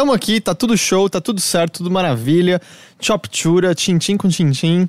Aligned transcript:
tamo 0.00 0.14
aqui, 0.14 0.40
tá 0.40 0.54
tudo 0.54 0.78
show, 0.78 1.10
tá 1.10 1.20
tudo 1.20 1.42
certo, 1.42 1.78
tudo 1.78 1.90
maravilha. 1.90 2.58
Choptura, 2.98 3.74
tintim 3.74 4.16
com 4.16 4.28
tintim. 4.30 4.88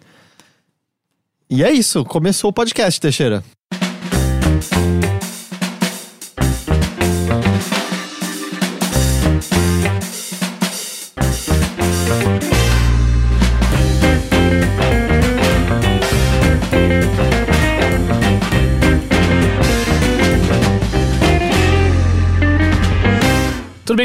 E 1.50 1.66
é 1.66 1.70
isso, 1.70 2.06
começou 2.06 2.50
o 2.50 2.54
podcast, 2.54 3.02
Teixeira. 3.02 3.44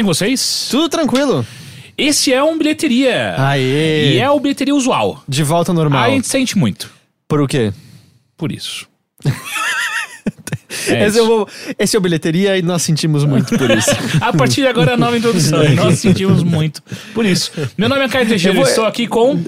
Com 0.07 0.13
vocês? 0.13 0.67
Tudo 0.71 0.87
tranquilo. 0.87 1.45
Esse 1.97 2.31
é 2.31 2.41
um 2.41 2.57
bilheteria. 2.57 3.35
Aê! 3.37 4.13
E 4.13 4.19
é 4.19 4.29
o 4.29 4.39
bilheteria 4.39 4.73
usual. 4.73 5.21
De 5.27 5.43
volta 5.43 5.71
ao 5.71 5.75
normal. 5.75 6.03
A 6.03 6.09
gente 6.09 6.27
sente 6.27 6.57
muito 6.57 6.89
Por 7.27 7.41
o 7.41 7.47
quê? 7.47 7.73
por 8.37 8.51
isso. 8.51 8.87
É 10.87 11.03
esse, 11.07 11.19
é 11.19 11.23
o, 11.23 11.47
esse 11.77 11.95
é 11.95 11.99
o 11.99 12.01
bilheteria 12.01 12.57
e 12.57 12.61
nós 12.61 12.83
sentimos 12.83 13.25
muito 13.25 13.57
por 13.57 13.69
isso. 13.71 13.89
A 14.21 14.31
partir 14.31 14.61
de 14.61 14.67
agora 14.67 14.91
é 14.91 14.93
a 14.93 14.97
nova 14.97 15.17
introdução. 15.17 15.63
e 15.65 15.75
nós 15.75 15.99
sentimos 15.99 16.41
muito 16.43 16.81
por 17.13 17.25
isso. 17.25 17.51
Meu 17.77 17.89
nome 17.89 18.05
é 18.05 18.07
Caio 18.07 18.27
Teixeira 18.27 18.55
Eu 18.57 18.61
vou- 18.61 18.69
estou 18.69 18.85
aqui 18.85 19.07
com. 19.07 19.43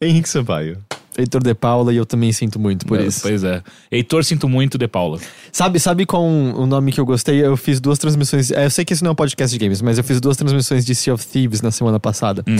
Henrique 0.00 0.28
Sampaio. 0.28 0.78
Heitor 1.18 1.42
de 1.42 1.54
Paula 1.54 1.92
e 1.92 1.96
eu 1.96 2.04
também 2.06 2.30
sinto 2.32 2.58
muito 2.58 2.84
por 2.86 3.00
É, 3.00 3.06
isso. 3.06 3.22
Pois 3.22 3.42
é. 3.44 3.62
Heitor, 3.90 4.22
sinto 4.24 4.48
muito, 4.48 4.76
De 4.76 4.86
Paula. 4.86 5.18
Sabe, 5.50 5.78
sabe 5.80 6.04
qual 6.06 6.22
um- 6.24 6.54
o 6.60 6.66
nome 6.66 6.92
que 6.92 7.00
eu 7.00 7.06
gostei? 7.06 7.44
Eu 7.44 7.56
fiz 7.56 7.80
duas 7.80 7.98
transmissões. 7.98 8.50
é, 8.50 8.66
Eu 8.66 8.70
sei 8.70 8.84
que 8.84 8.92
esse 8.92 9.02
não 9.02 9.10
é 9.10 9.12
um 9.12 9.16
podcast 9.16 9.56
de 9.56 9.64
games, 9.64 9.80
mas 9.80 9.96
eu 9.98 10.04
fiz 10.04 10.20
duas 10.20 10.36
transmissões 10.36 10.84
de 10.84 10.94
Sea 10.94 11.14
of 11.14 11.26
Thieves 11.26 11.62
na 11.62 11.70
semana 11.70 11.98
passada. 11.98 12.44
Hum. 12.46 12.56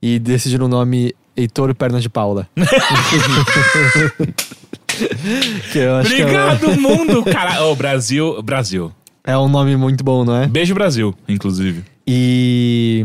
E 0.00 0.18
decidiram 0.18 0.66
o 0.66 0.68
nome 0.68 1.12
Heitor 1.36 1.74
Perna 1.74 2.00
de 2.00 2.08
Paula. 2.08 2.48
que 5.72 5.78
eu 5.78 5.96
acho 5.96 6.12
Obrigado, 6.12 6.80
mundo! 6.80 7.24
Cara, 7.24 7.64
Ô, 7.64 7.74
Brasil. 7.74 8.42
Brasil. 8.42 8.92
é, 9.24 9.32
é 9.32 9.38
um 9.38 9.48
nome 9.48 9.76
muito 9.76 10.02
bom, 10.04 10.24
não 10.24 10.34
é? 10.36 10.46
Beijo, 10.46 10.74
Brasil, 10.74 11.14
inclusive. 11.28 11.84
E. 12.06 13.04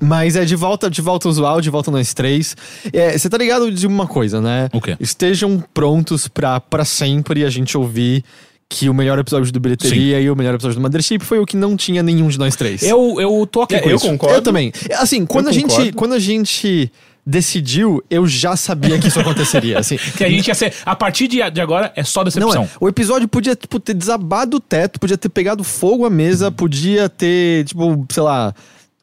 Mas 0.00 0.34
é 0.36 0.44
de 0.44 0.56
volta, 0.56 0.88
de 0.90 1.00
volta 1.02 1.28
ao 1.28 1.30
usual, 1.30 1.60
de 1.60 1.68
volta 1.70 1.90
nós 1.90 2.14
três. 2.14 2.56
É, 2.92 3.16
Você 3.16 3.28
tá 3.28 3.36
ligado 3.36 3.70
de 3.70 3.86
uma 3.86 4.06
coisa, 4.06 4.40
né? 4.40 4.68
O 4.72 4.80
quê? 4.80 4.96
Estejam 4.98 5.62
prontos 5.74 6.26
pra, 6.28 6.58
pra 6.60 6.84
sempre 6.84 7.44
a 7.44 7.50
gente 7.50 7.76
ouvir 7.76 8.24
que 8.68 8.88
o 8.88 8.94
melhor 8.94 9.18
episódio 9.18 9.50
do 9.52 9.58
Bilheteria 9.58 10.20
e 10.20 10.30
o 10.30 10.36
melhor 10.36 10.54
episódio 10.54 10.76
do 10.78 10.80
Mothership 10.82 11.18
foi 11.24 11.38
o 11.40 11.44
que 11.44 11.56
não 11.56 11.76
tinha 11.76 12.02
nenhum 12.04 12.28
de 12.28 12.38
nós 12.38 12.54
três. 12.54 12.82
Eu, 12.84 13.20
eu 13.20 13.46
tô 13.50 13.62
aqui 13.62 13.74
É, 13.74 13.80
com 13.80 13.90
eu 13.90 13.96
isso. 13.96 14.06
concordo. 14.06 14.36
Eu 14.36 14.42
também. 14.42 14.72
Assim, 14.96 15.26
quando 15.26 15.48
a, 15.48 15.52
gente, 15.52 15.92
quando 15.92 16.14
a 16.14 16.18
gente 16.20 16.90
decidiu, 17.26 18.02
eu 18.08 18.26
já 18.26 18.56
sabia 18.56 18.98
que 18.98 19.08
isso 19.08 19.18
aconteceria. 19.20 19.78
Assim, 19.78 19.96
Que 20.16 20.24
a 20.24 20.28
gente 20.30 20.48
ia 20.48 20.54
ser. 20.54 20.72
A 20.86 20.94
partir 20.96 21.26
de, 21.28 21.38
de 21.50 21.60
agora 21.60 21.92
é 21.96 22.04
só 22.04 22.20
não 22.20 22.24
decepção. 22.26 22.62
é. 22.64 22.68
O 22.80 22.88
episódio 22.88 23.26
podia 23.28 23.54
tipo, 23.56 23.78
ter 23.80 23.94
desabado 23.94 24.56
o 24.56 24.60
teto, 24.60 24.98
podia 25.00 25.18
ter 25.18 25.28
pegado 25.28 25.62
fogo 25.64 26.04
à 26.06 26.10
mesa, 26.10 26.50
podia 26.50 27.08
ter, 27.08 27.64
tipo, 27.64 28.06
sei 28.10 28.22
lá. 28.22 28.54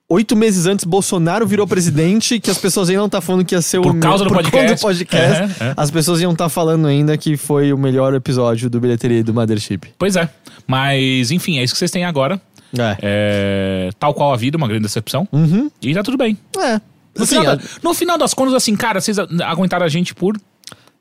Oito 0.10 0.38
meses 0.38 0.66
antes, 0.66 0.86
Bolsonaro 0.86 1.46
virou 1.46 1.68
presidente, 1.68 2.40
que 2.40 2.50
as 2.50 2.58
pessoas 2.58 2.88
ainda 2.90 3.02
não 3.02 3.10
tá 3.10 3.20
falando 3.20 3.44
que 3.44 3.54
ia 3.54 3.62
ser 3.62 3.80
o 3.80 3.82
Por 3.82 4.00
causa 4.00 4.24
do 4.24 4.30
por 4.30 4.38
conta 4.38 4.52
podcast. 4.52 4.76
do 4.78 4.82
podcast. 4.88 5.42
Uhum, 5.42 5.68
uhum. 5.68 5.74
As 5.76 5.92
pessoas 5.92 6.22
iam 6.22 6.32
estar 6.32 6.48
falando 6.48 6.88
ainda 6.88 7.18
que 7.18 7.36
foi 7.36 7.74
o 7.74 7.78
melhor 7.78 8.14
episódio 8.14 8.70
do 8.70 8.80
Bilheteria 8.80 9.22
do 9.22 9.34
Mothership. 9.34 9.82
Pois 10.00 10.16
é. 10.16 10.30
Mas, 10.66 11.30
enfim, 11.30 11.60
é 11.60 11.64
isso 11.64 11.74
que 11.74 11.78
vocês 11.80 11.92
têm 11.92 12.06
agora. 12.06 12.40
É. 12.78 12.98
É, 13.02 13.90
tal 14.00 14.14
qual 14.14 14.32
a 14.34 14.38
vida, 14.38 14.56
uma 14.58 14.68
grande 14.70 14.84
decepção. 14.84 15.28
Uhum. 15.30 15.70
E 15.82 15.94
tá 15.94 16.02
tudo 16.02 16.18
bem. 16.18 16.38
É. 16.58 16.80
No, 17.14 17.24
Assim, 17.24 17.40
final, 17.40 17.54
a- 17.56 17.60
no 17.84 17.94
final 17.94 18.18
das 18.18 18.34
contas, 18.34 18.54
assim, 18.54 18.78
cara, 18.78 19.02
vocês 19.02 19.20
aguentaram 19.20 19.86
a 19.86 19.90
gente 19.90 20.16
por 20.16 20.38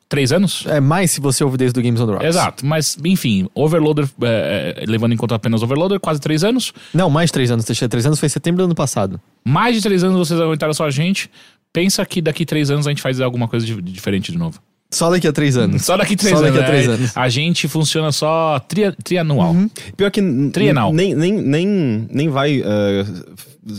três 0.08 0.32
anos? 0.32 0.64
é 0.68 0.80
mais 0.80 1.10
se 1.10 1.20
você 1.20 1.42
ouve 1.44 1.56
desde 1.56 1.78
o 1.78 1.82
Games 1.82 2.00
on 2.00 2.06
the 2.06 2.12
Rocks. 2.12 2.26
Exato, 2.28 2.64
mas 2.66 2.96
enfim, 3.04 3.48
Overloader, 3.54 4.08
é, 4.22 4.74
é, 4.82 4.84
levando 4.86 5.12
em 5.12 5.16
conta 5.16 5.34
apenas 5.34 5.62
Overloader, 5.62 5.98
quase 6.00 6.20
três 6.20 6.44
anos. 6.44 6.72
Não, 6.94 7.10
mais 7.10 7.30
três 7.30 7.50
anos. 7.50 7.64
Três 7.64 8.06
anos 8.06 8.18
foi 8.20 8.28
setembro 8.28 8.62
do 8.62 8.64
ano 8.66 8.74
passado. 8.74 9.20
Mais 9.44 9.74
de 9.76 9.82
três 9.82 10.02
anos 10.04 10.16
vocês 10.28 10.40
aguentaram 10.40 10.72
só 10.74 10.84
a 10.86 10.90
gente. 10.90 11.30
Pensa 11.72 12.04
que 12.06 12.22
daqui 12.22 12.46
três 12.46 12.70
anos 12.70 12.86
a 12.86 12.90
gente 12.90 13.02
faz 13.02 13.20
alguma 13.20 13.48
coisa 13.48 13.66
de- 13.66 13.82
diferente 13.82 14.32
de 14.32 14.38
novo. 14.38 14.60
Só 14.90 15.10
daqui 15.10 15.26
a 15.26 15.32
três 15.32 15.56
anos. 15.58 15.84
Só 15.84 15.96
daqui 15.96 16.14
três 16.16 16.32
Só 16.38 16.44
anos. 16.44 16.54
daqui 16.54 16.64
a 16.64 16.68
três 16.70 16.86
né? 16.86 16.94
anos. 16.94 17.16
A 17.16 17.28
gente 17.28 17.66
funciona 17.68 18.12
só 18.12 18.58
tri, 18.60 18.90
trianual. 19.02 19.54
Pior 19.96 20.10
que 20.10 20.22
Trienal. 20.52 20.92
nem, 20.92 21.14
nem, 21.14 21.32
nem, 21.32 22.08
nem 22.10 22.28
vai 22.28 22.62
eh, 22.64 23.04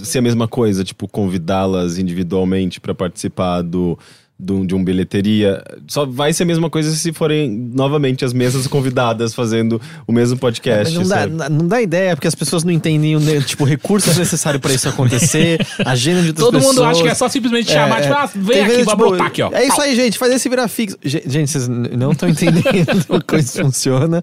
ser 0.03 0.19
a 0.19 0.21
mesma 0.21 0.47
coisa, 0.47 0.83
tipo, 0.83 1.07
convidá-las 1.07 1.97
individualmente 1.97 2.79
pra 2.81 2.93
participar 2.93 3.61
do, 3.61 3.97
do- 4.39 4.65
de 4.67 4.75
um 4.75 4.83
bilheteria. 4.83 5.63
Só 5.87 6.05
vai 6.05 6.31
ser 6.33 6.43
a 6.43 6.45
mesma 6.45 6.69
coisa 6.69 6.91
se 6.91 7.11
forem 7.11 7.49
novamente 7.73 8.23
as 8.23 8.33
mesmas 8.33 8.67
convidadas 8.67 9.33
fazendo 9.33 9.81
o 10.05 10.11
mesmo 10.11 10.37
podcast. 10.37 10.93
Não, 10.95 11.07
dá, 11.07 11.49
não 11.49 11.67
dá 11.67 11.81
ideia, 11.81 12.15
porque 12.15 12.27
as 12.27 12.35
pessoas 12.35 12.63
não 12.63 12.71
entendem 12.71 13.15
o 13.15 13.41
tipo, 13.41 13.63
recursos 13.63 14.15
necessários 14.17 14.61
pra 14.61 14.71
isso 14.73 14.87
acontecer, 14.87 15.59
agenda 15.85 16.21
de 16.21 16.33
Todo 16.33 16.59
mundo 16.59 16.69
pessoas. 16.75 16.89
acha 16.89 17.03
que 17.03 17.09
é 17.09 17.15
só 17.15 17.27
simplesmente 17.27 17.71
chamar, 17.71 17.99
É, 17.99 18.01
tipo, 18.03 18.13
é. 18.13 18.17
ah, 18.17 18.29
vem 18.35 18.61
aqui, 18.61 18.71
vai 18.73 18.83
tipo, 18.83 18.95
brotar 18.97 19.27
aqui, 19.27 19.41
ó. 19.41 19.49
É 19.51 19.65
isso 19.65 19.81
aí, 19.81 19.95
gente. 19.95 20.17
Fazer 20.17 20.35
esse 20.35 20.47
virar 20.49 20.67
fixo. 20.67 20.97
Ge- 21.03 21.23
Gente, 21.25 21.49
vocês 21.51 21.67
não 21.67 22.11
estão 22.11 22.29
entendendo 22.29 23.23
como 23.25 23.41
isso 23.41 23.61
funciona. 23.61 24.21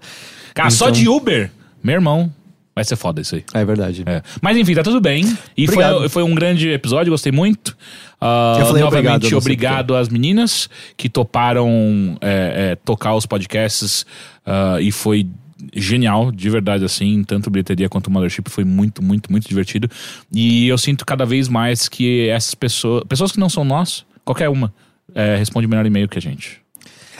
Cara, 0.53 0.69
só 0.69 0.85
Então- 0.89 1.01
de 1.01 1.09
Uber, 1.09 1.51
meu 1.83 1.95
irmão, 1.95 2.31
vai 2.73 2.83
ser 2.85 2.95
foda 2.95 3.19
isso 3.21 3.35
aí. 3.35 3.43
É 3.53 3.63
verdade. 3.65 4.03
É. 4.05 4.21
Mas 4.41 4.57
enfim, 4.57 4.73
tá 4.73 4.83
tudo 4.83 4.99
bem. 5.01 5.37
E 5.57 5.67
foi, 5.67 5.83
foi 6.09 6.23
um 6.23 6.33
grande 6.33 6.69
episódio, 6.69 7.11
gostei 7.11 7.31
muito. 7.31 7.75
Ah, 8.25 8.57
Eu 8.59 8.65
falei 8.65 8.83
obrigado, 8.83 9.03
novamente, 9.03 9.29
sei 9.29 9.37
obrigado 9.37 9.95
às 9.95 10.09
meninas 10.09 10.69
que 10.97 11.07
toparam 11.07 12.17
é, 12.21 12.71
é, 12.71 12.75
tocar 12.75 13.13
os 13.15 13.25
podcasts 13.25 14.05
ah, 14.45 14.77
e 14.81 14.91
foi 14.91 15.27
genial, 15.73 16.31
de 16.31 16.49
verdade, 16.49 16.83
assim, 16.83 17.23
tanto 17.23 17.49
bilheteria 17.49 17.87
quanto 17.87 18.07
o 18.07 18.11
Mothership 18.11 18.49
foi 18.49 18.63
muito, 18.63 19.03
muito, 19.03 19.31
muito 19.31 19.47
divertido. 19.47 19.89
E 20.31 20.67
eu 20.67 20.77
sinto 20.77 21.05
cada 21.05 21.25
vez 21.25 21.47
mais 21.47 21.87
que 21.87 22.27
essas 22.29 22.55
pessoas, 22.55 23.03
pessoas 23.07 23.31
que 23.31 23.39
não 23.39 23.49
são 23.49 23.63
nós, 23.63 24.05
qualquer 24.23 24.49
uma, 24.49 24.73
é, 25.13 25.35
responde 25.35 25.67
melhor 25.67 25.85
e-mail 25.85 26.07
que 26.07 26.17
a 26.17 26.21
gente. 26.21 26.64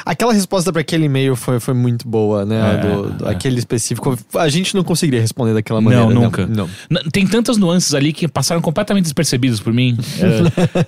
Aquela 0.06 0.32
resposta 0.34 0.72
pra 0.72 0.82
aquele 0.82 1.06
e-mail 1.06 1.36
foi, 1.36 1.60
foi 1.60 1.74
muito 1.74 2.08
boa, 2.08 2.46
né? 2.46 2.76
É, 2.76 2.78
do, 2.78 3.10
do- 3.10 3.28
é. 3.28 3.32
Aquele 3.32 3.58
específico. 3.58 4.16
A 4.36 4.48
gente 4.48 4.76
não 4.76 4.84
conseguiria 4.84 5.20
responder 5.20 5.54
daquela 5.56 5.82
maneira. 5.82 6.06
não, 6.06 6.22
nunca. 6.22 6.46
Não. 6.46 6.70
N- 6.90 7.10
Tem 7.12 7.26
tantas 7.26 7.58
nuances 7.58 7.94
ali 7.96 8.14
que 8.14 8.28
passaram 8.28 8.62
completamente 8.62 9.04
despercebidas 9.04 9.60
por 9.60 9.74
mim. 9.74 9.98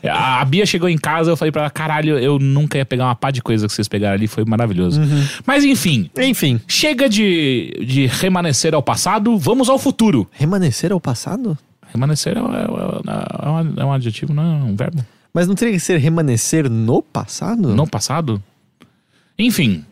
É, 0.03 0.09
a 0.11 0.45
Bia 0.45 0.65
chegou 0.67 0.87
em 0.87 0.97
casa, 0.97 1.31
eu 1.31 1.37
falei 1.37 1.51
pra 1.51 1.63
ela, 1.63 1.69
caralho, 1.71 2.19
eu 2.19 2.37
nunca 2.37 2.77
ia 2.77 2.85
pegar 2.85 3.05
uma 3.05 3.15
pá 3.15 3.31
de 3.31 3.41
coisa 3.41 3.65
que 3.67 3.73
vocês 3.73 3.87
pegaram 3.87 4.13
ali, 4.15 4.27
foi 4.27 4.45
maravilhoso. 4.45 5.01
Mas 5.45 5.63
enfim, 5.63 6.09
Enfim, 6.17 6.61
chega 6.67 7.09
de, 7.09 7.71
de 7.85 8.05
remanescer 8.05 8.75
ao 8.75 8.83
passado, 8.83 9.37
vamos 9.37 9.67
ao 9.69 9.79
futuro. 9.79 10.27
remanescer 10.31 10.91
ao 10.91 10.99
passado? 11.01 11.57
Remanescer 11.91 12.37
é, 12.37 12.39
é- 12.39 12.43
é- 12.43 13.45
é 13.47 13.49
um, 13.49 13.73
é 13.81 13.85
um 13.85 13.91
adjetivo, 13.93 14.33
não 14.33 14.43
é 14.43 14.63
um 14.63 14.75
verbo? 14.75 15.03
Mas 15.33 15.47
não 15.47 15.55
teria 15.55 15.73
que 15.73 15.79
ser 15.79 15.97
remanescer 15.99 16.69
no 16.69 17.01
passado? 17.01 17.69
No 17.75 17.87
passado? 17.87 18.41
Enfim, 19.39 19.85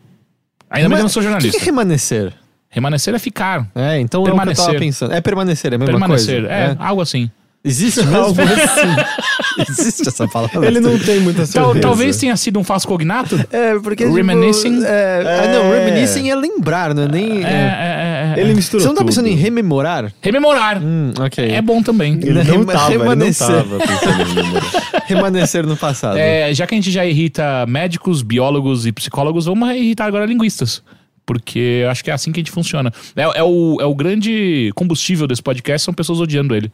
ainda 0.70 0.88
que 0.88 0.94
eu 0.94 1.02
não 1.02 1.08
sou 1.08 1.20
O 1.20 1.24
que 1.24 1.30
jornalista. 1.30 1.58
que 1.58 1.62
é 1.62 1.66
remanescer? 1.66 2.32
Remanescer 2.68 3.14
é 3.14 3.18
ficar. 3.18 3.66
É, 3.74 3.98
então 4.00 4.20
é 4.20 4.22
o 4.22 4.24
que 4.26 4.30
eu 4.30 4.36
tava 4.36 4.46
Permanecer. 4.54 4.78
pensando. 4.80 5.12
É 5.14 5.20
permanecer, 5.20 5.72
é 5.72 5.76
a 5.76 5.78
mesma 5.78 5.92
Permanecer, 5.98 6.40
coisa. 6.42 6.52
é, 6.54 6.76
algo 6.78 7.00
assim. 7.00 7.30
Existe 7.64 8.02
mesmo? 8.06 8.42
assim. 8.42 9.66
Existe 9.70 10.08
essa 10.08 10.28
palavra. 10.28 10.66
Ele 10.66 10.78
não 10.80 10.98
tem 10.98 11.18
muita 11.20 11.46
Tal- 11.46 11.64
certeza. 11.72 11.80
talvez 11.80 12.16
tenha 12.18 12.36
sido 12.36 12.60
um 12.60 12.64
falso 12.64 12.86
cognato. 12.86 13.34
É, 13.50 13.78
porque. 13.78 14.04
tipo, 14.04 14.14
Reminiscing? 14.14 14.84
é, 14.84 15.22
Ah, 15.44 15.48
não, 15.52 15.74
É. 15.74 15.84
reminiscing 15.84 16.28
é 16.30 16.34
lembrar, 16.36 16.94
não 16.94 17.04
é 17.04 17.08
nem. 17.08 17.44
É, 17.44 17.48
é. 17.48 18.15
É. 18.36 18.40
Ele 18.40 18.54
misturou 18.54 18.80
Você 18.82 18.86
não 18.88 18.94
tá 18.94 19.00
tudo. 19.00 19.08
pensando 19.08 19.28
em 19.28 19.34
rememorar? 19.34 20.12
Rememorar. 20.20 20.82
Hum, 20.82 21.12
ok. 21.18 21.50
É 21.50 21.60
bom 21.62 21.82
também. 21.82 22.14
Ele 22.14 22.32
não 22.34 22.42
Rema- 22.42 22.72
tava, 22.72 22.88
ele 22.90 22.98
não 22.98 23.10
remanescer. 23.10 23.46
tava 23.46 23.78
pensando 23.78 24.22
em 24.30 24.34
memorar. 24.34 25.02
Remanescer 25.06 25.66
no 25.66 25.76
passado. 25.76 26.16
É, 26.18 26.52
já 26.52 26.66
que 26.66 26.74
a 26.74 26.78
gente 26.78 26.90
já 26.90 27.04
irrita 27.06 27.64
médicos, 27.66 28.22
biólogos 28.22 28.86
e 28.86 28.92
psicólogos, 28.92 29.44
vamos 29.46 29.68
irritar 29.76 30.06
agora 30.06 30.26
linguistas. 30.26 30.82
Porque 31.24 31.80
eu 31.82 31.90
acho 31.90 32.04
que 32.04 32.10
é 32.10 32.14
assim 32.14 32.30
que 32.30 32.38
a 32.38 32.42
gente 32.42 32.52
funciona. 32.52 32.92
É, 33.16 33.22
é 33.22 33.42
o, 33.42 33.78
é 33.80 33.84
o 33.84 33.94
grande 33.94 34.70
combustível 34.76 35.26
desse 35.26 35.42
podcast, 35.42 35.84
são 35.84 35.92
pessoas 35.94 36.20
odiando 36.20 36.54
ele. 36.54 36.70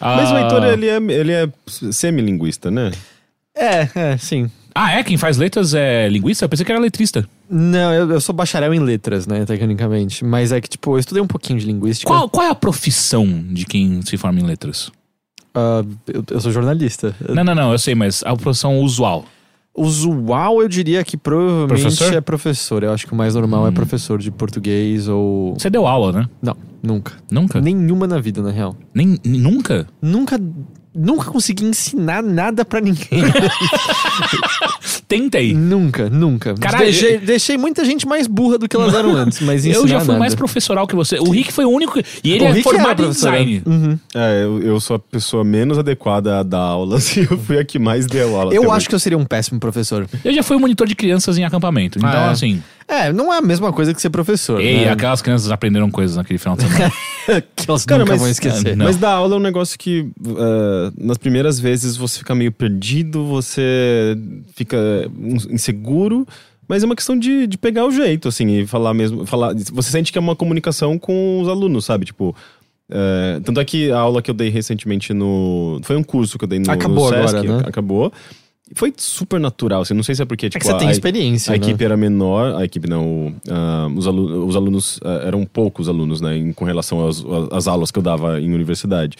Ah, 0.00 0.16
Mas 0.16 0.30
o 0.32 0.38
Heitor, 0.38 0.64
ele 0.64 0.88
é, 0.88 0.96
ele 0.96 1.32
é 1.32 1.48
semi-linguista, 1.92 2.70
né? 2.70 2.90
É, 3.56 3.88
é, 3.94 4.16
sim. 4.16 4.50
Ah, 4.74 4.92
é? 4.98 5.02
Quem 5.02 5.16
faz 5.18 5.36
letras 5.36 5.74
é 5.74 6.08
linguista? 6.08 6.44
Eu 6.44 6.48
pensei 6.48 6.64
que 6.64 6.72
era 6.72 6.80
letrista. 6.80 7.28
Não, 7.50 7.92
eu, 7.92 8.10
eu 8.12 8.20
sou 8.20 8.34
bacharel 8.34 8.72
em 8.72 8.78
letras, 8.78 9.26
né, 9.26 9.44
tecnicamente. 9.44 10.24
Mas 10.24 10.52
é 10.52 10.60
que, 10.60 10.68
tipo, 10.68 10.94
eu 10.94 10.98
estudei 10.98 11.22
um 11.22 11.26
pouquinho 11.26 11.58
de 11.58 11.66
linguística. 11.66 12.06
Qual, 12.10 12.28
qual 12.28 12.46
é 12.46 12.50
a 12.50 12.54
profissão 12.54 13.26
de 13.50 13.66
quem 13.66 14.00
se 14.02 14.16
forma 14.16 14.38
em 14.38 14.44
letras? 14.44 14.92
Ah, 15.54 15.84
eu, 16.06 16.24
eu 16.30 16.40
sou 16.40 16.52
jornalista. 16.52 17.14
Não, 17.28 17.42
não, 17.42 17.54
não, 17.54 17.72
eu 17.72 17.78
sei, 17.78 17.94
mas 17.94 18.22
a 18.24 18.36
profissão 18.36 18.78
usual. 18.80 19.24
Usual, 19.74 20.60
eu 20.60 20.68
diria 20.68 21.02
que 21.04 21.16
provavelmente 21.16 21.82
Professor? 21.82 22.14
é 22.14 22.20
professor. 22.20 22.82
Eu 22.82 22.92
acho 22.92 23.06
que 23.06 23.12
o 23.12 23.16
mais 23.16 23.34
normal 23.34 23.66
é 23.68 23.70
professor 23.70 24.18
de 24.18 24.30
português 24.30 25.08
ou. 25.08 25.54
Você 25.54 25.70
deu 25.70 25.86
aula, 25.86 26.12
né? 26.12 26.28
Não, 26.42 26.56
nunca. 26.82 27.14
Nunca? 27.30 27.60
Nenhuma 27.60 28.06
na 28.06 28.18
vida, 28.20 28.42
na 28.42 28.50
real. 28.50 28.76
Nem, 28.92 29.18
nunca? 29.24 29.86
Nunca 30.02 30.38
nunca 30.94 31.30
consegui 31.30 31.64
ensinar 31.64 32.22
nada 32.22 32.64
pra 32.64 32.80
ninguém. 32.80 33.22
Tentei. 35.06 35.52
nunca, 35.54 36.08
nunca. 36.08 36.54
Caralho, 36.54 36.84
deixei, 36.84 37.16
eu- 37.16 37.20
deixei 37.20 37.58
muita 37.58 37.84
gente 37.84 38.06
mais 38.06 38.26
burra 38.26 38.58
do 38.58 38.68
que 38.68 38.76
elas 38.76 38.94
eram 38.94 39.14
antes, 39.16 39.40
mas 39.40 39.64
Eu 39.66 39.86
já 39.86 39.98
fui 40.00 40.08
nada. 40.08 40.18
mais 40.18 40.34
professoral 40.34 40.86
que 40.86 40.94
você. 40.94 41.18
O 41.18 41.30
Rick 41.30 41.52
foi 41.52 41.64
o 41.64 41.70
único. 41.70 41.98
E 42.22 42.32
ele 42.32 42.44
O 42.44 42.48
é 42.48 42.52
Rick 42.52 42.62
formado 42.62 43.02
em 43.02 43.06
professor, 43.06 43.30
design. 43.32 43.62
Uhum. 43.66 43.98
É, 44.14 44.44
eu, 44.44 44.62
eu 44.62 44.80
sou 44.80 44.96
a 44.96 44.98
pessoa 44.98 45.42
menos 45.44 45.78
adequada 45.78 46.38
a 46.38 46.42
dar 46.42 46.58
aulas 46.60 47.14
e 47.16 47.20
eu 47.28 47.38
fui 47.38 47.58
a 47.58 47.64
que 47.64 47.78
mais 47.78 48.06
deu 48.06 48.38
aula. 48.38 48.54
Eu 48.54 48.70
acho 48.70 48.88
que 48.88 48.94
eu 48.94 48.98
seria 49.00 49.18
um 49.18 49.24
péssimo 49.24 49.58
professor. 49.58 50.06
Eu 50.24 50.32
já 50.32 50.42
fui 50.42 50.56
monitor 50.58 50.86
de 50.86 50.94
crianças 50.94 51.36
em 51.38 51.44
acampamento. 51.44 51.98
Então, 51.98 52.10
Ah, 52.10 52.26
é. 52.28 52.30
assim. 52.30 52.62
É, 52.90 53.12
não 53.12 53.32
é 53.32 53.38
a 53.38 53.40
mesma 53.40 53.72
coisa 53.72 53.94
que 53.94 54.02
ser 54.02 54.10
professor. 54.10 54.60
Ei, 54.60 54.84
né? 54.84 54.90
aquelas 54.90 55.22
crianças 55.22 55.48
aprenderam 55.50 55.88
coisas 55.90 56.16
naquele 56.16 56.38
final 56.40 56.56
de 56.56 56.64
semana. 56.64 56.92
que 57.54 57.70
elas 57.70 57.84
Cara, 57.84 58.00
nunca 58.00 58.12
mas- 58.12 58.20
vão 58.20 58.30
esquecer. 58.30 58.76
Não. 58.76 58.86
Mas 58.86 58.96
dar 58.96 59.12
aula 59.12 59.36
é 59.36 59.38
um 59.38 59.42
negócio 59.42 59.78
que 59.78 60.00
uh, 60.00 60.92
nas 60.98 61.16
primeiras 61.16 61.60
vezes 61.60 61.96
você 61.96 62.18
fica 62.18 62.34
meio 62.34 62.50
perdido, 62.50 63.24
você 63.26 64.18
fica 64.56 64.76
inseguro, 65.48 66.26
mas 66.66 66.82
é 66.82 66.86
uma 66.86 66.96
questão 66.96 67.16
de, 67.16 67.46
de 67.46 67.56
pegar 67.56 67.86
o 67.86 67.90
jeito, 67.92 68.28
assim, 68.28 68.60
e 68.60 68.66
falar 68.66 68.92
mesmo. 68.92 69.24
Falar, 69.24 69.54
você 69.72 69.90
sente 69.90 70.10
que 70.10 70.18
é 70.18 70.20
uma 70.20 70.34
comunicação 70.34 70.98
com 70.98 71.40
os 71.40 71.48
alunos, 71.48 71.84
sabe? 71.84 72.06
Tipo. 72.06 72.34
é, 72.90 73.40
tanto 73.44 73.60
é 73.60 73.64
que 73.64 73.90
a 73.92 73.98
aula 73.98 74.20
que 74.20 74.30
eu 74.30 74.34
dei 74.34 74.48
recentemente 74.50 75.12
no. 75.14 75.80
Foi 75.84 75.96
um 75.96 76.02
curso 76.02 76.36
que 76.38 76.44
eu 76.44 76.48
dei 76.48 76.58
no, 76.58 76.70
Acabou 76.70 77.10
no 77.10 77.16
Sesc, 77.16 77.36
agora, 77.36 77.56
né? 77.58 77.64
acabou. 77.66 78.12
Foi 78.74 78.92
super 78.96 79.40
natural, 79.40 79.82
assim, 79.82 79.94
não 79.94 80.02
sei 80.02 80.14
se 80.14 80.22
é 80.22 80.24
porque, 80.24 80.46
É 80.46 80.48
tipo, 80.48 80.64
que 80.64 80.70
você 80.70 80.78
tem 80.78 80.88
a- 80.88 80.92
experiência, 80.92 81.52
a 81.52 81.56
né? 81.58 81.64
equipe 81.64 81.84
era 81.84 81.96
menor, 81.96 82.54
a 82.60 82.64
equipe 82.64 82.88
não, 82.88 83.34
ah, 83.50 83.88
os, 83.96 84.06
alu 84.06 84.46
os 84.46 84.54
alunos 84.56 85.00
ah, 85.04 85.22
eram 85.26 85.44
poucos 85.44 85.88
alunos, 85.88 86.20
né, 86.20 86.36
em, 86.36 86.52
com 86.52 86.64
relação 86.64 87.06
às, 87.08 87.24
às 87.50 87.66
aulas 87.66 87.90
que 87.90 87.98
eu 87.98 88.02
dava 88.02 88.40
em 88.40 88.52
universidade. 88.54 89.16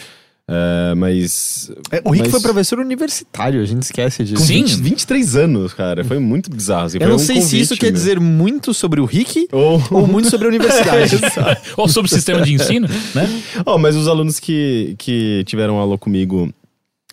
Eh, 0.52 0.94
mas. 0.96 1.70
É, 1.92 2.02
o 2.04 2.10
Rick 2.10 2.22
mas- 2.24 2.30
foi 2.32 2.40
professor 2.40 2.80
universitário, 2.80 3.62
a 3.62 3.64
gente 3.64 3.84
esquece 3.84 4.24
disso. 4.24 4.34
Com 4.36 4.42
Sim. 4.48 4.64
20, 4.64 4.80
23 4.82 5.36
anos, 5.36 5.72
cara. 5.72 6.02
Foi 6.02 6.18
muito 6.18 6.50
bizarro. 6.50 6.86
assim, 6.86 6.96
Eu 6.96 7.02
foi 7.02 7.08
não 7.10 7.14
um 7.16 7.18
sei 7.20 7.40
se 7.40 7.60
isso 7.60 7.76
quer 7.76 7.86
meu. 7.86 7.92
dizer 7.92 8.18
muito 8.18 8.74
sobre 8.74 9.00
o 9.00 9.04
Rick 9.04 9.46
Ou, 9.52 9.80
ou 9.92 10.06
muito 10.08 10.28
sobre 10.28 10.46
a 10.46 10.48
universidade. 10.50 11.16
Ou 11.76 11.86
sobre 11.86 12.10
o 12.10 12.12
sistema 12.12 12.42
de 12.42 12.52
ensino, 12.52 12.88
né? 13.14 13.28
Oh, 13.64 13.78
mas 13.78 13.94
os 13.94 14.08
alunos 14.08 14.40
que, 14.40 14.96
que 14.98 15.44
tiveram 15.46 15.76
aula 15.78 15.96
comigo 15.96 16.52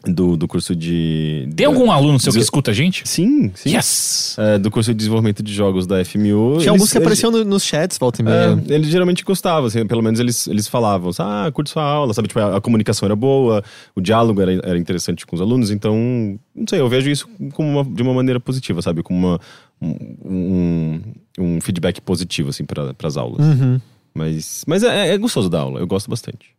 do, 0.08 0.36
do 0.38 0.48
curso 0.48 0.76
de. 0.76 1.48
Tem 1.56 1.66
algum 1.66 1.92
aluno 1.92 2.20
seu 2.20 2.32
que 2.34 2.40
escuta 2.40 2.72
a 2.72 2.74
gente? 2.74 3.02
Sim, 3.08 3.52
sim. 3.56 3.76
Yes! 3.76 4.36
Eh, 4.40 4.58
do 4.58 4.70
curso 4.72 4.92
de 4.92 4.98
desenvolvimento 4.98 5.42
de 5.44 5.54
jogos 5.54 5.86
da 5.86 6.04
FMU. 6.04 6.58
Tinha 6.60 6.72
alguns 6.72 6.92
que 6.92 6.98
apareciam 6.98 7.32
no- 7.32 7.44
nos 7.44 7.64
chats, 7.64 7.98
volta 7.98 8.22
e 8.22 8.26
meia. 8.26 8.62
É, 8.70 8.74
eles 8.74 8.90
geralmente 8.90 9.24
gostavam, 9.24 9.66
assim, 9.66 9.86
pelo 9.86 10.02
menos 10.02 10.20
eles, 10.20 10.48
eles 10.48 10.68
falavam, 10.68 11.12
ah, 11.20 11.50
curto 11.54 11.70
sua 11.70 11.84
aula, 11.84 12.14
sabe? 12.14 12.28
Tipo, 12.28 12.40
a, 12.40 12.58
a 12.58 12.62
comunicação 12.62 13.06
era 13.06 13.16
boa, 13.16 13.64
o 13.96 14.02
diálogo 14.02 14.42
era, 14.42 14.54
era 14.54 14.78
interessante 14.78 15.26
com 15.26 15.36
os 15.36 15.42
alunos, 15.42 15.72
então, 15.72 15.96
não 16.56 16.66
sei, 16.70 16.80
eu 16.80 16.88
vejo 16.90 17.10
isso 17.10 17.28
como 17.54 17.70
uma- 17.82 17.96
de 17.96 18.02
uma 18.02 18.14
maneira 18.14 18.40
positiva, 18.40 18.82
sabe? 18.82 19.04
Como 19.04 19.18
uma, 19.28 19.40
um, 19.82 19.92
um, 20.26 21.02
um 21.40 21.62
feedback 21.62 22.02
positivo, 22.02 22.50
assim, 22.50 22.66
para 22.66 22.94
as 23.04 23.18
aulas. 23.18 23.46
Uhum. 23.46 23.80
Mas, 24.14 24.64
mas 24.68 24.84
é, 24.84 25.10
é 25.14 25.18
gostoso 25.18 25.50
da 25.50 25.60
aula, 25.60 25.80
eu 25.80 25.88
gosto 25.88 26.10
bastante. 26.10 26.50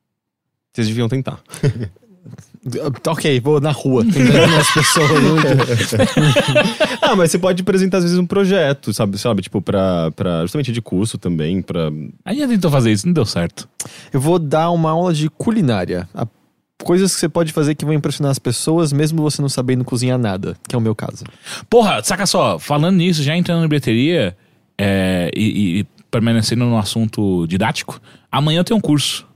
Vocês 0.72 0.86
deviam 0.86 1.08
tentar. 1.08 1.40
Ok, 3.06 3.40
vou 3.40 3.60
na 3.60 3.70
rua, 3.70 4.04
as 4.58 4.70
pessoas. 4.72 5.10
ah, 7.00 7.14
mas 7.16 7.30
você 7.30 7.38
pode 7.38 7.62
apresentar, 7.62 7.98
às 7.98 8.04
vezes, 8.04 8.18
um 8.18 8.26
projeto, 8.26 8.92
sabe? 8.92 9.16
sabe? 9.18 9.42
Tipo, 9.42 9.62
pra, 9.62 10.10
pra, 10.12 10.42
justamente 10.42 10.72
de 10.72 10.82
curso 10.82 11.16
também, 11.18 11.62
pra... 11.62 11.90
A 12.24 12.32
gente 12.34 12.48
tentou 12.48 12.70
fazer 12.70 12.92
isso, 12.92 13.06
não 13.06 13.12
deu 13.14 13.24
certo. 13.24 13.68
Eu 14.12 14.20
vou 14.20 14.38
dar 14.38 14.70
uma 14.70 14.90
aula 14.90 15.12
de 15.14 15.28
culinária. 15.30 16.08
A- 16.14 16.26
Coisas 16.84 17.12
que 17.12 17.18
você 17.18 17.28
pode 17.28 17.52
fazer 17.52 17.74
que 17.74 17.84
vão 17.84 17.92
impressionar 17.92 18.30
as 18.30 18.38
pessoas, 18.38 18.92
mesmo 18.92 19.20
você 19.20 19.42
não 19.42 19.48
sabendo 19.48 19.84
cozinhar 19.84 20.16
nada, 20.16 20.56
que 20.68 20.76
é 20.76 20.78
o 20.78 20.80
meu 20.80 20.94
caso. 20.94 21.24
Porra, 21.68 22.00
saca 22.04 22.24
só, 22.24 22.56
falando 22.56 22.94
nisso, 22.98 23.20
já 23.20 23.36
entrando 23.36 23.62
na 23.62 23.66
bilheteria 23.66 24.36
é, 24.78 25.28
e, 25.36 25.80
e 25.80 25.86
permanecendo 26.08 26.64
no 26.66 26.78
assunto 26.78 27.48
didático, 27.48 28.00
amanhã 28.30 28.60
eu 28.60 28.64
tenho 28.64 28.78
um 28.78 28.80
curso. 28.80 29.26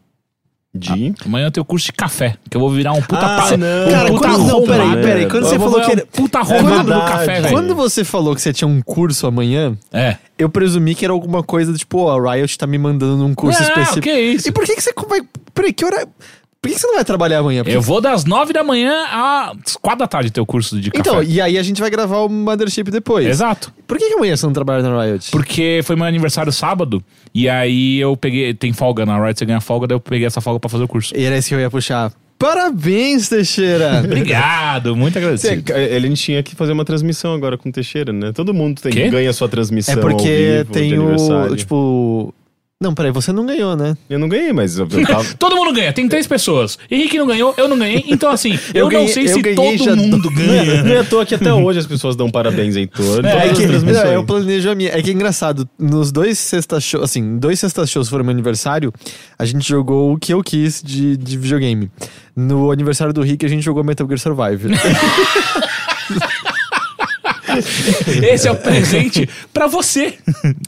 De... 0.75 1.13
Amanhã 1.27 1.49
eu 1.49 1.51
tenho 1.51 1.67
curso 1.67 1.85
de 1.85 1.93
café, 1.93 2.35
que 2.49 2.57
eu 2.57 2.61
vou 2.61 2.71
virar 2.71 2.93
um 2.93 3.03
puta 3.03 3.19
Ah, 3.21 3.37
pa- 3.43 3.57
não. 3.59 3.67
um 3.89 3.91
Cara, 3.91 4.09
puta 4.09 4.29
quando- 4.29 4.47
não, 4.47 4.63
peraí, 4.63 5.03
peraí, 5.03 5.27
quando 5.29 5.45
Eu 5.45 5.51
você 5.51 5.59
falou 5.59 5.81
que 5.83 5.93
um 5.93 6.07
puta 6.07 6.39
É 6.39 6.41
arrombado 6.41 6.79
do 6.85 6.85
verdade. 6.89 7.11
café, 7.13 7.41
velho. 7.43 7.55
Quando 7.55 7.75
você 7.75 8.05
falou 8.05 8.35
que 8.35 8.41
você 8.41 8.53
tinha 8.55 8.67
um 8.67 8.81
curso 8.81 9.27
amanhã, 9.27 9.77
É. 9.93 10.17
eu 10.39 10.49
presumi 10.49 10.95
que 10.95 11.05
era 11.05 11.13
alguma 11.13 11.43
coisa 11.43 11.71
do 11.73 11.77
tipo, 11.79 11.99
ó, 11.99 12.19
a 12.19 12.35
Riot 12.35 12.57
tá 12.57 12.67
me 12.67 12.79
mandando 12.79 13.19
num 13.19 13.35
curso 13.35 13.61
Não, 13.61 13.69
específico. 13.69 14.01
que 14.01 14.13
isso? 14.19 14.49
E 14.49 14.53
por 14.53 14.65
que, 14.65 14.75
que 14.75 14.81
você. 14.83 14.95
Peraí, 15.53 15.75
que 15.75 15.85
hora. 15.85 16.09
Por 16.63 16.71
que 16.71 16.79
você 16.79 16.87
não 16.87 16.95
vai 16.95 17.05
trabalhar 17.05 17.41
amanhã? 17.41 17.65
Porque- 17.65 17.77
Eu 17.77 17.83
vou 17.83 18.01
das 18.01 18.25
nove 18.25 18.53
da 18.53 18.63
manhã 18.63 19.05
às 19.11 19.75
quatro 19.77 19.99
da 19.99 20.07
tarde 20.07 20.31
ter 20.31 20.41
o 20.41 20.47
curso 20.47 20.81
de 20.81 20.93
café. 20.93 21.01
Então, 21.01 21.21
e 21.21 21.41
aí 21.41 21.59
a 21.59 21.63
gente 21.63 21.81
vai 21.81 21.91
gravar 21.91 22.19
o 22.19 22.29
Mothership 22.29 22.85
depois. 22.85 23.27
Exato. 23.27 23.73
Por 23.85 23.99
que, 23.99 24.07
que 24.07 24.15
amanhã 24.15 24.37
você 24.37 24.47
não 24.47 24.53
trabalha 24.53 24.81
na 24.81 25.05
Riot? 25.05 25.29
Porque 25.33 25.81
foi 25.83 25.97
meu 25.97 26.05
aniversário 26.05 26.53
sábado, 26.53 27.03
e 27.35 27.49
aí 27.49 27.99
eu 27.99 28.17
peguei. 28.17 28.55
Tem 28.55 28.73
folga 28.73 29.05
na 29.05 29.21
Riot, 29.21 29.37
você 29.41 29.45
ganha 29.45 29.61
folga, 29.61 29.89
daí 29.89 29.97
eu 29.97 30.01
peguei 30.01 30.25
essa 30.25 30.41
folga 30.41 30.61
pra 30.61 30.71
fazer 30.71 30.85
o 30.85 30.89
curso. 30.89 31.13
E 31.17 31.25
era 31.25 31.37
isso 31.37 31.49
que 31.49 31.55
eu 31.57 31.61
ia 31.61 31.69
puxar. 31.69 32.13
Parabéns, 32.39 33.29
Teixeira! 33.29 34.01
Obrigado, 34.07 34.95
muito 34.95 35.15
Cê- 35.15 35.19
agradecido. 35.19 35.73
Ele 35.77 36.13
tinha 36.15 36.43
que 36.43 36.55
fazer 36.55 36.73
uma 36.73 36.85
transmissão 36.85 37.35
agora 37.35 37.59
com 37.59 37.69
o 37.69 37.73
Teixeira, 37.73 38.13
né? 38.13 38.31
Todo 38.33 38.55
mundo 38.55 38.81
tem, 38.81 39.11
ganha 39.11 39.33
sua 39.33 39.49
transmissão 39.49 39.95
é 39.95 39.97
ao 39.97 40.03
porque 40.03 40.29
vivo 40.29 40.65
de 40.65 40.71
tem 40.73 40.99
o. 40.99 41.57
Tipo. 41.57 42.35
Não, 42.83 42.93
peraí, 42.93 43.13
você 43.13 43.33
não 43.33 43.47
ganhou, 43.47 43.77
né? 43.77 43.97
Eu 44.11 44.19
não 44.19 44.29
ganhei, 44.29 44.53
mas 44.53 44.77
eu, 44.77 44.89
eu 44.91 45.03
tava... 45.07 45.25
Todo 45.39 45.55
mundo 45.55 45.73
ganha, 45.73 45.93
tem 45.93 46.09
três 46.09 46.27
pessoas. 46.27 46.77
Henrique 46.91 47.17
não 47.17 47.27
ganhou, 47.27 47.55
eu 47.57 47.69
não 47.69 47.79
ganhei. 47.79 48.05
Então, 48.09 48.29
assim, 48.31 48.59
eu, 48.75 48.83
Eu 48.85 48.89
ganhei- 48.89 49.07
não 49.07 49.13
sei 49.15 49.25
eu 49.25 49.29
se 49.35 49.41
ganhei 49.43 49.57
todo 49.57 49.85
já 49.85 49.95
mundo 49.97 50.31
ganha. 50.31 50.83
Não 50.83 50.93
é 50.93 50.99
à 50.99 51.05
toa 51.05 51.25
que 51.25 51.35
até 51.35 51.53
hoje 51.55 51.79
as 51.79 51.87
pessoas 51.87 52.17
dão 52.17 52.29
parabéns 52.29 52.77
em 52.77 52.87
torno. 52.89 53.27
É, 53.29 53.49
todas 53.53 53.83
que, 53.85 53.93
não, 53.93 54.07
eu 54.13 54.25
planejo 54.25 54.69
a 54.71 54.75
minha. 54.75 54.91
É 54.91 55.01
que 55.01 55.11
é 55.11 55.13
engraçado. 55.13 55.69
Nos 55.79 56.11
dois 56.11 56.39
sexta 56.39 56.81
shows, 56.81 57.05
assim, 57.05 57.39
dois 57.39 57.61
sexta 57.61 57.87
shows 57.87 58.09
foram 58.09 58.25
meu 58.25 58.33
aniversário, 58.33 58.93
a 59.39 59.45
gente 59.45 59.67
jogou 59.69 60.13
o 60.13 60.19
que 60.19 60.35
eu 60.35 60.43
quis 60.43 60.83
de, 60.83 61.17
de 61.17 61.39
videogame. 61.39 61.91
No 62.35 62.71
aniversário 62.73 63.13
do 63.13 63.23
Rick, 63.23 63.45
a 63.47 63.49
gente 63.49 63.63
jogou 63.63 63.85
Metal 63.85 64.07
Gear 64.09 64.19
Survive. 64.19 64.69
Esse 68.23 68.49
é 68.49 68.53
o 68.53 68.57
presente 68.57 69.29
pra 69.53 69.67
você. 69.67 70.19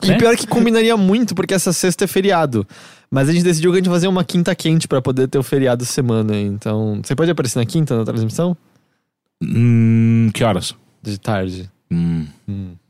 E 0.02 0.08
né? 0.08 0.16
pior 0.18 0.36
que 0.36 0.46
combinaria 0.46 0.96
muito, 0.96 1.34
porque 1.34 1.54
essa 1.54 1.72
sexta 1.72 2.04
é 2.04 2.06
feriado. 2.06 2.66
Mas 3.10 3.28
a 3.28 3.32
gente 3.32 3.44
decidiu 3.44 3.70
que 3.70 3.76
a 3.76 3.78
gente 3.78 3.86
ia 3.86 3.92
fazer 3.92 4.08
uma 4.08 4.24
quinta 4.24 4.54
quente 4.54 4.88
pra 4.88 5.00
poder 5.00 5.28
ter 5.28 5.38
o 5.38 5.42
feriado 5.42 5.84
semana. 5.84 6.36
Então, 6.36 7.00
você 7.02 7.14
pode 7.14 7.30
aparecer 7.30 7.58
na 7.58 7.64
quinta 7.66 7.96
na 7.96 8.04
transmissão? 8.04 8.56
Hum, 9.42 10.30
que 10.32 10.42
horas? 10.42 10.74
De 11.02 11.18
tarde. 11.18 11.70
Hum, 11.92 12.26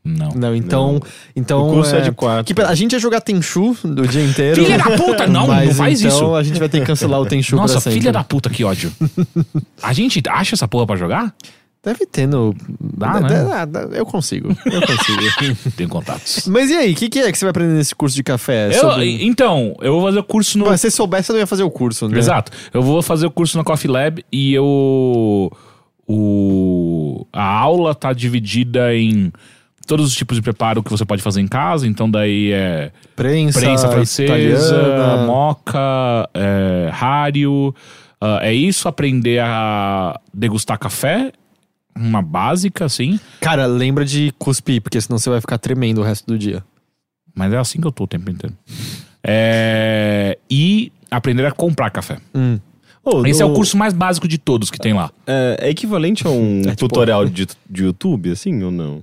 não. 0.04 0.30
Não, 0.34 0.54
então. 0.54 0.92
Não. 0.94 1.00
então 1.34 1.68
O 1.68 1.72
curso 1.74 1.94
é 1.96 2.00
de 2.00 2.12
quatro. 2.12 2.54
que- 2.54 2.62
a 2.62 2.74
gente 2.74 2.92
ia 2.92 2.98
jogar 2.98 3.20
Tenchu 3.20 3.76
do 3.84 4.06
dia 4.06 4.24
inteiro. 4.24 4.62
Filha 4.64 4.78
da 4.78 4.96
puta, 4.96 5.26
não, 5.26 5.46
mas 5.48 5.68
não 5.68 5.74
faz 5.74 6.00
então 6.00 6.16
isso. 6.16 6.34
a 6.34 6.42
gente 6.42 6.58
vai 6.58 6.68
ter 6.68 6.80
que 6.80 6.86
cancelar 6.86 7.20
o 7.20 7.26
Tenchu 7.26 7.56
Nossa, 7.56 7.74
pra 7.74 7.80
sempre. 7.82 7.98
filha 7.98 8.12
da 8.12 8.22
puta, 8.24 8.48
que 8.48 8.64
ódio. 8.64 8.90
A 9.82 9.92
gente 9.92 10.22
acha 10.28 10.54
essa 10.54 10.66
porra 10.68 10.86
pra 10.86 10.96
jogar? 10.96 11.34
Deve 11.84 12.06
ter 12.06 12.26
no. 12.26 12.54
Dá, 12.80 13.20
Dá, 13.20 13.66
né? 13.66 13.88
eu 13.98 14.06
consigo. 14.06 14.56
Eu 14.64 14.80
consigo. 14.80 15.70
Tem 15.76 15.86
contatos. 15.86 16.46
Mas 16.48 16.70
e 16.70 16.74
aí, 16.74 16.92
o 16.92 16.96
que, 16.96 17.08
que 17.10 17.18
é 17.18 17.30
que 17.30 17.36
você 17.36 17.44
vai 17.44 17.50
aprender 17.50 17.74
nesse 17.74 17.94
curso 17.94 18.16
de 18.16 18.22
café? 18.22 18.68
Eu- 18.68 18.80
Sobre- 18.80 19.24
Então, 19.24 19.76
eu 19.80 19.92
vou 19.92 20.02
fazer 20.02 20.18
o 20.20 20.24
curso 20.24 20.58
no. 20.58 20.66
Mas 20.66 20.80
se 20.80 20.90
você 20.90 20.96
soubesse, 20.96 21.26
você 21.26 21.32
não 21.34 21.40
ia 21.40 21.46
fazer 21.46 21.62
o 21.62 21.70
curso, 21.70 22.08
né? 22.08 22.18
Exato. 22.18 22.50
Eu 22.72 22.80
vou 22.82 23.02
fazer 23.02 23.26
o 23.26 23.30
curso 23.30 23.58
na 23.58 23.64
Coffee 23.64 23.90
Lab 23.90 24.24
e 24.32 24.54
eu. 24.54 25.52
O, 26.06 27.26
a 27.32 27.42
aula 27.44 27.94
tá 27.94 28.12
dividida 28.12 28.94
em 28.94 29.32
todos 29.86 30.06
os 30.06 30.14
tipos 30.14 30.36
de 30.36 30.42
preparo 30.42 30.82
que 30.82 30.90
você 30.90 31.04
pode 31.04 31.22
fazer 31.22 31.40
em 31.40 31.46
casa. 31.48 31.86
Então, 31.86 32.10
daí 32.10 32.52
é 32.52 32.90
Prensa, 33.16 33.60
prensa 33.60 33.88
francesa, 33.88 34.32
italiana. 34.32 35.26
moca, 35.26 36.28
é, 36.34 36.88
rário. 36.92 37.74
ah, 38.20 38.38
é 38.42 38.52
isso, 38.52 38.88
aprender 38.88 39.40
a 39.40 40.18
degustar 40.32 40.78
café. 40.78 41.32
Uma 41.96 42.20
básica, 42.22 42.84
assim. 42.84 43.18
Cara, 43.40 43.66
lembra 43.66 44.04
de 44.04 44.32
cuspir, 44.38 44.82
porque 44.82 45.00
senão 45.00 45.18
você 45.18 45.30
vai 45.30 45.40
ficar 45.40 45.58
tremendo 45.58 46.00
o 46.00 46.04
resto 46.04 46.26
do 46.26 46.38
dia. 46.38 46.64
Mas 47.34 47.52
é 47.52 47.56
assim 47.58 47.80
que 47.80 47.86
eu 47.86 47.92
tô 47.92 48.04
o 48.04 48.06
tempo 48.06 48.30
inteiro. 48.30 48.56
É, 49.22 50.38
e 50.50 50.92
aprender 51.10 51.46
a 51.46 51.52
comprar 51.52 51.90
café. 51.90 52.18
Hum. 52.34 52.58
Ô, 53.04 53.24
Esse 53.26 53.42
é 53.42 53.44
o 53.44 53.48
no- 53.48 53.54
curso 53.54 53.76
mais 53.76 53.92
básico 53.92 54.26
de 54.26 54.38
todos 54.38 54.70
que 54.70 54.78
tem 54.78 54.92
lá. 54.94 55.10
É, 55.26 55.56
é 55.60 55.70
equivalente 55.70 56.26
a 56.26 56.30
um 56.30 56.60
É 56.66 56.70
tipo- 56.70 56.88
tutorial 56.88 57.26
de, 57.26 57.46
de 57.68 57.84
YouTube, 57.84 58.30
assim, 58.30 58.62
ou 58.62 58.70
não? 58.70 59.02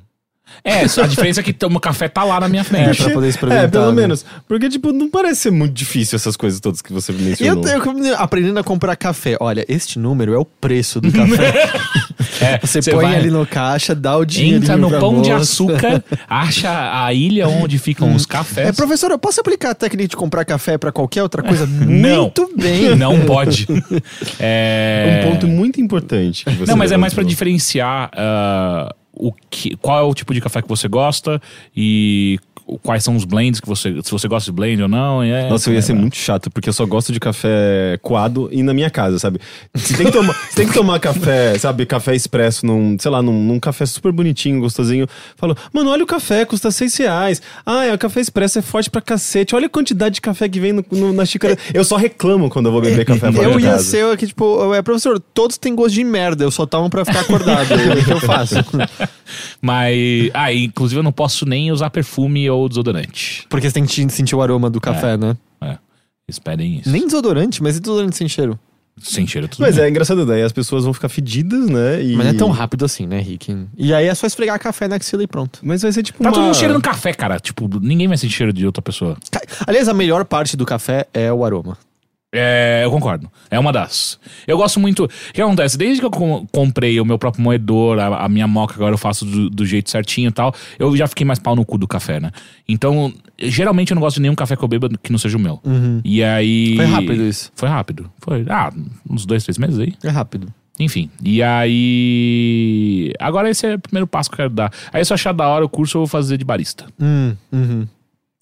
É, 0.64 0.88
só 0.88 1.04
a 1.04 1.08
diferença 1.08 1.40
é 1.40 1.44
que 1.44 1.56
o 1.66 1.80
café 1.80 2.08
tá 2.08 2.24
lá 2.24 2.40
na 2.40 2.48
minha 2.50 2.62
É, 2.62 2.66
frente. 2.66 3.02
pra 3.04 3.12
poder 3.12 3.30
experimentar. 3.30 3.66
É, 3.66 3.68
pelo 3.68 3.92
né? 3.92 4.02
menos. 4.02 4.26
Porque, 4.48 4.70
tipo, 4.70 4.92
não 4.92 5.10
parece 5.10 5.42
ser 5.42 5.52
muito 5.52 5.74
difícil 5.74 6.16
essas 6.16 6.36
coisas 6.38 6.60
todas 6.60 6.82
que 6.82 6.92
você 6.94 7.12
E 7.12 7.16
eu, 7.46 7.56
mencionou. 7.56 7.68
eu 8.04 8.16
aprendendo 8.18 8.60
a 8.60 8.64
comprar 8.64 8.96
café. 8.96 9.38
Olha, 9.40 9.66
este 9.68 9.98
número 10.00 10.34
é 10.34 10.38
o 10.38 10.46
preço 10.46 11.00
do 11.02 11.12
café. 11.12 11.72
É, 12.40 12.58
Você, 12.66 12.82
você 12.82 12.92
põe 12.92 13.06
vai- 13.06 13.16
ali 13.18 13.30
no 13.30 13.46
caixa, 13.46 13.94
dá 13.94 14.18
o 14.18 14.26
dinheiro. 14.26 14.64
Entra 14.64 14.76
no 14.78 14.90
pão 14.90 15.22
de 15.22 15.32
açúcar, 15.32 16.04
acha 16.28 17.04
a 17.06 17.14
ilha 17.14 17.48
onde 17.48 17.78
ficam 17.78 18.16
os 18.16 18.26
cafés. 18.26 18.68
É, 18.70 18.72
professor, 18.72 19.12
eu 19.12 19.20
posso 19.20 19.40
aplicar 19.42 19.72
a 19.72 19.76
técnica 19.76 20.08
de 20.10 20.16
comprar 20.16 20.44
café 20.46 20.76
pra 20.78 20.92
qualquer 20.92 21.22
outra 21.22 21.44
coisa? 21.44 21.68
Não. 21.68 22.22
Muito 22.24 22.52
bem. 22.58 22.96
Não 22.96 23.20
pode. 23.22 23.68
É... 24.40 25.24
Um 25.26 25.32
ponto 25.32 25.48
muito 25.48 25.80
importante 25.82 26.46
que 26.46 26.52
você 26.52 26.72
Não, 26.72 26.78
mas 26.78 26.92
é 26.92 26.98
mais 26.98 27.14
pra 27.14 27.22
levantou. 27.22 27.30
diferenciar 27.30 28.10
ah, 28.14 28.94
o 29.14 29.32
que, 29.50 29.76
qual 29.78 30.00
é 30.00 30.02
o 30.04 30.14
tipo 30.14 30.34
de 30.34 30.42
café 30.42 30.62
que 30.62 30.68
você 30.68 30.88
gosta 30.88 31.42
e 31.76 32.40
quais 32.82 33.04
são 33.04 33.16
os 33.16 33.26
blends 33.26 33.60
que 33.60 33.68
você. 33.68 34.00
Se 34.04 34.12
você 34.12 34.28
gosta 34.28 34.52
de 34.52 34.56
blend 34.56 34.82
ou 34.82 34.88
não. 34.88 35.22
É, 35.24 35.50
Nossa, 35.50 35.70
eu 35.70 35.74
ia 35.74 35.82
ser 35.82 35.92
é, 35.94 35.96
muito 35.96 36.16
chato, 36.16 36.50
porque 36.52 36.70
eu 36.70 36.74
só 36.74 36.86
gosto 36.86 37.12
de 37.12 37.20
café 37.20 37.98
coado 38.02 38.50
e 38.52 38.62
na 38.64 38.74
minha 38.74 38.90
casa, 38.90 39.20
sabe? 39.20 39.40
Você 39.74 39.96
tem 39.98 40.06
que 40.08 40.12
tomar, 40.12 40.34
você 40.34 40.56
tem 40.56 40.68
que 40.68 40.74
tomar 40.74 41.00
café, 41.00 41.58
sabe? 41.58 41.86
Café 41.86 42.16
expresso 42.16 42.66
num, 42.66 42.98
sei 43.00 43.12
lá, 43.12 43.22
num, 43.22 43.44
num 43.44 43.60
café 43.60 43.86
super 43.86 44.12
bonitinho, 44.12 44.60
gostosinho. 44.60 45.08
Falou, 45.36 45.56
mano, 45.74 45.90
olha 45.90 46.04
o 46.04 46.08
café, 46.08 46.46
custa 46.46 46.72
seis 46.72 46.96
reais. 46.98 47.42
Ah, 47.66 47.86
é, 47.86 47.94
o 47.94 47.98
café 47.98 48.20
expresso 48.22 48.60
é 48.60 48.62
forte 48.62 48.90
pra 48.90 49.02
cacete. 49.02 49.56
Olha 49.56 49.66
a 49.68 49.70
quantidade 49.70 50.16
de 50.16 50.22
café 50.22 50.48
que 50.50 50.60
vem 50.60 50.74
no, 50.74 50.86
no- 50.92 51.14
na 51.14 51.26
xícara. 51.26 51.58
Eu 51.74 51.84
só 51.84 51.96
reclamo 51.96 52.50
quando 52.50 52.68
eu 52.68 52.72
vou 52.72 52.82
beber 52.82 53.06
café 53.06 53.32
fora 53.32 53.48
Eu 53.48 53.58
de 53.58 53.64
ia 53.66 53.72
casa. 53.72 53.84
ser 53.84 54.06
aqui, 54.14 54.28
tipo, 54.28 54.74
é, 54.74 54.82
professor, 54.82 55.20
todos 55.34 55.58
têm 55.58 55.74
gosto 55.76 55.94
de 55.96 56.04
merda, 56.04 56.44
eu 56.44 56.52
só 56.52 56.66
tomo 56.66 56.90
pra 56.90 57.04
ficar 57.06 57.22
acordado. 57.22 57.68
o 57.74 58.04
que 58.06 58.12
eu 58.12 58.20
faço? 58.20 58.56
Mas. 59.62 60.30
Ah, 60.34 60.54
inclusive 60.54 61.00
eu 61.00 61.04
não 61.04 61.12
posso 61.12 61.46
nem 61.46 61.72
usar 61.72 61.90
perfume 61.90 62.50
ou 62.50 62.61
desodorante. 62.70 63.46
Porque 63.50 63.68
você 63.70 63.74
tem 63.74 63.86
que 63.86 64.10
sentir 64.10 64.36
o 64.36 64.42
aroma 64.42 64.70
do 64.70 64.80
café, 64.82 65.18
né? 65.18 65.36
É. 65.62 65.78
Esperem 66.28 66.80
isso. 66.80 66.90
Nem 66.90 67.06
desodorante, 67.06 67.62
mas 67.62 67.78
e 67.78 67.80
desodorante 67.80 68.16
sem 68.16 68.28
cheiro? 68.28 68.58
Sem 69.02 69.26
cheiro 69.26 69.48
tudo 69.48 69.62
Mas 69.62 69.76
bem. 69.78 69.86
é 69.86 69.90
engraçado, 69.90 70.26
daí 70.26 70.44
as 70.44 70.52
pessoas 70.52 70.84
vão 70.84 70.94
ficar 70.94 71.08
fedidas, 71.10 71.70
né? 71.70 72.04
E... 72.04 72.16
Mas 72.16 72.26
não 72.26 72.34
é 72.34 72.38
tão 72.38 72.50
rápido 72.50 72.86
assim, 72.86 73.08
né, 73.08 73.20
Rick? 73.20 73.58
E 73.78 73.94
aí 73.94 74.06
é 74.06 74.14
só 74.14 74.28
esfregar 74.28 74.60
café 74.60 74.88
na 74.88 74.98
axila 74.98 75.24
e 75.24 75.28
pronto. 75.28 75.60
Mas 75.64 75.82
vai 75.82 75.92
ser 75.92 76.04
tipo 76.04 76.22
Tá 76.22 76.30
uma... 76.30 76.34
todo 76.34 76.44
mundo 76.44 76.56
cheirando 76.56 76.82
café, 76.82 77.14
cara. 77.14 77.40
Tipo, 77.40 77.70
ninguém 77.80 78.08
vai 78.08 78.18
sentir 78.18 78.34
cheiro 78.36 78.54
de 78.54 78.66
outra 78.66 78.82
pessoa. 78.82 79.18
Aliás, 79.66 79.88
a 79.88 79.94
melhor 79.94 80.26
parte 80.26 80.56
do 80.58 80.66
café 80.66 81.08
é 81.14 81.32
o 81.32 81.44
aroma. 81.46 81.78
É, 82.34 82.82
eu 82.86 82.90
concordo. 82.92 83.30
É 83.50 83.60
uma 83.60 83.74
das. 83.74 84.18
Eu 84.48 84.56
gosto 84.58 84.80
muito. 84.80 85.04
O 85.04 85.10
que 85.34 85.42
acontece? 85.42 85.78
Desde 85.78 86.00
que 86.00 86.06
eu 86.06 86.12
com- 86.12 86.48
comprei 86.52 86.98
o 87.00 87.06
meu 87.06 87.20
próprio 87.20 87.44
moedor, 87.44 88.00
a, 88.00 88.24
a 88.26 88.30
minha 88.30 88.48
moca 88.48 88.74
agora 88.76 88.94
eu 88.94 88.98
faço 88.98 89.26
do, 89.26 89.50
do 89.50 89.66
jeito 89.66 89.90
certinho 89.90 90.30
e 90.30 90.32
tal, 90.32 90.54
eu 90.80 90.96
já 90.96 91.08
fiquei 91.08 91.26
mais 91.26 91.40
pau 91.40 91.56
no 91.58 91.66
cu 91.66 91.78
do 91.78 91.88
café, 91.88 92.22
né? 92.22 92.32
Então, 92.70 93.14
geralmente 93.38 93.92
eu 93.92 93.96
não 93.96 94.02
gosto 94.02 94.16
de 94.16 94.22
nenhum 94.22 94.36
café 94.36 94.56
que 94.56 94.64
eu 94.64 94.68
beba 94.70 94.90
que 95.04 95.12
não 95.12 95.20
seja 95.20 95.36
o 95.38 95.42
meu. 95.42 95.60
E 96.06 96.24
aí. 96.24 96.78
Foi 96.78 96.86
rápido 96.86 97.24
isso. 97.26 97.52
Foi 97.54 97.68
rápido. 97.68 98.10
Foi. 98.20 98.46
Ah, 98.50 98.72
uns 99.10 99.26
dois, 99.26 99.44
três 99.44 99.58
meses 99.58 99.78
aí. 99.78 99.94
É 100.02 100.10
rápido. 100.10 100.48
Enfim. 100.80 101.10
E 101.24 101.44
aí. 101.44 103.14
Agora 103.20 103.50
esse 103.50 103.66
é 103.68 103.76
o 103.76 103.80
primeiro 103.80 104.08
passo 104.08 104.30
que 104.30 104.36
eu 104.36 104.38
quero 104.38 104.50
dar. 104.52 104.72
Aí 104.94 105.04
se 105.04 105.12
eu 105.12 105.16
achar 105.16 105.34
da 105.34 105.48
hora 105.48 105.66
o 105.66 105.70
curso, 105.70 105.98
eu 105.98 106.02
vou 106.02 106.08
fazer 106.08 106.38
de 106.38 106.46
barista. 106.46 106.86
Hum, 107.00 107.36
uhum. 107.52 107.88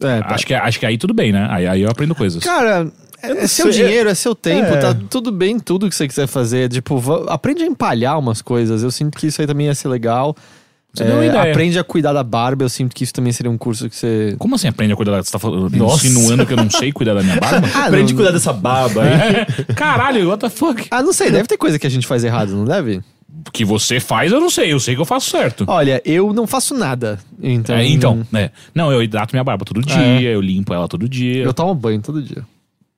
É, 0.01 0.21
tá. 0.21 0.35
Acho, 0.35 0.45
que, 0.47 0.53
acho 0.53 0.79
que 0.79 0.85
aí 0.85 0.97
tudo 0.97 1.13
bem, 1.13 1.31
né? 1.31 1.47
Aí, 1.49 1.67
aí 1.67 1.81
eu 1.81 1.89
aprendo 1.89 2.15
coisas. 2.15 2.41
Cara, 2.43 2.89
é, 3.21 3.31
é 3.43 3.47
seu 3.47 3.71
sei. 3.71 3.83
dinheiro, 3.85 4.09
é 4.09 4.15
seu 4.15 4.33
tempo, 4.35 4.73
É. 4.73 4.77
tá 4.77 4.95
tudo 5.09 5.31
bem 5.31 5.59
tudo 5.59 5.87
que 5.89 5.95
você 5.95 6.07
quiser 6.07 6.27
fazer. 6.27 6.69
Tipo, 6.69 6.97
va- 6.97 7.25
aprende 7.27 7.63
a 7.63 7.65
empalhar 7.67 8.17
umas 8.19 8.41
coisas. 8.41 8.83
Eu 8.83 8.91
sinto 8.91 9.17
que 9.17 9.27
isso 9.27 9.41
aí 9.41 9.47
também 9.47 9.67
ia 9.67 9.75
ser 9.75 9.87
legal. 9.87 10.35
Você 10.91 11.03
deu 11.03 11.17
uma 11.17 11.25
ideia. 11.25 11.51
aprende 11.51 11.77
a 11.77 11.83
cuidar 11.83 12.13
da 12.13 12.23
barba, 12.23 12.63
eu 12.65 12.69
sinto 12.69 12.95
que 12.95 13.03
isso 13.03 13.13
também 13.13 13.31
seria 13.31 13.51
um 13.51 13.57
curso 13.59 13.87
que 13.87 13.95
você. 13.95 14.35
Como 14.39 14.55
assim 14.55 14.67
aprende 14.67 14.91
a 14.91 14.95
cuidar 14.95 15.11
da... 15.11 15.21
Você 15.23 15.31
tá 15.31 15.37
falando, 15.37 15.69
Nossa. 15.77 16.07
insinuando 16.07 16.47
que 16.47 16.53
eu 16.53 16.57
não 16.57 16.67
sei 16.69 16.91
cuidar 16.91 17.13
da 17.13 17.21
minha 17.21 17.35
barba? 17.39 17.67
Ah, 17.75 17.85
Aprende 17.85 18.05
a 18.05 18.07
não- 18.09 18.15
cuidar 18.15 18.31
dessa 18.31 18.51
baba 18.51 19.03
aí. 19.03 19.65
Caralho, 19.75 20.27
what 20.29 20.39
the 20.41 20.49
fuck? 20.49 20.87
Ah, 20.89 21.03
não 21.03 21.13
sei, 21.13 21.29
deve 21.29 21.47
ter 21.47 21.57
coisa 21.57 21.77
que 21.77 21.85
a 21.85 21.89
gente 21.91 22.07
faz 22.07 22.23
errado, 22.23 22.53
não 22.55 22.65
deve? 22.65 23.01
que 23.53 23.63
você 23.63 23.99
faz, 23.99 24.31
eu 24.31 24.39
não 24.41 24.49
sei. 24.49 24.73
Eu 24.73 24.79
sei 24.79 24.95
que 24.95 25.01
eu 25.01 25.05
faço 25.05 25.29
certo. 25.29 25.63
Olha, 25.67 26.01
eu 26.03 26.33
não 26.33 26.45
faço 26.45 26.75
nada. 26.75 27.19
Então. 27.41 27.75
É, 27.75 27.85
então, 27.87 28.25
né? 28.31 28.49
Não, 28.75 28.91
eu 28.91 29.01
hidrato 29.01 29.33
minha 29.33 29.43
barba 29.43 29.63
todo 29.65 29.81
dia, 29.81 29.95
É. 29.97 30.35
eu 30.35 30.41
limpo 30.41 30.73
ela 30.73 30.87
todo 30.87 31.07
dia. 31.07 31.43
Eu 31.43 31.53
tomo 31.53 31.73
banho 31.73 32.01
todo 32.01 32.21
dia. 32.21 32.43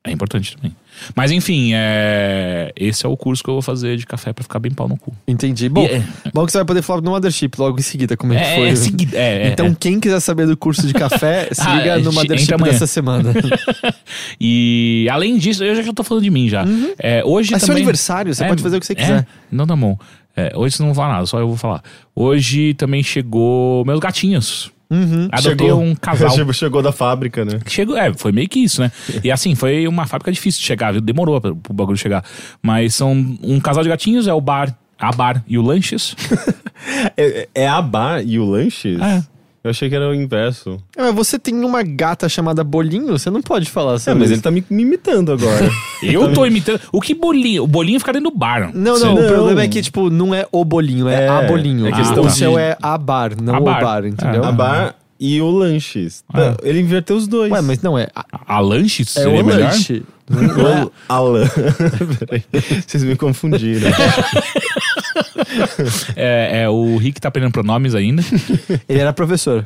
É 0.03 0.11
importante 0.11 0.55
também. 0.55 0.75
Mas 1.15 1.31
enfim, 1.31 1.71
é... 1.75 2.71
esse 2.75 3.05
é 3.05 3.09
o 3.09 3.15
curso 3.15 3.43
que 3.43 3.49
eu 3.49 3.53
vou 3.53 3.61
fazer 3.61 3.97
de 3.97 4.05
café 4.05 4.33
pra 4.33 4.43
ficar 4.43 4.57
bem 4.57 4.71
pau 4.71 4.87
no 4.87 4.97
cu. 4.97 5.13
Entendi. 5.27 5.69
Bom, 5.69 5.83
E 5.83 5.85
é- 5.87 6.03
bom 6.33 6.43
que 6.45 6.51
você 6.51 6.57
vai 6.57 6.65
poder 6.65 6.81
falar 6.81 7.01
no 7.01 7.11
Mothership 7.11 7.51
logo 7.59 7.77
em 7.77 7.83
seguida 7.83 8.17
como 8.17 8.33
é, 8.33 8.37
que 8.37 8.43
É, 8.43 8.55
foi. 8.55 8.69
é, 8.69 8.75
segui- 8.75 9.09
é, 9.15 9.43
é, 9.43 9.47
então, 9.49 9.67
é. 9.67 9.75
quem 9.79 9.99
quiser 9.99 10.19
saber 10.19 10.47
do 10.47 10.57
curso 10.57 10.87
de 10.87 10.93
café, 10.93 11.49
se 11.53 11.61
Ah, 11.61 11.75
liga 11.75 11.99
no 11.99 12.11
Mothership 12.11 12.57
dessa 12.63 12.87
semana. 12.87 13.31
E 14.39 15.07
além 15.11 15.37
disso, 15.37 15.63
eu 15.63 15.81
já, 15.83 15.93
tô 15.93 16.03
falando 16.03 16.23
de 16.23 16.29
mim 16.29 16.49
já. 16.49 16.65
É, 16.97 17.23
hoje 17.23 17.53
É 17.53 17.59
seu 17.59 17.67
também... 17.67 17.83
aniversário, 17.83 18.33
você 18.33 18.43
É, 18.43 18.47
pode 18.47 18.61
fazer 18.63 18.77
o 18.77 18.79
que 18.79 18.85
você 18.85 18.93
é? 18.93 18.95
quiser. 18.95 19.27
Não 19.51 19.65
tá 19.67 19.75
bom. 19.75 19.97
É, 20.35 20.51
hoje 20.55 20.75
você 20.77 20.83
não 20.83 20.89
vai 20.93 20.95
falar 21.03 21.13
nada, 21.15 21.25
só 21.25 21.39
eu 21.39 21.47
vou 21.47 21.57
falar. 21.57 21.83
Hoje 22.15 22.73
também 22.75 23.03
chegou 23.03 23.83
meus 23.85 23.99
gatinhos. 23.99 24.71
Uhum. 24.91 25.29
Adotei 25.31 25.67
Chegou. 25.67 25.81
um 25.81 25.95
casal. 25.95 26.29
Chegou, 26.53 26.81
da 26.81 26.91
fábrica, 26.91 27.45
né? 27.45 27.59
Chegou, 27.65 27.97
é, 27.97 28.13
foi 28.13 28.31
meio 28.33 28.49
que 28.49 28.59
isso, 28.59 28.81
né? 28.81 28.91
E 29.23 29.31
assim, 29.31 29.55
foi 29.55 29.87
uma 29.87 30.05
fábrica 30.05 30.31
difícil 30.31 30.59
de 30.59 30.67
chegar, 30.67 30.91
viu? 30.91 30.99
Demorou 31.01 31.39
pra- 31.39 31.55
pro 31.55 31.73
bagulho 31.73 31.97
chegar. 31.97 32.23
Mas 32.61 32.93
são 32.93 33.13
um 33.41 33.59
casal 33.59 33.83
de 33.83 33.89
gatinhos, 33.89 34.27
é 34.27 34.33
o 34.33 34.41
bar, 34.41 34.75
a 34.99 35.11
bar 35.11 35.43
e 35.47 35.57
o 35.57 35.61
Lanches. 35.61 36.15
É, 37.15 37.47
é 37.53 37.67
a 37.67 37.79
bar 37.79 38.23
e 38.25 38.39
o 38.39 38.45
lanches? 38.45 38.99
É. 38.99 39.23
Eu 39.63 39.69
achei 39.69 39.87
que 39.89 39.95
era 39.95 40.09
o 40.09 40.13
inverso. 40.15 40.77
É, 40.97 41.03
mas 41.03 41.13
você 41.13 41.37
tem 41.37 41.53
uma 41.63 41.83
gata 41.83 42.27
chamada 42.27 42.63
Bolinho, 42.63 43.17
você 43.17 43.29
não 43.29 43.41
pode 43.43 43.69
falar 43.69 43.93
É, 43.93 43.99
sobre 43.99 44.19
mas 44.19 44.29
isso. 44.31 44.35
ele 44.35 44.41
tá 44.41 44.49
me, 44.49 44.63
me 44.69 44.81
imitando 44.81 45.31
agora. 45.31 45.69
Eu 46.01 46.33
tô 46.33 46.45
imitando. 46.47 46.79
O 46.91 46.99
que 46.99 47.13
bolinho? 47.13 47.63
O 47.63 47.67
bolinho 47.67 47.99
fica 47.99 48.11
dentro 48.11 48.31
do 48.31 48.35
bar. 48.37 48.71
Não, 48.73 48.95
Você- 48.95 49.05
não, 49.05 49.15
o 49.15 49.21
Não. 49.21 49.27
problema 49.27 49.61
é 49.61 49.67
que, 49.67 49.81
tipo, 49.83 50.09
não 50.09 50.33
é 50.33 50.47
o 50.51 50.65
bolinho, 50.65 51.07
é, 51.07 51.25
É, 51.25 51.27
a 51.27 51.43
bolinho. 51.43 51.85
é 51.85 51.91
questão 51.91 52.23
o 52.23 52.27
de- 52.27 52.33
seu 52.33 52.57
é 52.57 52.75
a 52.81 52.97
bar, 52.97 53.33
não 53.39 53.55
A 53.55 53.59
o 53.59 53.63
bar. 53.63 53.81
bar, 53.83 54.05
entendeu? 54.05 54.43
É. 54.43 54.47
a 54.47 54.51
bar 54.51 54.95
e 55.23 55.39
o 55.39 55.49
lanches. 55.51 56.23
É. 56.33 56.57
Ele 56.67 56.79
inverteu 56.81 57.15
os 57.15 57.27
dois. 57.27 57.51
Ué, 57.51 57.61
mas 57.61 57.79
não, 57.83 57.95
é, 57.97 58.07
a- 58.15 58.25
A 58.47 58.59
Lanches 58.59 59.15
é 59.15 59.21
seria 59.21 59.41
o 59.41 59.45
melhor? 59.45 59.69
lanche. 59.71 60.03
Não 60.27 60.67
é- 60.67 60.89
Alan. 61.07 61.47
Peraí, 62.27 62.43
vocês 62.87 63.03
me 63.03 63.15
confundiram. 63.15 63.89
É, 66.15 66.61
é, 66.63 66.69
o 66.69 66.95
Rick 66.97 67.19
tá 67.19 67.27
aprendendo 67.27 67.51
pronomes 67.51 67.93
ainda. 67.93 68.23
Ele 68.87 68.99
era 68.99 69.11
professor. 69.11 69.65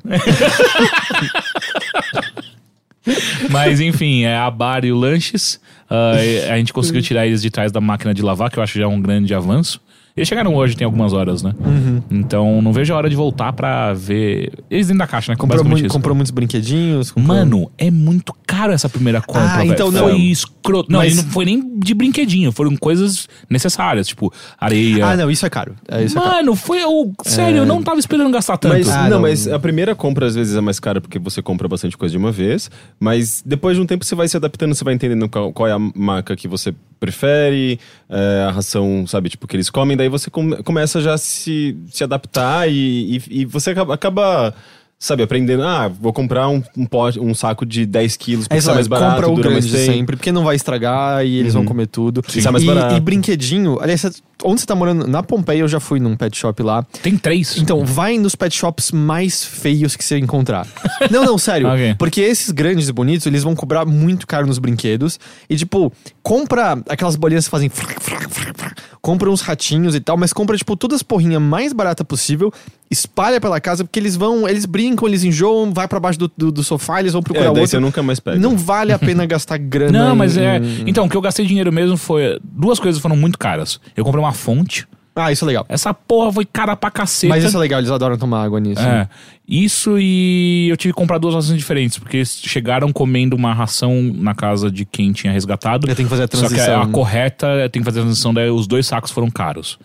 Mas 3.52 3.80
enfim, 3.80 4.24
é 4.24 4.36
a 4.36 4.50
bar 4.50 4.84
e 4.84 4.92
o 4.92 4.98
Lanches. 4.98 5.60
E 5.92 6.50
a 6.50 6.58
gente 6.58 6.74
conseguiu 6.74 7.02
tirar 7.02 7.28
eles 7.28 7.42
de 7.42 7.50
trás 7.52 7.72
da 7.72 7.80
máquina 7.80 8.14
de 8.14 8.22
lavar, 8.22 8.50
que 8.50 8.58
eu 8.58 8.64
acho 8.64 8.80
já 8.80 8.88
um 8.88 9.00
grande 9.00 9.34
avanço. 9.34 9.80
Eles 10.18 10.30
chegaram 10.30 10.56
hoje, 10.56 10.78
tem 10.78 10.86
algumas 10.86 11.12
horas, 11.12 11.44
né? 11.44 11.54
Uhum. 11.60 12.02
Então 12.10 12.62
não 12.62 12.72
vejo 12.72 12.94
a 12.94 12.96
hora 12.98 13.10
de 13.10 13.16
voltar 13.18 13.52
pra 13.52 13.92
ver. 13.94 14.50
Eles 14.72 14.88
dentro 14.88 15.00
da 15.00 15.08
caixa, 15.08 15.34
né? 15.34 15.36
Comprou, 15.36 15.78
isso. 15.78 15.90
comprou 15.90 16.16
muitos 16.16 16.32
brinquedinhos. 16.32 17.12
comprou- 17.12 17.36
Mano, 17.36 17.70
é 17.78 17.92
muito 17.92 18.34
caro 18.48 18.72
essa 18.72 18.88
primeira 18.88 19.20
compra, 19.22 19.58
Ah, 19.58 19.66
então 19.66 19.92
Foi 19.92 20.12
não. 20.14 20.18
escroto. 20.18 20.90
Não, 20.90 21.00
Mas- 21.00 21.18
não 21.18 21.24
foi 21.26 21.44
nem 21.44 21.78
de 21.80 21.94
brinquedinho, 21.94 22.50
foram 22.54 22.78
coisas 22.78 23.28
necessárias, 23.50 24.08
tipo 24.08 24.32
areia. 24.58 25.06
Ah, 25.06 25.18
não, 25.18 25.30
isso 25.30 25.46
é 25.46 25.50
caro. 25.50 25.76
É, 25.86 26.02
isso 26.06 26.18
é 26.18 26.22
caro. 26.22 26.34
Mano, 26.36 26.56
foi 26.56 26.82
o. 26.86 27.12
Sério, 27.26 27.58
eu 27.58 27.66
não 27.66 27.84
tava 27.84 28.00
esperando 28.00 28.32
gastar 28.32 28.56
tanto. 28.58 28.72
Mas, 28.74 28.88
Ah, 28.88 29.04
não, 29.04 29.10
não. 29.10 29.22
mas 29.22 29.50
a 29.50 29.60
primeira 29.60 29.94
compra 29.96 30.28
às 30.28 30.36
vezes 30.36 30.56
é 30.56 30.62
mais 30.62 30.80
cara 30.80 31.02
porque 31.02 31.20
você 31.20 31.42
compra 31.42 31.68
bastante 31.68 31.98
coisa 31.98 32.14
de 32.14 32.18
uma 32.18 32.32
vez, 32.32 32.72
mas 32.98 33.44
depois 33.46 33.76
de 33.76 33.84
um 33.84 33.86
tempo 33.86 34.06
você 34.06 34.16
vai 34.16 34.30
se 34.30 34.38
adaptando, 34.38 34.74
você 34.74 34.84
vai 34.86 34.94
entendendo 34.94 35.28
qual, 35.28 35.52
qual 35.52 35.68
é 35.68 35.74
a 35.74 35.80
marca 35.80 36.38
que 36.38 36.48
você 36.48 36.74
prefere, 36.98 37.78
é, 38.10 38.46
a 38.48 38.52
ração, 38.52 39.06
sabe, 39.06 39.28
tipo, 39.30 39.46
que 39.46 39.56
eles 39.56 39.70
comem, 39.70 39.98
daí 39.98 40.05
você 40.10 40.30
come- 40.30 40.62
começa 40.64 41.02
já 41.02 41.14
a 41.14 41.18
se, 41.18 41.78
se 41.92 42.04
adaptar 42.04 42.70
e, 42.70 43.18
e, 43.30 43.42
e 43.42 43.46
você 43.46 43.72
acaba, 43.72 43.94
acaba, 43.94 44.54
sabe, 44.98 45.24
aprendendo, 45.24 45.64
ah, 45.64 45.88
vou 45.88 46.12
comprar 46.14 46.48
um, 46.50 46.62
um, 46.78 46.86
pote, 46.86 47.20
um 47.20 47.34
saco 47.36 47.66
de 47.66 47.86
10 47.86 48.18
quilos 48.18 48.48
porque 48.48 48.58
É 48.58 48.62
sai 48.62 48.76
mais 48.76 48.88
barato, 48.88 49.16
compra 49.16 49.30
o 49.32 49.36
dura 49.36 49.50
mais 49.52 49.66
grande 49.66 49.86
tempo. 49.86 49.94
sempre, 49.98 50.16
porque 50.16 50.32
não 50.32 50.44
vai 50.44 50.56
estragar 50.56 51.26
e 51.26 51.38
eles 51.38 51.54
vão 51.54 51.66
comer 51.66 51.88
tudo. 51.88 52.22
Sim. 52.28 52.42
Sai 52.42 52.52
mais 52.52 52.64
e, 52.64 52.68
barato. 52.68 52.96
e 52.96 53.00
brinquedinho, 53.00 53.78
aliás, 53.82 54.04
onde 54.44 54.62
você 54.62 54.68
tá 54.68 54.76
morando? 54.76 55.08
Na 55.08 55.22
Pompeia 55.24 55.60
eu 55.60 55.68
já 55.68 55.80
fui 55.80 56.00
num 56.00 56.16
pet 56.16 56.36
shop 56.38 56.62
lá. 56.64 56.84
Tem 57.02 57.18
três. 57.18 57.58
Então, 57.58 57.86
vai 57.86 58.18
nos 58.18 58.36
pet 58.36 58.56
shops 58.56 58.92
mais 58.92 59.44
feios 59.44 59.96
que 59.96 60.04
você 60.04 60.18
encontrar. 60.18 60.68
não, 61.12 61.24
não, 61.24 61.38
sério. 61.38 61.68
Ok. 61.76 61.96
Porque 61.98 62.22
esses 62.22 62.52
grandes 62.52 62.88
e 62.90 62.92
bonitos, 62.94 63.26
eles 63.28 63.44
vão 63.44 63.56
cobrar 63.56 63.86
muito 63.86 64.26
caro 64.28 64.46
nos 64.48 64.60
brinquedos. 64.60 65.20
E, 65.50 65.56
tipo, 65.56 65.92
compra 66.25 66.82
aquelas 66.89 67.15
bolinhas 67.15 67.46
que 67.46 67.51
fazem. 67.51 67.70
frac, 67.70 68.01
frac, 68.01 68.27
frac, 68.34 68.58
frac. 68.58 68.75
Compra 69.00 69.29
uns 69.29 69.41
ratinhos 69.41 69.94
e 69.94 70.00
tal, 70.00 70.17
mas 70.17 70.34
compra, 70.34 70.58
tipo, 70.58 70.75
todas 70.75 70.96
as 70.96 71.03
porrinhas 71.03 71.39
mais 71.39 71.72
barata 71.72 72.03
possível. 72.03 72.51
Espalha 72.89 73.39
pela 73.39 73.62
casa, 73.62 73.84
porque 73.84 74.00
eles 74.00 74.15
vão. 74.15 74.48
Eles 74.50 74.65
brincam, 74.65 75.08
eles 75.08 75.24
enjoam, 75.24 75.72
vai 75.72 75.88
pra 75.88 76.00
baixo 76.00 76.17
do, 76.17 76.32
do, 76.36 76.51
do 76.51 76.63
sofá, 76.63 77.00
eles 77.00 77.13
vão 77.13 77.22
procurar 77.22 77.46
É, 77.46 77.53
daí 77.53 77.62
outro. 77.62 77.67
você 77.70 77.79
nunca 77.79 78.01
mais 78.01 78.20
pega. 78.20 78.39
Não 78.39 78.58
vale 78.58 78.91
a 78.91 78.98
pena 78.98 79.24
gastar 79.27 79.58
grana. 79.60 79.91
Não, 80.08 80.15
mas 80.15 80.36
em- 80.36 80.41
é. 80.41 80.58
em- 80.58 80.84
Então, 80.89 81.05
o 81.05 81.10
que 81.10 81.15
eu 81.15 81.22
gastei 81.22 81.46
dinheiro 81.46 81.72
mesmo 81.72 81.96
foi. 81.96 82.39
Duas 82.44 82.79
coisas 82.79 83.00
foram 83.00 83.15
muito 83.15 83.38
caras. 83.38 83.79
Eu 83.96 84.03
comprei 84.03 84.24
uma 84.24 84.34
fonte. 84.34 84.88
Ah, 85.16 85.32
isso 85.32 85.46
é 85.46 85.48
legal. 85.48 85.66
Essa 85.70 85.94
porra 85.94 86.34
foi 86.34 86.46
cara 86.46 86.76
pra 86.76 86.92
caceta. 86.92 87.34
Mas 87.34 87.44
isso 87.44 87.56
é 87.56 87.60
legal, 87.60 87.80
eles 87.80 87.90
adoram 87.90 88.18
tomar 88.18 88.44
água 88.44 88.60
nisso. 88.60 88.82
É. 88.82 89.08
Isso 89.48 89.98
e 89.98 90.68
eu 90.70 90.76
tive 90.76 90.94
que 90.94 90.98
comprar 90.98 91.18
duas 91.18 91.34
rações 91.34 91.58
diferentes, 91.58 91.98
porque 91.98 92.18
eles 92.18 92.42
chegaram 92.44 92.92
comendo 92.92 93.36
uma 93.36 93.54
ração 93.54 94.02
na 94.14 94.36
casa 94.36 94.70
de 94.70 94.84
quem 94.84 95.14
tinha 95.14 95.32
resgatado. 95.32 95.88
Eu 95.90 95.96
tenho 95.96 96.08
que 96.10 96.16
fazer 96.16 96.24
a 96.24 96.28
Só 96.38 96.48
que 96.48 96.56
transição. 96.56 96.82
a 96.82 96.88
correta 96.88 97.70
tem 97.72 97.82
que 97.82 97.86
fazer 97.86 98.00
a 98.00 98.04
transição, 98.04 98.34
daí 98.34 98.50
os 98.50 98.68
dois 98.68 98.86
sacos 98.86 99.10
foram 99.12 99.32
caros. 99.32 99.80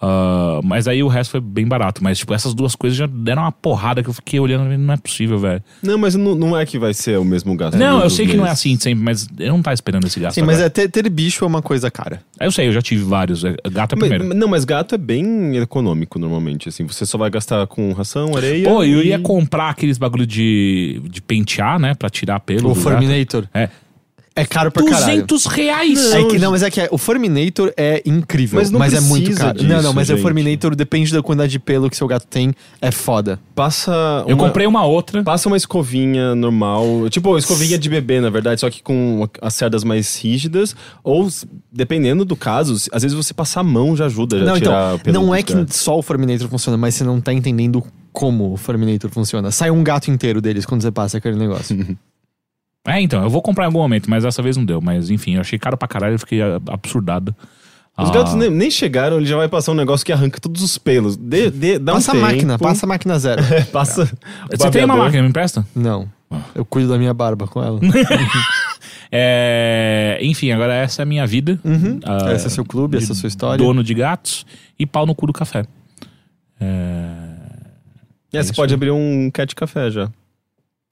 Ah, 0.00 0.60
mas 0.62 0.86
aí 0.88 1.02
o 1.02 1.08
resto 1.08 1.30
foi 1.30 1.40
bem 1.40 1.66
barato. 1.66 2.02
Mas, 2.02 2.18
tipo, 2.18 2.34
essas 2.34 2.52
duas 2.52 2.74
coisas 2.74 2.96
já 2.98 3.06
deram 3.06 3.42
uma 3.42 3.52
porrada 3.52 4.02
que 4.02 4.08
eu 4.08 4.12
fiquei 4.12 4.38
olhando 4.40 4.72
e 4.72 4.76
não 4.76 4.92
é 4.94 4.96
possível, 4.96 5.38
velho. 5.38 5.62
Não, 5.82 5.96
mas 5.96 6.14
não, 6.14 6.34
não 6.34 6.58
é 6.58 6.66
que 6.66 6.78
vai 6.78 6.92
ser 6.92 7.18
o 7.18 7.24
mesmo 7.24 7.56
gasto. 7.56 7.76
Não, 7.78 8.02
eu 8.02 8.10
sei 8.10 8.26
que 8.26 8.36
não 8.36 8.46
é 8.46 8.50
assim 8.50 8.76
sempre, 8.78 9.02
mas 9.04 9.26
eu 9.38 9.52
não 9.52 9.62
tava 9.62 9.74
esperando 9.74 10.06
esse 10.06 10.18
gasto. 10.20 10.34
Sim, 10.34 10.42
mas 10.42 10.56
agora. 10.56 10.66
é, 10.66 10.70
ter, 10.70 10.88
ter 10.88 11.08
bicho 11.08 11.44
é 11.44 11.48
uma 11.48 11.62
coisa 11.62 11.90
cara. 11.90 12.20
Eu 12.40 12.50
sei, 12.52 12.68
eu 12.68 12.72
já 12.72 12.82
tive 12.82 13.04
vários. 13.04 13.44
É- 13.44 13.54
Gato 13.70 13.94
é 13.94 13.98
Mas- 13.98 14.08
primeiro. 14.08 14.34
não, 14.34 14.48
mas 14.48 14.64
gato 14.64 14.94
é 14.94 14.98
bem 14.98 15.56
econômico 15.56 16.18
normalmente, 16.18 16.68
assim. 16.68 16.84
Você 16.86 17.06
só 17.06 17.16
vai 17.16 17.30
gastar 17.30 17.66
com 17.66 17.92
ração, 17.92 18.36
areia. 18.36 18.68
Pô, 18.68 18.82
eu 18.84 19.00
e- 19.02 19.08
ia 19.08 19.18
comprar 19.18 19.70
aqueles 19.70 19.96
bagulho 19.96 20.26
de, 20.26 21.00
de 21.08 21.22
pentear, 21.22 21.78
né? 21.78 21.94
Pra 21.94 22.10
tirar 22.10 22.40
pelo. 22.40 22.70
O 22.70 22.74
do 22.74 22.80
Furminator. 22.80 23.42
gato. 23.42 23.50
É. 23.54 23.68
É 24.36 24.44
caro 24.44 24.72
pra 24.72 24.82
caralho. 24.84 25.24
200 25.26 25.46
reais! 25.46 26.12
É 26.12 26.24
que, 26.24 26.38
não, 26.40 26.50
mas 26.50 26.62
é 26.64 26.70
que 26.70 26.80
é, 26.80 26.88
o 26.90 26.98
Furminator 26.98 27.72
é 27.76 28.02
incrível, 28.04 28.58
Mas 28.58 28.70
mas, 28.72 28.92
não 28.92 28.98
é 28.98 29.02
muito 29.02 29.32
caro. 29.36 29.56
disso, 29.58 29.68
não, 29.68 29.80
não, 29.82 29.92
mas 29.92 30.08
o 30.10 30.12
gente. 30.14 30.22
Furminator 30.22 30.74
depende 30.74 31.12
da 31.12 31.22
quantidade 31.22 31.52
de 31.52 31.58
pelo 31.60 31.88
que 31.88 31.96
seu 31.96 32.08
gato 32.08 32.26
tem, 32.26 32.52
é 32.82 32.90
foda. 32.90 33.38
Passa. 33.54 33.92
Eu 34.26 34.34
uma- 34.36 34.46
comprei 34.46 34.66
uma 34.66 34.84
outra. 34.84 35.22
Passa 35.22 35.46
uma 35.48 35.56
escovinha 35.56 36.34
normal, 36.34 37.08
tipo 37.10 37.38
escovinha 37.38 37.78
de 37.78 37.88
bebê, 37.88 38.20
na 38.20 38.28
verdade, 38.28 38.60
só 38.60 38.68
que 38.68 38.82
com 38.82 39.28
as 39.40 39.54
cerdas 39.54 39.84
mais 39.84 40.16
rígidas. 40.16 40.74
Ou, 41.04 41.28
dependendo 41.72 42.24
do 42.24 42.34
caso, 42.34 42.74
às 42.92 43.02
vezes 43.02 43.16
você 43.16 43.32
passar 43.32 43.60
a 43.60 43.64
mão 43.64 43.96
já 43.96 44.06
ajuda 44.06 44.40
já 44.40 44.44
não, 44.46 44.54
tirar 44.58 44.94
então, 44.94 44.98
pelo 45.12 45.26
não 45.26 45.34
é 45.34 45.44
que 45.44 45.54
gatos. 45.54 45.76
só 45.76 45.96
o 45.96 46.02
Furminator 46.02 46.48
funciona, 46.48 46.76
mas 46.76 46.96
você 46.96 47.04
não 47.04 47.20
tá 47.20 47.32
entendendo 47.32 47.84
como 48.12 48.52
o 48.52 48.56
Furminator 48.56 49.10
funciona. 49.10 49.52
Sai 49.52 49.70
um 49.70 49.82
gato 49.84 50.10
inteiro 50.10 50.40
deles 50.40 50.66
quando 50.66 50.82
você 50.82 50.90
passa 50.90 51.18
aquele 51.18 51.36
negócio. 51.36 51.76
É, 52.86 53.00
então, 53.00 53.22
eu 53.22 53.30
vou 53.30 53.40
comprar 53.40 53.64
em 53.64 53.66
algum 53.66 53.78
momento, 53.80 54.10
mas 54.10 54.24
dessa 54.24 54.42
vez 54.42 54.56
não 54.56 54.64
deu. 54.64 54.80
Mas 54.80 55.10
enfim, 55.10 55.34
eu 55.34 55.40
achei 55.40 55.58
caro 55.58 55.76
pra 55.76 55.88
caralho, 55.88 56.14
eu 56.14 56.18
fiquei 56.18 56.42
ah, 56.42 56.60
absurdado. 56.68 57.34
Os 57.96 58.10
Ah, 58.10 58.12
gatos 58.12 58.34
nem, 58.34 58.50
nem 58.50 58.70
chegaram, 58.70 59.16
ele 59.18 59.26
já 59.26 59.36
vai 59.36 59.48
passar 59.48 59.72
um 59.72 59.76
negócio 59.76 60.04
que 60.04 60.12
arranca 60.12 60.40
todos 60.40 60.62
os 60.62 60.76
pelos. 60.76 61.16
Dê, 61.16 61.50
dê, 61.50 61.78
dá 61.78 61.92
passa 61.92 62.12
um 62.12 62.18
a 62.18 62.20
máquina, 62.20 62.58
passa 62.58 62.86
a 62.86 62.88
máquina 62.88 63.18
zero. 63.18 63.40
É, 63.54 63.62
passa. 63.62 64.10
Você 64.50 64.70
tem 64.70 64.84
uma 64.84 64.96
máquina, 64.96 65.22
me 65.22 65.28
empresta? 65.28 65.64
Não. 65.74 66.08
Eu 66.54 66.64
cuido 66.64 66.88
da 66.88 66.98
minha 66.98 67.14
barba 67.14 67.46
com 67.46 67.62
ela. 67.62 67.80
É, 69.16 70.18
enfim, 70.22 70.50
agora 70.50 70.74
essa 70.74 71.02
é 71.02 71.04
a 71.04 71.06
minha 71.06 71.24
vida. 71.24 71.60
Uhum. 71.64 72.00
Ah, 72.04 72.32
Esse 72.32 72.48
é 72.48 72.50
seu 72.50 72.64
clube, 72.64 72.96
essa 72.96 73.12
é 73.12 73.14
a 73.14 73.14
sua 73.14 73.28
história. 73.28 73.64
Dono 73.64 73.84
de 73.84 73.94
gatos 73.94 74.44
e 74.76 74.84
pau 74.84 75.06
no 75.06 75.14
cu 75.14 75.28
do 75.28 75.32
café. 75.32 75.64
É... 76.60 76.64
É, 78.32 78.42
você 78.42 78.50
isso 78.50 78.54
pode 78.54 78.74
abrir 78.74 78.90
um 78.90 79.30
cat 79.30 79.54
café 79.54 79.88
já. 79.88 80.10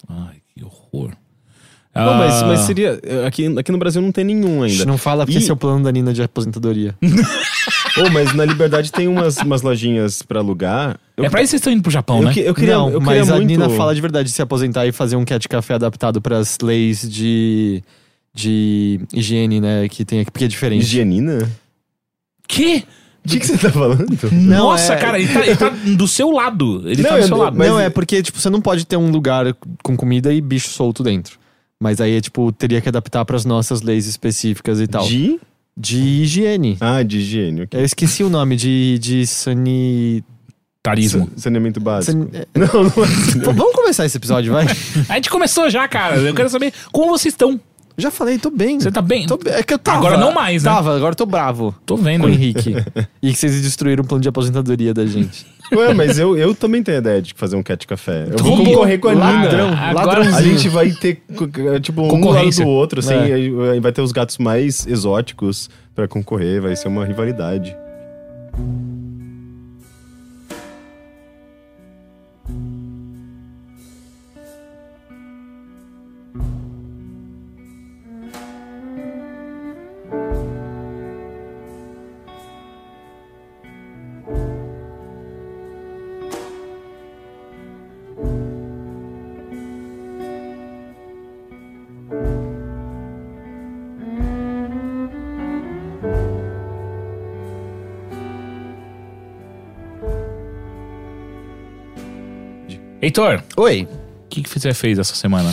Ai, 0.09 0.37
que 0.55 0.65
horror. 0.65 1.17
Não, 1.95 2.15
mas, 2.15 2.43
Ah, 2.43 2.47
mas 2.47 2.61
seria. 2.61 2.99
Aqui, 3.27 3.55
aqui 3.59 3.71
no 3.71 3.77
Brasil 3.79 4.01
não 4.01 4.11
tem 4.11 4.25
nenhum 4.25 4.63
ainda. 4.63 4.85
Não 4.87 4.97
fala 4.97 5.27
porque 5.27 5.39
E- 5.39 5.43
esse 5.43 5.51
é 5.51 5.53
o 5.53 5.57
plano 5.57 5.85
da 5.85 5.93
Nina 5.93 6.13
de 6.15 6.23
aposentadoria. 6.23 6.95
Ô, 7.99 8.09
mas 8.11 8.33
na 8.33 8.47
Liberdade 8.47 8.91
tem 8.91 9.07
umas, 9.07 9.37
umas 9.37 9.61
lojinhas 9.61 10.23
pra 10.23 10.41
alugar. 10.41 10.99
Eu, 11.17 11.25
É 11.27 11.29
pra 11.29 11.43
isso 11.43 11.49
que 11.49 11.51
vocês 11.51 11.61
estão 11.61 11.73
indo 11.73 11.83
pro 11.83 11.91
Japão, 11.93 12.19
eu, 12.21 12.25
né? 12.25 12.33
que- 12.33 12.41
eu 12.41 12.55
queria, 12.55 12.75
não, 12.77 12.89
eu 12.89 12.99
mas 13.01 13.19
queria 13.19 13.33
a 13.35 13.37
muito... 13.37 13.47
Nina 13.49 13.69
fala 13.69 13.95
de 13.95 14.01
verdade 14.01 14.29
de 14.31 14.35
se 14.35 14.41
aposentar 14.41 14.87
e 14.87 14.93
fazer 14.93 15.17
um 15.17 15.25
cat 15.27 15.47
café 15.47 15.75
adaptado 15.75 16.19
para 16.23 16.39
as 16.39 16.59
leis 16.63 17.03
de, 17.07 17.83
de 18.35 18.99
higiene, 19.13 19.61
né? 19.61 19.87
Que 19.91 20.03
tem 20.07 20.21
aqui, 20.21 20.31
porque 20.31 20.47
é 20.47 20.49
diferente. 20.49 20.83
Higienina? 20.83 21.47
Que? 22.49 22.85
O 23.25 23.29
que, 23.29 23.39
que 23.39 23.47
você 23.47 23.59
tá 23.59 23.71
falando? 23.71 24.07
Não, 24.33 24.71
Nossa, 24.71 24.95
é- 24.95 24.97
cara, 24.97 25.19
ele 25.21 25.33
tá, 25.33 25.47
ele 25.47 25.57
tá 25.57 25.69
do 25.69 26.09
seu 26.09 26.31
lado. 26.31 26.83
Ele 26.89 27.03
Não, 27.03 27.11
tá 27.11 27.17
do 27.17 27.23
eu- 27.23 27.29
seu 27.29 27.37
lado. 27.37 27.57
mas- 27.59 27.69
não, 27.69 27.79
é 27.79 27.91
porque, 27.91 28.23
tipo, 28.23 28.41
você 28.41 28.49
não 28.51 28.61
pode 28.63 28.87
ter 28.87 28.97
um 28.97 29.11
lugar 29.11 29.55
com 29.83 29.95
comida 29.97 30.33
e 30.33 30.41
bicho 30.41 30.71
solto 30.71 31.03
dentro. 31.05 31.39
Mas 31.83 32.01
aí, 32.01 32.21
tipo, 32.21 32.53
teria 32.53 32.81
que 32.81 32.89
adaptar 32.89 33.25
para 33.25 33.35
as 33.35 33.45
nossas 33.45 33.83
leis 33.83 34.07
específicas 34.07 34.81
e 34.81 34.87
tal. 34.87 35.05
De? 35.05 35.41
De 35.77 35.99
higiene. 35.99 36.77
Ah, 36.81 37.03
de 37.03 37.19
higiene. 37.19 37.63
ok. 37.63 37.81
Eu 37.81 37.85
esqueci 37.85 38.23
o 38.23 38.29
nome, 38.31 38.55
de, 38.55 38.99
de 39.01 39.27
sani... 39.27 40.23
Tarismo. 40.81 41.29
Saneamento 41.37 41.81
básico. 41.81 42.29
é, 42.33 42.47
Não, 42.57 42.67
não 42.85 43.05
é. 43.05 43.07
v- 43.35 43.53
Vamos 43.53 43.73
começar 43.75 44.05
esse 44.07 44.17
episódio, 44.17 44.53
vai? 44.53 44.67
A 45.09 45.15
gente 45.15 45.29
começou 45.31 45.69
já, 45.71 45.89
cara. 45.89 46.17
Eu 46.17 46.35
quero 46.35 46.49
saber 46.51 46.73
como 46.93 47.11
vocês 47.11 47.33
estão. 47.35 47.61
Já 47.99 48.11
falei, 48.11 48.39
tô 48.39 48.49
bem. 48.51 48.79
Você 48.81 48.91
tá 48.91 49.03
bem? 49.03 49.27
Tô 49.27 49.37
bem. 49.37 49.53
É 49.55 49.63
que 49.63 49.75
eu 49.75 49.79
tava. 49.79 49.99
Agora 49.99 50.17
não 50.19 50.33
mais, 50.33 50.63
né? 50.65 50.71
Tava, 50.71 50.97
agora 50.97 51.13
eu 51.13 51.17
tô 51.17 51.27
bravo 51.27 51.75
Tô 51.85 51.97
vendo. 51.97 52.23
com 52.23 52.27
o 52.27 52.31
Henrique. 52.31 52.75
e 53.23 53.33
que 53.33 53.39
vocês 53.39 53.61
destruíram 53.61 54.03
o 54.03 54.07
plano 54.07 54.23
de 54.23 54.29
aposentadoria 54.29 54.95
da 54.95 55.05
gente. 55.05 55.47
Ué, 55.77 55.95
mas 55.95 56.19
eu, 56.19 56.37
eu 56.37 56.55
também 56.55 56.83
tenho 56.83 56.99
a 56.99 57.01
ideia 57.01 57.23
de 57.23 57.33
fazer 57.35 57.57
um 57.57 57.63
cat 57.63 57.87
café. 57.87 58.27
Eu 58.31 58.39
vou 58.39 58.57
concorrer 58.65 58.99
com 59.01 59.09
a 59.09 59.13
ladrão, 59.15 59.71
Nina. 59.71 59.81
Agora- 59.81 60.07
ladrãozinho. 60.07 60.37
A 60.37 60.43
gente 60.43 60.69
vai 60.69 60.91
ter, 60.91 61.23
tipo, 61.81 62.03
um 62.03 62.21
do 62.21 62.29
lado 62.31 62.51
do 62.51 62.69
outro, 62.69 63.01
assim. 63.01 63.15
É. 63.15 63.81
Vai 63.81 63.93
ter 63.93 64.01
os 64.03 64.13
gatos 64.13 64.39
mais 64.39 64.87
exóticos 64.87 65.69
pra 65.95 66.07
concorrer. 66.07 66.61
Vai 66.61 66.77
ser 66.77 66.89
uma 66.89 67.05
rivalidade. 67.05 67.75
Heitor, 103.03 103.43
Oi. 103.57 103.89
o 104.25 104.29
que, 104.29 104.43
que 104.43 104.49
você 104.49 104.73
fez 104.73 104.97
essa 104.97 105.15
semana? 105.17 105.53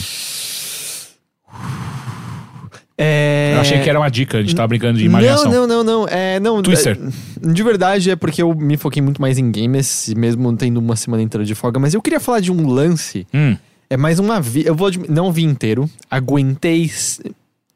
É... 2.95 3.53
Eu 3.55 3.61
achei 3.61 3.79
que 3.81 3.89
era 3.89 3.97
uma 3.97 4.09
dica, 4.09 4.37
a 4.37 4.41
gente 4.41 4.53
tava 4.53 4.67
brincando 4.67 4.99
de 4.99 5.05
imaginação. 5.05 5.49
Não, 5.49 5.65
não, 5.65 5.83
não, 5.83 6.01
não. 6.01 6.07
É, 6.07 6.39
não 6.39 6.61
Twister. 6.61 6.97
de 7.41 7.63
verdade 7.63 8.11
é 8.11 8.15
porque 8.15 8.41
eu 8.41 8.53
me 8.53 8.75
foquei 8.77 9.01
muito 9.01 9.21
mais 9.21 9.37
em 9.37 9.49
games, 9.51 10.13
mesmo 10.15 10.55
tendo 10.55 10.77
uma 10.79 10.95
semana 10.95 11.23
inteira 11.23 11.45
de 11.45 11.55
folga. 11.55 11.79
Mas 11.79 11.93
eu 11.93 12.01
queria 12.01 12.19
falar 12.19 12.41
de 12.41 12.51
um 12.51 12.67
lance. 12.67 13.25
Hum, 13.33 13.55
É 13.89 13.95
mais 13.97 14.19
uma 14.19 14.39
vi. 14.41 14.65
Eu 14.65 14.75
vou 14.75 14.91
não 15.07 15.31
vi 15.31 15.43
inteiro. 15.43 15.89
Aguentei 16.11 16.91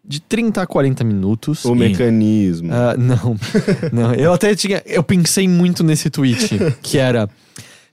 de 0.05 0.19
30 0.19 0.61
a 0.61 0.67
40 0.67 1.03
minutos. 1.05 1.63
O 1.63 1.73
mecanismo. 1.73 2.69
Ah, 2.73 2.95
não, 2.97 3.37
não. 3.93 4.13
Eu 4.13 4.33
até 4.33 4.53
tinha. 4.55 4.83
Eu 4.85 5.03
pensei 5.03 5.47
muito 5.47 5.83
nesse 5.85 6.09
tweet, 6.09 6.59
que 6.83 6.97
era. 6.97 7.29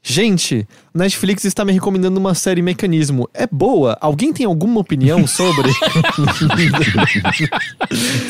Gente, 0.03 0.67
Netflix 0.95 1.45
está 1.45 1.63
me 1.63 1.73
recomendando 1.73 2.19
uma 2.19 2.35
série 2.35 2.63
Mecanismo. 2.63 3.29
É 3.35 3.47
boa? 3.47 3.99
Alguém 4.01 4.33
tem 4.33 4.47
alguma 4.47 4.81
opinião 4.81 5.27
sobre? 5.27 5.69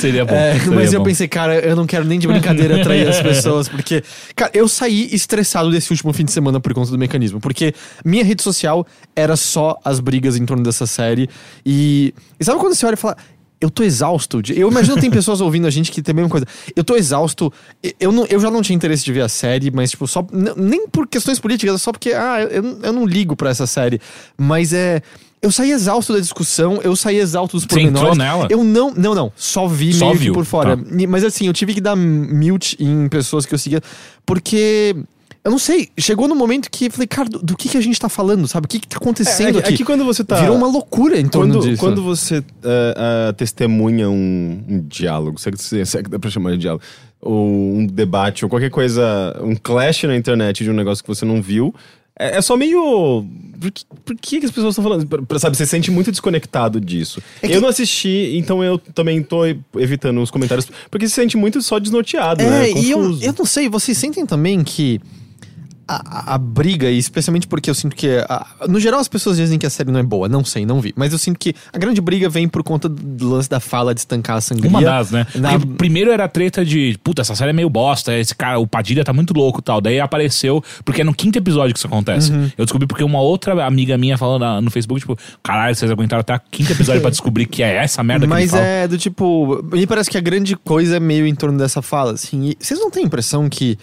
seria 0.00 0.24
bom. 0.24 0.34
É, 0.34 0.58
seria 0.58 0.74
mas 0.74 0.92
eu 0.92 0.98
bom. 0.98 1.04
pensei, 1.04 1.28
cara, 1.28 1.60
eu 1.60 1.76
não 1.76 1.86
quero 1.86 2.04
nem 2.04 2.18
de 2.18 2.26
brincadeira 2.26 2.80
atrair 2.80 3.08
as 3.08 3.22
pessoas, 3.22 3.68
porque, 3.68 4.02
cara, 4.34 4.50
eu 4.52 4.66
saí 4.66 5.14
estressado 5.14 5.70
desse 5.70 5.92
último 5.92 6.12
fim 6.12 6.24
de 6.24 6.32
semana 6.32 6.58
por 6.58 6.74
conta 6.74 6.90
do 6.90 6.98
mecanismo, 6.98 7.40
porque 7.40 7.72
minha 8.04 8.24
rede 8.24 8.42
social 8.42 8.84
era 9.14 9.36
só 9.36 9.78
as 9.84 10.00
brigas 10.00 10.36
em 10.36 10.44
torno 10.44 10.64
dessa 10.64 10.88
série. 10.88 11.30
E, 11.64 12.12
e 12.38 12.44
sabe 12.44 12.58
quando 12.58 12.74
você 12.74 12.84
olha 12.84 12.94
e 12.94 12.98
fala. 12.98 13.16
Eu 13.60 13.68
tô 13.70 13.82
exausto. 13.82 14.40
de- 14.42 14.58
eu 14.58 14.70
imagino 14.70 14.94
que 14.94 15.02
tem 15.02 15.10
pessoas 15.10 15.40
ouvindo 15.40 15.66
a 15.66 15.70
gente 15.70 15.92
que 15.92 16.00
tem 16.00 16.12
a 16.12 16.16
mesma 16.16 16.30
coisa. 16.30 16.46
Eu 16.74 16.82
tô 16.82 16.96
exausto. 16.96 17.52
Eu, 18.00 18.10
não, 18.10 18.24
eu 18.26 18.40
já 18.40 18.50
não 18.50 18.62
tinha 18.62 18.74
interesse 18.74 19.04
de 19.04 19.12
ver 19.12 19.20
a 19.20 19.28
série, 19.28 19.70
mas, 19.70 19.90
tipo, 19.90 20.06
só. 20.08 20.26
Nem 20.56 20.88
por 20.88 21.06
questões 21.06 21.38
políticas, 21.38 21.82
só 21.82 21.92
porque, 21.92 22.12
ah, 22.12 22.38
eu, 22.50 22.78
eu 22.82 22.92
não 22.92 23.04
ligo 23.04 23.36
pra 23.36 23.50
essa 23.50 23.66
série. 23.66 24.00
Mas 24.38 24.72
é. 24.72 25.02
Eu 25.42 25.50
saí 25.50 25.70
exausto 25.70 26.12
da 26.12 26.18
discussão, 26.20 26.80
eu 26.82 26.94
saí 26.94 27.16
exausto 27.16 27.56
dos 27.56 27.64
Você 27.68 27.80
entrou 27.80 28.14
nela? 28.14 28.46
Eu 28.50 28.62
não, 28.62 28.92
não, 28.94 29.14
não. 29.14 29.32
Só 29.34 29.66
vi 29.66 29.92
Só 29.94 30.06
meio 30.06 30.18
que 30.18 30.24
viu, 30.24 30.34
por 30.34 30.44
fora. 30.44 30.76
tá. 30.76 30.82
Mas 31.08 31.24
assim, 31.24 31.46
eu 31.46 31.52
tive 31.54 31.72
que 31.72 31.80
dar 31.80 31.96
mute 31.96 32.76
em 32.78 33.08
pessoas 33.08 33.46
que 33.46 33.54
eu 33.54 33.58
seguia, 33.58 33.80
porque. 34.26 34.94
Eu 35.42 35.50
não 35.50 35.58
sei, 35.58 35.88
chegou 35.98 36.28
no 36.28 36.34
momento 36.34 36.70
que 36.70 36.86
eu 36.86 36.90
falei, 36.90 37.06
cara, 37.06 37.28
do, 37.28 37.38
do 37.38 37.56
que, 37.56 37.68
que 37.70 37.78
a 37.78 37.80
gente 37.80 37.98
tá 37.98 38.10
falando, 38.10 38.46
sabe? 38.46 38.66
O 38.66 38.68
que, 38.68 38.78
que 38.78 38.86
tá 38.88 38.98
acontecendo 38.98 39.56
é, 39.56 39.60
aqui? 39.60 39.72
é 39.74 39.76
que 39.78 39.84
quando 39.84 40.04
você 40.04 40.22
tá. 40.22 40.38
Virou 40.38 40.54
uma 40.56 40.66
loucura 40.66 41.18
em 41.18 41.26
torno 41.26 41.54
quando, 41.54 41.64
disso. 41.66 41.80
quando 41.80 42.02
você 42.02 42.44
é, 42.62 43.28
é, 43.28 43.32
testemunha 43.32 44.10
um, 44.10 44.62
um 44.68 44.80
diálogo, 44.86 45.40
se 45.40 45.48
é, 45.48 45.52
que- 45.52 45.58
se 45.62 45.80
é 45.98 46.02
que 46.02 46.10
dá 46.10 46.18
pra 46.18 46.28
chamar 46.30 46.50
de 46.52 46.58
diálogo, 46.58 46.84
ou 47.22 47.46
um 47.74 47.86
debate, 47.86 48.44
ou 48.44 48.50
qualquer 48.50 48.70
coisa, 48.70 49.02
um 49.42 49.54
clash 49.56 50.02
na 50.04 50.14
internet 50.16 50.62
de 50.62 50.70
um 50.70 50.74
negócio 50.74 51.02
que 51.02 51.08
você 51.08 51.24
não 51.24 51.40
viu, 51.40 51.74
É, 52.18 52.36
é 52.36 52.42
só 52.42 52.54
meio. 52.54 53.24
Por 53.58 53.70
que, 53.70 53.84
por 54.04 54.16
que 54.16 54.40
que 54.40 54.44
as 54.46 54.52
pessoas 54.52 54.72
estão 54.72 54.84
falando? 54.84 55.06
Pra- 55.06 55.38
Sabe, 55.38 55.56
você 55.56 55.64
se 55.64 55.70
sente 55.70 55.90
muito 55.90 56.10
desconectado 56.10 56.78
disso. 56.78 57.22
É 57.40 57.48
que- 57.48 57.54
Eu 57.54 57.62
não 57.62 57.68
assisti, 57.70 58.36
então 58.36 58.62
eu 58.62 58.76
também 58.76 59.22
tô 59.22 59.40
evitando 59.78 60.20
os 60.20 60.30
comentários. 60.30 60.68
Porque 60.90 61.08
se 61.08 61.14
sente 61.14 61.38
muito 61.38 61.62
só 61.62 61.78
desnorteado, 61.78 62.42
né? 62.44 62.68
É, 62.68 62.72
e 62.78 62.90
eu, 62.90 63.18
eu 63.22 63.34
não 63.38 63.46
sei, 63.46 63.70
vocês 63.70 63.96
sentem 63.96 64.26
também 64.26 64.62
que 64.62 65.00
a, 65.96 66.34
a- 66.34 66.38
briga, 66.38 66.90
e 66.90 66.98
especialmente 66.98 67.46
porque 67.46 67.68
eu 67.70 67.74
sinto 67.74 67.96
que. 67.96 68.08
a- 68.28 68.46
no 68.68 68.78
geral, 68.78 69.00
as 69.00 69.08
pessoas 69.08 69.36
dizem 69.36 69.58
que 69.58 69.66
a 69.66 69.70
série 69.70 69.90
não 69.90 69.98
é 70.00 70.02
boa, 70.02 70.28
não 70.28 70.44
sei, 70.44 70.64
não 70.66 70.80
vi. 70.80 70.92
Mas 70.96 71.12
eu 71.12 71.18
sinto 71.18 71.38
que 71.38 71.54
a 71.72 71.78
grande 71.78 72.00
briga 72.00 72.28
vem 72.28 72.48
por 72.48 72.62
conta 72.62 72.88
do 72.88 73.28
lance 73.30 73.48
da 73.48 73.60
fala 73.60 73.94
de 73.94 74.00
estancar 74.00 74.36
a 74.36 74.40
sangria. 74.40 74.68
Uma 74.68 74.82
das, 74.82 75.10
né? 75.10 75.26
Na- 75.34 75.58
primeiro 75.76 76.10
era 76.10 76.24
a 76.24 76.28
treta 76.28 76.64
de, 76.64 76.98
puta, 77.02 77.22
essa 77.22 77.34
série 77.34 77.50
é 77.50 77.52
meio 77.52 77.68
bosta, 77.70 78.16
esse 78.16 78.34
cara, 78.34 78.58
o 78.58 78.66
Padilha 78.66 79.04
tá 79.04 79.12
muito 79.12 79.32
louco 79.34 79.60
e 79.60 79.62
tal. 79.62 79.80
Daí 79.80 79.98
apareceu, 80.00 80.62
porque 80.84 81.00
é 81.00 81.04
no 81.04 81.14
quinto 81.14 81.38
episódio 81.38 81.72
que 81.72 81.78
isso 81.78 81.86
acontece. 81.86 82.32
Uhum. 82.32 82.50
Eu 82.56 82.64
descobri 82.64 82.86
porque 82.86 83.04
uma 83.04 83.20
outra 83.20 83.64
amiga 83.66 83.96
minha 83.98 84.16
falou 84.18 84.38
na- 84.38 84.60
no 84.60 84.70
Facebook, 84.70 85.00
tipo, 85.00 85.16
caralho, 85.42 85.74
vocês 85.74 85.90
aguentaram 85.90 86.20
até 86.20 86.34
o 86.36 86.40
quinto 86.50 86.72
episódio 86.72 87.00
pra 87.00 87.10
descobrir 87.10 87.46
que 87.46 87.62
é 87.62 87.76
essa 87.76 88.02
merda 88.02 88.26
que 88.26 88.30
Mas 88.30 88.52
é 88.54 88.86
do 88.88 88.96
tipo. 88.98 89.62
Me 89.72 89.86
parece 89.86 90.10
que 90.10 90.18
a 90.18 90.20
grande 90.20 90.54
coisa 90.56 90.96
é 90.96 91.00
meio 91.00 91.26
em 91.26 91.34
torno 91.34 91.58
dessa 91.58 91.82
fala, 91.82 92.12
assim. 92.12 92.50
E 92.50 92.56
vocês 92.60 92.78
não 92.78 92.90
têm 92.90 93.02
a 93.02 93.06
impressão 93.06 93.48
que 93.48 93.78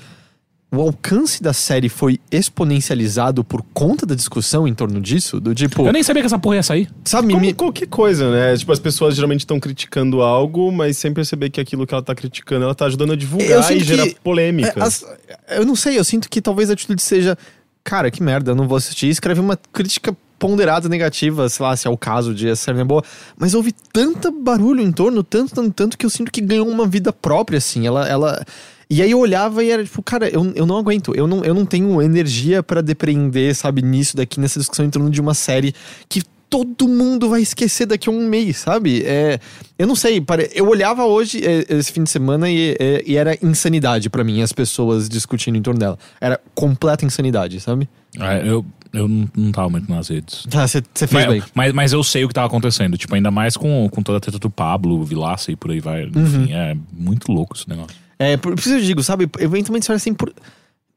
o 0.70 0.82
alcance 0.82 1.42
da 1.42 1.54
série 1.54 1.88
foi 1.88 2.20
exponencializado 2.30 3.44
por 3.44 3.64
conta 3.74 4.06
da 4.06 4.14
discussão 4.16 4.68
em 4.68 4.74
torno 4.74 5.00
disso? 5.00 5.40
Do 5.40 5.56
tipo. 5.56 5.86
Eu 5.86 5.94
nem 5.94 6.04
sabia 6.04 6.22
que 6.22 6.26
essa 6.26 6.38
porra 6.40 6.58
ia 6.58 6.64
sair. 6.64 6.90
Sabe, 7.06 7.30
Como 7.34 7.40
me- 7.46 7.54
qualquer 7.54 7.88
coisa, 7.88 8.30
né? 8.32 8.56
Tipo, 8.58 8.72
as 8.74 8.80
pessoas 8.80 9.16
geralmente 9.16 9.42
estão 9.42 9.60
criticando 9.60 10.22
algo, 10.22 10.72
mas 10.72 10.98
sem 10.98 11.14
perceber 11.14 11.50
que 11.50 11.62
aquilo 11.62 11.88
que 11.88 11.94
ela 11.94 12.04
tá 12.04 12.14
criticando, 12.14 12.66
ela 12.66 12.76
tá 12.76 12.86
ajudando 12.86 13.14
a 13.14 13.16
divulgar 13.16 13.72
e 13.72 13.80
gerar 13.80 14.08
que- 14.08 14.16
polêmica. 14.16 14.74
É, 14.80 14.84
as- 14.84 15.06
eu 15.52 15.66
não 15.66 15.76
sei, 15.76 15.98
eu 15.98 16.04
sinto 16.04 16.30
que 16.30 16.42
talvez 16.42 16.70
a 16.70 16.74
atitude 16.74 17.02
seja. 17.02 17.38
Cara, 17.84 18.12
que 18.12 18.22
merda, 18.22 18.52
eu 18.52 18.56
não 18.56 18.68
vou 18.68 18.78
assistir. 18.78 19.08
Escreve 19.08 19.40
uma 19.40 19.58
crítica 19.72 20.16
ponderada 20.38 20.90
negativa, 20.90 21.48
sei 21.48 21.66
lá, 21.66 21.76
se 21.78 21.88
é 21.88 21.90
o 21.90 21.98
caso 21.98 22.36
de 22.36 22.50
essa 22.50 22.66
série 22.66 22.82
é 22.82 22.84
boa. 22.84 23.02
Mas 23.38 23.54
houve 23.54 23.74
tanto 23.94 24.30
barulho 24.32 24.82
em 24.82 24.92
torno, 24.92 25.24
tanto, 25.24 25.56
tanto, 25.56 25.72
tanto, 25.72 25.98
que 25.98 26.06
eu 26.06 26.10
sinto 26.10 26.30
que 26.32 26.42
ganhou 26.42 26.68
uma 26.68 26.86
vida 26.86 27.14
própria, 27.14 27.58
assim. 27.58 27.88
Ela. 27.88 28.06
ela... 28.08 28.46
E 28.90 29.02
aí 29.02 29.12
eu 29.12 29.20
olhava 29.20 29.64
e 29.64 29.70
era 29.70 29.84
tipo, 29.84 30.02
cara, 30.02 30.30
eu, 30.30 30.52
eu 30.56 30.66
não 30.66 30.78
aguento, 30.78 31.14
eu 31.14 31.28
não, 31.28 31.44
eu 31.44 31.54
não 31.54 31.66
tenho 31.66 32.02
energia 32.02 32.64
pra 32.64 32.82
depreender, 32.82 33.54
sabe, 33.54 33.82
nisso 33.82 34.16
daqui, 34.16 34.40
nessa 34.40 34.60
discussão 34.60 34.86
em 34.86 34.90
torno 34.90 35.10
de 35.10 35.20
uma 35.20 35.34
série 35.34 35.74
que 36.08 36.24
todo 36.50 36.88
mundo 36.88 37.30
vai 37.30 37.42
esquecer 37.42 37.86
daqui 37.86 38.10
a 38.10 38.12
um 38.12 38.28
mês, 38.28 38.58
sabe? 38.58 39.04
É, 39.06 39.40
eu 39.78 39.86
não 39.86 39.96
sei, 39.96 40.24
eu 40.54 40.68
olhava 40.68 41.04
hoje, 41.04 41.46
é, 41.46 41.66
esse 41.70 41.92
fim 41.92 42.04
de 42.04 42.10
semana, 42.10 42.50
e, 42.50 42.76
é, 42.80 43.04
e 43.06 43.18
era 43.18 43.38
insanidade 43.44 44.10
pra 44.10 44.24
mim, 44.24 44.42
as 44.42 44.54
pessoas 44.54 45.10
discutindo 45.10 45.58
em 45.58 45.62
torno 45.62 45.80
dela. 45.80 46.00
Era 46.22 46.40
completa 46.56 47.06
insanidade, 47.06 47.60
sabe? 47.60 47.90
É, 48.18 48.48
eu, 48.48 48.66
eu 48.94 49.08
não, 49.08 49.30
não 49.36 49.52
tava 49.52 49.70
muito 49.70 49.92
nas 49.92 50.08
redes. 50.08 50.46
Tá, 50.50 50.66
você 50.66 50.82
fez 50.96 51.28
bem. 51.28 51.40
Mas, 51.40 51.52
mas, 51.54 51.74
mas 51.74 51.94
eu 51.94 52.04
sei 52.04 52.24
o 52.24 52.28
que 52.28 52.34
tava 52.34 52.48
acontecendo. 52.48 52.98
Tipo, 52.98 53.16
ainda 53.16 53.30
mais 53.30 53.58
com, 53.58 53.90
com 53.90 54.02
toda 54.02 54.18
a 54.18 54.22
treta 54.22 54.40
do 54.40 54.50
Pablo, 54.50 55.04
Vilaça 55.04 55.52
e 55.52 55.56
por 55.56 55.72
aí 55.72 55.80
vai. 55.80 56.06
Uhum. 56.06 56.12
Enfim, 56.16 56.54
é 56.54 56.76
muito 56.94 57.32
louco 57.32 57.56
esse 57.56 57.68
negócio. 57.70 58.07
É, 58.20 58.38
por 58.38 58.54
por 58.56 58.60
isso 58.60 58.74
eu 58.74 58.82
digo, 58.82 59.04
sabe? 59.04 59.30
Eventualmente 59.40 59.86
você 59.86 59.92
olha 59.92 59.98
assim, 59.98 60.14
por... 60.14 60.34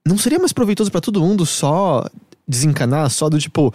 não 0.07 0.17
seria 0.17 0.39
mais 0.39 0.53
proveitoso 0.53 0.91
pra 0.91 1.01
todo 1.01 1.21
mundo 1.21 1.45
só 1.45 2.05
desencanar, 2.47 3.11
só 3.11 3.29
do 3.29 3.39
tipo, 3.39 3.73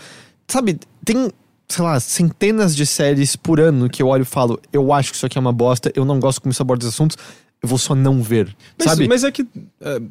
sabe? 0.47 0.79
Tem, 1.03 1.31
sei 1.67 1.83
lá, 1.83 1.99
centenas 1.99 2.75
de 2.75 2.85
séries 2.85 3.35
por 3.35 3.59
ano 3.59 3.89
que 3.89 4.01
eu 4.01 4.07
olho 4.07 4.23
e 4.23 4.25
falo, 4.25 4.59
eu 4.73 4.91
acho 4.91 5.11
que 5.11 5.17
isso 5.17 5.25
aqui 5.25 5.37
é 5.37 5.41
uma 5.41 5.53
bosta, 5.53 5.91
eu 5.95 6.03
não 6.05 6.19
gosto 6.19 6.41
como 6.41 6.51
isso 6.51 6.61
aborda 6.61 6.83
os 6.85 6.93
assuntos, 6.93 7.17
eu 7.61 7.69
vou 7.69 7.77
só 7.77 7.95
não 7.95 8.21
ver, 8.21 8.55
Mas, 8.77 8.89
sabe? 8.89 9.07
mas 9.07 9.23
é 9.23 9.31
que. 9.31 9.47
é, 9.81 10.01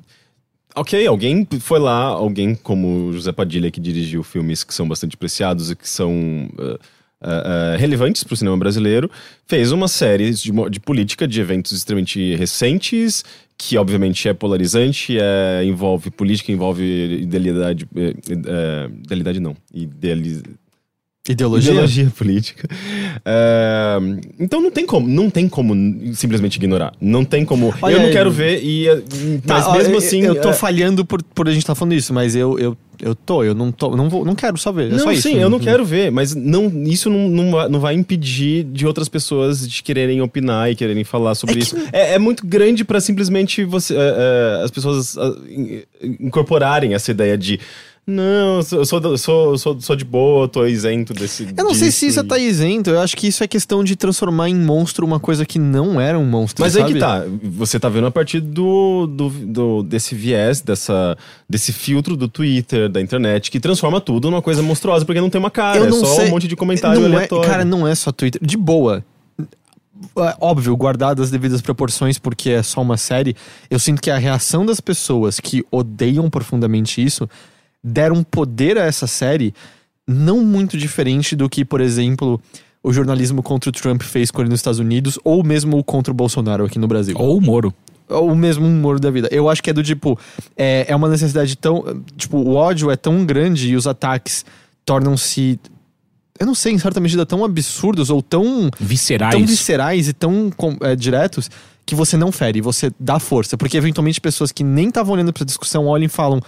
ok, 0.74 1.06
alguém 1.06 1.46
foi 1.60 1.78
lá, 1.78 2.02
alguém 2.04 2.54
como 2.54 3.12
José 3.12 3.32
Padilha, 3.32 3.70
que 3.70 3.80
dirigiu 3.80 4.22
filmes 4.22 4.64
que 4.64 4.72
são 4.74 4.88
bastante 4.88 5.16
preciados 5.16 5.70
e 5.70 5.76
que 5.76 5.88
são. 5.88 6.48
é, 6.58 6.78
é, 7.24 7.76
relevantes 7.76 8.22
para 8.22 8.34
o 8.34 8.36
cinema 8.36 8.56
brasileiro, 8.56 9.10
fez 9.46 9.72
uma 9.72 9.88
série 9.88 10.30
de, 10.30 10.52
de 10.70 10.80
política 10.80 11.26
de 11.26 11.40
eventos 11.40 11.72
extremamente 11.72 12.34
recentes, 12.36 13.24
que 13.56 13.78
obviamente 13.78 14.28
é 14.28 14.34
polarizante, 14.34 15.16
é, 15.18 15.64
envolve 15.64 16.10
política, 16.10 16.52
envolve 16.52 16.82
idealidade. 17.22 17.86
É, 17.96 18.14
é, 18.30 18.90
idealidade 19.04 19.40
não. 19.40 19.56
Idealiz, 19.72 20.42
Ideologia? 21.26 21.70
Ideologia 21.70 22.12
política. 22.14 22.68
É, 23.24 23.96
então 24.38 24.60
não 24.60 24.70
tem 24.70 24.84
como, 24.84 25.08
não 25.08 25.30
tem 25.30 25.48
como 25.48 25.74
simplesmente 26.14 26.56
ignorar. 26.56 26.92
Não 27.00 27.24
tem 27.24 27.46
como. 27.46 27.72
Olha 27.80 27.94
eu 27.94 28.02
não 28.02 28.10
quero 28.10 28.30
ver 28.30 28.62
e 28.62 28.86
é, 28.86 28.96
Tá, 29.46 29.54
mas 29.54 29.66
ó, 29.66 29.72
mesmo 29.74 29.94
eu- 29.94 29.98
assim. 29.98 30.20
Eu 30.22 30.38
tô 30.40 30.50
é, 30.50 30.52
falhando 30.52 31.02
por, 31.04 31.22
por 31.22 31.48
a 31.48 31.50
gente 31.52 31.62
estar 31.62 31.74
falando 31.74 31.94
isso, 31.94 32.12
mas 32.12 32.36
eu, 32.36 32.58
eu, 32.58 32.76
eu 33.00 33.14
tô, 33.14 33.42
eu 33.42 33.54
não 33.54 33.72
tô, 33.72 33.96
não 33.96 34.10
vou, 34.10 34.22
não 34.22 34.34
quero 34.34 34.58
só 34.58 34.70
ver. 34.70 34.88
É 34.88 34.90
não, 34.90 34.98
só 34.98 35.14
sim, 35.14 35.36
eu 35.38 35.48
não 35.48 35.58
quero 35.58 35.82
ver, 35.82 36.12
mas 36.12 36.34
não, 36.34 36.70
isso 36.84 37.08
não, 37.08 37.26
não, 37.30 37.50
vai- 37.50 37.68
não 37.70 37.80
vai 37.80 37.94
impedir 37.94 38.62
de 38.64 38.86
outras 38.86 39.08
pessoas 39.08 39.66
de 39.66 39.82
quererem 39.82 40.20
opinar 40.20 40.70
e 40.70 40.74
quererem 40.76 41.04
falar 41.04 41.34
sobre 41.34 41.54
É 41.54 41.56
que- 41.58 41.62
isso. 41.64 41.76
É, 41.90 42.14
é 42.14 42.18
muito 42.18 42.46
grande 42.46 42.84
pra 42.84 43.00
simplesmente 43.00 43.64
você, 43.64 43.94
é, 43.94 43.98
é, 44.60 44.62
as 44.64 44.70
pessoas 44.70 45.16
ah, 45.16 45.34
in- 45.48 45.82
incorporarem 46.20 46.92
essa 46.92 47.10
ideia 47.10 47.38
de 47.38 47.58
não, 48.06 48.56
eu 48.58 48.62
sou, 48.62 48.78
eu 48.80 48.84
sou, 49.18 49.50
eu 49.52 49.58
sou, 49.58 49.80
sou, 49.80 49.96
de 49.96 50.04
boa, 50.04 50.46
tô 50.46 50.66
isento 50.66 51.14
desse. 51.14 51.44
Eu 51.56 51.64
não 51.64 51.72
sei 51.72 51.88
disso 51.88 52.00
se 52.00 52.06
isso 52.08 52.22
tá 52.24 52.38
isento, 52.38 52.90
eu 52.90 53.00
acho 53.00 53.16
que 53.16 53.26
isso 53.26 53.42
é 53.42 53.48
questão 53.48 53.82
de 53.82 53.96
transformar 53.96 54.50
em 54.50 54.54
monstro 54.54 55.06
uma 55.06 55.18
coisa 55.18 55.46
que 55.46 55.58
não 55.58 55.98
era 55.98 56.18
um 56.18 56.24
monstro. 56.26 56.62
Mas 56.62 56.76
aí 56.76 56.82
sabe? 56.82 56.92
que 56.92 56.98
tá, 57.00 57.24
você 57.42 57.80
tá 57.80 57.88
vendo 57.88 58.06
a 58.06 58.10
partir 58.10 58.40
do, 58.40 59.06
do, 59.06 59.28
do- 59.30 59.82
desse 59.82 60.14
viés, 60.14 60.60
dessa, 60.60 61.16
desse 61.48 61.72
filtro 61.72 62.14
do 62.14 62.28
Twitter, 62.28 62.90
da 62.90 63.00
internet, 63.00 63.50
que 63.50 63.58
transforma 63.58 64.00
tudo 64.02 64.30
numa 64.30 64.42
coisa 64.42 64.62
monstruosa, 64.62 65.04
porque 65.06 65.20
não 65.20 65.30
tem 65.30 65.38
uma 65.38 65.50
cara, 65.50 65.78
Eu 65.78 65.86
é 65.86 65.92
só 65.92 66.04
sei. 66.16 66.26
um 66.26 66.30
monte 66.30 66.46
de 66.46 66.56
comentário 66.56 67.00
não 67.00 67.08
é, 67.08 67.14
aleatório. 67.16 67.48
Cara, 67.48 67.64
não 67.64 67.88
é 67.88 67.94
só 67.94 68.12
Twitter. 68.12 68.40
De 68.44 68.58
boa. 68.58 69.02
É, 70.18 70.36
Óbvio, 70.40 70.76
guardadas 70.76 71.26
as 71.26 71.30
devidas 71.30 71.62
proporções, 71.62 72.18
porque 72.18 72.50
é 72.50 72.62
só 72.62 72.82
uma 72.82 72.98
série. 72.98 73.34
Eu 73.70 73.78
sinto 73.78 74.02
que 74.02 74.10
a 74.10 74.18
reação 74.18 74.66
das 74.66 74.78
pessoas 74.80 75.40
que 75.40 75.64
odeiam 75.70 76.28
profundamente 76.28 77.02
isso 77.02 77.26
deram 77.84 78.24
poder 78.24 78.78
a 78.78 78.84
essa 78.84 79.06
série 79.06 79.54
não 80.08 80.42
muito 80.42 80.78
diferente 80.78 81.36
do 81.36 81.48
que, 81.48 81.64
por 81.64 81.80
exemplo, 81.80 82.40
o 82.82 82.92
jornalismo 82.92 83.42
contra 83.42 83.68
o 83.70 83.72
Trump 83.72 84.02
fez 84.02 84.30
com 84.30 84.40
ele 84.40 84.50
nos 84.50 84.60
Estados 84.60 84.78
Unidos, 84.78 85.18
ou 85.22 85.44
mesmo 85.44 85.78
o 85.78 85.84
contra 85.84 86.10
o 86.10 86.14
Bolsonaro 86.14 86.64
aqui 86.64 86.78
no 86.78 86.86
Brasil 86.86 87.14
Ou 87.18 87.38
o 87.38 87.40
Moro. 87.40 87.74
o 88.08 88.34
mesmo 88.34 88.66
humor 88.66 89.00
da 89.00 89.10
vida. 89.10 89.28
Eu 89.30 89.48
acho 89.48 89.62
que 89.62 89.70
é 89.70 89.72
do 89.72 89.82
tipo. 89.82 90.18
É, 90.56 90.86
é 90.88 90.96
uma 90.96 91.08
necessidade 91.08 91.56
tão. 91.56 92.02
Tipo, 92.16 92.38
o 92.38 92.54
ódio 92.54 92.90
é 92.90 92.96
tão 92.96 93.24
grande 93.24 93.68
e 93.68 93.76
os 93.76 93.86
ataques 93.86 94.44
tornam-se. 94.84 95.58
Eu 96.38 96.46
não 96.46 96.54
sei, 96.54 96.72
em 96.72 96.78
certa 96.78 97.00
medida, 97.00 97.24
tão 97.24 97.44
absurdos 97.44 98.10
ou 98.10 98.20
tão, 98.20 98.68
Viscerais. 98.80 99.32
tão 99.32 99.46
viscerais 99.46 100.08
e 100.08 100.12
tão 100.12 100.50
é, 100.80 100.96
diretos 100.96 101.48
que 101.86 101.94
você 101.94 102.16
não 102.16 102.32
fere, 102.32 102.60
você 102.60 102.90
dá 102.98 103.20
força. 103.20 103.56
Porque 103.56 103.76
eventualmente 103.76 104.20
pessoas 104.20 104.50
que 104.50 104.64
nem 104.64 104.88
estavam 104.88 105.14
olhando 105.14 105.32
pra 105.32 105.44
discussão 105.44 105.86
olham 105.86 106.06
e 106.06 106.08
falam. 106.08 106.40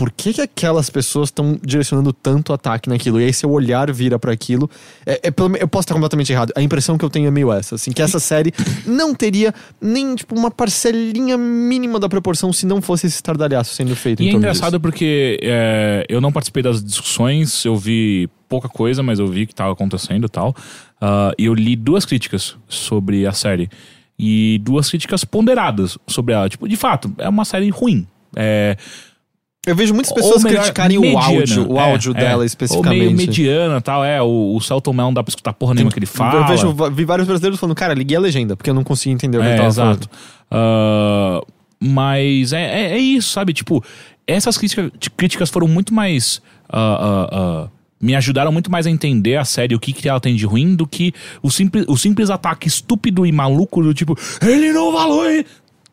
Por 0.00 0.10
que, 0.10 0.32
que 0.32 0.40
aquelas 0.40 0.88
pessoas 0.88 1.28
estão 1.28 1.60
direcionando 1.62 2.10
tanto 2.10 2.54
ataque 2.54 2.88
naquilo? 2.88 3.20
E 3.20 3.24
aí 3.24 3.34
seu 3.34 3.50
olhar 3.50 3.92
vira 3.92 4.18
pra 4.18 4.32
aquilo. 4.32 4.70
É, 5.04 5.28
é 5.28 5.34
eu 5.60 5.68
posso 5.68 5.82
estar 5.82 5.92
completamente 5.92 6.32
errado. 6.32 6.54
A 6.56 6.62
impressão 6.62 6.96
que 6.96 7.04
eu 7.04 7.10
tenho 7.10 7.28
é 7.28 7.30
meio 7.30 7.52
essa, 7.52 7.74
assim, 7.74 7.92
que 7.92 8.00
essa 8.00 8.18
série 8.18 8.50
não 8.86 9.14
teria 9.14 9.52
nem 9.78 10.14
tipo 10.14 10.34
uma 10.34 10.50
parcelinha 10.50 11.36
mínima 11.36 12.00
da 12.00 12.08
proporção 12.08 12.50
se 12.50 12.64
não 12.64 12.80
fosse 12.80 13.08
esse 13.08 13.16
estardalhaço 13.16 13.74
sendo 13.74 13.94
feito. 13.94 14.22
E 14.22 14.30
é 14.30 14.32
engraçado 14.32 14.80
porque 14.80 15.38
é, 15.42 16.06
eu 16.08 16.18
não 16.18 16.32
participei 16.32 16.62
das 16.62 16.82
discussões, 16.82 17.62
eu 17.66 17.76
vi 17.76 18.26
pouca 18.48 18.70
coisa, 18.70 19.02
mas 19.02 19.18
eu 19.18 19.26
vi 19.26 19.44
que 19.44 19.52
estava 19.52 19.70
acontecendo 19.74 20.24
e 20.24 20.30
tal. 20.30 20.56
Ah, 20.98 21.34
e 21.38 21.44
eu 21.44 21.52
li 21.52 21.76
duas 21.76 22.06
críticas 22.06 22.56
sobre 22.66 23.26
a 23.26 23.32
série. 23.32 23.68
E 24.18 24.58
duas 24.62 24.88
críticas 24.88 25.26
ponderadas 25.26 25.98
sobre 26.06 26.32
ela. 26.32 26.48
Tipo, 26.48 26.66
de 26.66 26.76
fato, 26.76 27.12
é 27.18 27.28
uma 27.28 27.44
série 27.44 27.68
ruim. 27.68 28.06
É, 28.34 28.76
disso. 28.78 29.09
Eu 29.66 29.76
vejo 29.76 29.92
muitas 29.92 30.10
pessoas 30.12 30.42
melhor, 30.42 30.60
criticarem 30.62 30.96
o 30.96 31.02
mediana. 31.02 31.26
áudio, 31.26 31.70
o 31.72 31.76
É, 31.78 31.90
áudio 31.90 32.12
é. 32.12 32.14
dela 32.14 32.30
Ou 32.32 32.38
meio 32.38 32.46
especificamente. 32.46 33.14
mediana 33.14 33.80
tal. 33.80 34.02
É, 34.02 34.22
o, 34.22 34.54
o 34.56 34.60
Celton 34.60 34.92
Mello 34.94 35.08
não 35.08 35.14
dá 35.14 35.22
pra 35.22 35.30
escutar 35.30 35.52
porra 35.52 35.74
nenhuma 35.74 35.92
que 35.92 35.98
ele 35.98 36.06
fala. 36.06 36.40
Eu 36.40 36.46
vejo, 36.46 36.90
vi 36.92 37.04
vários 37.04 37.26
brasileiros 37.28 37.60
falando, 37.60 37.76
cara, 37.76 37.92
liguei 37.92 38.16
a 38.16 38.20
legenda, 38.20 38.56
porque 38.56 38.70
eu 38.70 38.74
não 38.74 38.82
consegui 38.82 39.14
entender 39.14 39.36
o 39.36 39.40
que 39.42 39.46
ele 39.46 39.54
É, 39.54 39.56
tava 39.58 39.68
exato. 39.68 40.08
falando. 40.08 40.10
Ah, 40.50 41.40
mas 41.78 42.52
é, 42.54 42.62
é, 42.62 42.92
é 42.92 42.98
isso, 42.98 43.30
sabe? 43.32 43.52
Tipo, 43.52 43.84
essas 44.26 44.56
crítica- 44.56 44.90
críticas 45.16 45.50
foram 45.50 45.68
muito 45.68 45.92
mais. 45.92 46.40
ah, 46.72 47.28
ah, 47.66 47.68
me 48.02 48.14
ajudaram 48.14 48.50
muito 48.50 48.70
mais 48.70 48.86
a 48.86 48.90
entender 48.90 49.36
a 49.36 49.44
série, 49.44 49.74
o 49.74 49.78
que, 49.78 49.92
que 49.92 50.08
ela 50.08 50.18
tem 50.20 50.34
de 50.34 50.46
ruim, 50.46 50.74
do 50.74 50.86
que 50.86 51.12
o 51.42 51.50
simples, 51.50 51.84
o 51.86 51.98
simples 51.98 52.30
ataque 52.30 52.66
estúpido 52.66 53.26
e 53.26 53.30
maluco 53.32 53.82
do 53.82 53.92
tipo, 53.92 54.16
ele 54.40 54.72
não 54.72 54.90
valor. 54.90 55.44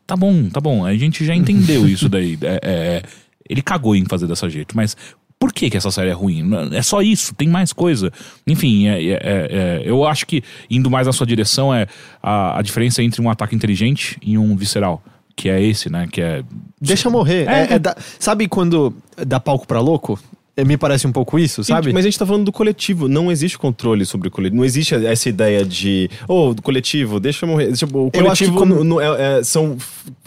Tá 0.06 0.16
bom, 0.16 0.48
tá 0.48 0.62
bom, 0.62 0.86
a 0.86 0.96
gente 0.96 1.26
já 1.26 1.36
entendeu 1.36 1.86
isso 1.86 2.08
daí. 2.08 2.38
É, 2.42 2.60
é, 2.64 3.04
ele 3.50 3.62
cagou 3.62 3.96
em 3.96 4.06
fazer 4.06 4.28
dessa 4.28 4.50
jeito, 4.50 4.76
mas 4.76 4.96
por 5.40 5.54
que, 5.54 5.70
que 5.70 5.78
essa 5.78 5.92
série 5.92 6.10
é 6.10 6.14
ruim? 6.14 6.44
É 6.74 6.82
só 6.82 7.02
isso, 7.02 7.36
tem 7.36 7.48
mais 7.48 7.72
coisa. 7.72 8.12
Enfim, 8.48 8.88
é- 8.88 9.04
é- 9.04 9.12
é- 9.12 9.20
é, 9.22 9.82
eu 9.86 10.04
acho 10.06 10.26
que 10.26 10.44
indo 10.70 10.90
mais 10.90 11.06
na 11.06 11.14
sua 11.14 11.28
direção 11.28 11.74
é 11.74 11.86
a, 12.24 12.58
a 12.58 12.62
diferença 12.64 13.04
entre 13.04 13.22
um 13.22 13.30
ataque 13.30 13.56
inteligente 13.56 14.18
e 14.22 14.38
um 14.38 14.56
visceral. 14.56 15.02
Que 15.36 15.50
é 15.50 15.62
esse, 15.62 15.88
né? 15.92 16.08
Que 16.12 16.20
é. 16.20 16.44
Deixa 16.82 17.12
morrer. 17.12 17.48
É, 17.48 17.52
É- 17.70 17.74
é 17.74 17.80
da- 17.80 17.96
sabe 18.18 18.48
quando 18.48 18.92
dá 19.28 19.40
palco 19.40 19.68
pra 19.68 19.80
louco? 19.80 20.20
É, 20.60 20.66
Me 20.66 20.76
parece 20.76 21.06
um 21.06 21.12
pouco 21.12 21.38
isso, 21.38 21.64
sabe? 21.64 21.94
Mas 21.94 22.04
a 22.04 22.08
gente 22.10 22.18
tá 22.18 22.26
falando 22.26 22.46
do 22.46 22.52
coletivo. 22.52 23.08
Não 23.08 23.32
existe 23.32 23.56
controle 23.60 24.04
sobre 24.08 24.30
o 24.30 24.32
coletivo. 24.32 24.58
Não 24.58 24.66
existe 24.66 24.96
essa 24.96 25.30
ideia 25.30 25.64
de. 25.64 26.10
Oh, 26.28 26.56
do 26.56 26.64
coletivo, 26.64 27.20
deixa 27.20 27.46
eu 27.46 27.50
morrer. 27.52 27.68
Deixa, 27.68 27.86
o 27.86 28.10
Eu 28.12 28.32
acho 28.32 28.44
que 28.44 28.50
coletivo 28.50 28.58
como- 28.58 28.76
no- 28.78 28.84
no- 28.84 29.00
é- 29.00 29.38
é- 29.38 29.44
são. 29.44 29.78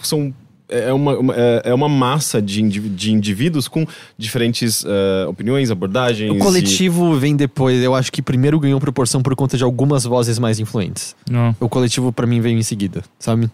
são 0.00 0.32
é 0.70 0.92
uma, 0.92 1.18
uma- 1.18 1.34
é 1.36 1.62
é 1.64 1.74
uma 1.74 1.88
massa 1.88 2.40
de, 2.40 2.62
indiví- 2.62 2.88
de 2.88 3.12
indivíduos 3.12 3.68
com 3.68 3.86
diferentes 4.16 4.84
eh, 4.86 5.26
opiniões, 5.28 5.70
abordagens. 5.70 6.30
O 6.30 6.38
coletivo 6.38 7.14
vem 7.18 7.36
depois. 7.36 7.82
Eu 7.82 7.94
acho 7.94 8.10
que 8.12 8.22
primeiro 8.22 8.58
ganhou 8.60 8.80
proporção 8.80 9.20
por 9.22 9.34
conta 9.36 9.56
de 9.56 9.64
algumas 9.64 10.04
vozes 10.04 10.38
mais 10.38 10.58
influentes. 10.58 11.14
Não. 11.30 11.54
O 11.60 11.68
coletivo, 11.68 12.12
pra 12.12 12.26
mim, 12.26 12.40
veio 12.40 12.58
em 12.58 12.62
seguida, 12.62 13.02
sabe? 13.18 13.50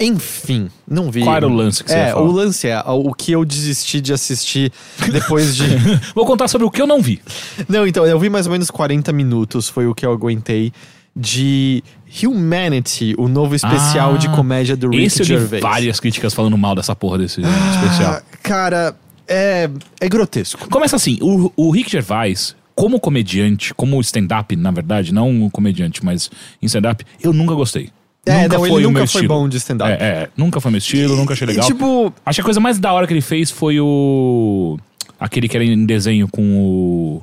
Enfim, 0.00 0.68
não 0.88 1.10
vi. 1.12 1.22
Qual 1.22 1.36
era 1.36 1.46
o 1.46 1.54
lance 1.54 1.84
que 1.84 1.90
você 1.90 1.96
É, 1.96 2.06
ia 2.08 2.12
falar? 2.14 2.26
o 2.26 2.32
lance 2.32 2.66
é 2.66 2.82
o 2.84 3.12
que 3.14 3.30
eu 3.32 3.44
desisti 3.44 4.00
de 4.00 4.12
assistir 4.12 4.72
depois 5.12 5.54
de. 5.54 5.62
Vou 6.12 6.26
contar 6.26 6.48
sobre 6.48 6.66
o 6.66 6.70
que 6.70 6.82
eu 6.82 6.86
não 6.88 7.00
vi. 7.00 7.20
não, 7.68 7.86
então, 7.86 8.04
eu 8.04 8.18
vi 8.18 8.28
mais 8.28 8.46
ou 8.46 8.52
menos 8.52 8.68
40 8.70 9.12
minutos, 9.12 9.68
foi 9.68 9.86
o 9.86 9.94
que 9.94 10.04
eu 10.04 10.10
aguentei, 10.12 10.72
de 11.14 11.82
Humanity, 12.22 13.14
o 13.18 13.28
novo 13.28 13.54
especial 13.54 14.14
Ah, 14.14 14.18
de 14.18 14.28
comédia 14.30 14.76
do 14.76 14.90
Rick 14.90 15.04
Esse 15.04 15.20
eu 15.20 15.26
Gervais. 15.26 15.62
várias 15.62 16.00
críticas 16.00 16.32
falando 16.34 16.56
mal 16.58 16.74
dessa 16.74 16.94
porra 16.94 17.18
desse 17.18 17.40
especial. 17.40 18.14
Ah, 18.14 18.22
cara, 18.42 18.96
é, 19.28 19.68
é 20.00 20.08
grotesco. 20.08 20.68
Começa 20.68 20.96
assim, 20.96 21.18
o, 21.20 21.50
o 21.56 21.70
Rick 21.70 21.90
Gervais, 21.90 22.54
como 22.74 22.98
comediante, 23.00 23.72
como 23.74 24.00
stand-up, 24.00 24.54
na 24.56 24.70
verdade, 24.70 25.12
não 25.12 25.28
um 25.30 25.50
comediante, 25.50 26.04
mas 26.04 26.30
em 26.60 26.66
stand-up, 26.66 27.04
eu 27.22 27.32
nunca 27.32 27.54
gostei. 27.54 27.90
É, 28.24 28.42
nunca 28.44 28.48
não, 28.56 28.58
foi 28.66 28.70
ele 28.70 28.82
nunca 28.86 28.98
foi 29.00 29.04
estilo. 29.06 29.28
bom 29.28 29.48
de 29.48 29.56
stand-up. 29.56 29.90
É, 29.90 29.94
é, 29.96 30.28
nunca 30.36 30.60
foi 30.60 30.70
meu 30.70 30.78
estilo, 30.78 31.16
nunca 31.16 31.32
achei 31.34 31.44
E, 31.44 31.48
legal. 31.48 31.66
tipo, 31.66 32.12
Acho 32.24 32.36
que 32.36 32.40
a 32.40 32.44
coisa 32.44 32.60
mais 32.60 32.78
da 32.78 32.92
hora 32.92 33.06
que 33.06 33.12
ele 33.12 33.20
fez 33.20 33.50
foi 33.50 33.80
o. 33.80 34.78
Aquele 35.18 35.48
que 35.48 35.56
era 35.56 35.64
em 35.64 35.84
desenho 35.84 36.28
com 36.28 36.42
o. 36.42 37.22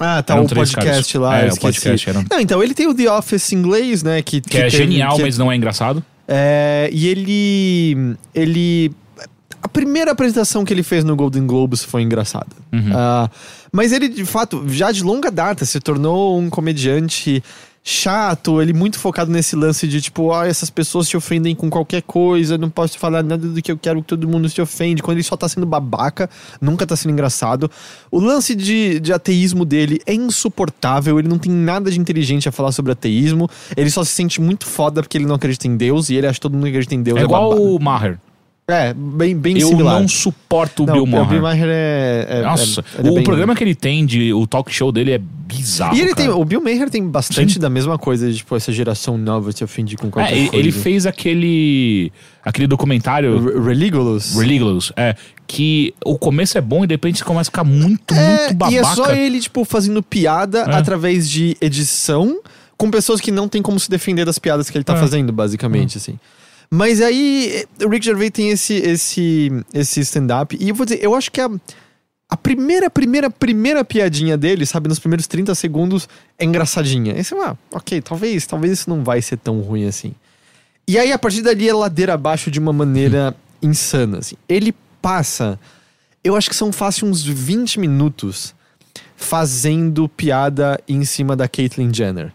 ah, 0.00 0.22
tá, 0.22 0.34
Eram 0.34 0.44
o 0.44 0.48
podcast 0.48 1.12
caras. 1.12 1.14
lá, 1.14 1.38
É, 1.40 1.52
o 1.52 1.56
podcast 1.56 2.08
era- 2.10 2.24
Não, 2.30 2.40
então, 2.40 2.62
ele 2.62 2.74
tem 2.74 2.86
o 2.86 2.94
The 2.94 3.10
Office 3.10 3.52
inglês, 3.52 4.02
né, 4.02 4.22
que, 4.22 4.40
Que, 4.40 4.58
é 4.58 4.62
teve- 4.62 4.76
genial, 4.76 5.16
que- 5.16 5.22
mas 5.22 5.38
não 5.38 5.50
é 5.50 5.56
engraçado. 5.56 6.04
É, 6.26 6.88
e 6.92 7.06
ele. 7.08 8.16
Ele. 8.34 8.92
A 9.62 9.68
primeira 9.68 10.10
apresentação 10.12 10.64
que 10.64 10.72
ele 10.74 10.82
fez 10.82 11.04
no 11.04 11.16
Golden 11.16 11.46
Globes 11.46 11.82
foi 11.82 12.02
engraçada. 12.02 12.48
Uhum. 12.72 12.90
Ah, 12.92 13.30
mas 13.72 13.92
ele, 13.92 14.08
de 14.08 14.24
fato, 14.24 14.64
já 14.68 14.92
de 14.92 15.02
longa 15.02 15.30
data 15.30 15.64
se 15.64 15.80
tornou 15.80 16.38
um 16.38 16.50
comediante 16.50 17.42
chato, 17.86 18.62
ele 18.62 18.72
muito 18.72 18.98
focado 18.98 19.30
nesse 19.30 19.54
lance 19.54 19.86
de 19.86 20.00
tipo, 20.00 20.32
ah, 20.32 20.46
essas 20.46 20.70
pessoas 20.70 21.06
se 21.06 21.18
ofendem 21.18 21.54
com 21.54 21.68
qualquer 21.68 22.00
coisa, 22.00 22.56
não 22.56 22.70
posso 22.70 22.98
falar 22.98 23.22
nada 23.22 23.46
do 23.46 23.60
que 23.60 23.70
eu 23.70 23.76
quero 23.76 24.00
que 24.00 24.08
todo 24.08 24.26
mundo 24.26 24.48
se 24.48 24.58
ofende. 24.62 25.02
Quando 25.02 25.18
ele 25.18 25.22
só 25.22 25.36
tá 25.36 25.46
sendo 25.46 25.66
babaca, 25.66 26.30
nunca 26.58 26.86
tá 26.86 26.96
sendo 26.96 27.12
engraçado. 27.12 27.70
O 28.10 28.18
lance 28.18 28.54
de, 28.54 28.98
de 28.98 29.12
ateísmo 29.12 29.66
dele 29.66 30.00
é 30.06 30.14
insuportável, 30.14 31.18
ele 31.18 31.28
não 31.28 31.38
tem 31.38 31.52
nada 31.52 31.90
de 31.90 32.00
inteligente 32.00 32.48
a 32.48 32.52
falar 32.52 32.72
sobre 32.72 32.90
ateísmo, 32.92 33.50
ele 33.76 33.90
só 33.90 34.02
se 34.02 34.12
sente 34.12 34.40
muito 34.40 34.66
foda 34.66 35.02
porque 35.02 35.18
ele 35.18 35.26
não 35.26 35.34
acredita 35.34 35.68
em 35.68 35.76
Deus 35.76 36.08
e 36.08 36.14
ele 36.14 36.26
acha 36.26 36.36
que 36.36 36.40
todo 36.40 36.54
mundo 36.54 36.68
acredita 36.68 36.94
em 36.94 37.02
Deus 37.02 37.18
É 37.18 37.20
é, 37.20 37.24
igual 37.24 37.50
o 37.52 37.78
Maher. 37.78 38.18
É, 38.66 38.94
bem, 38.94 39.36
bem 39.36 39.58
Eu 39.58 39.68
similar. 39.68 40.00
não 40.00 40.08
suporto 40.08 40.84
o 40.84 40.86
Não, 40.86 40.94
Bill 40.94 41.02
o 41.04 41.06
Maher. 41.06 41.28
Bill 41.28 41.42
Maher 41.42 41.68
é, 41.68 42.26
é- 42.30 42.42
Nossa, 42.42 42.82
é- 42.98 43.06
é 43.06 43.10
o 43.10 43.14
bem- 43.16 43.22
programa 43.22 43.54
que 43.54 43.62
ele 43.62 43.74
tem 43.74 44.06
de. 44.06 44.32
O 44.32 44.46
talk 44.46 44.72
show 44.72 44.90
dele 44.90 45.12
é 45.12 45.18
bizarro. 45.18 45.94
E 45.94 46.00
ele 46.00 46.14
cara. 46.14 46.16
tem, 46.16 46.28
o 46.30 46.42
Bill 46.46 46.62
Maher 46.62 46.88
tem 46.88 47.06
bastante 47.06 47.52
Sim. 47.54 47.58
da 47.60 47.68
mesma 47.68 47.98
coisa, 47.98 48.30
de, 48.30 48.38
tipo, 48.38 48.56
essa 48.56 48.72
geração 48.72 49.18
nova 49.18 49.52
se 49.52 49.62
ofende 49.62 49.96
com 49.96 50.10
qualquer 50.10 50.32
É, 50.32 50.36
ele- 50.38 50.48
coisa. 50.48 50.56
ele 50.64 50.72
fez 50.72 51.04
aquele. 51.04 52.10
aquele 52.42 52.66
documentário. 52.66 53.62
Religulous. 53.62 54.34
Religulous, 54.34 54.92
é. 54.96 55.14
Que 55.46 55.92
o 56.02 56.16
começo 56.18 56.56
é 56.56 56.60
bom 56.62 56.84
e 56.84 56.86
de 56.86 56.94
repente 56.94 57.22
começa 57.22 57.42
a 57.50 57.52
ficar 57.52 57.64
muito, 57.64 58.14
É, 58.14 58.38
muito 58.46 58.54
babaca. 58.54 58.72
e 58.74 58.78
é 58.78 58.84
só 58.84 59.12
ele, 59.12 59.40
tipo, 59.40 59.62
fazendo 59.66 60.02
piada 60.02 60.60
É. 60.60 60.74
através 60.74 61.28
de 61.28 61.54
edição 61.60 62.38
com 62.78 62.90
pessoas 62.90 63.20
que 63.20 63.30
não 63.30 63.46
tem 63.46 63.60
como 63.60 63.78
se 63.78 63.90
defender 63.90 64.24
das 64.24 64.38
piadas 64.38 64.70
que 64.70 64.76
ele 64.78 64.84
tá 64.84 64.96
fazendo, 64.96 65.30
basicamente, 65.34 65.98
assim. 65.98 66.18
Mas 66.70 67.00
aí, 67.00 67.64
o 67.84 67.88
Rick 67.88 68.04
Gervais 68.04 68.30
tem 68.30 68.50
esse, 68.50 68.74
esse, 68.74 69.52
esse 69.72 70.00
stand-up. 70.00 70.56
E 70.58 70.68
eu 70.68 70.74
vou 70.74 70.84
dizer, 70.84 71.02
eu 71.02 71.14
acho 71.14 71.30
que 71.30 71.40
a, 71.40 71.48
a 72.28 72.36
primeira, 72.36 72.90
primeira, 72.90 73.30
primeira 73.30 73.84
piadinha 73.84 74.36
dele, 74.36 74.66
sabe, 74.66 74.88
nos 74.88 74.98
primeiros 74.98 75.26
30 75.26 75.54
segundos, 75.54 76.08
é 76.38 76.44
engraçadinha. 76.44 77.14
Aí 77.14 77.22
você, 77.22 77.34
ah, 77.36 77.56
ok, 77.70 78.00
talvez, 78.02 78.46
talvez 78.46 78.72
isso 78.72 78.90
não 78.90 79.04
vai 79.04 79.22
ser 79.22 79.36
tão 79.36 79.60
ruim 79.60 79.86
assim. 79.86 80.14
E 80.86 80.98
aí, 80.98 81.12
a 81.12 81.18
partir 81.18 81.42
dali, 81.42 81.68
é 81.68 81.72
ladeira 81.72 82.14
abaixo 82.14 82.50
de 82.50 82.58
uma 82.58 82.72
maneira 82.72 83.34
insana, 83.62 84.18
assim. 84.18 84.36
Ele 84.48 84.74
passa, 85.00 85.58
eu 86.22 86.36
acho 86.36 86.48
que 86.48 86.56
são 86.56 86.72
fácil 86.72 87.06
uns 87.06 87.24
20 87.24 87.80
minutos 87.80 88.54
fazendo 89.16 90.08
piada 90.08 90.80
em 90.88 91.04
cima 91.04 91.36
da 91.36 91.48
Caitlyn 91.48 91.92
Jenner. 91.92 92.32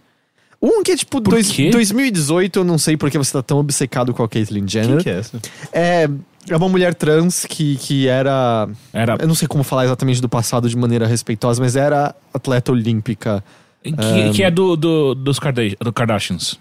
Um 0.61 0.83
que 0.83 0.91
é 0.91 0.95
tipo 0.97 1.19
dois- 1.21 1.49
quê? 1.51 1.69
2018, 1.69 2.59
eu 2.59 2.63
não 2.65 2.77
sei 2.77 2.97
porque 2.97 3.17
você 3.17 3.31
tá 3.31 3.41
tão 3.41 3.59
obcecado 3.59 4.13
com 4.13 4.21
a 4.23 4.27
Caitlyn 4.27 4.65
Quem 4.65 4.83
Jenner. 4.83 5.01
que 5.03 5.09
é 5.09 5.19
essa? 5.19 5.39
É, 5.71 6.09
é 6.49 6.57
uma 6.57 6.67
mulher 6.67 6.93
trans 6.93 7.45
que, 7.45 7.77
que 7.77 8.07
era. 8.07 8.67
Era. 8.91 9.17
Eu 9.21 9.27
não 9.27 9.35
sei 9.35 9.47
como 9.47 9.63
falar 9.63 9.85
exatamente 9.85 10.21
do 10.21 10.27
passado 10.27 10.67
de 10.67 10.75
maneira 10.75 11.07
respeitosa, 11.07 11.61
mas 11.61 11.75
era 11.77 12.13
atleta 12.33 12.71
olímpica. 12.71 13.43
Que, 13.81 14.31
que 14.35 14.43
é 14.43 14.51
do, 14.51 14.75
do, 14.75 15.15
dos 15.15 15.39
Karda- 15.39 15.61
do 15.79 15.93
Kardashians. 15.93 16.59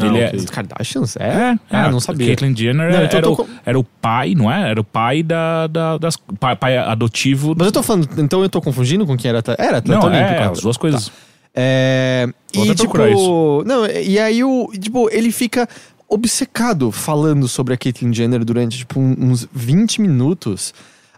Ah, 0.00 0.06
ele 0.06 0.24
ok. 0.26 0.38
Os 0.38 0.44
Kardashians? 0.46 1.16
é. 1.16 1.24
É? 1.26 1.58
É, 1.70 1.76
Ah, 1.76 1.90
não 1.90 1.98
sabia. 1.98 2.26
Caitlyn 2.26 2.54
Jenner 2.54 2.92
Não, 2.92 3.02
então 3.04 3.18
era, 3.18 3.30
o, 3.30 3.48
era 3.64 3.78
o 3.78 3.82
pai, 3.84 4.34
não 4.34 4.52
é? 4.52 4.70
Era 4.70 4.80
o 4.80 4.84
pai 4.84 5.22
da, 5.22 5.66
da- 5.66 5.96
das. 5.96 6.16
Pai, 6.38 6.54
pai 6.54 6.76
adotivo. 6.76 7.54
Mas 7.56 7.66
eu 7.68 7.72
tô 7.72 7.82
falando, 7.82 8.06
então 8.18 8.42
eu 8.42 8.48
tô 8.50 8.60
confundindo 8.60 9.06
com 9.06 9.16
quem 9.16 9.30
era 9.30 9.38
atleta? 9.38 9.60
Era 9.62 9.78
atleta 9.78 10.00
não, 10.06 10.14
é, 10.14 10.20
né? 10.20 10.48
as 10.48 10.60
duas 10.60 10.76
coisas. 10.76 11.10
É, 11.54 12.28
Vou 12.54 12.66
e 12.66 12.74
tipo, 12.74 12.96
isso. 13.06 13.62
não, 13.66 13.86
e 13.86 14.18
aí 14.18 14.44
o, 14.44 14.70
tipo, 14.78 15.08
ele 15.10 15.32
fica 15.32 15.68
obcecado 16.08 16.90
falando 16.92 17.46
sobre 17.48 17.74
a 17.74 17.76
Caitlyn 17.76 18.12
Jenner 18.12 18.44
durante 18.44 18.78
tipo 18.78 18.98
uns 19.00 19.46
20 19.52 20.00
minutos, 20.00 20.72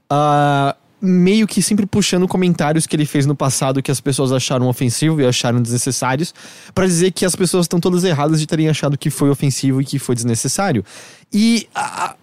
ah, 0.09 0.75
meio 1.01 1.47
que 1.47 1.63
sempre 1.63 1.87
puxando 1.87 2.27
comentários 2.27 2.87
que 2.87 2.97
ele 2.97 3.07
fez 3.07 3.25
no 3.25 3.35
passado 3.35 3.83
que 3.83 3.91
as 3.91 4.01
pessoas 4.01 4.33
acharam 4.33 4.69
ofensivo 4.69 5.21
e 5.21 5.27
acharam 5.27 5.63
desnecessários, 5.63 6.35
pra 6.75 6.87
dizer 6.87 7.11
que 7.13 7.25
as 7.25 7.35
pessoas 7.37 7.65
estão 7.65 7.79
todas 7.81 8.03
erradas 8.05 8.41
de 8.41 8.47
terem 8.47 8.69
achado 8.69 8.99
que 8.99 9.09
foi 9.11 9.31
ofensivo 9.31 9.81
e 9.81 9.85
que 9.85 9.99
foi 9.99 10.15
desnecessário. 10.15 10.85
E 11.33 11.69
a- 11.75 12.15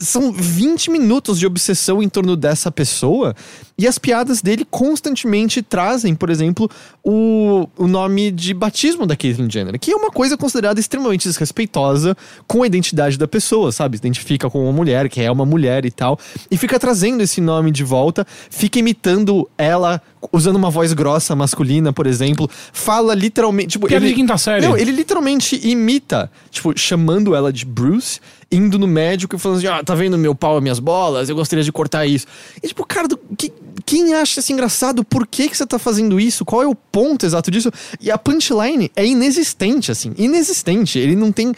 são 0.00 0.32
20 0.32 0.90
minutos 0.90 1.38
de 1.38 1.46
obsessão 1.46 2.02
em 2.02 2.08
torno 2.08 2.34
dessa 2.34 2.72
pessoa 2.72 3.36
e 3.76 3.86
as 3.86 3.98
piadas 3.98 4.40
dele 4.40 4.66
constantemente 4.68 5.62
trazem, 5.62 6.14
por 6.14 6.30
exemplo, 6.30 6.70
o, 7.04 7.68
o 7.76 7.86
nome 7.86 8.30
de 8.30 8.54
batismo 8.54 9.06
da 9.06 9.14
Caitlyn 9.14 9.50
Jenner, 9.50 9.78
que 9.78 9.92
é 9.92 9.96
uma 9.96 10.10
coisa 10.10 10.36
considerada 10.36 10.80
extremamente 10.80 11.28
desrespeitosa 11.28 12.16
com 12.46 12.62
a 12.62 12.66
identidade 12.66 13.18
da 13.18 13.28
pessoa, 13.28 13.70
sabe? 13.72 13.98
Identifica 13.98 14.48
com 14.48 14.64
uma 14.64 14.72
mulher, 14.72 15.08
que 15.08 15.20
é 15.20 15.30
uma 15.30 15.44
mulher 15.44 15.84
e 15.84 15.90
tal, 15.90 16.18
e 16.50 16.56
fica 16.56 16.78
trazendo 16.78 17.22
esse 17.22 17.40
nome 17.40 17.70
de 17.70 17.84
volta, 17.84 18.26
fica 18.50 18.78
imitando 18.78 19.48
ela, 19.58 20.00
usando 20.32 20.56
uma 20.56 20.70
voz 20.70 20.92
grossa 20.92 21.34
masculina, 21.34 21.92
por 21.92 22.06
exemplo, 22.06 22.48
fala 22.72 23.14
literalmente. 23.14 23.70
Tipo, 23.70 23.86
Piada 23.86 24.04
ele, 24.04 24.14
de 24.14 24.20
quinta 24.20 24.36
série. 24.38 24.66
Não, 24.66 24.76
ele 24.76 24.90
literalmente 24.92 25.60
imita, 25.66 26.30
tipo, 26.50 26.76
chamando 26.78 27.34
ela 27.34 27.52
de 27.52 27.64
Bruce, 27.64 28.20
indo 28.52 28.78
no 28.78 28.86
médico 28.86 29.36
e 29.36 29.38
falando 29.38 29.58
assim: 29.58 29.66
ah, 29.66 29.82
tá 29.82 29.94
vendo 29.94 30.18
meu 30.18 30.34
pau 30.34 30.58
e 30.58 30.60
minhas 30.60 30.78
bolas? 30.78 31.28
Eu 31.28 31.36
gostaria 31.36 31.64
de 31.64 31.72
cortar 31.72 32.04
isso. 32.06 32.26
E 32.62 32.68
tipo, 32.68 32.84
cara, 32.84 33.08
do- 33.08 33.18
que- 33.36 33.52
quem 33.86 34.12
acha 34.14 34.40
isso 34.40 34.52
engraçado? 34.52 35.02
Por 35.02 35.26
que, 35.26 35.48
que 35.48 35.56
você 35.56 35.66
tá 35.66 35.78
fazendo 35.78 36.20
isso? 36.20 36.44
Qual 36.44 36.62
é 36.62 36.66
o 36.66 36.74
ponto 36.74 37.24
exato 37.24 37.50
disso? 37.50 37.70
E 38.00 38.10
a 38.10 38.18
punchline 38.18 38.90
é 38.94 39.06
inexistente, 39.06 39.90
assim, 39.90 40.12
inexistente. 40.18 40.98
Ele 40.98 41.16
não 41.16 41.32
tem. 41.32 41.52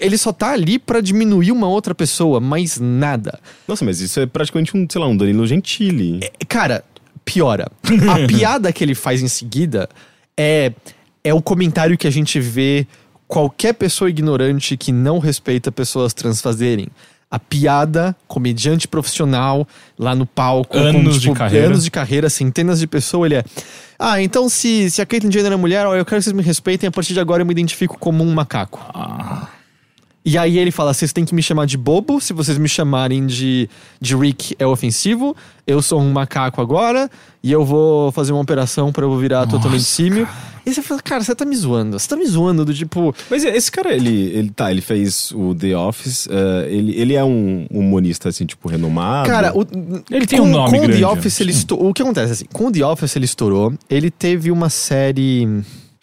Ele 0.00 0.16
só 0.16 0.32
tá 0.32 0.52
ali 0.52 0.78
pra 0.78 1.00
diminuir 1.00 1.52
uma 1.52 1.66
outra 1.68 1.94
pessoa, 1.94 2.38
mais 2.40 2.78
nada. 2.78 3.38
Nossa, 3.66 3.84
mas 3.84 4.00
isso 4.00 4.20
é 4.20 4.26
praticamente 4.26 4.76
um, 4.76 4.86
sei 4.88 5.00
lá, 5.00 5.06
um 5.08 5.16
Danilo 5.16 5.46
Gentili. 5.46 6.20
Cara, 6.48 6.84
piora. 7.32 7.70
A 8.10 8.26
piada 8.26 8.72
que 8.72 8.82
ele 8.82 8.94
faz 8.94 9.22
em 9.22 9.28
seguida 9.28 9.88
é, 10.36 10.72
é 11.22 11.32
o 11.32 11.40
comentário 11.40 11.96
que 11.96 12.06
a 12.06 12.10
gente 12.10 12.40
vê 12.40 12.86
qualquer 13.28 13.74
pessoa 13.74 14.10
ignorante 14.10 14.76
que 14.76 14.90
não 14.90 15.18
respeita 15.18 15.70
pessoas 15.70 16.12
trans 16.12 16.40
fazerem. 16.40 16.88
A 17.30 17.38
piada, 17.38 18.16
comediante 18.26 18.88
profissional, 18.88 19.66
lá 19.96 20.16
no 20.16 20.26
palco, 20.26 20.76
Anos 20.76 21.20
de 21.20 21.32
carreira. 21.32 21.66
anos 21.66 21.84
de 21.84 21.90
carreira, 21.90 22.28
centenas 22.28 22.80
de 22.80 22.88
pessoas, 22.88 23.26
ele 23.26 23.36
é. 23.36 23.44
Ah, 23.96 24.20
então 24.20 24.48
se, 24.48 24.90
se 24.90 25.00
a 25.00 25.06
Caitlyn 25.06 25.30
Jenner 25.30 25.52
é 25.52 25.56
mulher, 25.56 25.86
ó, 25.86 25.94
eu 25.94 26.04
quero 26.04 26.18
que 26.18 26.24
vocês 26.24 26.34
me 26.34 26.42
respeitem, 26.42 26.88
a 26.88 26.90
partir 26.90 27.14
de 27.14 27.20
agora 27.20 27.42
eu 27.42 27.46
me 27.46 27.52
identifico 27.52 27.96
como 27.96 28.24
um 28.24 28.34
macaco. 28.34 28.84
Ah, 28.92 29.46
E 30.24 30.36
aí 30.36 30.58
ele 30.58 30.70
fala: 30.70 30.92
vocês 30.92 31.12
têm 31.12 31.24
que 31.24 31.34
me 31.34 31.42
chamar 31.42 31.66
de 31.66 31.76
bobo, 31.76 32.20
se 32.20 32.32
vocês 32.32 32.58
me 32.58 32.68
chamarem 32.68 33.26
de, 33.26 33.68
de 34.00 34.16
Rick 34.16 34.54
é 34.58 34.66
ofensivo, 34.66 35.34
eu 35.66 35.80
sou 35.80 36.00
um 36.00 36.12
macaco 36.12 36.60
agora, 36.60 37.10
e 37.42 37.50
eu 37.50 37.64
vou 37.64 38.12
fazer 38.12 38.32
uma 38.32 38.42
operação 38.42 38.92
pra 38.92 39.04
eu 39.04 39.16
virar 39.16 39.46
totalmente 39.46 39.84
símio. 39.84 40.28
E 40.64 40.74
você 40.74 40.82
fala, 40.82 41.00
cara, 41.00 41.24
você 41.24 41.34
tá 41.34 41.46
me 41.46 41.56
zoando. 41.56 41.98
Você 41.98 42.06
tá 42.06 42.16
me 42.16 42.26
zoando 42.26 42.66
do 42.66 42.74
tipo. 42.74 43.14
Mas 43.30 43.44
esse 43.44 43.72
cara, 43.72 43.94
ele, 43.94 44.30
ele 44.34 44.50
tá, 44.50 44.70
ele 44.70 44.82
fez 44.82 45.32
o 45.32 45.54
The 45.54 45.74
Office, 45.74 46.28
eh, 46.30 46.68
ele, 46.68 46.94
ele 47.00 47.14
é 47.14 47.24
um 47.24 47.66
humorista, 47.70 48.28
assim, 48.28 48.44
tipo, 48.44 48.68
renomado. 48.68 49.26
Cara, 49.26 49.56
o, 49.56 49.66
Ele 50.10 50.26
tem 50.26 50.38
com, 50.38 50.44
um 50.44 50.50
nome 50.50 50.78
com 50.78 50.84
grande, 50.84 51.00
The 51.00 51.06
Office 51.06 51.38
né? 51.40 51.44
ele 51.44 51.52
estourou. 51.52 51.88
O 51.88 51.94
que 51.94 52.02
acontece 52.02 52.32
assim? 52.32 52.44
Com 52.52 52.70
The 52.70 52.84
Office 52.84 53.16
ele 53.16 53.24
estourou. 53.24 53.72
Ele 53.88 54.10
teve 54.10 54.50
uma 54.50 54.68
série. 54.68 55.46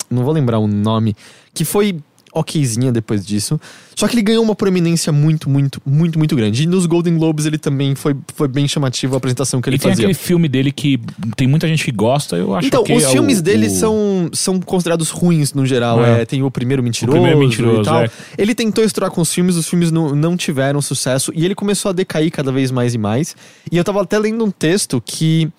Não 0.09 0.23
vou 0.23 0.33
lembrar 0.33 0.57
o 0.57 0.67
nome. 0.67 1.15
Que 1.53 1.63
foi 1.63 1.99
okzinha 2.39 2.91
depois 2.91 3.25
disso. 3.25 3.59
Só 3.95 4.07
que 4.07 4.13
ele 4.15 4.21
ganhou 4.21 4.43
uma 4.43 4.55
proeminência 4.55 5.11
muito, 5.11 5.49
muito, 5.49 5.81
muito, 5.85 6.17
muito 6.19 6.35
grande. 6.35 6.63
E 6.63 6.65
nos 6.67 6.85
Golden 6.85 7.17
Globes 7.17 7.45
ele 7.45 7.57
também 7.57 7.95
foi, 7.95 8.15
foi 8.35 8.47
bem 8.47 8.67
chamativo 8.67 9.15
a 9.15 9.17
apresentação 9.17 9.59
que 9.61 9.69
ele 9.69 9.77
E 9.77 9.79
tem 9.79 9.89
fazia. 9.91 10.05
aquele 10.05 10.13
filme 10.13 10.47
dele 10.47 10.71
que 10.71 10.99
tem 11.35 11.47
muita 11.47 11.67
gente 11.67 11.83
que 11.83 11.91
gosta, 11.91 12.35
eu 12.35 12.53
acho 12.55 12.67
Então, 12.67 12.83
que 12.83 12.93
os 12.93 13.03
é 13.03 13.09
filmes 13.09 13.39
o- 13.39 13.41
dele 13.41 13.67
o- 13.67 13.71
são, 13.71 14.29
são 14.33 14.59
considerados 14.59 15.09
ruins 15.09 15.53
no 15.53 15.65
geral. 15.65 16.03
É. 16.05 16.21
É, 16.21 16.25
tem 16.25 16.43
o 16.43 16.51
Primeiro 16.51 16.83
Mentiroso, 16.83 17.13
Primeiro 17.17 17.39
Mentiroso, 17.39 17.81
e 17.81 17.85
tal. 17.85 18.03
é. 18.03 18.09
Ele 18.37 18.53
tentou 18.53 18.83
estourar 18.83 19.09
com 19.11 19.21
os 19.21 19.33
filmes, 19.33 19.55
os 19.55 19.67
filmes 19.67 19.91
não, 19.91 20.15
não 20.15 20.37
tiveram 20.37 20.81
sucesso 20.81 21.31
e 21.35 21.43
ele 21.43 21.55
começou 21.55 21.89
a 21.89 21.93
decair 21.93 22.31
cada 22.31 22.51
vez 22.51 22.69
mais 22.71 22.93
e 22.93 22.97
mais. 22.97 23.35
E 23.71 23.77
eu 23.77 23.83
tava 23.83 24.01
até 24.03 24.17
lendo 24.19 24.45
um 24.45 24.51
texto 24.51 25.01
que 25.03 25.49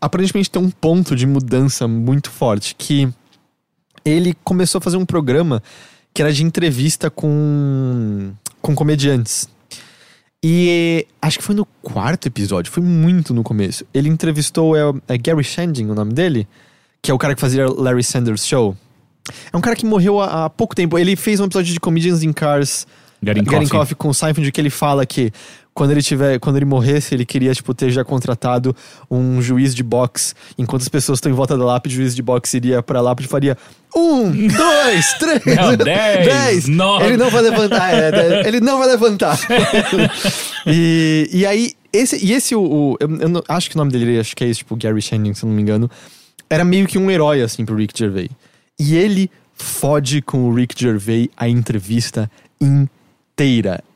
aparentemente 0.00 0.50
tem 0.50 0.60
um 0.60 0.70
ponto 0.70 1.14
de 1.14 1.26
mudança 1.26 1.86
muito 1.86 2.30
forte, 2.30 2.74
que 2.76 3.08
ele 4.04 4.34
começou 4.42 4.78
a 4.78 4.82
fazer 4.82 4.96
um 4.96 5.04
programa 5.06 5.62
que 6.14 6.22
era 6.22 6.32
de 6.32 6.44
entrevista 6.44 7.10
com, 7.10 8.32
com 8.60 8.74
comediantes. 8.74 9.48
E 10.44 11.06
acho 11.20 11.38
que 11.38 11.44
foi 11.44 11.54
no 11.54 11.64
quarto 11.80 12.26
episódio, 12.26 12.72
foi 12.72 12.82
muito 12.82 13.32
no 13.32 13.44
começo. 13.44 13.86
Ele 13.94 14.08
entrevistou 14.08 14.76
é, 14.76 14.92
é 15.08 15.16
Gary 15.16 15.44
Shandling, 15.44 15.88
o 15.90 15.94
nome 15.94 16.12
dele, 16.12 16.48
que 17.00 17.10
é 17.10 17.14
o 17.14 17.18
cara 17.18 17.34
que 17.34 17.40
fazia 17.40 17.66
Larry 17.68 18.02
Sanders 18.02 18.46
Show. 18.46 18.76
É 19.52 19.56
um 19.56 19.60
cara 19.60 19.76
que 19.76 19.86
morreu 19.86 20.20
há, 20.20 20.46
há 20.46 20.50
pouco 20.50 20.74
tempo. 20.74 20.98
Ele 20.98 21.14
fez 21.14 21.38
um 21.38 21.44
episódio 21.44 21.72
de 21.72 21.78
Comedians 21.78 22.24
in 22.24 22.32
Cars, 22.32 22.86
Getting 23.24 23.44
Getting 23.44 23.50
Coffee. 23.50 23.70
Coffee 23.70 23.94
com 23.94 24.08
o 24.08 24.14
Seinfeld, 24.14 24.50
que 24.50 24.60
ele 24.60 24.70
fala 24.70 25.06
que 25.06 25.32
quando 25.74 25.90
ele 25.92 26.02
tiver, 26.02 26.38
quando 26.38 26.56
ele 26.56 26.64
morresse, 26.66 27.14
ele 27.14 27.24
queria 27.24 27.54
tipo 27.54 27.72
ter 27.72 27.90
já 27.90 28.04
contratado 28.04 28.76
um 29.10 29.40
juiz 29.40 29.74
de 29.74 29.82
boxe. 29.82 30.34
Enquanto 30.58 30.82
as 30.82 30.88
pessoas 30.88 31.16
estão 31.16 31.32
em 31.32 31.34
volta 31.34 31.56
da 31.56 31.64
lápide, 31.64 31.94
o 31.94 31.98
juiz 31.98 32.14
de 32.14 32.22
boxe 32.22 32.56
iria 32.58 32.82
pra 32.82 33.00
lápide 33.00 33.26
e 33.26 33.30
faria 33.30 33.56
um, 33.96 34.30
dois, 34.48 35.12
três, 35.18 35.44
Não, 35.56 35.76
dez, 35.76 36.68
nove. 36.68 37.06
Ele 37.06 37.16
não 37.16 37.30
vai 37.30 37.42
levantar, 37.42 37.94
é, 37.94 38.46
ele 38.46 38.60
não 38.60 38.78
vai 38.78 38.88
levantar. 38.88 39.38
e, 40.66 41.28
e 41.32 41.46
aí 41.46 41.72
esse 41.92 42.24
e 42.24 42.32
esse 42.32 42.54
o, 42.54 42.60
o- 42.62 42.96
eu, 43.00 43.08
eu 43.20 43.28
não- 43.28 43.42
acho 43.48 43.68
que 43.70 43.76
o 43.76 43.78
nome 43.78 43.90
dele 43.92 44.18
acho 44.18 44.34
que 44.36 44.44
é 44.44 44.48
esse, 44.48 44.58
tipo 44.58 44.76
Gary 44.76 45.00
Shandling, 45.02 45.34
se 45.34 45.44
eu 45.44 45.48
não 45.48 45.56
me 45.56 45.62
engano, 45.62 45.90
era 46.48 46.64
meio 46.64 46.86
que 46.86 46.98
um 46.98 47.10
herói 47.10 47.42
assim 47.42 47.64
pro 47.64 47.74
Rick 47.76 47.98
Gervais. 47.98 48.28
E 48.78 48.94
ele 48.96 49.30
fode 49.54 50.20
com 50.22 50.44
o 50.48 50.54
Rick 50.54 50.78
Gervais 50.78 51.28
a 51.36 51.48
entrevista 51.48 52.30
inteira, 52.60 52.90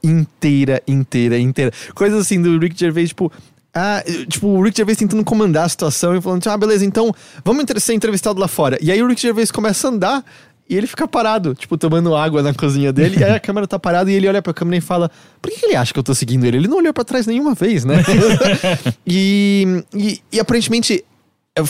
inteira, 0.02 0.82
inteira, 0.86 1.38
inteira. 1.38 1.72
Coisas 1.94 2.20
assim 2.20 2.40
do 2.40 2.58
Rick 2.58 2.78
Gervais, 2.78 3.10
tipo, 3.10 3.30
ah, 3.74 4.02
tipo, 4.28 4.48
o 4.48 4.62
Rick 4.62 4.76
Gervais 4.76 4.96
tentando 4.96 5.22
comandar 5.22 5.66
a 5.66 5.68
situação 5.68 6.16
e 6.16 6.20
falando, 6.20 6.46
ah, 6.46 6.56
beleza, 6.56 6.84
então 6.84 7.14
vamos 7.44 7.64
ser 7.78 7.94
entrevistado 7.94 8.40
lá 8.40 8.48
fora. 8.48 8.78
E 8.80 8.90
aí 8.90 9.02
o 9.02 9.06
Rick 9.06 9.20
Gervais 9.20 9.50
começa 9.50 9.86
a 9.86 9.90
andar 9.90 10.24
e 10.68 10.76
ele 10.76 10.86
fica 10.86 11.06
parado, 11.06 11.54
tipo, 11.54 11.78
tomando 11.78 12.14
água 12.16 12.42
na 12.42 12.52
cozinha 12.52 12.92
dele, 12.92 13.18
e 13.20 13.24
aí 13.24 13.32
a 13.32 13.38
câmera 13.40 13.68
tá 13.68 13.78
parada 13.78 14.10
e 14.10 14.14
ele 14.14 14.26
olha 14.28 14.42
pra 14.42 14.52
câmera 14.52 14.76
e 14.76 14.80
fala: 14.80 15.10
Por 15.40 15.50
que 15.50 15.60
que 15.60 15.66
ele 15.66 15.76
acha 15.76 15.92
que 15.92 15.98
eu 15.98 16.02
tô 16.02 16.14
seguindo 16.14 16.44
ele? 16.44 16.56
Ele 16.56 16.68
não 16.68 16.78
olhou 16.78 16.92
pra 16.92 17.04
trás 17.04 17.26
nenhuma 17.26 17.54
vez, 17.54 17.84
né? 17.84 18.02
e, 19.06 19.84
e, 19.94 20.20
e 20.32 20.40
aparentemente. 20.40 21.04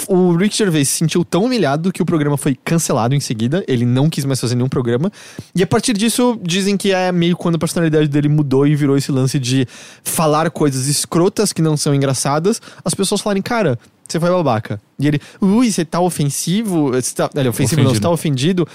O 0.08 0.34
Rick 0.36 0.56
Gervais 0.56 0.88
se 0.88 0.98
sentiu 0.98 1.24
tão 1.24 1.44
humilhado 1.44 1.92
que 1.92 2.02
o 2.02 2.04
programa 2.04 2.36
foi 2.36 2.56
cancelado 2.64 3.14
em 3.14 3.20
seguida. 3.20 3.64
Ele 3.68 3.84
não 3.84 4.10
quis 4.10 4.24
mais 4.24 4.40
fazer 4.40 4.56
nenhum 4.56 4.68
programa. 4.68 5.12
E 5.54 5.62
a 5.62 5.66
partir 5.66 5.92
disso, 5.92 6.38
dizem 6.42 6.76
que 6.76 6.92
é 6.92 7.12
meio 7.12 7.36
quando 7.36 7.54
a 7.54 7.58
personalidade 7.58 8.08
dele 8.08 8.28
mudou 8.28 8.66
e 8.66 8.74
virou 8.74 8.96
esse 8.96 9.12
lance 9.12 9.38
de 9.38 9.66
falar 10.02 10.50
coisas 10.50 10.88
escrotas 10.88 11.52
que 11.52 11.62
não 11.62 11.76
são 11.76 11.94
engraçadas. 11.94 12.60
As 12.84 12.94
pessoas 12.94 13.20
falarem, 13.20 13.42
cara, 13.42 13.78
você 14.08 14.18
foi 14.18 14.28
babaca. 14.30 14.80
E 14.98 15.06
ele, 15.06 15.20
ui, 15.40 15.70
você 15.70 15.84
tá 15.84 16.00
ofensivo. 16.00 16.90
Você 16.90 17.14
tá, 17.14 17.30
olha, 17.36 17.50
ofensivo 17.50 17.82
não, 17.82 17.94
você 17.94 18.00
tá 18.00 18.10
ofendido. 18.10 18.66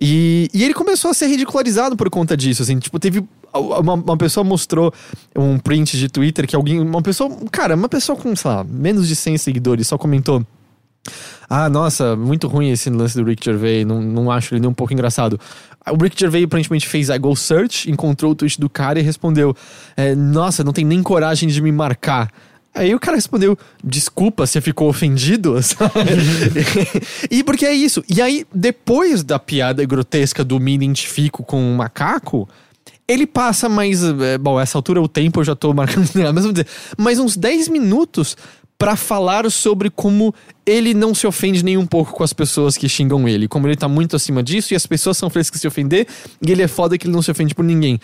E, 0.00 0.48
e 0.54 0.64
ele 0.64 0.72
começou 0.72 1.10
a 1.10 1.14
ser 1.14 1.26
ridicularizado 1.26 1.96
por 1.96 2.08
conta 2.08 2.36
disso, 2.36 2.62
assim, 2.62 2.78
tipo, 2.78 2.98
teve 2.98 3.22
uma, 3.52 3.94
uma 3.94 4.16
pessoa 4.16 4.42
mostrou 4.42 4.92
um 5.36 5.58
print 5.58 5.98
de 5.98 6.08
Twitter 6.08 6.46
que 6.46 6.56
alguém, 6.56 6.80
uma 6.80 7.02
pessoa, 7.02 7.30
cara, 7.52 7.74
uma 7.74 7.88
pessoa 7.88 8.16
com, 8.16 8.34
sei 8.34 8.50
lá, 8.50 8.64
menos 8.64 9.06
de 9.06 9.14
100 9.14 9.36
seguidores 9.38 9.86
só 9.86 9.98
comentou 9.98 10.44
ah, 11.48 11.68
nossa, 11.68 12.14
muito 12.14 12.46
ruim 12.46 12.70
esse 12.70 12.88
lance 12.90 13.16
do 13.16 13.24
Rick 13.24 13.44
Gervais, 13.44 13.84
não, 13.84 14.00
não 14.00 14.30
acho 14.30 14.54
ele 14.54 14.60
nem 14.60 14.70
um 14.70 14.74
pouco 14.74 14.92
engraçado. 14.92 15.40
O 15.90 16.00
Rick 16.00 16.18
Gervais 16.18 16.44
aparentemente 16.44 16.86
fez 16.86 17.10
a 17.10 17.18
Go 17.18 17.34
Search, 17.34 17.90
encontrou 17.90 18.32
o 18.32 18.34
tweet 18.36 18.60
do 18.60 18.70
cara 18.70 19.00
e 19.00 19.02
respondeu: 19.02 19.56
é, 19.96 20.14
Nossa, 20.14 20.62
não 20.62 20.72
tem 20.72 20.84
nem 20.84 21.02
coragem 21.02 21.48
de 21.48 21.60
me 21.60 21.72
marcar. 21.72 22.30
Aí 22.74 22.94
o 22.94 23.00
cara 23.00 23.16
respondeu: 23.16 23.58
Desculpa, 23.82 24.46
você 24.46 24.60
ficou 24.60 24.88
ofendido? 24.88 25.56
e 27.30 27.42
porque 27.42 27.66
é 27.66 27.74
isso. 27.74 28.02
E 28.08 28.22
aí, 28.22 28.46
depois 28.54 29.22
da 29.22 29.38
piada 29.38 29.84
grotesca 29.84 30.44
do 30.44 30.60
me 30.60 30.74
identifico 30.74 31.42
com 31.42 31.60
um 31.60 31.76
macaco, 31.76 32.48
ele 33.08 33.26
passa 33.26 33.68
mais. 33.68 34.02
é, 34.04 34.38
bom, 34.38 34.58
essa 34.58 34.78
altura 34.78 35.02
o 35.02 35.08
tempo 35.08 35.40
eu 35.40 35.44
já 35.44 35.56
tô 35.56 35.74
marcando, 35.74 36.08
mas 36.14 36.44
vamos 36.44 36.52
dizer, 36.52 36.66
mais 36.96 37.18
uns 37.18 37.36
10 37.36 37.68
minutos 37.68 38.36
pra 38.78 38.96
falar 38.96 39.50
sobre 39.50 39.90
como 39.90 40.34
ele 40.64 40.94
não 40.94 41.14
se 41.14 41.26
ofende 41.26 41.62
nem 41.62 41.76
um 41.76 41.84
pouco 41.84 42.12
com 42.12 42.24
as 42.24 42.32
pessoas 42.32 42.78
que 42.78 42.88
xingam 42.88 43.28
ele. 43.28 43.46
Como 43.46 43.68
ele 43.68 43.76
tá 43.76 43.86
muito 43.86 44.16
acima 44.16 44.42
disso 44.42 44.72
e 44.72 44.76
as 44.76 44.86
pessoas 44.86 45.18
são 45.18 45.28
frescas 45.28 45.58
de 45.58 45.60
se 45.60 45.68
ofender 45.68 46.06
e 46.40 46.50
ele 46.50 46.62
é 46.62 46.68
foda 46.68 46.96
que 46.96 47.06
ele 47.06 47.12
não 47.12 47.20
se 47.20 47.30
ofende 47.30 47.54
por 47.54 47.62
ninguém. 47.62 48.00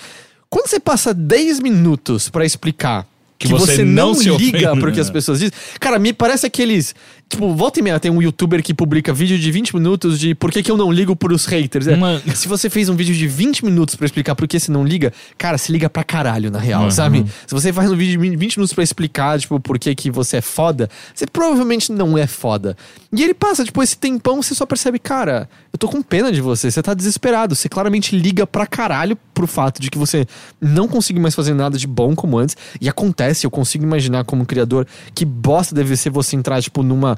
Quando 0.50 0.68
você 0.68 0.78
passa 0.78 1.14
10 1.14 1.60
minutos 1.60 2.28
pra 2.28 2.44
explicar 2.44 3.06
que, 3.38 3.46
Que 3.48 3.52
você 3.52 3.76
você, 3.76 3.84
não, 3.84 4.12
não 4.12 4.36
liga 4.36 4.70
ofende, 4.70 4.80
pro 4.80 4.92
que 4.92 5.00
as 5.00 5.08
né? 5.08 5.12
pessoas 5.12 5.40
dizem. 5.40 5.52
Cara, 5.78 5.98
me 5.98 6.12
parece 6.12 6.46
aqueles. 6.46 6.94
Tipo, 7.28 7.52
volta 7.54 7.80
e 7.80 7.82
meia 7.82 7.98
tem 7.98 8.08
um 8.08 8.22
youtuber 8.22 8.62
que 8.62 8.72
publica 8.72 9.12
vídeo 9.12 9.36
de 9.36 9.50
20 9.50 9.74
minutos 9.74 10.18
de 10.18 10.32
por 10.32 10.52
que, 10.52 10.62
que 10.62 10.70
eu 10.70 10.76
não 10.76 10.92
ligo 10.92 11.16
pros 11.16 11.44
haters. 11.44 11.88
É, 11.88 11.96
Se 12.34 12.46
você 12.46 12.70
fez 12.70 12.88
um 12.88 12.94
vídeo 12.94 13.14
de 13.14 13.26
20 13.26 13.64
minutos 13.64 13.96
pra 13.96 14.06
explicar 14.06 14.36
por 14.36 14.46
que 14.46 14.60
você 14.60 14.70
não 14.70 14.84
liga, 14.84 15.12
cara, 15.36 15.58
se 15.58 15.72
liga 15.72 15.90
pra 15.90 16.04
caralho, 16.04 16.52
na 16.52 16.60
real, 16.60 16.84
Uhum. 16.84 16.90
sabe? 16.90 17.26
Se 17.44 17.52
você 17.52 17.72
faz 17.72 17.90
um 17.90 17.96
vídeo 17.96 18.20
de 18.20 18.36
20 18.36 18.56
minutos 18.56 18.72
pra 18.72 18.84
explicar, 18.84 19.40
tipo, 19.40 19.58
por 19.58 19.76
que, 19.76 19.92
que 19.96 20.08
você 20.08 20.36
é 20.36 20.40
foda, 20.40 20.88
você 21.12 21.26
provavelmente 21.26 21.90
não 21.90 22.16
é 22.16 22.28
foda. 22.28 22.76
E 23.12 23.22
ele 23.24 23.34
passa, 23.34 23.64
tipo, 23.64 23.82
esse 23.82 23.98
tempão, 23.98 24.40
você 24.40 24.54
só 24.54 24.64
percebe, 24.64 24.98
cara, 25.00 25.48
eu 25.72 25.78
tô 25.78 25.88
com 25.88 26.00
pena 26.02 26.30
de 26.30 26.40
você, 26.40 26.70
você 26.70 26.80
tá 26.80 26.94
desesperado, 26.94 27.56
você 27.56 27.68
claramente 27.68 28.16
liga 28.16 28.46
pra 28.46 28.66
caralho 28.68 29.18
pro 29.34 29.48
fato 29.48 29.80
de 29.82 29.90
que 29.90 29.98
você 29.98 30.26
não 30.60 30.86
consegue 30.86 31.18
mais 31.18 31.34
fazer 31.34 31.54
nada 31.54 31.76
de 31.76 31.86
bom 31.88 32.14
como 32.14 32.38
antes. 32.38 32.56
E 32.80 32.88
acontece, 32.88 33.44
eu 33.46 33.50
consigo 33.50 33.84
imaginar 33.84 34.24
como 34.24 34.46
criador 34.46 34.86
que 35.12 35.24
bosta 35.24 35.74
deve 35.74 35.96
ser 35.96 36.10
você 36.10 36.36
entrar, 36.36 36.62
tipo, 36.62 36.84
numa. 36.84 37.15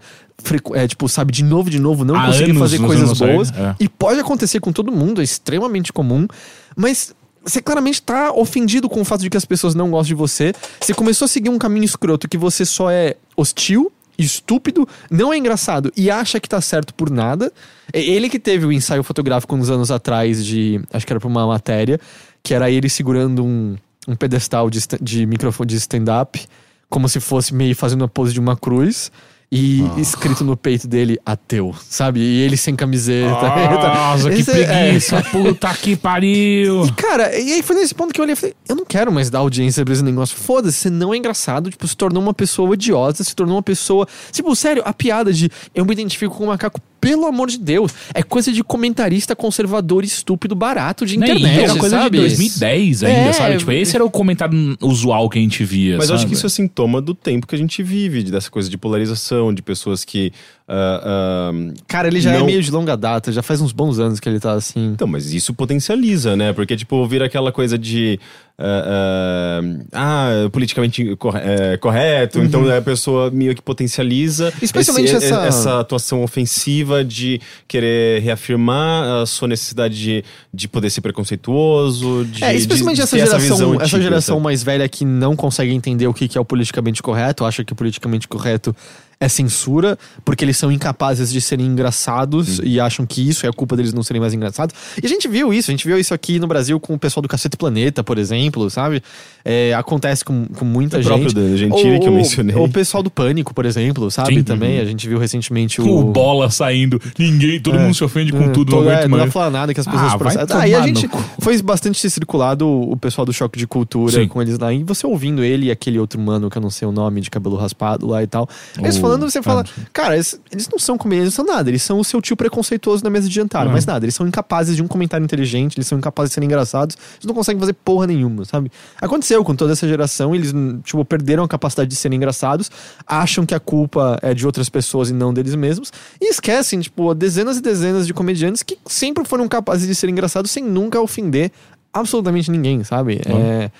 É, 0.74 0.87
tipo, 0.87 1.08
sabe, 1.08 1.32
de 1.32 1.42
novo, 1.42 1.68
de 1.68 1.80
novo, 1.80 2.04
não 2.04 2.14
Há 2.14 2.26
conseguir 2.26 2.50
anos 2.50 2.62
fazer 2.62 2.78
coisas 2.78 3.18
boas. 3.18 3.50
é. 3.50 3.74
E 3.80 3.88
pode 3.88 4.20
acontecer 4.20 4.61
com 4.61 4.72
todo 4.72 4.92
mundo, 4.92 5.20
é 5.20 5.24
extremamente 5.24 5.92
comum. 5.92 6.28
Mas 6.76 7.12
você 7.44 7.61
claramente 7.61 8.00
tá 8.02 8.32
ofendido 8.32 8.88
com 8.88 9.00
o 9.00 9.04
fato 9.04 9.22
de 9.22 9.30
que 9.30 9.37
as 9.37 9.44
pessoas 9.44 9.74
não 9.74 9.90
gostam 9.90 10.08
de 10.08 10.14
você. 10.14 10.52
Você 10.80 10.94
começou 10.94 11.24
a 11.24 11.28
seguir 11.28 11.48
um 11.48 11.58
caminho 11.58 11.84
escroto 11.84 12.28
que 12.28 12.38
você 12.38 12.64
só 12.64 12.90
é 12.90 13.16
hostil, 13.37 13.90
estúpido, 14.18 14.87
não 15.11 15.32
é 15.32 15.38
engraçado 15.38 15.92
e 15.96 16.11
acha 16.11 16.40
que 16.40 16.48
tá 16.48 16.61
certo 16.61 16.92
por 16.92 17.08
nada. 17.08 17.52
É 17.92 18.02
ele 18.02 18.28
que 18.28 18.38
teve 18.38 18.66
o 18.66 18.72
ensaio 18.72 19.02
fotográfico 19.02 19.54
uns 19.54 19.70
anos 19.70 19.90
atrás 19.90 20.44
de. 20.44 20.80
Acho 20.92 21.06
que 21.06 21.12
era 21.12 21.20
pra 21.20 21.28
uma 21.28 21.46
matéria, 21.46 22.00
que 22.42 22.52
era 22.52 22.70
ele 22.70 22.88
segurando 22.88 23.44
um, 23.44 23.76
um 24.06 24.16
pedestal 24.16 24.68
de, 24.68 24.80
de 25.00 25.24
microfone 25.26 25.68
de 25.68 25.76
stand-up, 25.76 26.46
como 26.90 27.08
se 27.08 27.20
fosse 27.20 27.54
meio 27.54 27.74
fazendo 27.76 28.04
a 28.04 28.08
pose 28.08 28.32
de 28.32 28.40
uma 28.40 28.56
cruz. 28.56 29.11
E 29.50 29.82
escrito 29.96 30.44
no 30.44 30.56
peito 30.58 30.87
dele, 30.87 31.18
ateu, 31.24 31.74
sabe? 31.88 32.20
E 32.20 32.40
ele 32.42 32.54
sem 32.56 32.76
camiseta. 32.76 33.30
Nossa, 33.88 34.28
que 34.30 34.42
é- 34.42 34.44
preguiça, 34.44 35.22
puta 35.32 35.72
que 35.74 35.96
pariu. 35.96 36.84
e, 36.84 36.92
cara, 36.92 37.34
e 37.38 37.54
aí 37.54 37.62
foi 37.62 37.76
nesse 37.76 37.94
ponto 37.94 38.12
que 38.12 38.20
eu 38.20 38.24
olhei 38.24 38.34
e 38.34 38.37
falei, 38.37 38.54
eu 38.68 38.76
não 38.76 38.84
quero 38.84 39.11
mais 39.11 39.30
dar 39.30 39.38
audiência 39.38 39.82
pra 39.87 39.94
esse 39.94 40.02
negócio. 40.02 40.37
Foda-se, 40.37 40.76
você 40.76 40.90
não 40.90 41.14
é 41.14 41.16
engraçado, 41.16 41.70
tipo, 41.70 41.88
se 41.88 41.96
tornou 41.96 42.22
uma 42.22 42.34
pessoa 42.34 42.68
odiosa, 42.70 43.24
se 43.24 43.34
tornou 43.34 43.56
uma 43.56 43.62
pessoa. 43.62 44.06
Tipo, 44.30 44.54
sério, 44.54 44.82
a 44.84 44.92
piada 44.92 45.32
de 45.32 45.50
eu 45.74 45.84
me 45.87 45.92
identifico 45.92 46.34
com 46.37 46.44
um 46.44 46.48
macaco. 46.48 46.78
pelo 47.00 47.26
amor 47.26 47.48
de 47.48 47.58
Deus, 47.58 47.92
é 48.12 48.22
coisa 48.24 48.52
de 48.52 48.62
comentarista 48.64 49.34
conservador 49.37 50.02
estúpido 50.04 50.54
barato 50.56 51.06
de 51.06 51.16
internet, 51.16 51.61
era 51.61 51.76
coisa 51.76 51.96
sabe? 51.96 52.18
de 52.18 52.24
2010 52.24 53.02
ainda, 53.04 53.18
É, 53.18 53.32
sabe? 53.32 53.56
Tipo, 53.58 53.70
esse 53.70 53.94
era 53.94 54.04
o 54.04 54.11
comentário 54.11 54.76
usual 54.82 55.30
que 55.30 55.38
a 55.38 55.40
gente 55.40 55.64
via. 55.64 55.96
Mas 55.96 56.08
eu 56.08 56.16
acho 56.16 56.22
sabe? 56.22 56.32
que 56.32 56.37
isso 56.37 56.44
é 56.46 56.50
sintoma 56.50 57.00
do 57.00 57.14
tempo 57.14 57.46
que 57.46 57.54
a 57.54 57.58
gente 57.58 57.82
vive, 57.84 58.24
de- 58.24 58.32
dessa 58.32 58.50
coisa 58.50 58.68
de 58.68 58.76
polarização, 58.76 59.38
de 59.55 59.62
pessoas 59.62 60.05
que. 60.05 60.33
ah, 60.68 61.51
ah, 61.53 61.72
Cara, 61.87 62.09
ele 62.09 62.20
já 62.20 62.33
é 62.33 62.38
Não- 62.38 62.46
meio 62.46 62.62
de 62.62 62.70
longa 62.70 62.96
data, 62.96 63.31
já 63.33 63.42
faz 63.42 63.61
uns 63.61 63.72
bons 63.72 63.98
anos 63.98 64.20
que 64.20 64.29
ele 64.29 64.38
tá 64.40 64.53
assim. 64.53 64.87
Então, 64.92 65.07
mas 65.09 65.33
isso 65.33 65.55
potencializa, 65.55 66.37
né? 66.37 66.53
Porque, 66.53 66.77
tipo, 66.77 67.07
vira 67.07 67.27
aquela 67.27 67.51
coisa 67.53 67.79
de. 67.79 68.18
Ah, 68.58 69.60
ah, 69.92 70.44
ah, 70.44 70.50
politicamente 70.50 71.14
corre- 71.16 71.40
é, 71.44 71.76
correto. 71.76 72.40
Então 72.40 72.68
a 72.76 72.82
pessoa 72.82 73.30
meio 73.30 73.54
que 73.54 73.62
potencializa. 73.62 74.46
Uhum. 74.46 74.52
Especialmente 74.62 75.14
esse- 75.14 75.26
essa- 75.26 75.46
essa 75.46 75.80
atuação 75.80 76.22
ofensiva 76.22 77.04
de 77.04 77.40
querer 77.66 78.20
reafirmar 78.22 79.22
a 79.22 79.26
sua 79.26 79.48
necessidade 79.48 79.94
de, 79.94 80.24
de 80.52 80.68
poder 80.68 80.90
ser 80.90 81.00
preconceituoso. 81.00 82.24
De, 82.24 82.44
É, 82.44 82.54
especialmente 82.54 82.96
de 82.96 83.02
essa 83.02 83.16
geração, 83.18 83.74
essa 83.74 83.84
antiga, 83.84 84.02
geração 84.02 84.36
sabe? 84.36 84.44
mais 84.44 84.62
velha 84.62 84.88
que 84.88 85.04
não 85.04 85.36
consegue 85.36 85.72
entender 85.72 86.06
o 86.06 86.14
que 86.14 86.28
que 86.28 86.36
é 86.36 86.40
o 86.40 86.44
politicamente 86.44 87.02
correto, 87.02 87.44
acha 87.44 87.64
que 87.64 87.72
o 87.72 87.76
politicamente 87.76 88.26
correto 88.26 88.74
é 89.20 89.28
censura, 89.28 89.98
porque 90.24 90.44
eles 90.44 90.56
são 90.56 90.70
incapazes 90.70 91.32
de 91.32 91.40
serem 91.40 91.66
engraçados 91.66 92.61
e 92.62 92.78
acham 92.78 93.04
que 93.04 93.28
isso 93.28 93.44
é 93.44 93.48
a 93.48 93.52
culpa 93.52 93.74
deles 93.76 93.92
não 93.92 94.00
serem 94.00 94.20
mais 94.20 94.32
engraçados. 94.32 94.76
E 95.02 95.04
a 95.04 95.09
gente 95.09 95.26
viu 95.26 95.52
isso, 95.52 95.72
a 95.72 95.72
gente 95.72 95.84
viu 95.84 95.98
isso 95.98 96.14
aqui 96.14 96.38
no 96.38 96.46
Brasil 96.46 96.78
com 96.78 96.94
o 96.94 96.98
pessoal 96.98 97.20
do 97.20 97.28
Cacete 97.28 97.56
Planeta, 97.56 98.04
por 98.04 98.16
exemplo, 98.16 98.47
sabe? 98.70 99.03
É, 99.44 99.72
acontece 99.72 100.22
com, 100.24 100.44
com 100.46 100.64
muita 100.64 100.99
O 100.99 101.01
gente. 101.03 101.09
próprio 101.09 101.32
Danilo 101.32 101.57
Gentili, 101.57 102.01
que 102.01 102.07
eu 102.07 102.12
mencionei. 102.12 102.55
O 102.57 102.68
pessoal 102.68 103.03
do 103.03 103.11
Pânico, 103.11 103.55
por 103.55 103.64
exemplo, 103.64 104.11
sabe? 104.11 104.34
Sim. 104.34 104.42
Também, 104.42 104.78
a 104.78 104.84
gente 104.84 105.09
viu 105.09 105.18
recentemente 105.18 105.80
o... 105.80 105.88
O 106.01 106.05
bola 106.05 106.51
saindo, 106.51 107.01
ninguém, 107.18 107.59
todo 107.59 107.78
mundo 107.78 107.94
se 107.94 108.05
ofende 108.05 108.30
com 108.30 108.42
É, 108.44 108.49
tudo, 108.49 108.70
todo- 108.72 108.84
não 108.84 108.90
é, 108.90 108.96
aguento 108.96 109.11
não 109.11 109.16
dá 109.16 109.22
mais. 109.24 109.32
pra 109.32 109.40
falar 109.40 109.51
nada 109.51 109.72
que 109.72 109.80
as 109.80 109.86
pessoas 109.86 110.05
Ah, 110.05 110.09
vai 110.16 110.18
processam. 110.18 110.61
Aí 110.61 110.74
a 110.74 110.78
tomar 110.80 110.86
gente 110.88 111.07
no 111.07 111.24
foi 111.40 111.62
bastante 111.62 112.11
circulado 112.11 112.68
o 112.68 112.94
pessoal 112.96 113.24
do 113.24 113.32
Choque 113.32 113.59
de 113.59 113.66
Cultura 113.66 114.12
Sim. 114.12 114.28
com 114.28 114.42
eles 114.42 114.59
lá. 114.59 114.70
E 114.72 114.84
você 114.84 115.07
ouvindo 115.07 115.42
ele 115.42 115.66
e 115.66 115.70
aquele 115.70 115.99
outro 115.99 116.20
mano 116.20 116.51
que 116.51 116.59
eu 116.59 116.62
não 116.62 116.70
sei 116.70 116.86
o 116.86 116.92
nome, 116.92 117.22
de 117.22 117.30
cabelo 117.30 117.57
raspado 117.57 118.07
lá 118.07 118.22
e 118.22 118.26
tal. 118.26 118.46
Eles 118.78 118.96
O- 118.99 119.01
falando, 119.01 119.30
você 119.30 119.40
fala, 119.42 119.64
ah, 119.66 119.80
cara, 119.94 120.14
eles, 120.14 120.38
eles 120.53 120.68
não 120.70 120.78
são 120.78 120.99
comediantes, 120.99 121.38
não 121.38 121.46
são 121.46 121.55
nada. 121.55 121.70
Eles 121.70 121.82
são 121.82 121.99
o 121.99 122.05
seu 122.05 122.20
tio 122.20 122.36
preconceituoso 122.36 123.03
na 123.03 123.09
mesa 123.09 123.26
de 123.28 123.34
jantar, 123.34 123.66
Ah. 123.66 123.70
mas 123.70 123.86
nada. 123.86 124.05
Eles 124.05 124.14
são 124.14 124.26
incapazes 124.26 124.76
de 124.76 124.82
um 124.82 124.86
comentário 124.88 125.24
inteligente, 125.24 125.76
eles 125.78 125.86
são 125.86 125.96
incapazes 125.96 126.30
de 126.30 126.34
serem 126.34 126.46
engraçados. 126.49 126.96
Eles 127.14 127.24
não 127.26 127.34
conseguem 127.34 127.59
fazer 127.61 127.72
porra 127.72 128.07
nenhuma, 128.07 128.38
sabe? 128.45 128.70
Aconteceu 129.01 129.45
com 129.45 129.55
toda 129.55 129.72
essa 129.72 129.86
geração, 129.86 130.34
eles, 130.34 130.53
tipo, 130.84 131.05
perderam 131.05 131.45
a 131.45 131.49
capacidade 131.49 131.89
de 131.89 131.97
serem 131.97 132.16
engraçados, 132.16 132.70
acham 133.07 133.47
que 133.47 133.55
a 133.55 133.61
culpa 133.61 134.18
é 134.22 134.34
de 134.34 134.47
outras 134.47 134.68
pessoas 134.68 135.11
e 135.11 135.12
não 135.12 135.32
deles 135.32 135.55
mesmos, 135.55 135.93
e 136.20 136.30
esquecem, 136.30 136.80
tipo, 136.80 137.14
dezenas 137.14 137.59
e 137.59 137.61
dezenas 137.61 138.07
de 138.07 138.14
comediantes 138.14 138.62
que 138.62 138.78
sempre 138.86 139.24
foram 139.24 139.49
capazes 139.49 139.86
de 139.86 139.95
ser 139.95 140.09
engraçados 140.09 140.51
sem 140.51 140.64
nunca 140.64 141.01
ofender 141.01 141.51
absolutamente 141.93 142.51
ninguém, 142.51 142.84
sabe? 142.84 143.20
É. 143.26 143.70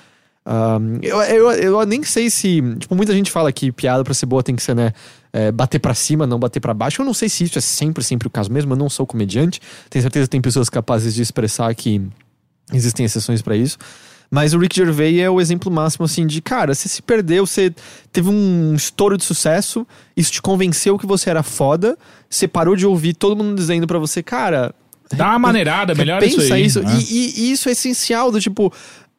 ahn, 0.47 0.99
eu, 1.03 1.21
eu, 1.23 1.51
eu 1.53 1.87
nem 1.87 2.03
sei 2.03 2.31
se. 2.31 2.63
Tipo, 2.79 2.95
muita 2.95 3.13
gente 3.13 3.31
fala 3.31 3.53
que 3.53 3.71
piada 3.71 4.03
pra 4.03 4.15
ser 4.15 4.27
boa 4.27 4.43
tem 4.43 4.57
que 4.57 4.63
ser, 4.63 4.75
né? 4.75 4.93
é, 5.33 5.53
bater 5.53 5.79
pra 5.79 5.95
cima, 5.95 6.27
não 6.27 6.39
bater 6.39 6.61
pra 6.61 6.75
baixo. 6.75 7.03
Eu 7.03 7.07
não 7.07 7.15
sei 7.15 7.29
se 7.29 7.45
isso 7.45 7.59
é 7.59 7.61
sempre, 7.61 8.03
sempre 8.03 8.27
o 8.29 8.31
caso 8.31 8.51
mesmo. 8.51 8.73
Eu 8.73 8.77
não 8.77 8.89
sou 8.89 9.07
comediante. 9.07 9.61
Tenho 9.91 10.03
certeza 10.03 10.27
que 10.27 10.31
tem 10.31 10.41
pessoas 10.41 10.69
capazes 10.69 11.15
de 11.15 11.23
expressar 11.23 11.75
que 11.75 12.03
existem 12.73 13.05
exceções 13.05 13.43
pra 13.43 13.57
isso. 13.57 13.79
Mas 14.31 14.53
o 14.53 14.59
Rick 14.59 14.76
Gervais 14.76 15.16
é 15.18 15.31
o 15.31 15.41
exemplo 15.41 15.72
máximo, 15.72 16.05
assim, 16.05 16.26
de 16.26 16.43
cara, 16.43 16.74
você 16.74 16.87
se 16.89 17.01
perdeu, 17.01 17.47
você 17.47 17.74
teve 18.12 18.29
um 18.29 18.74
estouro 18.74 19.16
de 19.16 19.24
sucesso, 19.24 19.87
isso 20.16 20.31
te 20.33 20.43
convenceu 20.43 20.99
que 20.99 21.07
você 21.07 21.31
era 21.31 21.43
foda, 21.43 21.97
você 22.29 22.47
parou 22.47 22.76
de 22.76 22.85
ouvir 22.87 23.14
todo 23.14 23.37
mundo 23.43 23.57
dizendo 23.57 23.87
pra 23.87 23.99
você, 23.99 24.22
cara, 24.22 24.74
Dá 25.11 25.31
uma 25.31 25.39
maneirada, 25.39 25.95
melhor 25.95 26.22
isso 26.22 26.37
Pensa 26.37 26.55
aí. 26.55 26.66
isso. 26.66 26.83
né? 26.83 26.99
E, 27.01 27.03
e- 27.03 27.41
e 27.45 27.53
isso 27.53 27.70
é 27.70 27.72
essencial, 27.72 28.31
do 28.31 28.39
tipo. 28.39 28.70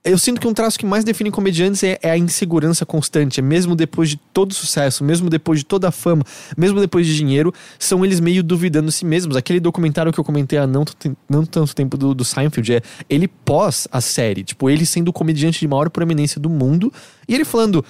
Eu 0.01 0.17
sinto 0.17 0.39
que 0.39 0.47
um 0.47 0.53
traço 0.53 0.79
que 0.79 0.85
mais 0.85 1.03
define 1.03 1.29
comediantes 1.29 1.83
é, 1.83 1.99
é 2.01 2.11
a 2.11 2.17
insegurança 2.17 2.85
constante. 2.85 3.41
É 3.41 3.43
mesmo 3.43 3.75
depois 3.75 4.09
de 4.09 4.15
todo 4.15 4.53
sucesso, 4.53 5.03
mesmo 5.03 5.29
depois 5.29 5.59
de 5.59 5.65
toda 5.65 5.89
a 5.89 5.91
fama, 5.91 6.23
mesmo 6.57 6.79
depois 6.79 7.05
de 7.05 7.13
dinheiro, 7.15 7.53
são 7.77 8.05
eles 8.05 8.21
meio 8.21 8.41
duvidando 8.41 8.91
si 8.91 9.05
mesmos. 9.05 9.35
Aquele 9.35 9.59
documentário 9.59 10.13
que 10.13 10.19
eu 10.19 10.23
comentei 10.23 10.57
há 10.57 10.65
não, 10.65 10.85
não 11.29 11.45
tanto 11.45 11.75
tempo 11.75 11.97
do, 11.97 12.15
do 12.15 12.23
Seinfeld 12.23 12.75
é 12.75 12.81
ele 13.09 13.27
pós 13.27 13.89
a 13.91 13.99
série. 13.99 14.43
Tipo, 14.43 14.69
ele 14.69 14.85
sendo 14.85 15.09
o 15.09 15.13
comediante 15.13 15.59
de 15.59 15.67
maior 15.67 15.89
proeminência 15.89 16.39
do 16.39 16.49
mundo 16.49 16.91
e 17.27 17.35
ele 17.35 17.43
falando. 17.43 17.83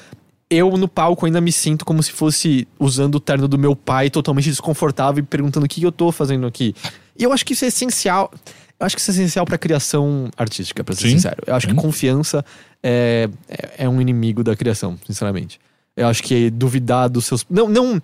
Eu 0.51 0.75
no 0.77 0.87
palco 0.87 1.27
ainda 1.27 1.39
me 1.39 1.51
sinto 1.51 1.85
como 1.85 2.01
se 2.01 2.11
fosse 2.11 2.67
usando 2.79 3.13
o 3.13 3.19
terno 3.19 3.47
do 3.47 3.55
meu 3.55 3.75
pai, 3.75 4.09
totalmente 4.09 4.49
desconfortável 4.49 5.23
e 5.23 5.23
perguntando 5.23 5.67
o 5.67 5.69
que 5.69 5.83
eu 5.83 5.91
tô 5.91 6.11
fazendo 6.11 6.47
aqui. 6.47 6.73
E 7.19 7.23
eu 7.23 7.33
acho 7.33 7.45
que 7.45 7.53
isso 7.53 7.65
é 7.65 7.67
essencial. 7.67 8.31
Eu 8.79 8.85
acho 8.85 8.95
que 8.95 9.01
isso 9.01 9.11
é 9.11 9.13
essencial 9.13 9.45
pra 9.45 9.57
criação 9.57 10.29
artística, 10.37 10.83
pra 10.83 10.95
ser 10.95 11.01
Sim, 11.01 11.09
sincero. 11.11 11.43
Eu 11.45 11.53
acho 11.53 11.67
sim. 11.67 11.75
que 11.75 11.81
confiança 11.81 12.45
é, 12.81 13.29
é, 13.49 13.83
é 13.85 13.89
um 13.89 13.99
inimigo 13.99 14.41
da 14.41 14.55
criação, 14.55 14.97
sinceramente. 15.05 15.59
Eu 15.97 16.07
acho 16.07 16.23
que 16.23 16.49
duvidar 16.49 17.09
dos 17.09 17.25
seus. 17.25 17.45
Não, 17.49 17.67
não. 17.67 18.01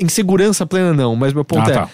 Insegurança 0.00 0.66
plena, 0.66 0.94
não, 0.94 1.14
mas 1.14 1.34
meu 1.34 1.44
ponto 1.44 1.68
Ah, 1.68 1.70
é. 1.70 1.74
tá. 1.74 1.90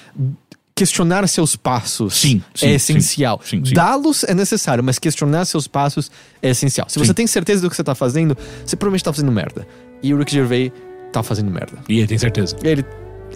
Questionar 0.74 1.28
seus 1.28 1.54
passos 1.54 2.14
Sim, 2.14 2.42
sim, 2.54 2.66
é 2.66 2.68
sim. 2.70 2.74
essencial. 2.94 3.40
Sim, 3.44 3.62
sim. 3.64 3.74
Dá-los 3.74 4.24
é 4.24 4.34
necessário, 4.34 4.82
mas 4.82 4.98
questionar 4.98 5.44
seus 5.44 5.66
passos 5.68 6.10
é 6.40 6.50
essencial. 6.50 6.88
Se 6.88 6.94
Sim. 6.98 7.04
você 7.04 7.12
tem 7.12 7.26
certeza 7.26 7.60
do 7.60 7.68
que 7.68 7.76
você 7.76 7.84
tá 7.84 7.94
fazendo, 7.94 8.36
você 8.64 8.74
provavelmente 8.76 9.04
tá 9.04 9.12
fazendo 9.12 9.30
merda. 9.30 9.66
E 10.02 10.14
o 10.14 10.18
Rick 10.18 10.32
Gervais 10.32 10.72
tá 11.12 11.22
fazendo 11.22 11.50
merda. 11.50 11.78
E 11.88 11.98
ele 11.98 12.06
tem 12.06 12.16
certeza. 12.16 12.56
Ele, 12.62 12.82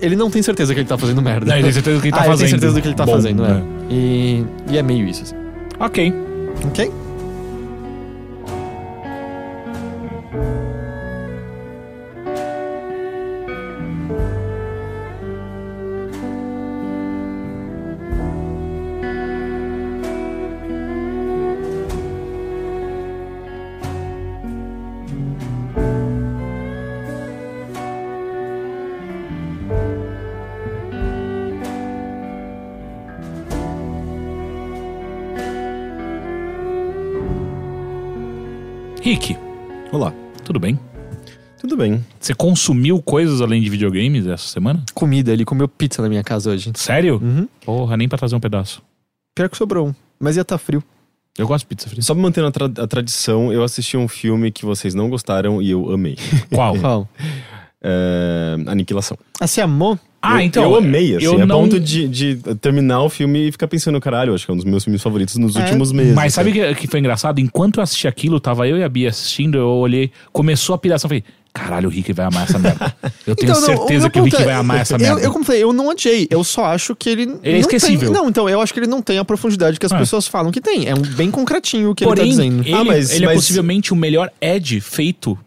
ele 0.01 0.17
não 0.17 0.31
tem 0.31 0.43
certeza 0.43 0.75
que 0.75 0.81
ele 0.81 0.89
tá 0.89 0.99
fazendo 0.99 1.23
merda. 1.23 1.47
Não, 1.47 1.55
ele 1.55 1.65
tem 1.65 1.73
certeza 1.73 1.97
do 1.97 2.03
que 2.03 2.09
ele 2.09 2.13
tá 2.17 2.21
ah, 2.23 2.27
ele 2.27 2.31
fazendo. 2.31 2.49
tem 2.49 2.59
certeza 2.59 2.75
do 2.75 2.83
que 2.83 2.89
ele 2.89 2.95
tá 2.95 3.07
Bom, 3.07 3.13
fazendo, 3.13 3.45
é. 3.45 3.49
né? 3.49 3.63
E, 3.91 4.45
e 4.71 4.79
é 4.79 4.83
meio 4.83 5.07
isso. 5.09 5.23
assim. 5.23 5.35
Ok. 5.79 6.13
Ok? 6.67 6.91
Rick, 39.07 39.37
Olá. 39.93 40.13
tudo 40.45 40.59
bem? 40.59 40.77
Tudo 41.61 41.77
bem. 41.77 42.05
Você 42.19 42.35
consumiu 42.35 43.01
coisas 43.01 43.41
além 43.41 43.63
de 43.63 43.71
videogames 43.71 44.27
essa 44.27 44.49
semana? 44.49 44.85
Comida, 44.95 45.33
ele 45.33 45.45
comeu 45.45 45.69
pizza 45.69 46.03
na 46.03 46.09
minha 46.09 46.25
casa 46.25 46.51
hoje. 46.51 46.73
Sério? 46.75 47.21
Uhum. 47.23 47.47
Porra, 47.65 47.97
nem 47.97 48.09
pra 48.09 48.19
trazer 48.19 48.35
um 48.35 48.41
pedaço. 48.41 48.83
Pior 49.33 49.49
que 49.49 49.57
sobrou 49.57 49.87
um. 49.87 49.95
Mas 50.19 50.35
ia 50.35 50.43
estar 50.43 50.59
frio. 50.59 50.83
Eu 51.39 51.47
gosto 51.47 51.63
de 51.63 51.69
pizza 51.69 51.89
fria. 51.89 52.03
Só 52.03 52.17
mantendo 52.17 52.49
a, 52.49 52.51
tra- 52.51 52.65
a 52.83 52.87
tradição, 52.89 53.53
eu 53.53 53.63
assisti 53.63 53.97
um 53.97 54.09
filme 54.09 54.51
que 54.51 54.65
vocês 54.65 54.93
não 54.93 55.09
gostaram 55.09 55.63
e 55.63 55.71
eu 55.71 55.89
amei. 55.93 56.17
Qual? 56.53 56.75
Qual? 56.83 57.09
É, 57.89 58.57
Aniquilação. 58.67 59.17
Ah, 59.39 59.47
você 59.47 59.61
amou? 59.61 59.97
Ah, 60.27 60.43
eu, 60.43 60.47
então. 60.47 60.63
Eu 60.65 60.77
amei, 60.77 61.17
assim, 61.17 61.25
eu 61.25 61.41
a 61.41 61.47
não... 61.47 61.61
ponto 61.63 61.79
de, 61.81 62.09
de 62.09 62.37
terminar 62.61 63.03
o 63.03 63.09
filme 63.09 63.49
e 63.49 63.53
ficar 63.53 63.69
pensando, 63.69 64.01
caralho, 64.01 64.35
acho 64.35 64.45
que 64.45 64.51
é 64.51 64.55
um 64.55 64.57
dos 64.57 64.65
meus 64.67 64.85
filmes 64.85 65.03
favoritos 65.03 65.37
nos 65.37 65.57
É, 65.57 65.61
últimos 65.63 65.93
meses. 65.93 66.15
Mas 66.15 66.35
sabe 66.35 66.51
o 66.51 66.53
que, 66.53 66.75
que 66.75 66.87
foi 66.87 67.01
engraçado? 67.01 67.39
Enquanto 67.41 67.77
eu 67.79 67.83
assisti 67.83 68.07
aquilo, 68.09 68.39
tava 68.41 68.67
eu 68.69 68.77
e 68.79 68.83
a 68.83 68.89
Bia 68.89 69.09
assistindo, 69.09 69.59
eu 69.59 69.69
olhei, 69.69 70.11
começou 70.33 70.75
a 70.75 70.79
piração, 70.79 71.09
falei, 71.09 71.25
caralho, 71.55 71.89
o 71.89 71.91
Rick 71.91 72.13
vai 72.13 72.27
amar 72.27 72.45
essa 72.45 72.59
merda. 72.59 72.95
Eu 73.27 73.35
tenho 73.35 73.51
Então, 73.51 73.61
não, 73.61 73.67
certeza 73.67 74.11
que 74.11 74.21
o 74.21 74.25
Rick 74.25 74.37
é, 74.37 74.45
vai 74.45 74.55
amar 74.55 74.81
essa 74.81 74.95
eu, 74.95 74.99
merda. 74.99 75.21
Eu, 75.23 75.33
como 75.33 75.45
falei, 75.45 75.63
eu 75.63 75.73
não 75.73 75.89
odiei. 75.89 76.27
Eu 76.31 76.45
só 76.45 76.67
acho 76.67 76.95
que 76.95 77.09
ele. 77.09 77.23
Ele 77.23 77.39
é 77.45 77.53
não 77.53 77.59
esquecível. 77.61 78.11
Tem, 78.13 78.21
não, 78.21 78.29
então, 78.29 78.47
eu 78.49 78.61
acho 78.61 78.75
que 78.75 78.81
ele 78.81 78.87
não 78.87 79.01
tem 79.01 79.17
a 79.19 79.25
profundidade 79.25 79.79
que 79.81 79.87
as 79.87 79.93
Ah. 79.93 79.99
pessoas 79.99 80.27
falam 80.27 80.51
que 80.53 80.61
tem. 80.61 80.87
É 80.87 80.95
um 80.95 81.01
bem 81.01 81.31
concretinho 81.31 81.91
o 81.91 81.95
que 81.95 82.05
Porém, 82.05 82.25
ele 82.29 82.37
tá 82.37 82.43
dizendo. 82.43 82.63
ele, 82.63 82.75
Ah, 82.75 82.85
mas- 82.85 83.11
ele 83.11 83.25
é 83.25 83.29
mas- 83.29 83.37
possivelmente 83.37 83.93
o 83.93 83.97
melhor 83.97 84.31
Ed 84.41 84.81
feito 84.83 85.39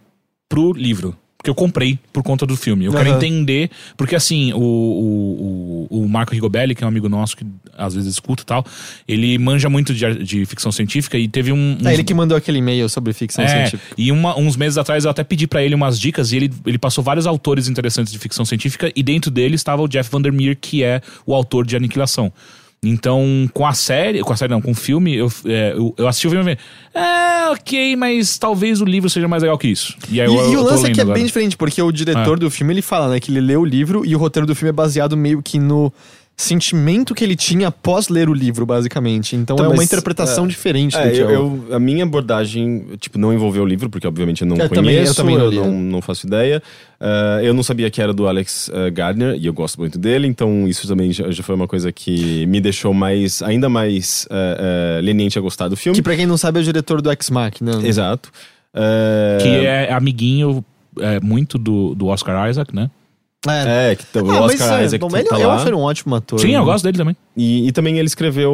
pro 0.50 0.74
livro. 0.74 1.16
Porque 1.40 1.50
eu 1.50 1.56
comprei 1.56 1.98
por 2.12 2.22
conta 2.22 2.46
do 2.46 2.58
filme. 2.58 2.84
Eu 2.84 2.92
quero 2.92 3.08
Aham. 3.12 3.16
entender. 3.18 3.72
Porque 3.96 4.14
assim, 4.14 4.52
o, 4.52 4.58
o, 4.60 5.88
o, 5.90 6.02
o 6.04 6.10
Marco 6.10 6.34
Rigobelli, 6.34 6.76
que 6.76 6.84
é 6.84 6.86
um 6.86 6.90
amigo 6.90 7.08
nosso 7.08 7.38
que 7.38 7.46
às 7.78 7.94
vezes 7.96 8.12
escuta 8.12 8.44
e 8.44 8.46
tal, 8.46 8.66
ele 9.08 9.38
manja 9.38 9.70
muito 9.70 9.94
de, 9.94 10.22
de 10.22 10.46
ficção 10.46 10.70
científica 10.70 11.18
e 11.18 11.30
teve 11.30 11.54
um. 11.54 11.78
É 11.82 11.88
uns- 11.88 11.94
ele 11.94 12.04
que 12.04 12.14
mandou 12.14 12.38
aquele 12.38 12.58
e-mail 12.58 12.90
sobre 12.90 13.14
ficção 13.14 13.46
É, 13.46 13.48
científica. 13.48 13.96
e 13.98 14.12
uma- 14.12 14.38
uns 14.38 14.58
meses 14.58 14.78
atrás 14.78 15.06
eu 15.06 15.12
até 15.12 15.24
pedi 15.24 15.48
pra 15.48 15.64
ele 15.64 15.74
umas 15.74 15.98
dicas 15.98 16.34
e 16.34 16.36
ele, 16.36 16.54
ele 16.66 16.78
passou 16.78 17.02
vários 17.02 17.26
autores 17.26 17.70
interessantes 17.70 18.12
de 18.12 18.20
ficção 18.20 18.44
científica 18.44 18.92
e 18.94 19.02
dentro 19.02 19.32
dele 19.32 19.56
estava 19.56 19.82
o 19.82 19.88
Jeff 19.88 20.12
Vandermeer, 20.12 20.58
que 20.60 20.84
é 20.84 21.02
o 21.26 21.34
autor 21.34 21.66
de 21.66 21.74
Aniquilação. 21.78 22.34
Então, 22.82 23.50
com 23.54 23.66
a 23.68 23.74
série, 23.74 24.22
com 24.22 24.32
a 24.32 24.38
série 24.38 24.52
não, 24.54 24.62
com 24.62 24.72
o 24.72 24.76
filme, 24.76 25.14
eu, 25.16 25.30
é, 25.46 25.74
eu, 25.76 25.94
eu 25.98 26.08
assisti 26.08 26.28
o 26.28 26.30
filme 26.30 26.54
e 26.54 26.56
falei, 26.56 27.10
é, 27.10 27.50
ok, 27.52 27.96
mas 27.98 28.38
talvez 28.38 28.80
o 28.80 28.86
livro 28.86 29.10
seja 29.10 29.28
mais 29.28 29.44
legal 29.44 29.58
que 29.58 29.68
isso. 29.68 29.96
E 30.10 30.22
aí 30.22 30.30
E, 30.30 30.34
eu, 30.36 30.52
e 30.54 30.56
o 30.56 30.62
lance 30.64 30.86
é 30.88 30.92
que 30.92 31.00
é 31.00 31.04
agora. 31.04 31.16
bem 31.18 31.26
diferente, 31.26 31.58
porque 31.58 31.82
o 31.82 31.92
diretor 31.92 32.38
Ah. 32.38 32.40
do 32.40 32.50
filme 32.50 32.74
ele 32.74 32.82
fala, 32.82 33.10
né, 33.10 33.20
que 33.20 33.32
ele 33.32 33.42
lê 33.42 33.58
o 33.58 33.66
livro 33.66 34.06
e 34.06 34.16
o 34.16 34.20
roteiro 34.20 34.48
do 34.48 34.56
filme 34.56 34.70
é 34.70 34.74
baseado 34.74 35.18
meio 35.18 35.42
que 35.44 35.60
no 35.60 35.92
sentimento 36.42 37.14
que 37.14 37.22
ele 37.22 37.36
tinha 37.36 37.68
após 37.68 38.08
ler 38.08 38.30
o 38.30 38.34
livro, 38.34 38.66
basicamente. 38.66 39.36
Então, 39.36 39.56
Então, 39.58 39.66
é 39.66 39.70
uma 39.74 39.84
interpretação 39.84 40.46
é, 40.46 40.48
diferente 40.48 40.94
do 40.96 41.00
É, 41.04 41.12
que 41.12 41.18
eu, 41.18 41.30
eu... 41.30 41.64
eu- 41.70 41.76
a 41.76 41.80
minha 41.80 42.04
abordagem, 42.06 42.86
tipo, 42.98 43.18
não 43.20 43.34
envolveu 43.34 43.64
o 43.64 43.66
livro, 43.66 43.90
porque 43.90 44.08
obviamente 44.08 44.42
eu 44.44 44.48
não 44.48 44.56
Eu 44.56 44.70
conheço, 44.70 45.16
também- 45.16 45.36
eu 45.36 45.42
também 45.44 45.62
não 45.62 45.72
não, 45.72 45.78
é. 45.78 45.92
não 45.92 46.02
faço 46.02 46.26
ideia. 46.26 46.64
Ah, 47.00 47.40
eu 47.44 47.54
não 47.54 47.62
sabia 47.62 47.90
que 47.92 48.02
era 48.02 48.14
do 48.14 48.26
Alex 48.28 48.72
ah, 48.74 48.90
Gardner, 48.90 49.36
e 49.36 49.46
eu 49.48 49.54
gosto 49.54 49.78
muito 49.80 50.00
dele, 50.00 50.28
então 50.28 50.66
isso 50.66 50.88
também 50.88 51.12
já, 51.12 51.30
já 51.30 51.44
foi 51.44 51.56
uma 51.56 51.68
coisa 51.68 51.92
que 51.92 52.46
me 52.46 52.62
deixou 52.62 52.94
mais, 52.94 53.42
ainda 53.42 53.68
mais 53.68 54.26
ah, 54.32 55.00
leniente 55.04 55.38
a 55.38 55.42
gostar 55.42 55.68
do 55.68 55.76
filme. 55.76 55.96
Que 55.98 56.02
pra 56.02 56.16
quem 56.16 56.26
não 56.26 56.38
sabe 56.38 56.60
é 56.60 56.62
o 56.62 56.64
diretor 56.64 57.02
do 57.02 57.12
X-Machina. 57.12 57.86
Exato. 57.86 58.32
Que 59.42 59.48
é 59.66 59.92
amiguinho 59.92 60.64
é, 61.00 61.20
muito 61.20 61.58
do, 61.58 61.94
do 61.96 62.08
Oscar 62.08 62.50
Isaac, 62.50 62.74
né? 62.76 62.90
É, 63.48 63.96
que 63.96 64.06
tá- 64.06 64.22
o 64.22 64.30
Ah, 64.32 64.42
Oscar 64.42 64.82
é, 64.82 64.86
Isaac 64.86 65.00
bom, 65.00 65.16
ele, 65.16 65.26
tá 65.28 65.40
eu 65.40 65.48
lá. 65.48 65.56
acho 65.56 65.68
ele 65.68 65.76
um 65.76 65.80
ótimo 65.82 66.14
ator. 66.14 66.40
Sim, 66.42 66.52
eu 66.52 66.60
né? 66.60 66.66
gosto 66.66 66.84
dele 66.84 66.98
também. 66.98 67.16
E, 67.38 67.68
e 67.70 67.72
também 67.72 67.98
ele 67.98 68.08
escreveu. 68.08 68.52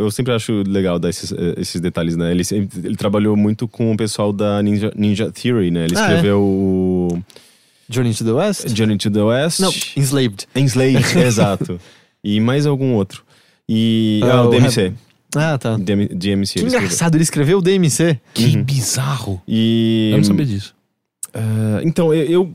Eu 0.00 0.10
sempre 0.10 0.32
acho 0.32 0.64
legal 0.66 0.98
dar 0.98 1.08
esses, 1.08 1.30
eh, 1.30 1.54
esses 1.56 1.80
detalhes, 1.80 2.16
né? 2.16 2.32
Ele, 2.32 2.42
ele 2.82 2.96
trabalhou 2.96 3.36
muito 3.36 3.68
com 3.68 3.92
o 3.92 3.96
pessoal 3.96 4.32
da 4.32 4.60
Ninja, 4.60 4.92
Ninja 4.96 5.30
Theory, 5.30 5.70
né? 5.70 5.84
Ele 5.84 5.94
Ah, 5.96 6.00
é? 6.00 6.02
escreveu 6.06 6.40
o 6.42 7.22
Journey 7.88 8.12
to 8.12 8.24
the 8.24 8.32
West? 8.32 8.68
Journey 8.76 8.96
to 8.98 9.08
the 9.10 9.22
West. 9.22 9.60
Não, 9.60 9.72
Enslaved. 9.96 10.46
Enslaved, 10.56 11.04
exato. 11.24 11.80
E 12.24 12.40
mais 12.40 12.66
algum 12.66 12.94
outro. 12.94 13.22
E. 13.68 14.18
Ah, 14.24 14.38
Ah, 14.38 14.46
o 14.46 14.50
DMC. 14.50 14.92
Ah, 15.36 15.58
tá. 15.58 15.76
DM, 15.76 16.08
DMC. 16.08 16.54
Que 16.54 16.58
ele 16.60 16.66
escreveu. 16.66 16.78
engraçado, 16.80 17.14
ele 17.14 17.22
escreveu 17.22 17.58
o 17.58 17.62
DMC. 17.62 18.18
Que 18.34 18.56
bizarro. 18.56 19.40
E. 19.46 20.08
Eu 20.12 20.16
não 20.18 20.24
sabia 20.24 20.46
disso. 20.46 20.74
Ah, 21.32 21.80
então, 21.84 22.12
eu, 22.14 22.24
eu, 22.24 22.52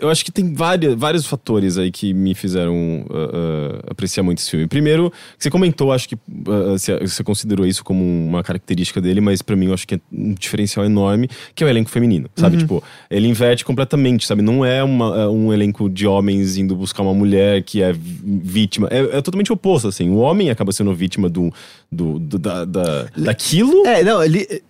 eu 0.00 0.08
acho 0.08 0.24
que 0.24 0.32
tem 0.32 0.52
várias, 0.52 0.94
vários 0.94 1.26
fatores 1.26 1.76
aí 1.78 1.90
que 1.90 2.12
me 2.14 2.34
fizeram 2.34 3.04
ah, 3.10 3.80
ah, 3.84 3.90
apreciar 3.90 4.22
muito 4.22 4.38
esse 4.38 4.50
filme. 4.50 4.66
Primeiro, 4.66 5.10
que 5.10 5.44
você 5.44 5.50
comentou, 5.50 5.92
acho 5.92 6.08
que 6.08 6.14
ah, 6.48 6.72
você, 6.78 6.98
você 6.98 7.22
considerou 7.24 7.66
isso 7.66 7.84
como 7.84 8.02
uma 8.04 8.42
característica 8.42 9.00
dele, 9.00 9.20
mas 9.20 9.42
pra 9.42 9.54
mim 9.56 9.66
eu 9.66 9.74
acho 9.74 9.86
que 9.86 9.96
é 9.96 10.00
um 10.12 10.34
diferencial 10.34 10.84
enorme, 10.86 11.28
que 11.54 11.62
é 11.62 11.66
o 11.66 11.70
elenco 11.70 11.90
feminino, 11.90 12.28
sabe? 12.36 12.56
Tipo, 12.58 12.82
ele 13.10 13.28
inverte 13.28 13.64
completamente, 13.64 14.26
sabe? 14.26 14.42
Não 14.42 14.64
é 14.64 14.82
uma- 14.82 15.20
é 15.22 15.26
um 15.28 15.52
elenco 15.52 15.88
de 15.88 16.06
homens 16.06 16.56
indo 16.56 16.74
buscar 16.74 17.02
uma 17.02 17.14
mulher 17.14 17.62
que 17.62 17.82
é 17.82 17.92
vítima. 17.94 18.88
É, 18.90 19.18
é 19.18 19.22
totalmente 19.22 19.52
oposto, 19.52 19.88
assim. 19.88 20.08
O 20.10 20.16
homem 20.16 20.50
acaba 20.50 20.72
sendo 20.72 20.92
vítima 20.94 21.28
do, 21.28 21.52
do, 21.90 22.18
do- 22.18 22.38
da, 22.38 22.64
da- 22.64 23.06
daquilo. 23.16 23.86
É, 23.86 24.02
não, 24.02 24.22
ele. 24.22 24.62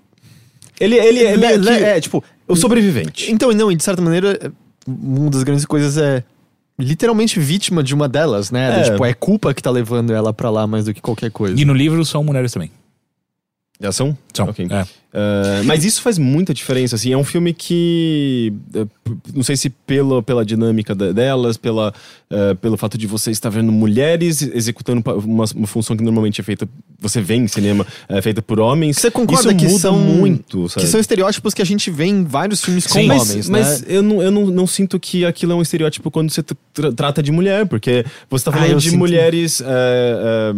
Ele, 0.79 0.97
ele 0.97 1.25
é 1.25 1.37
meio 1.37 1.59
le- 1.61 1.77
que 1.79 1.85
é, 1.85 2.01
tipo. 2.01 2.25
o 2.49 2.57
sobrevivente. 2.57 3.31
Então, 3.31 3.53
não, 3.53 3.71
e 3.71 3.77
de 3.77 3.85
certa 3.85 4.01
maneira, 4.01 4.39
é, 4.43 4.51
uma 5.03 5.31
das 5.31 5.43
grandes 5.43 5.65
coisas 5.65 5.97
é 5.97 6.25
literalmente 6.79 7.39
vítima 7.39 7.83
de 7.83 7.95
uma 7.95 8.09
delas, 8.09 8.51
né? 8.51 8.81
É. 8.81 8.83
Tipo, 8.85 9.05
é 9.05 9.13
culpa 9.13 9.53
que 9.53 9.63
tá 9.63 9.71
levando 9.71 10.13
ela 10.13 10.33
pra 10.33 10.51
lá 10.51 10.67
mais 10.67 10.87
do 10.87 10.95
que 10.95 11.01
qualquer 11.01 11.31
coisa. 11.31 11.61
E 11.61 11.65
no 11.65 11.75
livro 11.75 12.05
são 12.05 12.25
mulheres 12.25 12.53
também. 12.53 12.71
Já 13.81 13.93
são? 13.93 14.17
São. 14.33 14.49
Ok. 14.49 14.67
É. 14.71 14.87
Uh, 15.13 15.65
mas 15.65 15.85
isso 15.85 16.01
faz 16.03 16.19
muita 16.19 16.55
diferença, 16.55 16.95
assim, 16.95 17.13
é 17.13 17.17
um 17.17 17.25
filme 17.25 17.53
que 17.53 18.53
uh, 18.77 18.87
p- 18.87 19.17
não 19.35 19.43
sei 19.43 19.57
se 19.57 19.69
pela, 19.69 20.23
pela 20.23 20.45
dinâmica 20.45 20.95
delas, 20.95 21.57
pela, 21.57 21.93
uh, 22.31 22.55
pelo 22.57 22.77
fato 22.77 22.97
de 22.97 23.09
você 23.09 23.33
estar 23.33 23.49
vendo 23.51 23.73
mulheres 23.73 24.41
executando 24.41 25.03
uma, 25.25 25.45
uma 25.57 25.67
função 25.67 25.97
que 25.97 26.05
normalmente 26.05 26.41
é 26.41 26.45
feita, 26.45 26.69
você 27.01 27.21
vê 27.21 27.35
em 27.35 27.49
cinema, 27.49 27.85
é 28.09 28.23
feita 28.23 28.41
por 28.41 28.61
homens. 28.61 28.99
Você 28.99 29.11
concorda 29.11 29.53
que 29.53 29.69
são 29.71 29.99
muito, 29.99 30.69
sabe? 30.69 30.87
Que 30.87 30.91
são 30.93 31.01
estereótipos 31.01 31.55
que 31.55 31.63
a 31.63 31.67
gente 31.67 31.91
vê 31.91 32.05
em 32.05 32.23
vários 32.23 32.63
filmes 32.65 32.87
com 32.87 32.95
Sim, 33.01 33.07
mas, 33.09 33.29
homens, 33.31 33.49
mas 33.49 33.81
né? 33.83 33.87
eu, 33.89 34.03
não, 34.05 34.23
eu 34.23 34.31
não, 34.31 34.47
não 34.47 34.67
sinto 34.67 35.01
que 35.01 35.25
aquilo 35.25 35.51
é 35.51 35.55
um 35.57 35.63
estereótipo 35.63 36.09
quando 36.09 36.31
você 36.31 36.45
tra- 36.73 36.93
trata 36.93 37.21
de 37.21 37.33
mulher, 37.33 37.67
porque 37.67 38.05
você 38.31 38.45
tá 38.45 38.53
Ah, 38.53 38.55
falando 38.55 38.71
eu 38.71 38.79
de 38.79 38.91
sinto. 38.91 38.99
mulheres 38.99 39.61
é, 39.61 40.55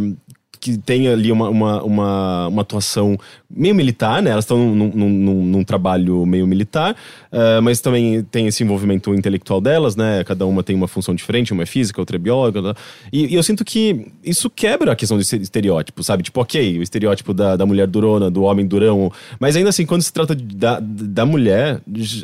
que 0.62 0.78
têm 0.78 1.08
ali 1.08 1.32
uma, 1.32 1.48
uma, 1.48 1.82
uma, 1.82 2.46
uma 2.46 2.62
atuação 2.62 3.18
meio 3.50 3.74
militar, 3.74 4.22
né? 4.22 4.30
Elas 4.30 4.44
estão 4.44 4.56
num, 4.56 4.92
num, 4.94 5.08
num- 5.10 5.44
num 5.46 5.64
trabalho 5.64 6.24
meio 6.24 6.46
militar, 6.46 6.94
é, 7.32 7.60
mas 7.60 7.80
também 7.80 8.22
tem 8.30 8.46
esse 8.46 8.62
envolvimento 8.62 9.12
intelectual 9.12 9.60
delas, 9.60 9.96
né? 9.96 10.22
Cada 10.22 10.46
uma 10.46 10.62
tem 10.62 10.76
uma 10.76 10.86
função 10.86 11.16
diferente, 11.16 11.52
uma 11.52 11.64
é 11.64 11.66
física, 11.66 12.00
outra 12.00 12.14
é 12.16 12.18
bióloga. 12.18 12.76
E, 13.12 13.26
e 13.26 13.34
eu 13.34 13.42
sinto 13.42 13.64
que 13.64 14.06
isso 14.24 14.48
quebra 14.48 14.92
a 14.92 14.96
questão 14.96 15.18
de 15.18 15.24
estereótipo, 15.24 16.00
sabe? 16.04 16.22
Tipo, 16.22 16.40
ok, 16.40 16.78
o 16.78 16.82
estereótipo 16.82 17.34
da, 17.34 17.56
da 17.56 17.66
mulher 17.66 17.88
durona, 17.88 18.30
do 18.30 18.42
homem 18.44 18.64
durão, 18.64 19.10
mas 19.40 19.56
ainda 19.56 19.70
assim, 19.70 19.84
quando 19.84 20.02
se 20.02 20.12
trata 20.12 20.32
de- 20.36 20.54
da, 20.54 20.78
da 20.80 21.26
mulher, 21.26 21.80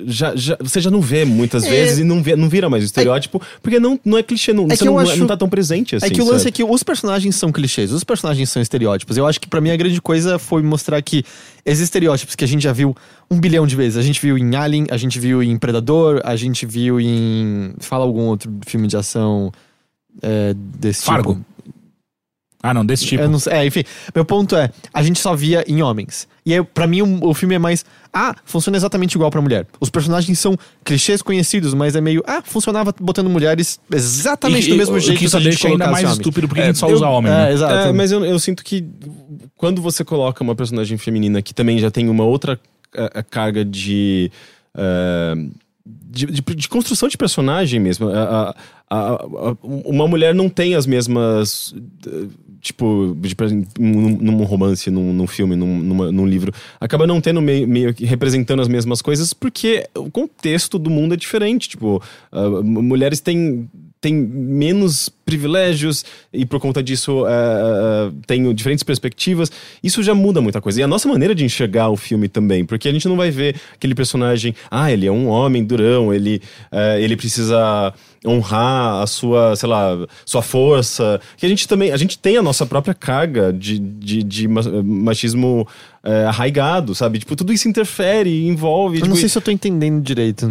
já, 0.06 0.36
já- 0.36 0.56
você 0.60 0.80
já 0.80 0.92
não 0.92 1.00
vê 1.00 1.24
muitas 1.24 1.64
É. 1.64 1.70
vezes 1.70 1.98
e 1.98 2.04
não, 2.04 2.22
vê, 2.22 2.36
não 2.36 2.48
vira 2.48 2.70
mais 2.70 2.84
o 2.84 2.86
estereótipo, 2.86 3.42
porque 3.60 3.80
não, 3.80 3.98
não 4.04 4.16
é 4.16 4.22
clichê, 4.22 4.52
não, 4.52 4.66
É 4.70 4.76
você 4.76 4.84
não, 4.84 4.96
acho- 4.96 5.16
não 5.16 5.26
tá 5.26 5.36
tão 5.36 5.48
presente 5.48 5.96
assim. 5.96 6.06
é 6.06 6.10
que 6.10 6.20
o 6.22 6.24
lance 6.24 6.44
sabe? 6.44 6.48
é 6.50 6.52
que 6.52 6.62
os 6.64 6.82
personagens 6.84 7.34
são 7.34 7.50
clichês, 7.50 7.90
os 7.92 8.04
personagens 8.04 8.27
são 8.46 8.60
estereótipos. 8.60 9.16
Eu 9.16 9.26
acho 9.26 9.40
que 9.40 9.48
pra 9.48 9.60
mim 9.60 9.70
a 9.70 9.76
grande 9.76 10.00
coisa 10.00 10.38
foi 10.38 10.62
mostrar 10.62 11.00
que 11.02 11.24
esses 11.64 11.82
estereótipos 11.84 12.34
que 12.34 12.44
a 12.44 12.48
gente 12.48 12.62
já 12.62 12.72
viu 12.72 12.94
um 13.30 13.38
bilhão 13.38 13.66
de 13.66 13.76
vezes. 13.76 13.96
A 13.96 14.02
gente 14.02 14.20
viu 14.20 14.38
em 14.38 14.54
Alien, 14.54 14.86
a 14.90 14.96
gente 14.96 15.18
viu 15.18 15.42
em 15.42 15.56
Predador, 15.58 16.20
a 16.24 16.36
gente 16.36 16.66
viu 16.66 17.00
em. 17.00 17.74
Fala 17.80 18.04
algum 18.04 18.26
outro 18.26 18.50
filme 18.66 18.86
de 18.86 18.96
ação 18.96 19.52
é, 20.22 20.54
desse 20.54 21.04
Fargo. 21.04 21.34
tipo. 21.34 21.57
Ah, 22.62 22.74
não, 22.74 22.84
desse 22.84 23.06
tipo. 23.06 23.22
Eu 23.22 23.28
não 23.30 23.38
é, 23.50 23.64
enfim, 23.66 23.84
meu 24.14 24.24
ponto 24.24 24.56
é, 24.56 24.68
a 24.92 25.00
gente 25.02 25.20
só 25.20 25.34
via 25.36 25.64
em 25.68 25.80
homens. 25.80 26.26
E 26.44 26.52
aí, 26.52 26.62
pra 26.64 26.86
mim, 26.88 27.02
o, 27.02 27.28
o 27.28 27.34
filme 27.34 27.54
é 27.54 27.58
mais. 27.58 27.84
Ah, 28.12 28.34
funciona 28.44 28.76
exatamente 28.76 29.14
igual 29.14 29.30
pra 29.30 29.40
mulher. 29.40 29.64
Os 29.78 29.90
personagens 29.90 30.38
são 30.40 30.56
clichês 30.84 31.22
conhecidos, 31.22 31.72
mas 31.72 31.94
é 31.94 32.00
meio. 32.00 32.20
Ah, 32.26 32.42
funcionava 32.42 32.92
botando 33.00 33.30
mulheres 33.30 33.78
exatamente 33.92 34.66
E- 34.66 34.70
do 34.72 34.76
mesmo 34.76 34.96
o 34.96 35.00
jeito 35.00 35.18
que 35.18 35.26
isso 35.26 35.36
a 35.36 35.40
deixa 35.40 35.68
ainda 35.68 35.86
mais 35.86 36.02
homens. 36.04 36.18
estúpido 36.18 36.48
porque 36.48 36.60
É, 36.60 36.64
a 36.64 36.66
gente 36.66 36.78
só 36.78 36.88
eu- 36.88 36.96
usa 36.96 37.06
homem, 37.06 37.30
É, 37.30 37.36
né? 37.36 37.52
exato. 37.52 37.74
É, 37.74 37.92
mas 37.92 38.10
eu, 38.10 38.24
eu 38.24 38.38
sinto 38.40 38.64
que 38.64 38.84
quando 39.56 39.80
você 39.80 40.04
coloca 40.04 40.42
uma 40.42 40.56
personagem 40.56 40.98
feminina 40.98 41.40
que 41.40 41.54
também 41.54 41.78
já 41.78 41.90
tem 41.92 42.08
uma 42.08 42.24
outra 42.24 42.58
eh, 42.94 43.10
eh, 43.14 43.22
carga 43.22 43.64
de, 43.64 44.32
eh, 44.76 45.34
de, 45.86 46.26
de- 46.26 46.54
de 46.56 46.68
construção 46.68 47.08
de 47.08 47.16
personagem 47.16 47.78
mesmo. 47.78 48.08
A- 48.08 48.14
a- 48.18 48.54
a- 48.90 49.14
a- 49.14 49.56
uma 49.62 50.08
mulher 50.08 50.34
não 50.34 50.48
tem 50.48 50.74
as 50.74 50.86
mesmas. 50.86 51.74
eh, 52.06 52.26
Tipo, 52.60 53.16
exemplo, 53.44 53.68
num, 53.78 54.10
num 54.18 54.42
romance, 54.44 54.90
num, 54.90 55.12
num 55.12 55.26
filme, 55.28 55.54
num, 55.54 55.78
numa- 55.78 56.10
num 56.10 56.26
livro, 56.26 56.52
acaba 56.80 57.06
não 57.06 57.20
tendo 57.20 57.40
meio, 57.40 57.68
meio 57.68 57.94
que 57.94 58.04
representando 58.04 58.60
as 58.60 58.66
mesmas 58.68 59.00
coisas 59.00 59.32
porque 59.32 59.86
o 59.96 60.10
contexto 60.10 60.78
do 60.78 60.90
mundo 60.90 61.14
é 61.14 61.16
diferente. 61.16 61.68
Tipo, 61.68 62.02
m- 62.32 62.82
mulheres 62.82 63.20
têm, 63.20 63.68
têm 64.00 64.12
menos 64.14 65.08
privilégios 65.24 66.04
e 66.32 66.44
por 66.44 66.58
conta 66.58 66.82
disso 66.82 67.24
têm 68.26 68.52
diferentes 68.54 68.82
perspectivas. 68.82 69.50
Isso 69.82 70.02
já 70.02 70.14
muda 70.14 70.40
muita 70.40 70.60
coisa. 70.60 70.80
E 70.80 70.82
a 70.82 70.88
nossa 70.88 71.08
maneira 71.08 71.34
de 71.34 71.44
enxergar 71.44 71.88
o 71.90 71.96
filme 71.96 72.28
também, 72.28 72.64
porque 72.64 72.88
a 72.88 72.92
gente 72.92 73.06
não 73.08 73.16
vai 73.16 73.30
ver 73.30 73.56
aquele 73.74 73.94
personagem, 73.94 74.54
ah, 74.70 74.90
ele 74.92 75.06
é 75.06 75.12
um 75.12 75.28
homem 75.28 75.64
durão, 75.64 76.12
ele, 76.12 76.40
ah, 76.72 76.98
ele 76.98 77.16
precisa 77.16 77.92
honrar 78.26 79.02
a 79.02 79.06
sua, 79.06 79.54
sei 79.56 79.68
lá, 79.68 80.06
sua 80.24 80.42
força. 80.42 81.20
Que 81.36 81.46
a 81.46 81.48
gente 81.48 81.66
também, 81.68 81.92
a 81.92 81.96
gente 81.96 82.18
tem 82.18 82.36
a 82.36 82.42
nossa 82.42 82.66
própria 82.66 82.94
carga 82.94 83.52
de, 83.52 83.78
de, 83.78 84.22
de 84.22 84.48
ma- 84.48 84.62
machismo 84.84 85.66
eh, 86.02 86.24
arraigado, 86.24 86.94
sabe? 86.94 87.18
Tipo, 87.18 87.36
tudo 87.36 87.52
isso 87.52 87.68
interfere 87.68 88.30
e 88.30 88.48
envolve. 88.48 88.96
Eu 88.96 89.02
tipo, 89.02 89.08
não 89.10 89.16
sei 89.16 89.28
se 89.28 89.36
eu 89.38 89.42
tô 89.42 89.50
entendendo 89.50 90.02
direito. 90.02 90.48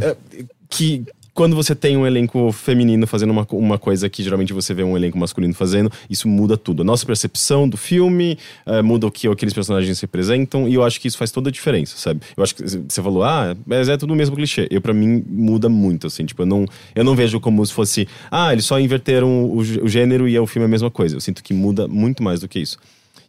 que 0.70 1.04
quando 1.38 1.56
você 1.56 1.76
tem 1.76 1.96
um 1.96 2.08
elenco 2.08 2.52
feminino 2.52 3.06
fazendo 3.06 3.30
uma, 3.30 3.46
uma 3.52 3.78
coisa 3.78 4.10
que 4.10 4.24
geralmente 4.24 4.52
você 4.54 4.74
vê 4.74 4.84
um 4.84 4.98
elenco 4.98 5.20
masculino 5.20 5.54
fazendo, 5.54 5.92
isso 6.10 6.28
muda 6.28 6.58
tudo. 6.58 6.82
A 6.82 6.84
nossa 6.84 7.06
percepção 7.06 7.70
do 7.70 7.78
filme 7.78 8.40
eh, 8.66 8.82
muda 8.82 9.06
o 9.06 9.12
que 9.12 9.28
aqueles 9.28 9.54
personagens 9.54 10.00
representam, 10.00 10.68
e 10.68 10.74
eu 10.74 10.84
acho 10.84 11.00
que 11.00 11.08
isso 11.08 11.16
faz 11.16 11.30
toda 11.30 11.50
a 11.50 11.52
diferença, 11.52 11.96
sabe? 11.96 12.22
Eu 12.36 12.42
acho 12.42 12.56
que 12.56 12.64
você 12.64 13.04
falou, 13.04 13.24
ah, 13.24 13.56
mas 13.68 13.88
é 13.88 13.96
tudo 13.98 14.14
o 14.14 14.16
mesmo 14.16 14.36
clichê. 14.36 14.68
Eu, 14.72 14.82
para 14.82 14.96
mim, 14.96 15.24
muda 15.30 15.70
muito, 15.70 16.08
assim, 16.08 16.26
tipo, 16.26 16.42
eu 16.42 16.48
não, 16.48 16.66
eu 16.96 17.04
não 17.04 17.16
vejo 17.16 17.40
como 17.40 17.64
se 17.64 17.72
fosse, 17.72 18.08
ah, 18.32 18.52
eles 18.52 18.66
só 18.66 18.80
inverteram 18.80 19.44
o, 19.46 19.58
o 19.58 19.88
gênero 19.88 20.28
e 20.28 20.40
o 20.40 20.48
filme 20.48 20.64
é 20.64 20.66
a 20.66 20.72
mesma 20.72 20.90
coisa. 20.90 21.18
Eu 21.18 21.22
sinto 21.22 21.44
que 21.44 21.54
muda 21.54 21.88
muito 21.88 22.24
mais 22.24 22.40
do 22.40 22.48
que 22.48 22.58
isso. 22.58 22.80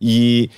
E 0.01 0.49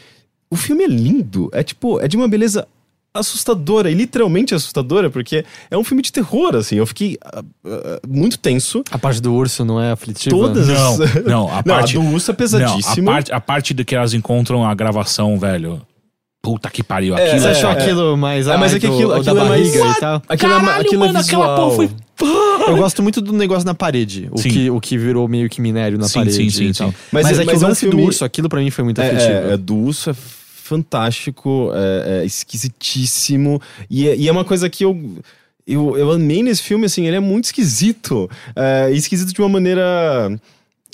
o 0.48 0.55
filme 0.55 0.84
é 0.84 0.88
lindo, 0.88 1.51
é 1.53 1.64
tipo, 1.64 1.98
é 2.01 2.07
de 2.07 2.16
uma 2.16 2.28
beleza 2.28 2.68
assustadora, 3.12 3.90
e 3.90 3.94
literalmente 3.94 4.54
assustadora, 4.54 5.11
porque 5.11 5.44
é 5.70 5.76
um 5.76 5.82
filme 5.84 6.02
de 6.02 6.12
terror, 6.12 6.54
assim. 6.56 6.76
Eu 6.76 6.86
fiquei 6.86 7.18
ah, 7.24 7.42
ah, 7.64 8.00
muito 8.08 8.38
tenso. 8.38 8.82
A 8.90 8.98
parte 8.98 9.20
do 9.20 9.32
urso 9.34 9.64
não 9.64 9.80
é 9.80 9.90
aflitiva? 9.92 10.34
Todas 10.36 10.68
Não, 10.68 10.92
as... 11.02 11.14
não, 11.24 11.54
a 11.58 11.62
parte- 11.62 11.94
do 11.94 12.02
urso 12.02 12.30
é 12.30 12.34
pesadíssimo. 12.34 13.04
Não, 13.06 13.12
a 13.12 13.14
parte, 13.16 13.32
a 13.32 13.40
parte 13.40 13.74
de 13.74 13.84
que 13.84 13.94
elas 13.94 14.14
encontram 14.14 14.64
a 14.64 14.74
gravação, 14.74 15.38
velho. 15.38 15.80
Puta 16.42 16.70
que 16.70 16.82
pariu. 16.82 17.14
É, 17.18 17.26
Aquilo 17.26 17.40
Você 17.42 17.48
é, 17.48 17.50
achou 17.50 17.70
é. 17.70 17.72
aquilo 17.74 18.16
mais. 18.16 18.46
É, 18.46 18.56
mas 18.56 18.72
é 18.74 18.78
que 18.78 18.86
do- 18.86 18.94
aquilo- 18.94 19.11
da 19.11 19.16
aquilo 19.18 19.38
é 19.40 19.44
mais- 19.44 19.50
barriga 19.74 19.90
e 19.90 20.00
tal? 20.00 20.22
Aquilo, 20.26 20.52
é, 20.52 20.56
Caralho, 20.61 20.80
aquilo 20.80 21.00
mano, 21.00 21.18
é 21.18 21.20
aquela 21.20 21.46
visual. 21.46 21.56
porra 21.56 21.76
foi- 21.76 21.90
Eu 22.68 22.76
gosto 22.78 23.02
muito 23.02 23.20
do 23.20 23.32
negócio 23.32 23.66
na 23.66 23.74
parede. 23.74 24.28
O, 24.32 24.38
Sim. 24.38 24.48
que, 24.48 24.70
o 24.70 24.80
que 24.80 24.96
virou 24.96 25.26
meio 25.28 25.50
que 25.50 25.61
minério 25.61 25.98
na 25.98 26.06
Sim, 26.08 26.20
parede 26.20 26.36
sim, 26.36 26.48
sim, 26.50 26.64
e 26.68 26.72
tal. 26.74 26.88
sim. 26.90 26.94
Mas, 27.12 27.24
Mas 27.24 27.38
é 27.38 27.42
é- 27.42 27.44
que 27.46 27.52
mas 27.52 27.61
o 27.61 27.64
é 27.64 27.66
um 27.66 27.68
lance 27.68 27.84
do 27.86 27.90
filme- 27.90 28.06
urso, 28.06 28.24
aquilo 28.24 28.48
pra 28.48 28.61
mim 28.61 28.70
foi 28.70 28.84
muito 28.84 29.00
É, 29.02 29.06
aflitivo. 29.06 29.32
é, 29.32 29.52
é, 29.52 29.56
do 29.58 29.74
urso 29.76 30.11
é 30.11 30.14
fantástico, 30.71 31.73
é, 31.75 32.21
é 32.21 32.25
esquisitíssimo. 32.25 33.61
E 33.91 34.09
é, 34.09 34.16
e 34.16 34.29
é 34.29 34.33
uma 34.33 34.45
coisa 34.45 34.71
que 34.71 34.85
eu, 34.85 34.97
eu, 35.66 35.99
eu 35.99 36.12
amei 36.12 36.43
nesse 36.43 36.62
filme, 36.62 36.87
assim, 36.87 37.07
ele 37.07 37.16
é 37.16 37.21
muito 37.21 37.47
esquisito. 37.47 38.31
É, 38.55 38.91
esquisito 38.93 39.33
de 39.35 39.41
uma 39.41 39.49
maneira. 39.49 40.31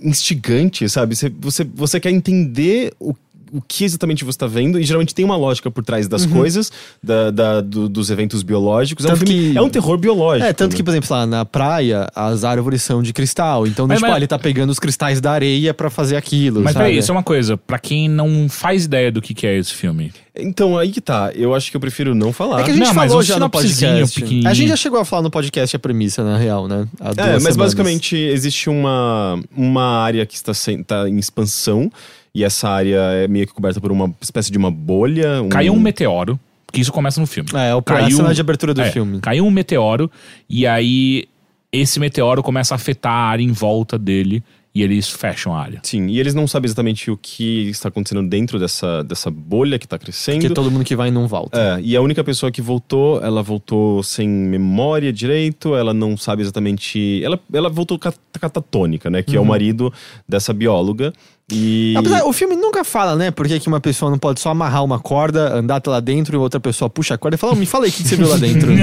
instigante, 0.02 0.88
sabe? 0.88 1.14
Você, 1.14 1.28
você, 1.28 1.64
você 1.64 2.00
quer 2.00 2.10
entender 2.10 2.92
o 2.98 3.14
o 3.52 3.60
que 3.60 3.84
exatamente 3.84 4.24
você 4.24 4.30
está 4.36 4.46
vendo, 4.46 4.78
e 4.78 4.84
geralmente 4.84 5.14
tem 5.14 5.24
uma 5.24 5.36
lógica 5.36 5.70
por 5.70 5.84
trás 5.84 6.08
das 6.08 6.26
coisas, 6.26 6.70
da, 7.02 7.30
da- 7.30 7.60
do- 7.60 7.88
dos 7.88 8.10
eventos 8.10 8.42
biológicos. 8.42 9.04
É 9.04 9.12
um, 9.12 9.16
filme- 9.16 9.52
que- 9.52 9.58
é 9.58 9.62
um 9.62 9.68
terror 9.68 9.96
biológico. 9.98 10.48
É, 10.48 10.52
tanto 10.52 10.72
né? 10.72 10.76
que, 10.76 10.82
por 10.82 10.90
exemplo, 10.90 11.08
lá 11.10 11.26
na 11.26 11.44
praia, 11.44 12.06
as 12.14 12.44
árvores 12.44 12.82
são 12.82 13.02
de 13.02 13.12
cristal. 13.12 13.66
Então, 13.66 13.86
Mas- 13.86 13.98
tipo, 13.98 14.08
mas- 14.08 14.16
ele 14.16 14.26
tá 14.26 14.38
pegando 14.38 14.70
os 14.70 14.78
cristais 14.78 15.20
da 15.20 15.32
areia 15.32 15.72
pra 15.74 15.88
fazer 15.90 16.16
aquilo. 16.16 16.60
Mas 16.62 16.72
sabe? 16.74 16.84
peraí, 16.86 16.98
isso 16.98 17.10
é 17.10 17.14
uma 17.14 17.22
coisa. 17.22 17.56
Pra 17.56 17.78
quem 17.78 18.08
não 18.08 18.48
faz 18.48 18.84
ideia 18.84 19.10
do 19.12 19.20
que, 19.22 19.34
que 19.34 19.46
é 19.46 19.56
esse 19.56 19.72
filme. 19.72 20.12
Então, 20.38 20.76
aí 20.76 20.90
que 20.90 21.00
tá. 21.00 21.30
Eu 21.34 21.54
acho 21.54 21.70
que 21.70 21.76
eu 21.76 21.80
prefiro 21.80 22.14
não 22.14 22.30
falar. 22.32 22.60
É 22.60 22.64
que 22.64 22.70
a 22.70 22.74
gente 22.74 22.84
Não, 22.86 22.92
mas 22.94 23.10
falou 23.10 23.22
já 23.22 23.38
no 23.38 23.48
podcast. 23.48 24.24
A 24.46 24.52
gente 24.52 24.68
já 24.68 24.76
chegou 24.76 25.00
a 25.00 25.04
falar 25.04 25.22
no 25.22 25.30
podcast 25.30 25.74
a 25.74 25.78
premissa, 25.78 26.22
na 26.22 26.36
real, 26.36 26.68
né? 26.68 26.86
Há 27.00 27.04
É, 27.08 27.14
mas 27.16 27.16
semanas. 27.42 27.56
basicamente 27.56 28.16
existe 28.16 28.68
uma, 28.68 29.40
uma 29.56 29.82
área 30.02 30.26
que 30.26 30.34
está, 30.34 30.52
sem, 30.52 30.82
tá 30.82 31.08
em 31.08 31.16
expansão, 31.18 31.90
e 32.36 32.44
essa 32.44 32.68
área 32.68 32.98
é 33.24 33.26
meio 33.28 33.46
que 33.46 33.52
coberta 33.54 33.80
por 33.80 33.90
uma 33.90 34.12
espécie 34.20 34.52
de 34.52 34.58
uma 34.58 34.70
bolha. 34.70 35.42
Caiu 35.50 35.72
um 35.72 35.80
meteoro, 35.80 36.38
que 36.72 36.80
isso 36.80 36.92
começa 36.92 37.18
no 37.20 37.26
filme. 37.26 37.48
É, 37.54 37.74
o 37.74 37.80
Caiu- 37.82 38.06
a 38.06 38.10
cena 38.10 38.34
de 38.34 38.40
abertura 38.40 38.74
do 38.74 38.82
É, 38.82 38.90
filme. 38.90 39.20
Caiu 39.20 39.46
um 39.46 39.50
meteoro, 39.50 40.10
e 40.48 40.66
aí 40.66 41.24
esse 41.72 41.98
meteoro 41.98 42.42
começa 42.42 42.74
a 42.74 42.76
afetar 42.76 43.12
a 43.12 43.24
área 43.28 43.42
em 43.42 43.52
volta 43.52 43.98
dele, 43.98 44.42
e 44.74 44.82
eles 44.82 45.08
fecham 45.08 45.54
a 45.54 45.62
área. 45.62 45.80
Sim, 45.82 46.06
e 46.08 46.20
eles 46.20 46.34
não 46.34 46.46
sabem 46.46 46.66
exatamente 46.66 47.10
o 47.10 47.16
que 47.16 47.70
está 47.70 47.88
acontecendo 47.88 48.28
dentro 48.28 48.58
dessa, 48.58 49.02
dessa 49.02 49.30
bolha 49.30 49.78
que 49.78 49.86
está 49.86 49.98
crescendo. 49.98 50.40
Porque 50.42 50.52
todo 50.54 50.70
mundo 50.70 50.84
que 50.84 50.94
vai 50.94 51.10
não 51.10 51.26
volta. 51.26 51.58
É, 51.58 51.80
e 51.80 51.96
a 51.96 52.02
única 52.02 52.22
pessoa 52.22 52.52
que 52.52 52.60
voltou, 52.60 53.18
ela 53.24 53.42
voltou 53.42 54.02
sem 54.02 54.28
memória 54.28 55.10
direito, 55.10 55.74
ela 55.74 55.94
não 55.94 56.14
sabe 56.14 56.42
exatamente. 56.42 57.22
Ela, 57.24 57.40
ela 57.54 57.70
voltou 57.70 57.98
cat- 57.98 58.18
catatônica, 58.38 59.08
né? 59.08 59.22
Que 59.22 59.34
é 59.34 59.40
o 59.40 59.46
marido 59.46 59.90
dessa 60.28 60.52
bióloga. 60.52 61.10
E. 61.52 61.94
Apesar, 61.96 62.24
o 62.24 62.32
filme 62.32 62.56
nunca 62.56 62.82
fala, 62.82 63.14
né? 63.14 63.30
Por 63.30 63.46
que 63.46 63.68
uma 63.68 63.80
pessoa 63.80 64.10
não 64.10 64.18
pode 64.18 64.40
só 64.40 64.50
amarrar 64.50 64.82
uma 64.82 64.98
corda, 64.98 65.54
andar 65.54 65.76
até 65.76 65.88
lá 65.88 66.00
dentro 66.00 66.34
e 66.34 66.38
outra 66.38 66.58
pessoa 66.58 66.90
puxa 66.90 67.14
a 67.14 67.18
corda 67.18 67.36
e 67.36 67.38
fala, 67.38 67.52
"Oh, 67.52 67.56
me 67.56 67.66
fala 67.66 67.84
aí 67.84 67.90
o 67.90 67.92
que 67.92 68.02
você 68.02 68.16
viu 68.16 68.28
lá 68.28 68.36
dentro. 68.36 68.66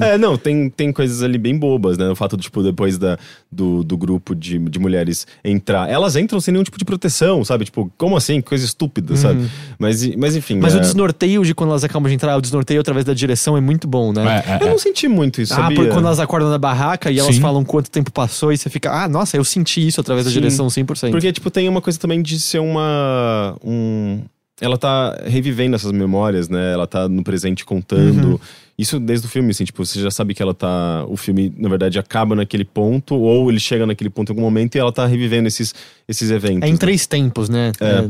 É, 0.00 0.16
não, 0.16 0.36
tem, 0.36 0.70
tem 0.70 0.92
coisas 0.92 1.22
ali 1.22 1.36
bem 1.36 1.58
bobas, 1.58 1.98
né? 1.98 2.08
O 2.08 2.16
fato 2.16 2.36
de, 2.36 2.44
tipo, 2.44 2.62
depois 2.62 2.96
da, 2.96 3.18
do, 3.52 3.84
do 3.84 3.96
grupo 3.96 4.34
de, 4.34 4.58
de 4.58 4.78
mulheres 4.78 5.26
entrar. 5.44 5.90
Elas 5.90 6.16
entram 6.16 6.40
sem 6.40 6.52
nenhum 6.52 6.64
tipo 6.64 6.78
de 6.78 6.84
proteção, 6.84 7.44
sabe? 7.44 7.66
Tipo, 7.66 7.92
como 7.98 8.16
assim? 8.16 8.40
Coisa 8.40 8.64
estúpida, 8.64 9.14
sabe? 9.16 9.48
Mas, 9.78 10.06
mas 10.16 10.36
enfim. 10.36 10.58
Mas 10.58 10.74
é... 10.74 10.78
o 10.78 10.80
desnorteio 10.80 11.44
de 11.44 11.54
quando 11.54 11.70
elas 11.70 11.84
acabam 11.84 12.08
de 12.08 12.14
entrar, 12.14 12.36
o 12.36 12.40
desnorteio 12.40 12.80
através 12.80 13.04
da 13.04 13.12
direção 13.12 13.56
é 13.56 13.60
muito 13.60 13.86
bom, 13.86 14.12
né? 14.12 14.42
É, 14.46 14.52
é, 14.52 14.62
Eu 14.62 14.68
é. 14.68 14.70
não 14.70 14.78
senti 14.78 15.06
muito 15.08 15.42
isso, 15.42 15.52
Ah, 15.52 15.56
sabia? 15.56 15.76
porque 15.76 15.90
quando 15.90 16.06
elas 16.06 16.20
acordam 16.20 16.48
na 16.50 16.58
barraca 16.58 17.10
e 17.10 17.18
elas 17.18 17.34
Sim. 17.34 17.40
falam 17.40 17.64
quanto 17.64 17.90
tempo 17.90 18.10
passou 18.10 18.52
e 18.52 18.56
você 18.56 18.70
fica, 18.70 18.90
ah, 18.90 19.08
nossa, 19.08 19.36
eu 19.36 19.44
senti 19.44 19.86
isso 19.86 20.00
através 20.00 20.24
da 20.24 20.30
Sim. 20.30 20.38
direção 20.40 20.66
100%. 20.66 21.10
Porque, 21.10 21.32
tipo, 21.32 21.50
tem 21.50 21.68
uma 21.68 21.80
coisa 21.80 21.89
também 21.98 22.22
de 22.22 22.38
ser 22.38 22.58
uma. 22.58 23.56
Um... 23.64 24.22
Ela 24.60 24.76
tá 24.76 25.18
revivendo 25.24 25.74
essas 25.74 25.90
memórias, 25.90 26.48
né? 26.48 26.72
Ela 26.72 26.86
tá 26.86 27.08
no 27.08 27.24
presente 27.24 27.64
contando. 27.64 28.32
Uhum. 28.32 28.38
Isso 28.78 29.00
desde 29.00 29.26
o 29.26 29.30
filme, 29.30 29.50
assim, 29.50 29.64
tipo, 29.64 29.84
você 29.84 30.00
já 30.00 30.10
sabe 30.10 30.34
que 30.34 30.42
ela 30.42 30.54
tá. 30.54 31.04
O 31.08 31.16
filme, 31.16 31.52
na 31.56 31.68
verdade, 31.68 31.98
acaba 31.98 32.34
naquele 32.34 32.64
ponto, 32.64 33.14
ou 33.14 33.50
ele 33.50 33.60
chega 33.60 33.86
naquele 33.86 34.10
ponto 34.10 34.30
em 34.30 34.32
algum 34.32 34.42
momento 34.42 34.74
e 34.74 34.78
ela 34.78 34.92
tá 34.92 35.06
revivendo 35.06 35.48
esses, 35.48 35.74
esses 36.06 36.30
eventos. 36.30 36.68
É 36.68 36.72
em 36.72 36.76
três 36.76 37.06
tempos, 37.06 37.48
né? 37.48 37.72
É. 37.80 38.08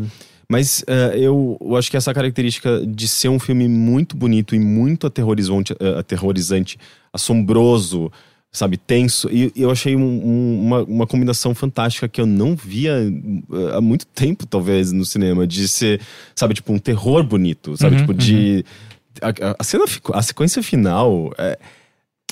Mas 0.50 0.82
é, 0.88 1.16
eu, 1.16 1.56
eu 1.60 1.76
acho 1.76 1.88
que 1.88 1.96
essa 1.96 2.12
característica 2.12 2.84
de 2.84 3.06
ser 3.06 3.28
um 3.28 3.38
filme 3.38 3.68
muito 3.68 4.16
bonito 4.16 4.52
e 4.56 4.58
muito 4.58 5.06
aterrorizante, 5.06 5.72
eh, 5.78 5.98
aterrorizante 6.00 6.76
assombroso, 7.12 8.10
sabe, 8.52 8.76
tenso, 8.76 9.28
e 9.30 9.52
eu 9.54 9.70
achei 9.70 9.94
um- 9.94 10.02
um- 10.02 10.60
uma, 10.66 10.82
uma 10.82 11.06
combinação 11.06 11.54
fantástica 11.54 12.08
que 12.08 12.20
eu 12.20 12.26
não 12.26 12.56
via 12.56 12.92
eh, 12.94 13.76
há 13.76 13.80
muito 13.80 14.04
tempo, 14.06 14.44
talvez, 14.46 14.90
no 14.90 15.04
cinema, 15.04 15.46
de 15.46 15.68
ser, 15.68 16.00
sabe, 16.34 16.54
tipo, 16.54 16.72
um 16.72 16.78
terror 16.78 17.22
bonito, 17.22 17.76
sabe, 17.76 17.94
Uhum, 17.94 18.00
tipo, 18.00 18.14
de. 18.14 18.64
A, 19.22 19.56
a- 19.58 19.64
cena, 19.64 19.84
a 20.14 20.22
sequência 20.22 20.62
final 20.62 21.32
é, 21.38 21.58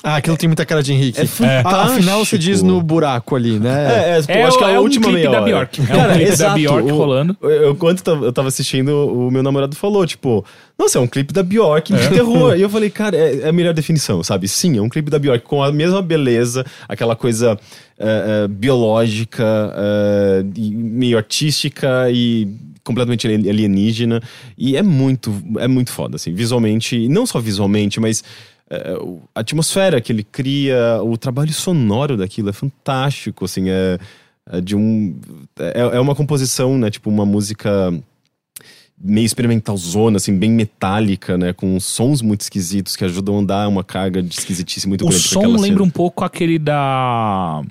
Ah, 0.03 0.15
aquilo 0.15 0.37
tem 0.37 0.47
muita 0.47 0.65
cara 0.65 0.81
de 0.81 0.93
Henrique. 0.93 1.19
é 1.19 1.25
fantástico. 1.25 1.69
Ah, 1.75 1.83
afinal, 1.93 2.25
se 2.25 2.37
diz 2.37 2.61
no 2.63 2.81
buraco 2.81 3.35
ali, 3.35 3.59
né? 3.59 4.15
É, 4.15 4.17
é, 4.19 4.21
pô, 4.21 4.31
É 4.31 4.43
acho 4.43 4.55
o- 4.55 4.59
que 4.59 4.63
é 4.63 4.67
a 4.67 4.71
é 4.71 4.79
um 4.79 4.83
última 4.83 5.03
clipe 5.07 5.17
meia 5.19 5.29
da 5.29 5.41
hora. 5.41 5.45
Bjork. 5.45 5.79
É 5.81 5.83
um 5.97 6.13
clipe 6.13 6.37
da 6.37 6.49
Bjork 6.53 6.91
rolando. 6.91 7.37
Eu, 7.41 7.49
eu- 7.49 7.75
quando 7.75 8.01
tava- 8.01 8.25
eu 8.25 8.31
tava 8.31 8.47
assistindo, 8.47 8.89
o 8.91 9.29
meu 9.29 9.43
namorado 9.43 9.75
falou, 9.75 10.05
tipo, 10.07 10.45
nossa, 10.77 10.97
é 10.97 11.01
um 11.01 11.07
clipe 11.07 11.33
da 11.33 11.43
Bjork 11.43 11.91
de 11.93 12.07
terror. 12.09 12.55
E 12.55 12.61
eu 12.61 12.69
falei, 12.69 12.89
cara, 12.89 13.17
é, 13.17 13.39
é 13.41 13.49
a 13.49 13.51
melhor 13.51 13.73
definição, 13.73 14.23
sabe? 14.23 14.47
Sim, 14.47 14.77
é 14.77 14.81
um 14.81 14.87
clipe 14.89 15.11
da 15.11 15.19
Bjork 15.19 15.43
com 15.45 15.61
a 15.61 15.71
mesma 15.71 16.01
beleza, 16.01 16.65
aquela 16.87 17.15
coisa 17.15 17.59
é, 17.99 18.43
é, 18.45 18.47
biológica, 18.47 19.43
é, 19.75 20.43
e 20.55 20.71
meio 20.73 21.17
artística 21.17 22.09
e 22.11 22.47
completamente 22.83 23.27
ali- 23.27 23.49
alienígena. 23.49 24.21
E 24.57 24.75
é 24.77 24.81
muito, 24.81 25.33
é 25.59 25.67
muito 25.67 25.91
foda, 25.91 26.15
assim, 26.15 26.33
visualmente, 26.33 27.07
não 27.09 27.25
só 27.25 27.39
visualmente, 27.39 27.99
mas 27.99 28.23
é, 28.23 28.58
a 29.33 29.39
atmosfera 29.39 29.99
que 29.99 30.11
ele 30.11 30.23
cria, 30.23 31.01
o 31.03 31.17
trabalho 31.17 31.51
sonoro 31.53 32.15
daquilo 32.17 32.49
é 32.49 32.53
fantástico, 32.53 33.45
assim, 33.45 33.69
é, 33.69 33.97
é 34.51 34.61
de 34.61 34.75
um... 34.75 35.15
É, 35.57 35.97
é 35.97 35.99
uma 35.99 36.15
composição, 36.15 36.77
né, 36.77 36.89
tipo 36.89 37.09
uma 37.09 37.25
música 37.25 37.91
meio 39.01 39.25
experimentalzona, 39.25 40.17
assim, 40.17 40.37
bem 40.37 40.51
metálica, 40.51 41.37
né, 41.37 41.53
com 41.53 41.79
sons 41.79 42.21
muito 42.21 42.41
esquisitos 42.41 42.95
que 42.95 43.05
ajudam 43.05 43.39
a 43.39 43.43
dar 43.43 43.67
uma 43.67 43.83
carga 43.83 44.21
de 44.21 44.37
esquisitice 44.37 44.87
muito 44.87 45.05
O 45.05 45.09
grande 45.09 45.23
pra 45.23 45.31
som 45.31 45.47
lembra 45.47 45.67
cena. 45.67 45.83
um 45.83 45.89
pouco 45.89 46.23
aquele 46.23 46.59
da. 46.59 47.61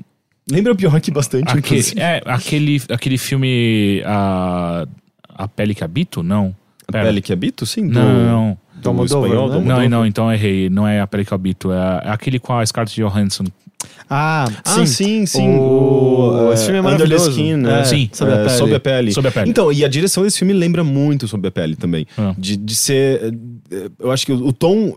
Lembra 0.50 0.72
o 0.72 0.74
Bjork 0.74 1.10
bastante, 1.10 1.52
Aquele, 1.52 1.82
é, 2.00 2.22
aquele, 2.24 2.82
aquele 2.88 3.18
filme. 3.18 4.02
A, 4.06 4.86
a 5.28 5.46
Pele 5.46 5.74
que 5.74 5.84
Habito? 5.84 6.22
Não. 6.22 6.56
A 6.86 6.92
Pera. 6.92 7.04
Pele 7.04 7.20
que 7.20 7.34
habito, 7.34 7.66
sim? 7.66 7.86
Do, 7.86 7.98
Não, 7.98 8.24
não. 8.24 8.58
Do 8.82 8.88
Almodóvar, 8.88 9.28
espanhol, 9.30 9.48
né? 9.48 9.54
do 9.54 9.60
Não, 9.60 9.74
Almodóvar. 9.76 9.88
não, 9.90 10.06
então 10.06 10.32
errei. 10.32 10.68
Não 10.70 10.86
é 10.86 11.00
a 11.00 11.06
Pele 11.06 11.24
que 11.24 11.34
Habito. 11.34 11.72
É, 11.72 12.02
é 12.04 12.10
aquele 12.10 12.38
com 12.38 12.56
a 12.56 12.64
Scarlett 12.64 13.00
Johansson. 13.00 13.44
Ah, 14.10 14.46
Ah, 14.64 14.86
sim, 14.86 15.26
sim. 15.26 15.48
O- 15.56 16.48
O, 16.48 16.52
esse 16.52 16.64
filme 16.64 16.78
é 16.78 16.80
Under 16.80 16.92
the 16.96 17.04
maravilhoso. 17.04 17.30
Skin, 17.30 17.52
É, 17.52 17.56
né? 17.56 17.84
Sim. 17.84 18.08
Sob 18.12 18.32
a 18.32 18.34
É. 18.36 18.48
Sob 18.48 18.74
a 18.74 18.80
pele. 18.80 19.12
Sob 19.12 19.28
a 19.28 19.30
pele. 19.30 19.50
Então, 19.50 19.70
e 19.72 19.84
a 19.84 19.88
direção 19.88 20.22
desse 20.22 20.38
filme 20.38 20.52
lembra 20.52 20.82
muito 20.82 21.28
Sob 21.28 21.46
a 21.46 21.50
Pele 21.50 21.76
também. 21.76 22.06
Ah. 22.16 22.34
De, 22.36 22.56
de 22.56 22.74
ser. 22.74 23.34
eh, 23.70 23.90
Eu 23.98 24.10
acho 24.10 24.24
que 24.26 24.32
o, 24.32 24.46
o 24.46 24.52
tom. 24.52 24.96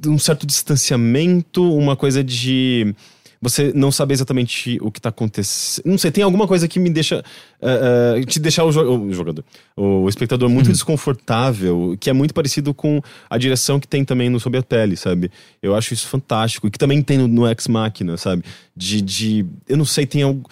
de 0.00 0.08
um 0.08 0.18
certo 0.18 0.46
distanciamento, 0.46 1.62
uma 1.76 1.96
coisa 1.96 2.22
de. 2.22 2.94
Você 3.40 3.72
não 3.72 3.92
saber 3.92 4.14
exatamente 4.14 4.78
o 4.82 4.90
que 4.90 5.00
tá 5.00 5.10
acontecendo. 5.10 5.84
Não 5.86 5.96
sei, 5.96 6.10
tem 6.10 6.24
alguma 6.24 6.46
coisa 6.48 6.66
que 6.66 6.78
me 6.80 6.90
deixa. 6.90 7.22
ah, 7.62 8.16
ah, 8.20 8.24
te 8.26 8.40
deixar 8.40 8.64
o, 8.64 8.72
jo- 8.72 8.80
o 9.06 9.12
jogador. 9.12 9.44
O 9.76 10.08
espectador 10.08 10.48
muito 10.48 10.72
desconfortável, 10.72 11.96
que 12.00 12.10
é 12.10 12.12
muito 12.12 12.34
parecido 12.34 12.74
com 12.74 13.00
a 13.30 13.38
direção 13.38 13.78
que 13.78 13.86
tem 13.86 14.04
também 14.04 14.28
no 14.28 14.40
Sob 14.40 14.58
a 14.58 14.62
Pele, 14.62 14.96
sabe? 14.96 15.30
Eu 15.62 15.74
acho 15.76 15.94
isso 15.94 16.06
fantástico. 16.08 16.66
E 16.66 16.70
que 16.70 16.78
também 16.78 17.00
tem 17.02 17.18
no, 17.18 17.28
no 17.28 17.48
Ex 17.48 17.68
Machina, 17.68 18.16
sabe? 18.16 18.42
De. 18.76 19.00
de 19.00 19.46
eu 19.68 19.76
não 19.76 19.84
sei, 19.84 20.04
tem 20.06 20.22
algo. 20.22 20.48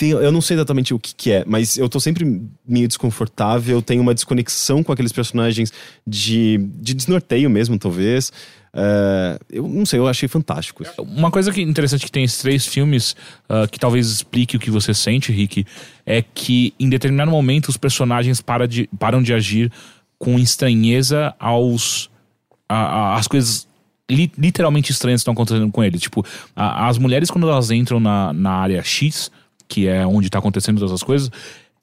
Eu 0.00 0.32
não 0.32 0.40
sei 0.40 0.56
exatamente 0.56 0.92
o 0.92 0.98
que, 0.98 1.14
que 1.14 1.30
é, 1.30 1.44
mas 1.46 1.78
eu 1.78 1.88
tô 1.88 2.00
sempre 2.00 2.24
meio 2.66 2.88
desconfortável, 2.88 3.80
tenho 3.80 4.02
uma 4.02 4.12
desconexão 4.12 4.82
com 4.82 4.90
aqueles 4.90 5.12
personagens 5.12 5.72
de, 6.04 6.58
de 6.80 6.94
desnorteio 6.94 7.48
mesmo, 7.48 7.78
talvez. 7.78 8.32
É, 8.76 9.38
eu 9.50 9.68
não 9.68 9.86
sei, 9.86 10.00
eu 10.00 10.08
achei 10.08 10.28
fantástico. 10.28 10.82
Uma 10.98 11.30
coisa 11.30 11.52
que 11.52 11.62
interessante 11.62 12.04
que 12.04 12.10
tem 12.10 12.24
esses 12.24 12.38
três 12.38 12.66
filmes, 12.66 13.14
ah, 13.48 13.68
que 13.70 13.78
talvez 13.78 14.08
explique 14.10 14.56
o 14.56 14.60
que 14.60 14.70
você 14.70 14.92
sente, 14.92 15.30
Rick, 15.30 15.64
é 16.04 16.22
que 16.22 16.74
em 16.78 16.88
determinado 16.88 17.30
momento 17.30 17.68
os 17.68 17.76
personagens 17.76 18.40
para 18.40 18.66
de- 18.66 18.88
param 18.98 19.22
de 19.22 19.32
agir 19.32 19.70
com 20.18 20.38
estranheza 20.38 21.34
aos. 21.38 22.10
as 22.68 23.28
coisas 23.28 23.68
li- 24.10 24.32
literalmente 24.36 24.90
estranhas 24.90 25.20
que 25.20 25.22
estão 25.22 25.34
acontecendo 25.34 25.70
com 25.70 25.84
eles. 25.84 26.00
Tipo, 26.00 26.24
a- 26.56 26.88
as 26.88 26.98
mulheres, 26.98 27.30
quando 27.30 27.48
elas 27.48 27.70
entram 27.70 28.00
na, 28.00 28.32
na 28.32 28.50
área 28.52 28.82
X, 28.82 29.30
que 29.68 29.86
é 29.86 30.04
onde 30.06 30.26
está 30.26 30.38
acontecendo 30.40 30.78
todas 30.78 30.92
as 30.92 31.02
coisas, 31.02 31.30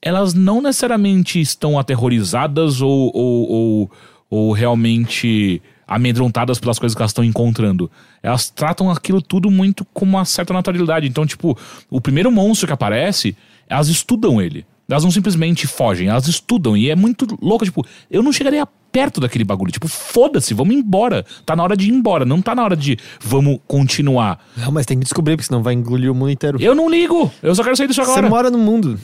elas 0.02 0.34
não 0.34 0.62
necessariamente 0.62 1.40
estão 1.40 1.78
aterrorizadas 1.80 2.82
ou, 2.82 3.12
ou, 3.16 3.50
ou, 3.52 3.92
ou 4.30 4.52
realmente 4.52 5.62
amedrontadas 5.96 6.58
pelas 6.60 6.80
coisas 6.80 6.96
que 6.96 7.02
elas 7.02 7.12
estão 7.12 7.24
encontrando. 7.24 7.92
Elas 8.24 8.50
tratam 8.50 8.90
aquilo 8.90 9.22
tudo 9.22 9.52
muito 9.52 9.86
com 9.94 10.06
uma 10.06 10.24
certa 10.26 10.54
naturalidade. 10.54 11.08
Então, 11.08 11.26
tipo, 11.26 11.58
o 11.90 12.00
primeiro 12.00 12.32
monstro 12.32 12.66
que 12.68 12.74
aparece, 12.74 13.36
elas 13.68 13.88
estudam 13.90 14.42
ele. 14.42 14.66
Elas 14.90 15.04
não 15.04 15.12
simplesmente 15.12 15.68
fogem, 15.68 16.08
elas 16.10 16.28
estudam. 16.28 16.76
E 16.76 16.90
é 16.90 16.96
muito 16.96 17.26
louco, 17.42 17.64
tipo, 17.64 17.86
eu 18.10 18.22
não 18.22 18.34
chegaria 18.34 18.66
perto 18.92 19.22
daquele 19.22 19.44
bagulho. 19.46 19.72
Tipo, 19.72 19.88
foda-se, 19.88 20.54
vamos 20.54 20.76
embora. 20.76 21.26
Tá 21.46 21.56
na 21.56 21.64
hora 21.64 21.78
de 21.78 21.88
ir 21.88 21.94
embora, 21.94 22.26
não 22.26 22.42
tá 22.42 22.54
na 22.54 22.64
hora 22.64 22.76
de 22.76 22.98
vamos 23.22 23.60
continuar. 23.68 24.40
Não, 24.58 24.72
mas 24.72 24.86
tem 24.86 24.98
que 24.98 25.04
descobrir, 25.06 25.36
porque 25.38 25.48
senão 25.48 25.64
vai 25.64 25.74
engolir 25.74 26.12
o 26.12 26.16
mundo 26.16 26.32
inteiro. 26.32 26.62
Eu 26.62 26.76
não 26.76 26.90
ligo, 26.90 27.32
eu 27.42 27.56
só 27.56 27.64
quero 27.64 27.76
sair 27.78 27.88
disso 27.88 28.04
Você 28.04 28.12
agora. 28.12 28.30
mora 28.30 28.50
no 28.52 28.58
mundo. 28.58 29.00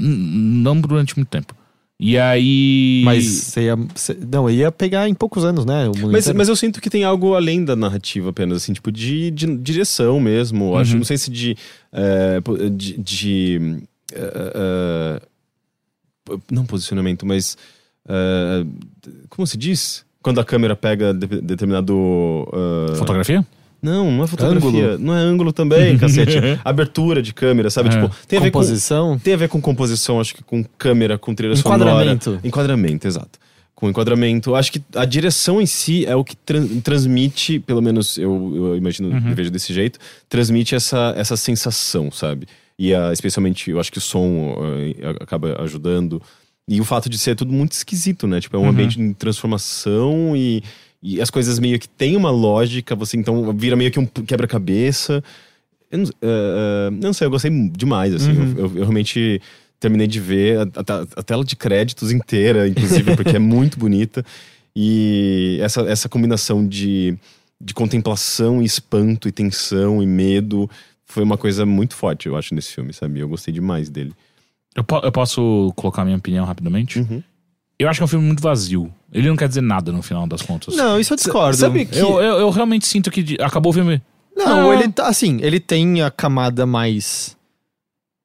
N- 0.00 0.62
Não 0.62 0.80
durante 0.80 1.14
muito 1.16 1.28
tempo. 1.28 1.54
E 2.00 2.16
aí. 2.16 3.02
Mas 3.04 3.24
você 3.24 3.62
ia. 3.62 3.74
você- 3.76 4.16
não, 4.30 4.48
ia 4.48 4.70
pegar 4.70 5.08
em 5.08 5.14
poucos 5.14 5.44
anos, 5.44 5.64
né? 5.64 5.90
Mas, 6.12 6.32
mas 6.32 6.48
eu 6.48 6.54
sinto 6.54 6.80
que 6.80 6.88
tem 6.88 7.02
algo 7.02 7.34
além 7.34 7.64
da 7.64 7.74
narrativa 7.74 8.30
apenas, 8.30 8.58
assim, 8.58 8.72
tipo, 8.72 8.92
de, 8.92 9.32
de 9.32 9.56
direção 9.56 10.20
mesmo. 10.20 10.76
Acho, 10.76 10.92
Uhum. 10.92 10.98
não 10.98 11.04
sei 11.04 11.18
se 11.18 11.28
de. 11.30 11.56
é, 11.92 12.40
po- 12.40 12.56
de. 12.70 12.96
de, 12.98 13.82
é, 14.12 15.20
é, 16.30 16.34
não 16.50 16.64
posicionamento, 16.64 17.26
mas. 17.26 17.56
é, 18.08 18.64
como 19.28 19.44
se 19.46 19.56
diz? 19.56 20.04
Quando 20.22 20.40
a 20.40 20.44
câmera 20.44 20.76
pega 20.76 21.12
de- 21.12 21.40
determinado. 21.40 21.94
Fotografia? 22.96 23.44
Não, 23.80 24.10
não 24.10 24.24
é 24.24 24.26
fotografia. 24.26 24.68
Ângulo. 24.68 24.98
Não 24.98 25.14
é 25.14 25.18
ângulo 25.20 25.52
também, 25.52 25.96
cacete. 25.98 26.36
Abertura 26.64 27.22
de 27.22 27.32
câmera, 27.32 27.70
sabe? 27.70 27.88
É. 27.88 27.92
Tipo, 27.92 28.10
tem 28.26 28.38
a 28.38 28.42
ver 28.42 28.50
com. 28.50 28.58
Composição. 28.58 29.18
Tem 29.18 29.34
a 29.34 29.36
ver 29.36 29.48
com 29.48 29.60
composição, 29.60 30.20
acho 30.20 30.34
que 30.34 30.42
com 30.42 30.64
câmera, 30.76 31.16
com 31.16 31.34
trilha 31.34 31.54
Enquadramento. 31.54 32.24
sonora. 32.24 32.46
Enquadramento, 32.46 33.06
exato. 33.06 33.38
Com 33.74 33.88
enquadramento. 33.88 34.56
Acho 34.56 34.72
que 34.72 34.82
a 34.96 35.04
direção 35.04 35.60
em 35.60 35.66
si 35.66 36.04
é 36.04 36.16
o 36.16 36.24
que 36.24 36.34
tran- 36.36 36.66
transmite, 36.82 37.60
pelo 37.60 37.80
menos 37.80 38.18
eu, 38.18 38.52
eu 38.56 38.76
imagino, 38.76 39.10
Uhum. 39.10 39.28
eu 39.28 39.34
vejo 39.36 39.50
desse 39.52 39.72
jeito, 39.72 40.00
transmite 40.28 40.74
essa, 40.74 41.14
essa 41.16 41.36
sensação, 41.36 42.10
sabe? 42.10 42.48
E 42.76 42.92
a- 42.92 43.12
especialmente, 43.12 43.70
eu 43.70 43.78
acho 43.78 43.92
que 43.92 43.98
o 43.98 44.00
som 44.00 44.56
eh, 44.98 45.14
acaba 45.20 45.62
ajudando. 45.62 46.20
E 46.70 46.80
o 46.80 46.84
fato 46.84 47.08
de 47.08 47.16
ser 47.16 47.34
tudo 47.36 47.52
muito 47.52 47.72
esquisito, 47.72 48.26
né? 48.26 48.40
Tipo, 48.40 48.56
é 48.56 48.58
um 48.58 48.64
Uhum. 48.64 48.68
ambiente 48.70 49.00
em 49.00 49.12
transformação 49.12 50.36
e, 50.36 50.62
e 51.02 51.20
as 51.20 51.30
coisas 51.30 51.58
meio 51.58 51.78
que 51.78 51.88
têm 51.88 52.16
uma 52.16 52.30
lógica, 52.30 52.94
você 52.96 53.16
então 53.16 53.52
vira 53.56 53.76
meio 53.76 53.90
que 53.90 53.98
um 54.00 54.06
quebra-cabeça. 54.06 55.22
Eu 55.90 55.98
não, 55.98 56.10
eh, 56.22 56.86
eu 56.88 56.90
não 56.92 57.12
sei, 57.12 57.26
eu 57.26 57.30
gostei 57.30 57.50
demais, 57.70 58.12
assim. 58.14 58.32
Uhum. 58.32 58.50
Eu, 58.52 58.58
eu- 58.58 58.72
eu 58.76 58.80
realmente 58.82 59.40
terminei 59.80 60.06
de 60.08 60.18
ver 60.20 60.58
a, 60.58 60.62
a- 60.62 61.06
a 61.16 61.22
tela 61.22 61.44
de 61.44 61.54
créditos 61.54 62.10
inteira, 62.10 62.66
inclusive, 62.68 63.14
porque 63.16 63.36
é 63.36 63.38
muito 63.38 63.78
bonita. 63.80 64.24
E 64.74 65.58
essa, 65.62 65.82
essa 65.82 66.08
combinação 66.08 66.66
de, 66.66 67.16
de 67.60 67.72
contemplação, 67.74 68.60
e 68.60 68.64
espanto, 68.64 69.28
e 69.28 69.32
tensão, 69.32 70.02
e 70.02 70.06
medo, 70.06 70.68
foi 71.06 71.22
uma 71.22 71.38
coisa 71.38 71.64
muito 71.64 71.94
forte, 71.94 72.26
eu 72.26 72.36
acho, 72.36 72.54
nesse 72.54 72.72
filme, 72.74 72.92
sabe? 72.92 73.20
Eu 73.20 73.28
gostei 73.28 73.52
demais 73.54 73.88
dele. 73.88 74.12
Eu, 74.76 74.84
po- 74.84 75.00
eu 75.02 75.10
posso 75.10 75.72
colocar 75.74 76.04
minha 76.04 76.16
opinião 76.16 76.44
rapidamente? 76.44 76.98
Uhum. 77.00 77.22
Eu 77.78 77.88
acho 77.88 77.98
que 77.98 78.02
é 78.02 78.06
um 78.06 78.08
filme 78.08 78.26
muito 78.26 78.42
vazio. 78.42 78.92
Ele 79.12 79.28
não 79.28 79.36
quer 79.36 79.48
dizer 79.48 79.60
nada 79.60 79.92
no 79.92 80.02
final 80.02 80.26
das 80.26 80.42
contas. 80.42 80.74
Não, 80.76 80.98
isso 80.98 81.12
eu 81.12 81.16
discordo. 81.16 81.56
Sabe 81.56 81.84
que... 81.86 81.96
Eu, 81.98 82.20
eu, 82.20 82.38
eu 82.40 82.50
realmente 82.50 82.86
sinto 82.86 83.10
que 83.10 83.36
acabou 83.40 83.70
o 83.70 83.72
filme. 83.72 84.02
Não, 84.36 84.70
Ah. 84.70 84.74
ele 84.74 84.88
tá 84.92 85.06
assim, 85.08 85.38
ele 85.42 85.60
tem 85.60 86.02
a 86.02 86.10
camada 86.10 86.66
mais 86.66 87.36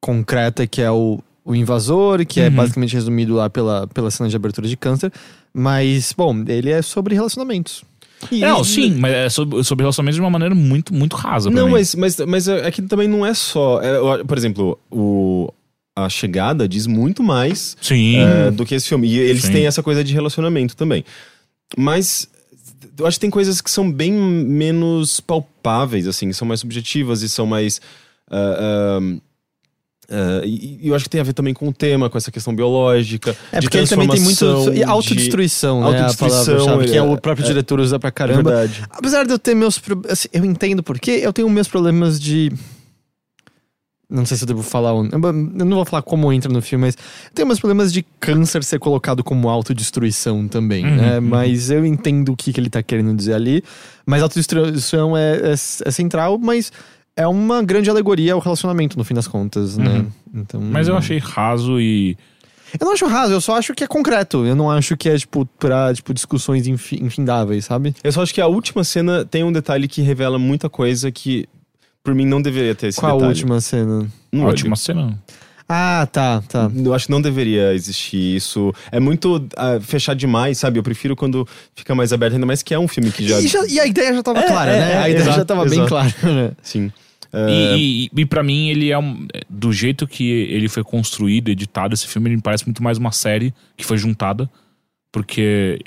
concreta 0.02 0.66
que 0.68 0.82
é 0.82 0.92
o, 0.92 1.20
o 1.46 1.56
invasor, 1.56 2.26
que 2.26 2.40
é 2.42 2.48
Uhum. 2.50 2.56
basicamente 2.56 2.94
resumido 2.94 3.36
lá 3.36 3.50
pela, 3.50 3.88
pela 3.88 4.12
cena 4.12 4.30
de 4.30 4.36
abertura 4.36 4.68
de 4.68 4.76
câncer. 4.78 5.12
Mas, 5.54 6.14
bom, 6.18 6.44
ele 6.48 6.70
é 6.72 6.82
sobre 6.82 7.14
relacionamentos. 7.16 7.84
E- 8.32 8.40
Não, 8.40 8.62
e- 8.62 8.66
sim, 8.66 8.96
mas 9.00 9.12
é 9.14 9.30
sobre, 9.30 9.64
sobre 9.64 9.84
relacionamentos 9.84 10.16
de 10.16 10.22
uma 10.22 10.30
maneira 10.30 10.56
muito, 10.56 10.94
muito 10.94 11.16
rasa. 11.16 11.50
Não, 11.50 11.68
mim. 11.68 11.74
mas, 11.74 11.94
mas, 11.96 12.18
mas 12.20 12.48
é 12.48 12.72
que 12.72 12.82
também 12.82 13.08
não 13.08 13.26
é 13.26 13.34
só... 13.34 13.80
é, 13.82 14.24
por 14.24 14.38
exemplo, 14.38 14.80
o, 14.92 15.54
a 15.96 16.10
chegada 16.10 16.68
diz 16.68 16.88
muito 16.88 17.22
mais 17.22 17.78
é, 18.18 18.50
do 18.52 18.66
que 18.66 18.74
esse 18.76 18.88
filme. 18.88 19.08
E 19.08 19.18
eles 19.20 19.44
Sim. 19.44 19.52
têm 19.54 19.68
essa 19.68 19.84
coisa 19.84 20.04
de 20.04 20.14
relacionamento 20.14 20.76
também. 20.76 21.06
Mas 21.78 22.28
eu 22.98 23.06
acho 23.06 23.18
que 23.18 23.22
tem 23.22 23.30
coisas 23.30 23.62
que 23.62 23.70
são 23.72 23.92
bem 23.92 24.12
menos 24.12 25.20
palpáveis, 25.20 26.08
assim, 26.08 26.32
são 26.34 26.48
mais 26.48 26.60
subjetivas 26.60 27.22
e 27.22 27.30
são 27.30 27.46
mais. 27.46 27.80
ah, 28.30 29.00
ah, 29.00 29.18
ah, 30.10 30.42
e 30.46 30.80
e 30.84 30.88
eu 30.90 30.96
acho 30.96 31.06
que 31.06 31.10
tem 31.10 31.22
a 31.22 31.24
ver 31.24 31.34
também 31.34 31.54
com 31.54 31.68
o 31.68 31.74
tema, 31.74 32.10
com 32.10 32.18
essa 32.18 32.32
questão 32.32 32.54
biológica. 32.56 33.36
É 33.52 33.60
de 33.60 33.66
porque 33.68 33.78
ele 33.78 33.88
também 33.88 34.08
tem 34.08 34.20
muito. 34.22 34.46
E 34.72 34.76
de- 34.76 34.84
autodestruição, 34.84 35.80
né? 35.80 35.86
autodestruição, 35.88 36.54
a 36.54 36.58
palavra-chave, 36.58 36.86
que 36.88 36.94
é, 36.94 36.98
é- 36.98 37.02
o 37.02 37.18
próprio 37.18 37.44
é- 37.46 37.48
diretor 37.48 37.80
usa 37.80 37.98
pra 38.00 38.10
É 38.10 38.12
caramba. 38.12 38.44
verdade. 38.52 38.84
Apesar 38.90 39.26
de 39.26 39.32
eu 39.32 39.40
ter 39.40 39.56
meus. 39.56 39.80
assim, 40.10 40.28
eu 40.34 40.44
entendo 40.44 40.84
por 40.84 41.00
quê. 41.00 41.20
Eu 41.24 41.32
tenho 41.32 41.50
meus 41.50 41.68
problemas 41.68 42.20
de. 42.20 42.52
Não 44.14 44.26
sei 44.28 44.38
se 44.38 44.44
eu 44.44 44.48
devo 44.48 44.62
falar. 44.62 44.92
Eu 44.92 45.08
não 45.66 45.76
vou 45.78 45.86
falar 45.86 46.04
como 46.04 46.32
entra 46.32 46.52
no 46.54 46.62
filme, 46.62 46.86
mas 46.86 46.98
tenho 47.34 47.48
meus 47.48 47.60
problemas 47.60 47.92
de 47.92 48.06
câncer 48.20 48.64
ser 48.64 48.78
colocado 48.78 49.24
como 49.24 49.50
autodestruição 49.50 50.48
também, 50.48 50.86
Uhum, 50.86 50.96
né? 50.96 51.16
uhum. 51.20 51.26
Mas 51.28 51.72
eu 51.72 51.84
entendo 51.84 52.32
o 52.32 52.36
que, 52.38 52.54
que 52.54 52.60
ele 52.60 52.70
tá 52.70 52.84
querendo 52.84 53.16
dizer 53.16 53.34
ali. 53.34 53.64
Mas 54.06 54.22
autodestruição 54.22 55.18
é, 55.18 55.38
é, 55.38 55.52
é 55.54 55.92
central, 55.92 56.38
mas 56.38 56.72
é 57.18 57.28
uma 57.28 57.64
grande 57.64 57.90
alegoria 57.90 58.34
ao 58.34 58.40
relacionamento, 58.40 58.98
no 58.98 59.04
fim 59.04 59.14
das 59.16 59.28
contas, 59.28 59.78
né? 59.78 60.00
Uhum. 60.00 60.08
Então, 60.42 60.62
Mas 60.62 60.88
eu 60.88 60.96
achei 60.96 61.18
raso 61.18 61.80
e. 61.80 62.16
Eu 62.80 62.86
não 62.88 62.94
acho 62.94 63.06
raso, 63.06 63.32
eu 63.34 63.42
só 63.42 63.56
acho 63.58 63.74
que 63.76 63.84
é 63.84 63.88
concreto. 63.88 64.46
Eu 64.48 64.56
não 64.56 64.70
acho 64.72 64.98
que 64.98 65.08
é, 65.08 65.16
tipo, 65.16 65.46
pra 65.60 65.94
tipo, 65.94 66.12
discussões 66.12 66.66
infi- 66.66 67.00
infindáveis, 67.04 67.66
sabe? 67.66 67.96
Eu 68.04 68.12
só 68.12 68.24
acho 68.24 68.34
que 68.34 68.42
a 68.42 68.48
última 68.48 68.84
cena 68.84 69.24
tem 69.24 69.44
um 69.44 69.52
detalhe 69.52 69.88
que 69.88 70.02
revela 70.02 70.40
muita 70.40 70.68
coisa 70.70 71.12
que, 71.12 71.46
por 72.04 72.14
mim, 72.14 72.26
não 72.26 72.42
deveria 72.42 72.76
ter 72.76 72.88
esse 72.88 73.00
Qual 73.00 73.12
a 73.12 73.16
detalhe. 73.16 73.30
última 73.32 73.62
cena? 73.62 74.06
No 74.32 74.44
A 74.44 74.48
última 74.48 74.76
cena. 74.76 75.18
Ah, 75.70 76.08
tá, 76.12 76.44
tá. 76.48 76.70
Eu 76.76 76.94
acho 76.94 77.06
que 77.06 77.12
não 77.12 77.22
deveria 77.22 77.74
existir 77.74 78.36
isso. 78.36 78.74
É 78.92 79.00
muito 79.00 79.48
ah, 79.56 79.80
fechar 79.82 80.14
demais, 80.14 80.58
sabe? 80.58 80.78
Eu 80.78 80.84
prefiro 80.84 81.16
quando 81.16 81.48
fica 81.74 81.96
mais 81.96 82.12
aberto, 82.12 82.34
ainda 82.34 82.46
mais 82.46 82.62
que 82.62 82.74
é 82.74 82.78
um 82.80 82.88
filme 82.88 83.10
que 83.12 83.26
já. 83.28 83.40
E, 83.40 83.48
já- 83.48 83.66
e 83.66 83.80
a 83.80 83.88
ideia 83.88 84.14
já 84.14 84.22
tava 84.22 84.40
É, 84.40 84.48
clara, 84.48 84.72
é, 84.72 84.80
né? 84.80 84.92
é, 84.92 84.98
a 84.98 85.10
ideia 85.10 85.24
já 85.26 85.32
exato, 85.32 85.46
tava 85.46 85.64
bem 85.64 85.74
exato. 85.80 85.88
clara, 85.90 86.14
né? 86.24 86.52
Sim. 86.62 86.92
E, 87.34 88.10
e, 88.14 88.22
e 88.22 88.26
pra 88.26 88.44
mim, 88.44 88.68
ele 88.70 88.92
é 88.92 89.00
um. 89.00 89.26
Do 89.50 89.72
jeito 89.74 90.06
que 90.06 90.30
ele 90.30 90.68
foi 90.70 90.84
construído, 90.84 91.50
editado, 91.50 91.94
esse 91.94 92.06
filme, 92.08 92.28
ele 92.30 92.36
me 92.36 92.42
parece 92.44 92.66
muito 92.66 92.84
mais 92.84 92.98
uma 93.00 93.12
série 93.12 93.52
que 93.76 93.84
foi 93.86 93.98
juntada. 93.98 94.48
Porque, 95.14 95.78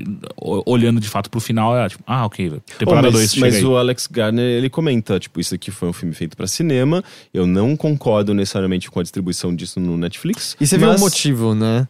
o- 0.41 0.63
olhando 0.71 1.01
de 1.01 1.09
fato 1.09 1.29
pro 1.29 1.41
final, 1.41 1.77
é 1.77 1.89
tipo, 1.89 2.05
ah, 2.07 2.25
ok, 2.25 2.49
oh, 2.57 2.61
temporada 2.79 3.09
mas 3.09 3.13
2, 3.15 3.31
chega 3.33 3.47
mas 3.47 3.57
aí. 3.57 3.65
o 3.65 3.77
Alex 3.77 4.07
Garner, 4.07 4.45
ele 4.45 4.71
comenta, 4.71 5.19
tipo, 5.19 5.41
isso 5.41 5.53
aqui 5.53 5.73
foi 5.73 5.89
um 5.89 5.93
filme 5.93 6.15
feito 6.15 6.37
pra 6.37 6.47
cinema. 6.47 7.03
Eu 7.35 7.45
não 7.45 7.77
concordo 7.77 8.33
necessariamente 8.33 8.89
com 8.89 9.01
a 9.01 9.03
distribuição 9.03 9.53
disso 9.53 9.81
no 9.81 9.97
Netflix. 9.97 10.57
E 10.61 10.65
você 10.67 10.79
mas, 10.79 11.01
um 11.01 11.05
motivo, 11.05 11.57
né? 11.57 11.89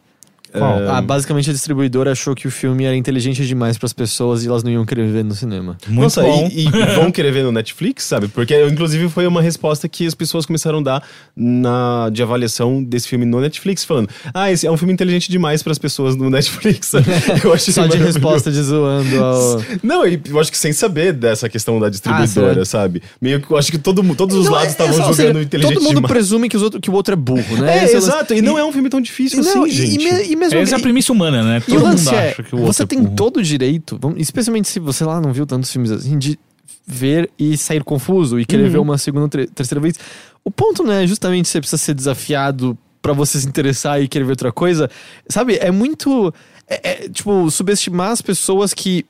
É, 0.53 0.59
Ah, 0.59 1.01
basicamente 1.01 1.49
a 1.49 1.53
distribuidora 1.53 2.11
achou 2.11 2.33
que 2.33 2.47
o 2.47 2.51
filme 2.51 2.85
era 2.85 2.95
inteligente 2.95 3.45
demais 3.45 3.77
pras 3.77 3.93
pessoas 3.93 4.43
e 4.43 4.47
elas 4.47 4.63
não 4.63 4.71
iam 4.71 4.85
querer 4.85 5.07
ver 5.11 5.23
no 5.23 5.33
cinema. 5.35 5.77
Muito 5.87 6.01
Nossa, 6.03 6.21
bom. 6.21 6.49
e, 6.51 6.67
e 6.67 6.69
vão 6.95 7.11
querer 7.11 7.31
ver 7.31 7.43
no 7.43 7.51
Netflix, 7.51 8.03
sabe? 8.05 8.27
Porque, 8.27 8.65
inclusive, 8.67 9.09
foi 9.09 9.27
uma 9.27 9.41
resposta 9.41 9.87
que 9.87 10.05
as 10.05 10.13
pessoas 10.15 10.45
começaram 10.45 10.79
a 10.79 10.81
dar 10.81 11.03
na, 11.35 12.09
de 12.11 12.21
avaliação 12.23 12.83
desse 12.83 13.07
filme 13.07 13.25
no 13.25 13.39
Netflix, 13.39 13.83
falando: 13.85 14.09
Ah, 14.33 14.51
esse 14.51 14.65
é 14.65 14.71
um 14.71 14.77
filme 14.77 14.93
inteligente 14.93 15.29
demais 15.29 15.61
para 15.61 15.71
as 15.71 15.77
pessoas 15.77 16.15
no 16.15 16.29
Netflix. 16.29 16.91
Eu 17.43 17.53
achei 17.53 17.73
Só 17.73 17.85
de 17.87 17.97
resposta 17.97 18.51
de 18.51 18.61
zoando 18.61 19.23
ao... 19.23 19.61
Não, 19.83 20.05
e 20.07 20.19
eu 20.29 20.39
acho 20.39 20.51
que 20.51 20.57
sem 20.57 20.73
saber 20.73 21.13
dessa 21.13 21.47
questão 21.49 21.79
da 21.79 21.89
distribuidora, 21.89 22.61
Ah, 22.61 22.65
sabe? 22.65 23.01
Meio 23.21 23.41
que 23.41 23.51
eu 23.51 23.57
acho 23.57 23.71
que 23.71 23.77
todo, 23.77 24.03
todos 24.15 24.35
os 24.35 24.45
Não, 24.45 24.51
lados 24.53 24.69
é- 24.69 24.71
estavam 24.71 24.93
é, 24.93 24.95
ou 24.97 25.01
jogando 25.13 25.15
seja, 25.15 25.41
inteligente 25.43 25.73
Todo 25.73 25.83
mundo 25.83 25.95
demais. 25.95 26.11
presume 26.11 26.49
que, 26.49 26.57
os 26.57 26.63
outro, 26.63 26.79
que 26.81 26.89
o 26.89 26.93
outro 26.93 27.13
é 27.13 27.15
burro, 27.15 27.57
né? 27.57 27.79
É, 27.79 27.83
Esse 27.85 27.95
lance. 27.95 28.07
exato, 28.09 28.33
e 28.33 28.41
não 28.41 28.57
é 28.57 28.63
um 28.65 28.71
filme 28.71 28.89
tão 28.89 28.99
difícil 29.01 29.43
Não, 29.43 29.63
assim, 29.63 29.69
e, 29.71 29.73
e 29.73 29.87
gente. 29.91 29.97
me- 30.13 30.23
e 30.31 30.35
mesmo 30.37 30.59
Essa 30.59 30.75
é 30.75 30.77
a 30.77 30.81
premissa 30.81 31.11
humana, 31.11 31.43
né? 31.43 31.57
E 31.67 31.71
Todo 31.71 31.81
o 31.81 31.83
lance 31.83 32.05
mundo 32.05 32.15
é, 32.15 32.29
acha 32.31 32.43
que 32.43 32.55
o 32.55 32.59
você 32.59 32.83
outro 32.83 32.83
é 32.83 32.85
tem 32.85 33.05
todo 33.15 33.37
o 33.37 33.43
direito, 33.43 33.99
especialmente 34.17 34.67
se 34.69 34.79
você 34.79 35.03
lá 35.03 35.19
não 35.19 35.33
viu 35.33 35.45
tantos 35.45 35.71
filmes 35.71 35.91
assim, 35.91 36.17
de 36.17 36.39
ver 36.85 37.29
e 37.37 37.57
sair 37.57 37.83
confuso 37.83 38.39
e 38.39 38.45
querer 38.45 38.63
Uhum. 38.65 38.69
ver 38.69 38.77
uma 38.77 38.97
segunda, 38.97 39.27
terceira 39.47 39.81
vez. 39.81 39.95
O 40.43 40.49
ponto 40.49 40.83
não 40.83 40.93
é 40.93 41.05
justamente 41.05 41.49
você 41.49 41.59
precisa 41.59 41.77
ser 41.77 41.93
desafiado 41.93 42.77
pra 43.01 43.11
você 43.13 43.39
se 43.39 43.47
interessar 43.47 44.01
e 44.01 44.07
querer 44.07 44.23
ver 44.23 44.31
outra 44.31 44.51
coisa. 44.51 44.89
Sabe, 45.27 45.57
é 45.57 45.71
muito. 45.71 46.33
É, 46.69 46.89
é, 47.05 47.09
tipo, 47.09 47.49
subestimar 47.51 48.11
as 48.11 48.21
pessoas 48.21 48.73
que. 48.73 49.05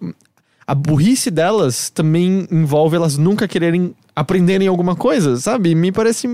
A 0.66 0.76
burrice 0.76 1.32
delas 1.32 1.90
também 1.90 2.46
envolve 2.52 2.96
elas 2.98 3.18
nunca 3.18 3.48
quererem 3.48 3.96
aprenderem 4.16 4.68
alguma 4.68 4.96
coisa, 4.96 5.38
sabe? 5.38 5.74
Me 5.76 5.92
parece. 5.92 6.28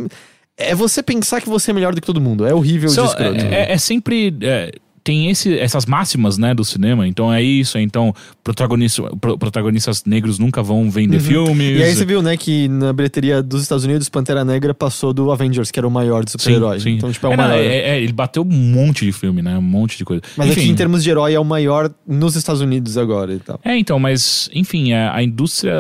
É 0.58 0.74
você 0.74 1.04
pensar 1.04 1.40
que 1.42 1.50
você 1.50 1.72
é 1.72 1.74
melhor 1.74 1.94
do 1.94 2.02
que 2.02 2.08
todo 2.08 2.20
mundo. 2.22 2.46
É 2.46 2.54
horrível 2.54 2.90
escroto. 2.90 3.22
é, 3.22 3.70
é- 3.70 3.74
é 3.74 3.78
sempre. 3.78 4.36
é, 4.42 4.72
tem 5.04 5.30
esse, 5.30 5.58
essas 5.60 5.86
máximas, 5.86 6.38
né, 6.38 6.54
do 6.54 6.64
cinema. 6.64 7.08
Então 7.08 7.32
é 7.34 7.42
isso. 7.42 7.78
Então, 7.78 8.14
protagonista, 8.44 9.02
pro- 9.20 9.38
protagonistas 9.38 10.04
negros 10.06 10.40
nunca 10.40 10.64
vão 10.64 10.90
vender 10.90 11.20
filmes. 11.20 11.50
Uhum. 11.74 11.78
E 11.78 11.84
aí 11.84 11.94
você 11.96 12.06
viu, 12.06 12.22
né, 12.22 12.38
que 12.38 12.68
na 12.70 12.94
bilheteria 12.94 13.42
dos 13.44 13.62
Estados 13.62 13.84
Unidos, 13.84 14.08
Pantera 14.10 14.46
Negra 14.46 14.74
passou 14.74 15.14
do 15.14 15.32
Avengers, 15.32 15.72
que 15.72 15.80
era 15.80 15.88
o 15.88 15.92
maior 15.92 16.24
de 16.24 16.32
super-herói. 16.32 16.80
Sim, 16.80 16.84
sim. 16.84 16.96
Então, 16.98 17.12
tipo, 17.12 17.26
é 17.28 17.30
o 17.30 17.34
É, 17.34 17.38
maior. 17.38 17.58
é- 17.58 17.66
é- 17.98 18.02
ele 18.02 18.14
bateu 18.14 18.44
um 18.44 18.46
monte 18.46 19.06
de 19.06 19.12
filme, 19.12 19.42
né? 19.42 19.58
Um 19.58 19.62
monte 19.62 19.98
de 19.98 20.06
coisa. 20.06 20.22
Mas 20.38 20.50
Enfim, 20.50 20.62
aqui, 20.62 20.70
em 20.70 20.76
termos 20.76 21.04
de 21.04 21.10
herói, 21.10 21.34
é 21.34 21.40
o 21.40 21.44
maior 21.46 21.92
nos 22.08 22.36
Estados 22.36 22.62
Unidos 22.62 22.98
agora 22.98 23.34
e 23.34 23.40
tal. 23.40 23.60
É, 23.64 23.78
então, 23.78 24.00
mas, 24.00 24.50
enfim, 24.54 24.94
a, 24.94 25.16
a 25.16 25.24
indústria 25.24 25.74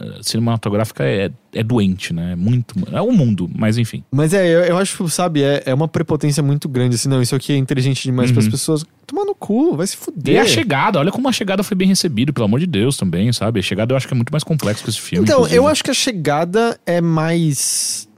eh, 0.00 0.18
cinematográfica 0.22 1.04
é, 1.04 1.30
é 1.52 1.62
doente, 1.62 2.12
né? 2.12 2.32
É 2.32 2.36
Muito. 2.36 2.74
É 2.92 3.00
o 3.00 3.12
mundo, 3.12 3.48
mas 3.54 3.78
enfim. 3.78 4.02
Mas 4.10 4.34
é, 4.34 4.46
eu, 4.46 4.60
eu 4.64 4.76
acho, 4.78 5.08
sabe, 5.08 5.42
é, 5.42 5.62
é 5.66 5.74
uma 5.74 5.86
prepotência 5.88 6.42
muito 6.42 6.68
grande, 6.68 6.96
assim, 6.96 7.08
não, 7.08 7.22
isso 7.22 7.34
aqui 7.36 7.52
é 7.52 7.56
inteligente 7.56 8.02
demais 8.02 8.30
Uhum. 8.30 8.34
pras 8.34 8.48
pessoas. 8.48 8.63
Tomar 9.06 9.24
no 9.26 9.34
cu, 9.34 9.76
vai 9.76 9.86
se 9.86 9.94
E 9.94 9.96
fuder. 9.98 10.40
a 10.40 10.46
chegada, 10.46 10.98
olha 10.98 11.12
como 11.12 11.28
a 11.28 11.32
chegada 11.32 11.62
foi 11.62 11.76
bem 11.76 11.86
recebida, 11.88 12.32
pelo 12.32 12.46
amor 12.46 12.58
de 12.60 12.66
Deus 12.66 12.96
também, 12.96 13.30
sabe? 13.32 13.60
A 13.60 13.62
chegada 13.62 13.92
eu 13.92 13.96
acho 13.96 14.08
que 14.08 14.14
é 14.14 14.16
muito 14.16 14.30
mais 14.32 14.42
complexo 14.42 14.82
que 14.82 14.88
esse 14.90 15.00
filme. 15.00 15.24
Então, 15.24 15.38
inclusive. 15.40 15.58
eu 15.58 15.68
acho 15.68 15.84
que 15.84 15.90
a 15.90 15.94
chegada 15.94 16.78
é 16.86 17.00
mais 17.02 18.08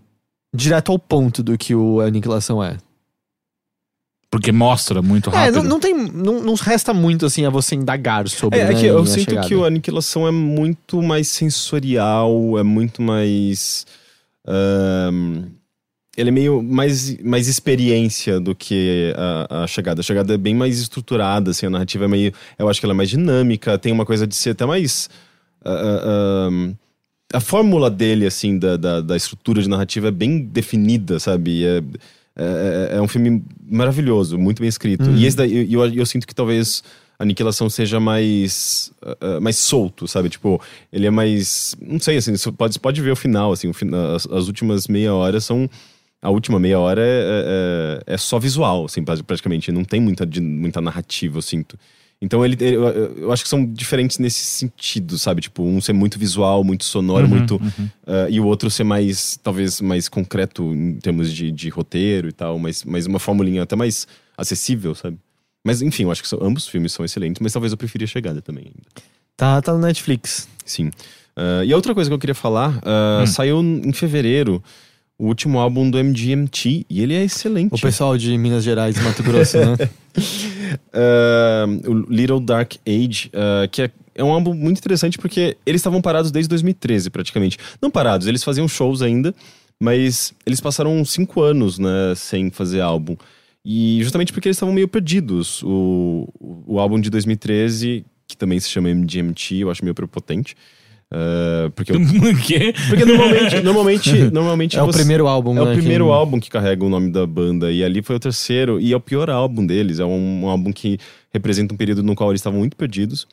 direto 0.55 0.93
ao 0.93 0.99
ponto 0.99 1.43
do 1.43 1.59
que 1.59 1.75
o 1.75 2.01
Aniquilação 2.01 2.63
é. 2.63 2.77
Porque 4.31 4.53
mostra 4.53 5.01
muito 5.03 5.31
É, 5.31 5.33
rápido. 5.37 5.57
não, 5.63 5.63
não 5.71 5.81
tem. 5.81 5.95
Não, 5.95 6.41
não 6.43 6.55
resta 6.55 6.93
muito 6.93 7.25
assim 7.27 7.45
a 7.47 7.51
você 7.51 7.75
indagar 7.75 8.29
sobre. 8.29 8.59
É, 8.59 8.63
é 8.63 8.69
né, 8.69 8.75
que 8.81 8.87
eu 8.87 8.99
a 8.99 9.07
sinto 9.07 9.31
chegada. 9.31 9.49
que 9.49 9.55
o 9.55 9.65
Aniquilação 9.65 10.27
é 10.27 10.31
muito 10.31 11.01
mais 11.03 11.29
sensorial, 11.29 12.59
é 12.59 12.63
muito 12.63 13.01
mais. 13.03 13.87
ahn, 14.47 15.45
ele 16.17 16.31
é 16.31 16.33
meio 16.33 16.63
mais, 16.63 17.17
mais 17.23 17.47
experiência 17.47 18.41
do 18.41 18.55
que 18.55 19.13
a, 19.17 19.65
a 19.65 19.67
chegada. 19.67 20.01
A 20.01 20.03
chegada 20.03 20.35
é 20.35 20.39
bem 20.39 20.55
mais 20.55 20.81
estruturada, 20.81 21.51
assim, 21.51 21.67
a 21.67 21.71
narrativa 21.71 22.07
é 22.07 22.09
meio. 22.09 22.33
Eu 22.59 22.69
acho 22.69 22.81
que 22.81 22.87
ela 22.87 22.95
é 22.95 22.97
mais 22.97 23.11
dinâmica, 23.11 23.77
tem 23.79 23.93
uma 23.93 24.07
coisa 24.07 24.27
de 24.27 24.35
ser 24.35 24.51
até 24.51 24.65
mais. 24.65 25.11
ah, 25.65 26.49
ahn, 26.49 26.73
a 27.33 27.41
fórmula 27.41 27.91
dele, 27.91 28.25
assim, 28.25 28.59
da, 28.59 28.77
da, 28.77 29.01
da 29.01 29.17
estrutura 29.17 29.61
de 29.61 29.69
narrativa 29.69 30.09
é 30.09 30.11
bem 30.13 30.39
definida, 30.39 31.19
sabe? 31.19 31.65
É, 31.65 31.83
é, 32.37 32.97
é 32.97 33.03
um 33.03 33.09
filme 33.09 33.43
maravilhoso, 33.69 34.39
muito 34.39 34.61
bem 34.61 34.69
escrito. 34.69 35.11
E 35.11 35.27
esse 35.27 35.37
daí, 35.37 35.71
eu, 35.71 35.85
eu, 35.85 35.95
eu 35.95 36.07
sinto 36.07 36.27
que 36.27 36.35
talvez 36.35 36.83
a 37.19 37.25
Aniquilação 37.25 37.69
seja 37.69 37.99
mais 37.99 38.93
ah, 39.03 39.41
mais 39.41 39.57
solto, 39.59 40.07
sabe? 40.07 40.29
Tipo, 40.29 40.61
ele 40.93 41.07
é 41.07 41.11
mais... 41.11 41.77
Não 41.81 41.99
sei, 41.99 42.17
assim, 42.17 42.37
você 42.37 42.51
pode, 42.53 42.79
pode 42.79 43.03
ver 43.03 43.11
o 43.11 43.17
final, 43.17 43.53
assim, 43.53 43.69
o 43.69 43.75
fina- 43.75 44.15
as, 44.15 44.27
as 44.27 44.47
últimas 44.47 44.87
meia 44.87 45.13
hora 45.13 45.41
são... 45.41 45.69
A 46.23 46.31
última 46.31 46.59
meia 46.59 46.79
hora 46.79 47.03
é, 47.05 48.03
é, 48.09 48.15
é 48.15 48.17
só 48.17 48.39
visual, 48.39 48.87
assim, 48.87 49.05
pra- 49.05 49.17
praticamente. 49.23 49.71
Não 49.71 49.85
tem 49.85 50.01
muita, 50.01 50.27
muita 50.41 50.81
narrativa, 50.81 51.39
eu 51.39 51.43
sinto. 51.43 51.79
Então 52.21 52.43
ele, 52.45 52.57
ele- 52.59 52.77
eu, 52.77 52.85
eu 53.17 53.33
acho 53.33 53.43
que 53.43 53.49
são 53.49 53.65
diferentes 53.65 54.19
nesse 54.19 54.43
sentido, 54.43 55.19
sabe? 55.19 55.43
Tipo, 55.43 55.63
um 55.63 55.81
ser 55.81 55.93
muito 55.93 56.19
visual, 56.19 56.65
muito 56.65 56.85
sonoro, 56.85 57.29
muito. 57.29 57.61
ah, 58.07 58.27
e 58.31 58.41
o 58.41 58.47
outro 58.47 58.71
ser 58.71 58.85
mais, 58.85 59.39
talvez, 59.43 59.81
mais 59.83 60.09
concreto 60.09 60.73
em 60.75 60.95
termos 60.99 61.31
de, 61.33 61.53
de 61.53 61.69
roteiro 61.69 62.29
e 62.29 62.33
tal, 62.33 62.59
mas, 62.59 62.83
mas 62.85 63.05
uma 63.07 63.19
formulinha 63.19 63.63
até 63.63 63.77
mais 63.77 64.09
acessível, 64.37 64.95
sabe? 64.95 65.19
Mas 65.63 65.83
enfim, 65.83 66.05
eu 66.05 66.11
acho 66.11 66.23
que 66.23 66.29
são- 66.29 66.39
ambos 66.43 66.63
os 66.65 66.69
filmes 66.71 66.93
são 66.93 67.05
excelentes, 67.05 67.41
mas 67.43 67.53
talvez 67.53 67.73
eu 67.73 67.77
preferia 67.77 68.07
a 68.07 68.09
chegada 68.09 68.41
também 68.41 68.65
ainda. 68.65 68.89
Tá, 69.37 69.61
tá 69.61 69.73
no 69.75 69.79
Netflix. 69.81 70.49
Sim. 70.65 70.91
Ah, 71.37 71.63
e 71.67 71.73
a 71.73 71.77
outra 71.77 71.95
coisa 71.95 72.09
que 72.09 72.15
eu 72.15 72.19
queria 72.19 72.35
falar, 72.35 72.81
ah, 72.83 73.25
saiu 73.27 73.61
em 73.61 73.93
fevereiro 73.93 74.63
o 75.19 75.27
último 75.27 75.59
álbum 75.59 75.91
do 75.91 75.99
MGMT, 75.99 76.87
e 76.89 77.03
ele 77.03 77.15
é 77.15 77.25
excelente. 77.25 77.75
O 77.75 77.81
pessoal 77.81 78.19
de 78.19 78.37
Minas 78.37 78.63
Gerais 78.63 79.03
Mato 79.03 79.23
Grosso, 79.23 79.59
né? 79.59 79.77
Ah, 80.93 81.65
o 81.89 82.13
Little 82.13 82.41
Dark 82.41 82.75
Age, 82.87 83.31
ah, 83.33 83.67
que 83.69 83.83
é, 83.83 83.91
é 84.15 84.23
um 84.23 84.31
álbum 84.33 84.53
muito 84.53 84.79
interessante 84.79 85.17
porque 85.17 85.57
eles 85.65 85.81
estavam 85.81 86.03
parados 86.03 86.31
desde 86.31 86.49
2013, 86.51 87.09
praticamente. 87.11 87.59
Não 87.81 87.91
parados, 87.91 88.27
eles 88.27 88.45
faziam 88.45 88.69
shows 88.69 89.01
ainda, 89.01 89.35
mas 89.81 90.35
eles 90.45 90.61
passaram 90.61 91.03
cinco 91.05 91.41
anos, 91.41 91.79
né, 91.79 92.15
sem 92.15 92.51
fazer 92.51 92.81
álbum. 92.81 93.17
E 93.65 93.99
justamente 94.03 94.33
porque 94.33 94.49
eles 94.49 94.57
estavam 94.57 94.75
meio 94.75 94.87
perdidos. 94.87 95.63
O, 95.63 96.29
o, 96.39 96.75
o 96.75 96.81
álbum 96.81 97.01
de 97.01 97.11
2013, 97.11 98.05
que 98.29 98.37
também 98.37 98.61
se 98.61 98.69
chama 98.69 98.91
MGMT, 98.91 99.57
eu 99.57 99.71
acho 99.71 99.83
meio 99.83 99.95
prepotente. 99.95 100.55
Ah, 101.13 101.71
porque, 101.75 101.93
eu- 101.93 102.01
porque 102.89 103.05
normalmente, 103.05 103.61
normalmente, 103.63 104.13
normalmente 104.33 104.77
É 104.79 104.83
o 104.83 104.87
você- 104.87 104.99
primeiro 104.99 105.27
álbum, 105.27 105.57
é 105.57 105.63
o 105.63 105.65
né, 105.67 105.73
primeiro 105.75 106.07
que- 106.07 106.11
álbum 106.11 106.41
que 106.41 106.51
carrega 106.51 106.85
o 106.85 106.89
nome 106.89 107.11
da 107.11 107.27
banda, 107.27 107.71
e 107.71 107.85
ali 107.85 108.03
foi 108.03 108.17
o 108.17 108.21
terceiro, 108.21 108.81
e 108.81 108.93
é 108.93 108.97
o 108.97 109.01
pior 109.01 109.31
álbum 109.31 109.65
deles. 109.65 109.99
É 110.01 110.05
um, 110.05 110.45
um 110.45 110.49
álbum 110.49 110.73
que 110.73 110.99
representa 111.33 111.73
um 111.73 111.77
período 111.77 112.03
no 112.03 112.15
qual 112.15 112.31
eles 112.31 112.41
estavam 112.41 112.59
muito 112.59 112.77
perdidos. 112.77 113.27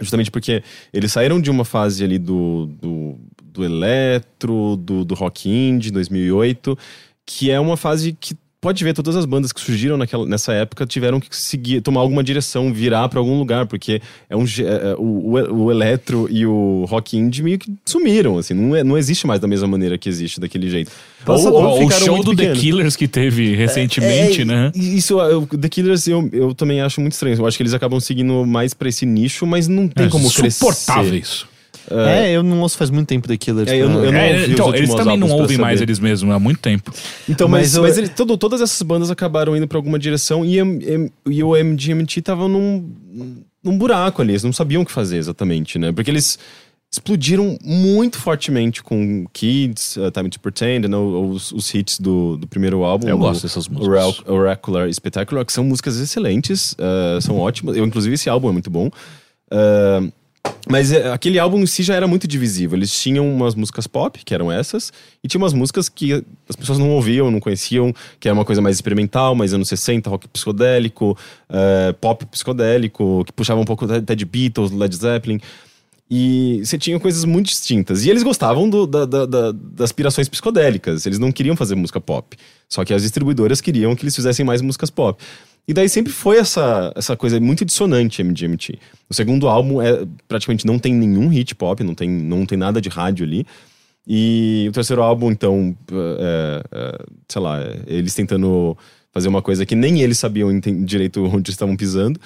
Justamente 0.00 0.30
porque 0.30 0.62
eles 0.92 1.12
saíram 1.12 1.38
de 1.40 1.50
uma 1.50 1.64
fase 1.66 2.02
ali 2.02 2.18
do, 2.18 2.66
do, 2.80 3.18
do 3.44 3.62
eletro, 3.64 4.76
do, 4.76 5.04
do 5.04 5.14
rock 5.14 5.50
indie, 5.50 5.90
2008, 5.90 6.76
que 7.26 7.50
é 7.50 7.60
uma 7.60 7.76
fase 7.76 8.16
que 8.18 8.34
pode 8.62 8.82
ver 8.84 8.94
todas 8.94 9.16
as 9.16 9.24
bandas 9.26 9.52
que 9.52 9.60
surgiram 9.60 9.96
naquela, 9.96 10.24
nessa 10.24 10.52
época 10.52 10.86
tiveram 10.86 11.18
que 11.18 11.26
seguir, 11.36 11.80
tomar 11.82 12.00
alguma 12.00 12.22
direção, 12.22 12.72
virar 12.72 13.08
pra 13.08 13.18
algum 13.18 13.36
lugar, 13.36 13.66
porque 13.66 14.00
é 14.30 14.36
um 14.36 14.44
é, 14.44 14.92
é, 14.92 14.94
o, 14.96 15.02
o, 15.36 15.64
o 15.64 15.70
eletro 15.72 16.28
e 16.30 16.46
o 16.46 16.84
rock 16.88 17.16
indie 17.18 17.42
meio 17.42 17.58
que 17.58 17.74
sumiram, 17.84 18.38
assim, 18.38 18.54
não, 18.54 18.76
é, 18.76 18.84
não 18.84 18.96
existe 18.96 19.26
mais 19.26 19.40
da 19.40 19.48
mesma 19.48 19.66
maneira 19.66 19.98
que 19.98 20.08
existe 20.08 20.38
daquele 20.40 20.70
jeito. 20.70 20.92
Ou, 21.26 21.34
Ou- 21.36 21.52
ou 21.80 21.86
o 21.86 21.90
show 21.90 22.22
do 22.22 22.30
The 22.30 22.36
pequenos. 22.36 22.60
Killers 22.60 22.96
que 22.96 23.08
teve 23.08 23.54
recentemente, 23.56 24.42
É, 24.42 24.44
né? 24.44 24.72
Isso, 24.74 25.20
eu- 25.20 25.44
The 25.46 25.68
Killers 25.68 26.06
eu, 26.06 26.30
eu 26.32 26.54
também 26.54 26.80
acho 26.80 27.00
muito 27.00 27.14
estranho. 27.14 27.36
Eu 27.36 27.46
acho 27.46 27.56
que 27.56 27.62
eles 27.64 27.74
acabam 27.74 27.98
seguindo 27.98 28.46
mais 28.46 28.72
pra 28.74 28.88
esse 28.88 29.04
nicho, 29.04 29.44
mas 29.44 29.66
não 29.66 29.88
tem 29.88 30.06
É 30.06 30.08
como 30.08 30.30
crescer. 30.30 30.46
Insuportáveis. 30.46 31.44
É, 31.90 32.30
eu 32.32 32.42
não 32.42 32.60
ouço 32.60 32.76
faz 32.78 32.90
muito 32.90 33.08
tempo 33.08 33.26
The 33.28 33.36
Killers. 33.36 33.68
É, 33.70 33.76
eu 33.76 33.88
não- 33.88 34.04
eu 34.04 34.12
não- 34.12 34.18
É, 34.18 34.46
então, 34.46 34.74
eles 34.74 34.94
também 34.94 35.16
não 35.16 35.30
ouvem 35.30 35.58
mais 35.58 35.80
eles 35.80 35.98
mesmos 35.98 36.34
há 36.34 36.38
muito 36.38 36.60
tempo. 36.60 36.92
Então, 37.28 37.48
mas, 37.48 37.62
Mas 37.62 37.74
eu- 37.74 37.82
mas 37.82 37.98
ele- 37.98 38.08
todo- 38.08 38.36
todas 38.36 38.60
essas 38.60 38.80
bandas 38.82 39.10
acabaram 39.10 39.56
indo 39.56 39.66
pra 39.66 39.78
alguma 39.78 39.98
direção 39.98 40.44
e, 40.44 40.58
e 41.26 41.42
o 41.42 41.56
MGMT 41.56 42.22
tava 42.22 42.46
num, 42.48 42.88
num 43.62 43.76
buraco 43.78 44.22
ali. 44.22 44.32
Eles 44.32 44.44
não 44.44 44.52
sabiam 44.52 44.82
o 44.82 44.86
que 44.86 44.92
fazer 44.92 45.16
exatamente, 45.18 45.78
né? 45.78 45.92
Porque 45.92 46.10
eles 46.10 46.38
explodiram 46.94 47.56
muito 47.64 48.18
fortemente 48.18 48.82
com 48.82 49.24
Kids, 49.32 49.96
uh, 49.96 50.10
Time 50.10 50.28
to 50.28 50.38
Pretend, 50.38 50.88
né? 50.88 50.96
os, 50.96 51.50
os 51.52 51.74
hits 51.74 51.98
do, 51.98 52.36
do 52.36 52.46
primeiro 52.46 52.82
álbum. 52.84 53.08
Eu 53.08 53.16
gosto 53.16 53.42
dessas 53.44 53.66
músicas. 53.66 53.88
Orac- 54.04 54.30
Oracular 54.30 54.88
e 54.88 54.92
Spectacular, 54.94 55.42
que 55.46 55.52
são 55.54 55.64
músicas 55.64 55.98
excelentes, 55.98 56.72
uh, 56.74 57.18
são 57.22 57.38
ótimas. 57.38 57.76
Eu, 57.78 57.86
inclusive, 57.86 58.14
esse 58.14 58.28
álbum 58.28 58.50
é 58.50 58.52
muito 58.52 58.68
bom. 58.70 58.88
Uh, 59.50 60.12
mas 60.68 60.92
é, 60.92 61.12
aquele 61.12 61.38
álbum 61.38 61.58
em 61.60 61.66
si 61.66 61.82
já 61.82 61.94
era 61.94 62.06
muito 62.06 62.26
divisível. 62.26 62.78
Eles 62.78 62.92
tinham 62.98 63.28
umas 63.30 63.54
músicas 63.54 63.86
pop, 63.86 64.22
que 64.24 64.32
eram 64.34 64.50
essas, 64.50 64.92
e 65.22 65.28
tinha 65.28 65.40
umas 65.40 65.52
músicas 65.52 65.88
que 65.88 66.24
as 66.48 66.56
pessoas 66.56 66.78
não 66.78 66.90
ouviam, 66.90 67.30
não 67.30 67.40
conheciam, 67.40 67.92
que 68.18 68.28
era 68.28 68.34
uma 68.34 68.44
coisa 68.44 68.62
mais 68.62 68.76
experimental, 68.76 69.34
mais 69.34 69.52
anos 69.52 69.68
60, 69.68 70.08
rock 70.08 70.28
psicodélico, 70.28 71.16
uh, 71.50 71.92
pop 72.00 72.24
psicodélico, 72.26 73.24
que 73.26 73.32
puxava 73.32 73.60
um 73.60 73.64
pouco 73.64 73.84
até 73.92 74.14
de 74.14 74.24
Beatles, 74.24 74.70
Led 74.70 74.94
Zeppelin. 74.94 75.40
E 76.14 76.60
você 76.62 76.76
tinha 76.76 77.00
coisas 77.00 77.24
muito 77.24 77.46
distintas. 77.46 78.04
E 78.04 78.10
eles 78.10 78.22
gostavam 78.22 78.68
do- 78.68 78.86
da- 78.86 79.06
da- 79.06 79.24
da- 79.24 79.52
das 79.52 79.84
aspirações 79.84 80.28
psicodélicas. 80.28 81.06
Eles 81.06 81.18
não 81.18 81.32
queriam 81.32 81.56
fazer 81.56 81.74
música 81.74 81.98
pop. 82.00 82.36
Só 82.68 82.84
que 82.84 82.92
as 82.92 83.00
distribuidoras 83.00 83.62
queriam 83.62 83.96
que 83.96 84.04
eles 84.04 84.14
fizessem 84.14 84.44
mais 84.44 84.60
músicas 84.60 84.90
pop. 84.90 85.22
E 85.66 85.72
daí 85.72 85.88
sempre 85.88 86.12
foi 86.12 86.38
essa, 86.38 86.92
essa 86.96 87.16
coisa 87.16 87.38
muito 87.38 87.64
dissonante 87.64 88.20
MGMT. 88.22 88.78
O 89.08 89.14
segundo 89.14 89.48
álbum 89.48 89.80
é 89.80 90.04
praticamente 90.26 90.66
não 90.66 90.78
tem 90.78 90.92
nenhum 90.92 91.28
hit 91.28 91.54
pop, 91.54 91.82
não 91.84 91.94
tem, 91.94 92.10
não 92.10 92.44
tem 92.44 92.58
nada 92.58 92.80
de 92.80 92.88
rádio 92.88 93.24
ali. 93.24 93.46
E 94.06 94.66
o 94.68 94.72
terceiro 94.72 95.02
álbum, 95.02 95.30
então, 95.30 95.76
é, 95.92 96.62
é, 96.72 96.98
sei 97.28 97.40
lá, 97.40 97.60
é, 97.62 97.80
eles 97.86 98.12
tentando 98.14 98.76
fazer 99.12 99.28
uma 99.28 99.40
coisa 99.40 99.64
que 99.64 99.76
nem 99.76 100.00
eles 100.00 100.18
sabiam 100.18 100.50
direito 100.84 101.22
onde 101.32 101.50
estavam 101.52 101.76
pisando. 101.76 102.20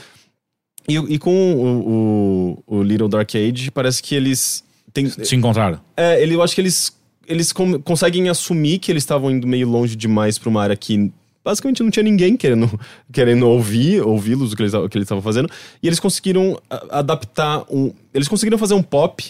E, 0.89 0.95
e 0.95 1.19
com 1.19 1.55
o, 1.55 2.57
o, 2.69 2.79
o 2.79 2.83
Little 2.83 3.09
Dark 3.09 3.31
Age, 3.35 3.71
parece 3.71 4.03
que 4.03 4.15
eles. 4.15 4.65
Têm, 4.95 5.11
Se 5.11 5.37
encontraram. 5.37 5.79
é, 5.97 6.23
ele, 6.23 6.35
eu 6.35 6.43
acho 6.43 6.55
que 6.55 6.61
eles, 6.63 6.97
eles 7.29 7.53
com- 7.53 7.79
conseguem 7.83 8.31
assumir 8.31 8.79
que 8.79 8.91
eles 8.91 9.03
estavam 9.03 9.31
indo 9.31 9.47
meio 9.47 9.69
longe 9.69 9.95
demais 9.95 10.39
pra 10.39 10.49
uma 10.49 10.63
área 10.63 10.77
que 10.77 11.13
basicamente 11.47 11.81
não 11.81 11.91
tinha 11.91 12.03
ninguém 12.03 12.37
querendo, 12.37 12.69
querendo 13.13 13.49
ouvir, 13.49 14.03
ouvi-los, 14.03 14.53
o 14.53 14.57
que 14.57 14.63
eles 14.63 14.75
estavam 15.05 15.23
fazendo. 15.23 15.49
E 15.81 15.87
eles 15.87 16.01
conseguiram 16.01 16.61
a- 16.69 16.99
adaptar 16.99 17.65
um. 17.71 17.93
Eles 18.13 18.27
conseguiram 18.27 18.59
fazer 18.59 18.75
um 18.75 18.83
pop 18.83 19.25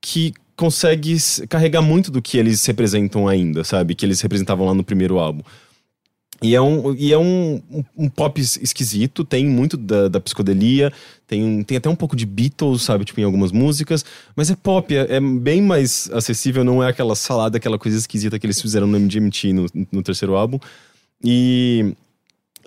que 0.00 0.34
consegue 0.56 1.16
carregar 1.48 1.80
muito 1.80 2.10
do 2.10 2.20
que 2.20 2.36
eles 2.36 2.64
representam 2.66 3.28
ainda, 3.28 3.62
sabe? 3.62 3.94
Que 3.94 4.04
eles 4.04 4.20
representavam 4.20 4.66
lá 4.66 4.74
no 4.74 4.82
primeiro 4.82 5.18
álbum. 5.18 5.42
E 6.42 6.54
é 6.54 6.60
um, 6.60 6.94
e 6.94 7.12
é 7.12 7.18
um, 7.18 7.60
um, 7.70 7.84
um 7.96 8.08
pop 8.08 8.40
es- 8.40 8.58
esquisito, 8.62 9.24
tem 9.24 9.46
muito 9.46 9.76
da, 9.76 10.08
da 10.08 10.18
psicodelia, 10.18 10.90
tem, 11.26 11.62
tem 11.62 11.76
até 11.76 11.88
um 11.88 11.94
pouco 11.94 12.16
de 12.16 12.24
Beatles, 12.24 12.80
sabe, 12.82 13.04
tipo, 13.04 13.20
em 13.20 13.24
algumas 13.24 13.52
músicas, 13.52 14.04
mas 14.34 14.50
é 14.50 14.56
pop, 14.56 14.94
é, 14.96 15.16
é 15.16 15.20
bem 15.20 15.60
mais 15.60 16.10
acessível, 16.12 16.64
não 16.64 16.82
é 16.82 16.88
aquela 16.88 17.14
salada, 17.14 17.58
aquela 17.58 17.78
coisa 17.78 17.96
esquisita 17.98 18.38
que 18.38 18.46
eles 18.46 18.60
fizeram 18.60 18.86
no 18.86 18.98
MGMT 18.98 19.52
no, 19.52 19.66
no 19.92 20.02
terceiro 20.02 20.34
álbum. 20.34 20.58
E, 21.22 21.94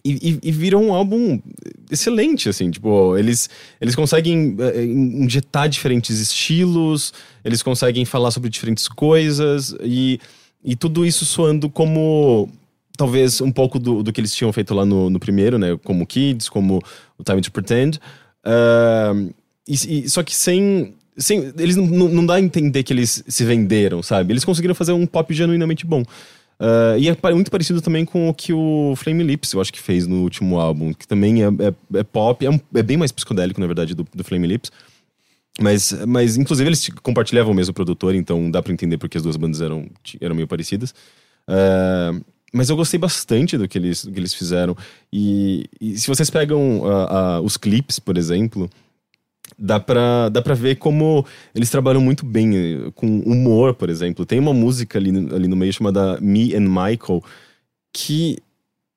e, 0.05 0.39
e, 0.43 0.51
vira 0.51 0.77
um 0.77 0.93
álbum 0.93 1.39
excelente, 1.89 2.49
assim, 2.49 2.69
tipo, 2.69 3.17
eles, 3.17 3.49
eles 3.79 3.95
conseguem 3.95 4.55
eh, 4.59 4.83
injetar 4.83 5.69
diferentes 5.69 6.19
estilos, 6.19 7.13
eles 7.43 7.63
conseguem 7.63 8.03
falar 8.03 8.31
sobre 8.31 8.49
diferentes 8.49 8.87
coisas, 8.87 9.75
e, 9.81 10.19
e 10.63 10.75
tudo 10.75 11.05
isso 11.05 11.25
soando 11.25 11.69
como 11.69 12.49
talvez 12.97 13.41
um 13.41 13.51
pouco 13.51 13.79
do, 13.79 14.03
do 14.03 14.11
que 14.11 14.19
eles 14.21 14.35
tinham 14.35 14.51
feito 14.53 14.73
lá 14.73 14.85
no, 14.85 15.09
no 15.09 15.19
primeiro, 15.19 15.57
né? 15.57 15.77
Como 15.83 16.05
Kids, 16.05 16.49
como 16.49 16.81
o 17.17 17.23
Time 17.23 17.41
to 17.41 17.51
Pretend. 17.51 17.99
Ahn, 18.45 19.29
e, 19.67 19.73
e- 19.99 20.09
só 20.09 20.21
que 20.23 20.35
sem. 20.35 20.93
sem 21.17 21.53
eles 21.57 21.75
não, 21.75 21.85
não 21.87 22.25
dá 22.25 22.35
a 22.35 22.41
entender 22.41 22.83
que 22.83 22.93
eles 22.93 23.23
se 23.27 23.43
venderam, 23.45 24.03
sabe? 24.03 24.33
Eles 24.33 24.45
conseguiram 24.45 24.75
fazer 24.75 24.91
um 24.91 25.05
pop 25.05 25.33
genuinamente 25.33 25.85
bom. 25.85 26.03
Ah, 26.59 26.95
e 26.97 27.07
é 27.09 27.33
muito 27.33 27.51
parecido 27.51 27.81
também 27.81 28.05
com 28.05 28.29
o 28.29 28.33
que 28.33 28.53
o 28.53 28.93
Flame 28.95 29.23
Lips, 29.23 29.51
eu 29.53 29.61
acho 29.61 29.73
que 29.73 29.79
fez 29.81 30.07
no 30.07 30.21
último 30.21 30.59
álbum, 30.59 30.93
que 30.93 31.07
também 31.07 31.43
é, 31.43 31.47
é, 31.47 31.99
é 31.99 32.03
pop, 32.03 32.45
é, 32.45 32.49
um- 32.49 32.59
é 32.73 32.83
bem 32.83 32.97
mais 32.97 33.11
psicodélico, 33.11 33.59
na 33.59 33.67
verdade, 33.67 33.93
do, 33.93 34.05
do 34.13 34.23
Flame 34.23 34.47
Lips. 34.47 34.71
Mas, 35.61 35.91
mas, 36.07 36.35
inclusive, 36.35 36.67
eles 36.67 36.89
compartilhavam 37.03 37.51
o 37.51 37.55
mesmo 37.55 37.73
produtor, 37.73 38.15
então 38.15 38.49
dá 38.49 38.61
pra 38.61 38.73
entender 38.73 38.97
porque 38.97 39.17
as 39.17 39.23
duas 39.23 39.37
bandas 39.37 39.61
eram, 39.61 39.87
eram 40.19 40.35
meio 40.35 40.47
parecidas. 40.47 40.95
Ah, 41.47 42.11
mas 42.55 42.69
eu 42.69 42.75
gostei 42.75 42.99
bastante 42.99 43.57
do 43.57 43.67
que 43.67 43.77
eles, 43.77 44.05
do 44.05 44.11
que 44.11 44.19
eles 44.19 44.33
fizeram. 44.33 44.75
E, 45.11 45.65
e 45.81 45.97
se 45.97 46.07
vocês 46.07 46.29
pegam 46.29 46.79
uh, 46.81 47.39
uh, 47.39 47.41
os 47.43 47.57
clipes, 47.57 47.97
por 47.99 48.15
exemplo, 48.17 48.69
dá 49.64 49.80
pra, 49.80 50.28
dá 50.28 50.41
pra 50.41 50.53
ver 50.53 50.76
como 50.76 51.26
eles 51.55 51.70
trabalham 51.70 52.01
muito 52.01 52.26
bem 52.26 52.57
eh, 52.57 52.91
com 52.93 53.20
humor, 53.20 53.74
por 53.74 53.89
exemplo. 53.89 54.26
Tem 54.26 54.38
uma 54.38 54.53
música 54.53 54.99
ali, 54.99 55.09
ali 55.34 55.47
no 55.47 55.55
meio 55.55 55.72
chamada 55.72 56.20
Me 56.20 56.53
and 56.53 56.68
Michael 56.68 57.24
que 57.93 58.39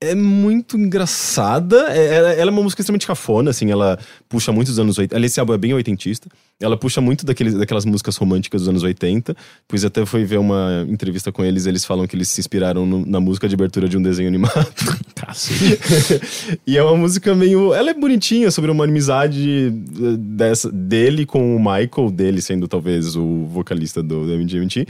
é 0.01 0.15
muito 0.15 0.77
engraçada. 0.77 1.87
É, 1.91 2.15
ela, 2.15 2.33
ela, 2.33 2.51
é 2.51 2.53
uma 2.53 2.63
música 2.63 2.83
extremamente 2.83 3.07
cafona, 3.07 3.51
assim, 3.51 3.71
ela 3.71 3.99
puxa 4.29 4.53
muito 4.53 4.69
dos 4.69 4.79
anos 4.79 4.99
80. 4.99 5.25
Esse 5.25 5.41
álbum 5.41 5.55
é 5.55 5.59
bem 5.59 5.73
oitentista. 5.73 6.29
Ela 6.61 6.77
puxa 6.77 7.01
muito 7.01 7.25
daqueles, 7.25 7.55
daquelas 7.55 7.85
músicas 7.85 8.17
românticas 8.17 8.63
dos 8.63 8.69
anos 8.69 8.83
80. 8.83 9.35
Pois 9.67 9.85
até 9.85 10.05
foi 10.05 10.25
ver 10.25 10.39
uma 10.39 10.85
entrevista 10.89 11.33
com 11.33 11.45
eles, 11.45 11.67
eles 11.67 11.85
falam 11.85 12.07
que 12.07 12.15
eles 12.15 12.29
se 12.29 12.41
inspiraram 12.41 12.85
no, 12.85 13.07
na 13.07 13.21
música 13.21 13.49
de 13.49 13.55
abertura 13.55 13.89
de 13.89 13.97
um 13.97 14.03
desenho 14.03 14.29
animado. 14.29 14.67
e 16.67 16.77
é 16.77 16.83
uma 16.83 16.97
música 16.97 17.35
meio. 17.35 17.73
Ela 17.73 17.91
é 17.91 17.95
bonitinha 17.95 18.51
sobre 18.51 18.71
uma 18.71 18.85
amizade 18.85 19.73
eh, 19.73 20.17
dessa, 20.19 20.71
dele 20.71 21.25
com 21.25 21.57
o 21.57 21.59
Michael, 21.59 22.11
dele 22.11 22.43
sendo 22.43 22.69
talvez 22.69 23.17
o 23.17 23.47
vocalista 23.47 24.03
do, 24.03 24.27
do 24.27 24.33
MGMT. 24.33 24.87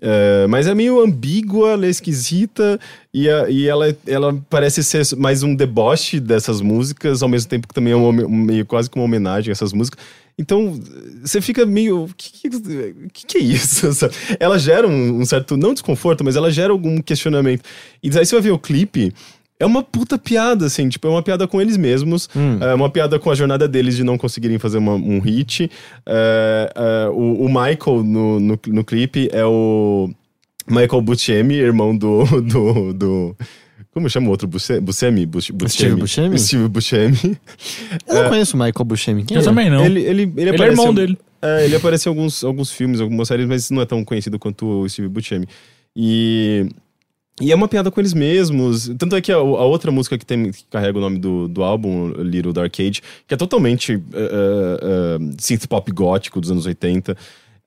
É, 0.00 0.46
mas 0.46 0.66
é 0.68 0.74
meio 0.74 1.00
ambígua, 1.00 1.70
ela 1.70 1.86
é 1.86 1.88
esquisita 1.88 2.78
e, 3.12 3.28
a, 3.28 3.50
e 3.50 3.66
ela, 3.66 3.96
ela 4.06 4.44
parece 4.48 4.84
ser 4.84 5.04
mais 5.16 5.42
um 5.42 5.54
deboche 5.56 6.20
dessas 6.20 6.60
músicas, 6.60 7.22
ao 7.22 7.28
mesmo 7.28 7.50
tempo 7.50 7.66
que 7.66 7.74
também 7.74 7.92
é 7.92 8.28
meio 8.28 8.64
quase 8.64 8.88
como 8.88 9.02
uma 9.02 9.08
homenagem 9.08 9.50
a 9.50 9.52
essas 9.52 9.72
músicas. 9.72 10.02
Então, 10.38 10.80
você 11.20 11.40
fica 11.40 11.66
meio. 11.66 12.04
O 12.04 12.14
que, 12.16 12.48
que, 12.48 13.26
que, 13.26 13.38
é 13.38 13.40
isso? 13.40 13.88
Ela 14.38 14.56
gera 14.56 14.86
um, 14.86 15.20
um, 15.20 15.24
certo, 15.24 15.56
não 15.56 15.74
desconforto, 15.74 16.22
mas 16.22 16.36
ela 16.36 16.48
gera 16.48 16.72
algum 16.72 17.02
questionamento. 17.02 17.64
E 18.00 18.06
aí 18.16 18.24
você 18.24 18.36
vai 18.36 18.42
ver 18.42 18.52
o 18.52 18.58
clipe 18.58 19.12
é 19.60 19.66
uma 19.66 19.82
puta 19.82 20.16
piada, 20.16 20.66
assim, 20.66 20.88
tipo, 20.88 21.06
é 21.06 21.10
uma 21.10 21.22
piada 21.22 21.46
com 21.48 21.60
eles 21.60 21.76
mesmos, 21.76 22.28
hum. 22.34 22.58
é 22.60 22.72
uma 22.74 22.88
piada 22.88 23.18
com 23.18 23.30
a 23.30 23.34
jornada 23.34 23.66
deles 23.66 23.96
de 23.96 24.04
não 24.04 24.16
conseguirem 24.16 24.58
fazer 24.58 24.78
uma, 24.78 24.94
um 24.94 25.18
hit. 25.18 25.70
É, 26.06 26.72
é, 26.74 27.08
o, 27.08 27.44
o, 27.44 27.48
Michael 27.48 28.04
no, 28.04 28.38
no, 28.38 28.60
no, 28.68 28.84
clipe 28.84 29.28
é 29.32 29.44
o 29.44 30.10
Michael 30.68 31.02
Buscemi, 31.02 31.54
irmão 31.56 31.96
do. 31.96 32.24
do, 32.42 32.92
do 32.92 33.36
como 33.92 34.08
chama 34.08 34.28
o 34.28 34.30
outro? 34.30 34.46
Buscemi? 34.46 34.80
Buscemi? 34.80 35.28
Steve 35.68 35.96
Buscemi? 35.96 36.38
Steve 36.38 36.68
Buscemi. 36.68 37.36
Eu 38.06 38.14
não 38.14 38.24
é. 38.26 38.28
conheço 38.28 38.56
o 38.56 38.60
Michael 38.60 38.84
Buscemi. 38.84 39.24
Quem 39.24 39.36
Eu 39.36 39.40
é? 39.40 39.44
também 39.44 39.68
não. 39.68 39.84
Ele, 39.84 40.00
ele, 40.00 40.22
ele, 40.36 40.50
ele 40.50 40.62
é 40.62 40.66
irmão 40.66 40.94
dele. 40.94 41.18
É, 41.42 41.64
ele 41.64 41.74
apareceu 41.74 42.12
em 42.12 42.16
alguns, 42.16 42.44
alguns 42.44 42.70
filmes, 42.70 43.00
algumas 43.00 43.26
séries, 43.26 43.46
mas 43.46 43.70
não 43.70 43.82
é 43.82 43.86
tão 43.86 44.04
conhecido 44.04 44.38
quanto 44.38 44.82
o 44.82 44.88
Steve 44.88 45.08
Buscemi. 45.08 45.48
E 45.96 46.68
e 47.40 47.52
é 47.52 47.54
uma 47.54 47.68
piada 47.68 47.90
com 47.90 48.00
eles 48.00 48.12
mesmos. 48.12 48.88
Tanto 48.98 49.16
é 49.16 49.20
que 49.20 49.32
a, 49.32 49.36
a 49.36 49.40
outra 49.40 49.90
música 49.90 50.18
que, 50.18 50.26
tem, 50.26 50.50
que 50.50 50.64
carrega 50.64 50.98
o 50.98 51.00
nome 51.00 51.18
do, 51.18 51.48
do 51.48 51.62
álbum, 51.62 52.10
Little 52.22 52.52
Dark 52.52 52.74
Age, 52.78 53.00
que 53.26 53.34
é 53.34 53.36
totalmente 53.36 53.94
uh, 53.94 54.00
uh, 54.00 55.34
synth 55.38 55.66
pop 55.66 55.90
gótico 55.92 56.40
dos 56.40 56.50
anos 56.50 56.66
80. 56.66 57.16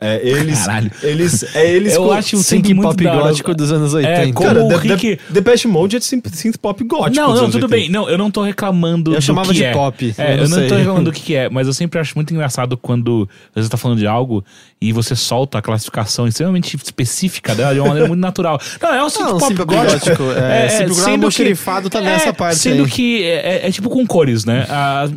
É, 0.04 0.20
eles, 0.28 0.66
Caralho. 0.66 0.92
Eles, 1.04 1.56
é, 1.56 1.72
eles 1.72 1.94
Eu 2.02 2.12
acho 2.12 2.36
o 2.36 2.40
synth 2.40 2.76
pop 2.82 3.04
gótico 3.04 3.54
dos 3.54 3.72
anos 3.72 3.94
80. 3.94 4.12
É, 4.12 4.34
como 4.34 4.48
Cara, 4.48 4.64
o 4.64 4.76
Rick... 4.76 5.20
The, 5.32 5.42
Best 5.42 5.68
Mode 5.68 5.96
é 5.96 6.00
synth, 6.00 6.28
synth 6.34 6.58
pop 6.58 6.84
gótico 6.84 7.16
Não, 7.16 7.36
não, 7.36 7.52
tudo 7.52 7.66
80. 7.66 7.68
bem. 7.68 7.90
Não, 7.90 8.10
eu 8.10 8.18
não 8.18 8.32
tô 8.32 8.42
reclamando 8.42 9.12
eu 9.12 9.18
do 9.18 9.22
chamava 9.22 9.50
que 9.50 9.54
de 9.54 9.64
é. 9.64 9.72
pop. 9.72 10.16
É, 10.18 10.34
eu, 10.34 10.38
eu 10.38 10.50
não, 10.50 10.58
não 10.58 10.68
tô 10.68 10.76
reclamando 10.76 11.12
do 11.12 11.14
que 11.14 11.36
é, 11.36 11.50
mas 11.52 11.68
eu 11.68 11.74
sempre 11.74 12.00
acho 12.00 12.14
muito 12.16 12.34
engraçado 12.34 12.76
quando 12.76 13.30
você 13.54 13.70
tá 13.70 13.78
falando 13.78 14.00
de 14.00 14.08
algo 14.08 14.44
e 14.82 14.92
você 14.92 15.16
solta 15.16 15.60
a 15.60 15.62
classificação 15.62 16.28
extremamente 16.28 16.76
específica 16.76 17.54
dela 17.54 17.72
de 17.72 17.80
uma 17.80 17.90
maneira 17.90 18.08
muito 18.08 18.22
natural. 18.22 18.60
Não, 18.82 18.96
é 18.96 19.04
um 19.04 19.10
synth 19.10 19.30
não, 19.30 19.38
pop 19.38 19.54
gótico. 19.54 20.24
É, 20.36 20.66
é, 20.66 20.70
sendo 20.70 20.96
sendo 20.96 21.30
que, 21.30 21.90
tá 21.92 22.02
nessa 22.02 22.30
é, 22.30 22.34
parte 22.34 22.58
Sendo 22.58 22.86
aí. 22.86 22.90
que 22.90 23.24
é, 23.24 23.68
é, 23.68 23.72
tipo 23.72 23.88
com 23.88 24.06
cores, 24.08 24.46
né? 24.46 24.66
As, 24.68 25.12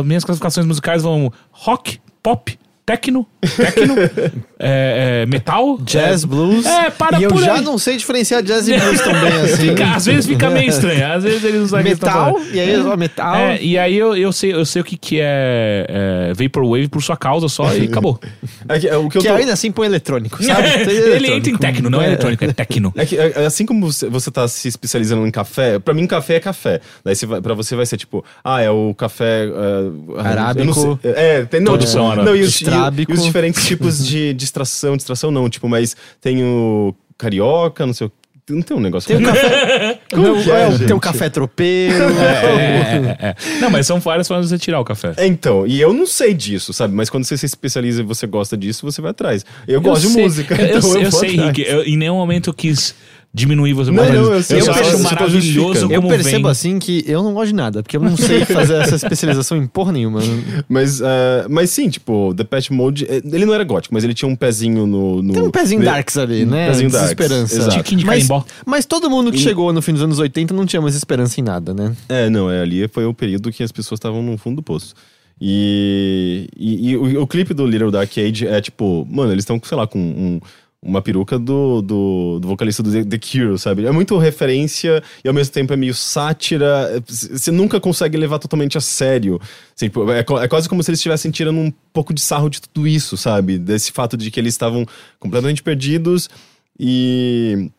as 0.00 0.04
minhas 0.04 0.24
classificações 0.24 0.66
musicais 0.66 1.02
vão 1.04 1.32
rock, 1.52 2.00
pop, 2.20 2.58
techno, 2.88 3.26
techno, 3.54 3.94
é, 4.58 5.22
é, 5.22 5.26
metal, 5.26 5.76
jazz, 5.82 6.24
é, 6.24 6.26
blues. 6.26 6.64
É, 6.64 6.88
para 6.88 7.20
e 7.20 7.24
eu 7.24 7.36
já 7.36 7.56
aí. 7.56 7.60
não 7.60 7.76
sei 7.76 7.98
diferenciar 7.98 8.42
jazz 8.42 8.66
e 8.66 8.78
blues 8.78 9.00
também 9.04 9.32
assim. 9.42 9.68
Fica, 9.68 9.94
às 9.94 10.06
vezes 10.06 10.26
fica 10.26 10.48
meio 10.48 10.70
estranho, 10.70 11.12
às 11.12 11.22
vezes 11.22 11.44
eles 11.44 11.60
usam 11.60 11.82
metal 11.82 12.40
e 12.50 12.58
aí 12.58 12.72
é. 12.72 12.96
metal. 12.96 13.34
É, 13.36 13.62
e 13.62 13.78
aí 13.78 13.94
eu, 13.94 14.16
eu 14.16 14.32
sei 14.32 14.54
eu 14.54 14.64
sei 14.64 14.80
o 14.80 14.84
que 14.84 14.96
que 14.96 15.20
é, 15.20 16.30
é 16.30 16.32
Vaporwave 16.34 16.88
por 16.88 17.02
sua 17.02 17.16
causa 17.16 17.46
só 17.46 17.74
e 17.74 17.84
acabou. 17.84 18.18
É 18.66 18.78
que, 18.78 18.88
é, 18.88 18.96
o 18.96 19.08
que, 19.10 19.18
eu 19.18 19.22
que 19.22 19.28
tô... 19.28 19.34
ainda 19.34 19.52
assim 19.52 19.70
põe 19.70 19.86
eletrônico, 19.86 20.40
sabe? 20.42 20.68
Ele 20.90 21.30
entra 21.30 21.52
em 21.52 21.56
techno, 21.58 21.90
não 21.90 22.00
é, 22.00 22.06
eletrônico, 22.06 22.42
é 22.42 22.52
techno. 22.54 22.92
É 22.96 23.04
que 23.04 23.18
assim 23.18 23.66
como 23.66 23.92
você, 23.92 24.30
tá 24.30 24.48
se 24.48 24.66
especializando 24.66 25.26
em 25.26 25.30
café, 25.30 25.78
pra 25.78 25.92
mim 25.92 26.06
café 26.06 26.36
é 26.36 26.40
café. 26.40 26.80
Daí 27.04 27.14
você 27.14 27.26
vai, 27.26 27.40
pra 27.42 27.52
você 27.52 27.76
vai 27.76 27.84
ser 27.84 27.98
tipo, 27.98 28.24
ah, 28.42 28.62
é 28.62 28.70
o 28.70 28.94
café 28.94 29.46
uh, 29.46 30.18
arábico. 30.18 30.98
É, 31.02 31.44
tem 31.44 31.60
não, 31.60 31.72
Todos 31.72 31.90
são 31.90 32.16
não, 32.16 32.34
e 32.34 32.42
os, 32.78 32.98
e, 32.98 33.06
e 33.08 33.12
os 33.12 33.24
diferentes 33.24 33.66
tipos 33.66 34.06
de 34.06 34.32
distração, 34.34 34.96
distração 34.96 35.30
não, 35.30 35.48
tipo, 35.48 35.68
mas 35.68 35.96
tem 36.20 36.42
o 36.42 36.94
carioca, 37.16 37.84
não 37.86 37.92
sei 37.92 38.06
o 38.06 38.12
não 38.50 38.62
tem 38.62 38.76
um 38.76 38.80
negócio 38.80 39.08
Tem 39.08 39.16
um 39.18 39.22
café. 39.22 40.00
Como 40.10 40.42
que 40.42 40.50
é, 40.50 40.78
tem 40.78 40.96
um 40.96 40.98
café 40.98 41.28
tropeiro. 41.28 42.04
É, 42.18 43.16
é, 43.20 43.28
é, 43.28 43.36
não, 43.60 43.70
mas 43.70 43.86
são 43.86 44.00
várias 44.00 44.26
formas 44.26 44.46
de 44.46 44.50
você 44.50 44.58
tirar 44.58 44.80
o 44.80 44.84
café. 44.84 45.14
Então, 45.18 45.66
e 45.66 45.80
eu 45.80 45.92
não 45.92 46.06
sei 46.06 46.32
disso, 46.34 46.72
sabe? 46.72 46.94
Mas 46.94 47.10
quando 47.10 47.24
você 47.24 47.36
se 47.36 47.46
especializa 47.46 48.00
e 48.00 48.04
você 48.04 48.26
gosta 48.26 48.56
disso, 48.56 48.84
você 48.84 49.00
vai 49.00 49.10
atrás. 49.10 49.44
Eu, 49.66 49.74
eu 49.74 49.80
gosto 49.80 50.08
sei, 50.08 50.16
de 50.16 50.22
música. 50.22 50.54
Eu, 50.58 50.78
então 50.78 50.94
eu, 50.94 51.02
eu 51.02 51.12
sei, 51.12 51.30
Rick. 51.30 51.62
Eu, 51.62 51.84
em 51.84 51.96
nenhum 51.96 52.16
momento 52.16 52.50
eu 52.50 52.54
quis 52.54 52.94
diminuir 53.32 53.72
você. 53.74 53.90
Não, 53.90 54.04
não, 54.04 54.32
eu, 54.34 54.42
sei, 54.42 54.60
eu, 54.60 54.66
eu 54.66 54.72
acho 54.72 54.98
maravilhoso 55.02 55.92
Eu 55.92 56.02
percebo 56.02 56.42
vem. 56.44 56.50
assim 56.50 56.78
que 56.78 57.04
eu 57.06 57.22
não 57.22 57.34
gosto 57.34 57.48
de 57.48 57.54
nada, 57.54 57.82
porque 57.82 57.96
eu 57.96 58.00
não 58.00 58.16
sei 58.16 58.44
fazer 58.44 58.76
essa 58.76 58.96
especialização 58.96 59.56
em 59.56 59.66
porra 59.66 59.92
nenhuma. 59.92 60.20
Mas, 60.68 61.00
uh, 61.00 61.04
mas 61.48 61.70
sim, 61.70 61.88
tipo, 61.88 62.34
The 62.36 62.44
Patch 62.44 62.70
Mode, 62.70 63.04
eh, 63.08 63.22
ele 63.24 63.44
não 63.46 63.54
era 63.54 63.64
gótico, 63.64 63.94
mas 63.94 64.02
ele 64.04 64.12
tinha 64.14 64.28
um 64.28 64.34
pezinho 64.36 64.86
no. 64.86 65.22
no 65.22 65.32
Tem 65.32 65.42
um 65.42 65.50
pezinho 65.50 65.80
ne- 65.80 65.86
darks 65.86 66.16
ali, 66.16 66.44
um 66.44 66.48
né? 66.48 66.68
pezinho 66.68 66.90
darks, 66.90 67.52
exato. 67.52 67.94
Mas, 68.04 68.28
mas 68.66 68.84
todo 68.86 69.08
mundo 69.08 69.30
que 69.30 69.38
E- 69.38 69.40
chegou 69.40 69.72
no 69.72 69.80
fim 69.80 69.92
dos 69.92 70.02
anos 70.02 70.18
80 70.18 70.52
não 70.54 70.66
tinha 70.66 70.80
mais 70.82 70.94
esperança 70.94 71.40
em 71.40 71.44
nada, 71.44 71.72
né? 71.72 71.94
É, 72.08 72.28
não, 72.28 72.50
é, 72.50 72.60
ali 72.62 72.86
foi 72.88 73.04
o 73.06 73.14
período 73.14 73.50
que 73.52 73.62
as 73.62 73.72
pessoas 73.72 73.98
estavam 73.98 74.22
no 74.22 74.36
fundo 74.36 74.56
do 74.56 74.62
poço. 74.62 74.94
E, 75.40 76.48
e, 76.56 76.90
e 76.90 76.96
o, 76.96 77.22
o 77.22 77.26
clipe 77.26 77.54
do 77.54 77.66
Little 77.66 77.90
Dark 77.90 78.10
Age 78.18 78.46
é 78.46 78.60
tipo, 78.60 79.06
mano, 79.10 79.32
eles 79.32 79.42
estão, 79.42 79.60
sei 79.64 79.76
lá, 79.76 79.86
com 79.86 79.98
um- 79.98 80.40
uma 80.80 81.02
peruca 81.02 81.38
do, 81.38 81.82
do, 81.82 82.38
do 82.40 82.48
vocalista 82.48 82.82
do 82.82 83.04
The, 83.04 83.18
Cure, 83.18 83.58
sabe? 83.58 83.84
É 83.84 83.90
muito 83.90 84.16
referência 84.16 85.02
e 85.24 85.28
ao 85.28 85.34
mesmo 85.34 85.52
tempo 85.52 85.72
é 85.72 85.76
meio 85.76 85.94
sátira. 85.94 87.02
Você 87.06 87.50
nunca 87.50 87.80
consegue 87.80 88.16
levar 88.16 88.38
totalmente 88.38 88.78
a 88.78 88.80
sério. 88.80 89.40
Assim, 89.74 89.90
é, 90.14 90.44
é 90.44 90.48
quase 90.48 90.68
como 90.68 90.82
se 90.82 90.90
eles 90.90 91.00
estivessem 91.00 91.30
tirando 91.30 91.58
um 91.58 91.72
pouco 91.92 92.14
de 92.14 92.20
sarro 92.20 92.48
de 92.48 92.62
tudo 92.62 92.86
isso, 92.86 93.16
sabe? 93.16 93.58
Desse 93.58 93.90
fato 93.90 94.16
de 94.16 94.30
que 94.30 94.38
eles 94.38 94.54
estavam 94.54 94.86
completamente 95.18 95.62
perdidos 95.62 96.30
e, 96.78 97.70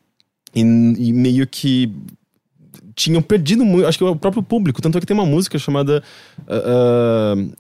e, 0.54 0.62
e 0.62 1.14
meio 1.14 1.48
que 1.48 1.92
tinham 2.96 3.22
perdido 3.22 3.64
muito, 3.64 3.88
acho 3.88 3.98
que 3.98 4.04
o 4.04 4.16
próprio 4.16 4.44
público. 4.44 4.82
Tanto 4.82 4.98
é 4.98 5.02
que 5.02 5.08
tem 5.08 5.16
uma 5.16 5.26
música 5.26 5.58
chamada 5.58 6.04
uh, 6.40 7.40
uh, 7.40 7.54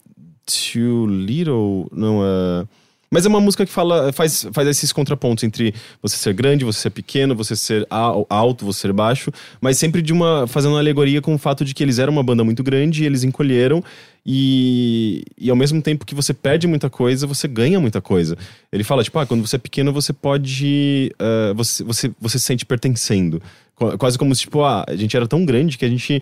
Too 0.45 1.07
Little, 1.07 1.87
não, 1.93 2.19
uh, 2.19 2.67
mas 3.11 3.25
é 3.25 3.29
uma 3.29 3.39
música 3.41 3.65
que 3.65 3.71
fala, 3.71 4.13
faz, 4.13 4.47
faz 4.53 4.67
esses 4.67 4.93
contrapontos 4.93 5.43
entre 5.43 5.73
você 6.01 6.15
ser 6.15 6.33
grande, 6.33 6.63
você 6.63 6.79
ser 6.79 6.89
pequeno, 6.91 7.35
você 7.35 7.55
ser 7.55 7.85
al- 7.89 8.25
alto, 8.29 8.65
você 8.65 8.81
ser 8.81 8.93
baixo, 8.93 9.31
mas 9.59 9.77
sempre 9.77 10.01
de 10.01 10.13
uma 10.13 10.45
fazendo 10.47 10.71
uma 10.73 10.79
alegoria 10.79 11.21
com 11.21 11.33
o 11.33 11.37
fato 11.37 11.65
de 11.65 11.73
que 11.73 11.81
eles 11.83 11.97
eram 11.99 12.13
uma 12.13 12.23
banda 12.23 12.43
muito 12.43 12.63
grande, 12.63 13.03
e 13.03 13.05
eles 13.05 13.23
encolheram 13.23 13.83
e, 14.25 15.23
e 15.37 15.49
ao 15.49 15.55
mesmo 15.55 15.81
tempo 15.81 16.05
que 16.05 16.13
você 16.15 16.33
perde 16.33 16.67
muita 16.67 16.89
coisa, 16.89 17.25
você 17.27 17.47
ganha 17.47 17.79
muita 17.79 17.99
coisa. 18.01 18.37
Ele 18.71 18.83
fala 18.83 19.03
tipo, 19.03 19.17
ah, 19.19 19.25
quando 19.25 19.45
você 19.45 19.55
é 19.55 19.59
pequeno 19.59 19.91
você 19.93 20.13
pode, 20.13 21.13
ah, 21.19 21.53
você, 21.55 21.83
você 21.83 22.11
você 22.19 22.39
se 22.39 22.45
sente 22.45 22.65
pertencendo. 22.65 23.41
Qu- 23.75 23.97
Quase 23.97 24.17
como 24.17 24.35
se, 24.35 24.41
tipo, 24.41 24.61
ah, 24.63 24.83
a 24.87 24.95
gente 24.95 25.15
era 25.15 25.27
tão 25.27 25.45
grande 25.45 25.77
que 25.77 25.85
a 25.85 25.89
gente 25.89 26.21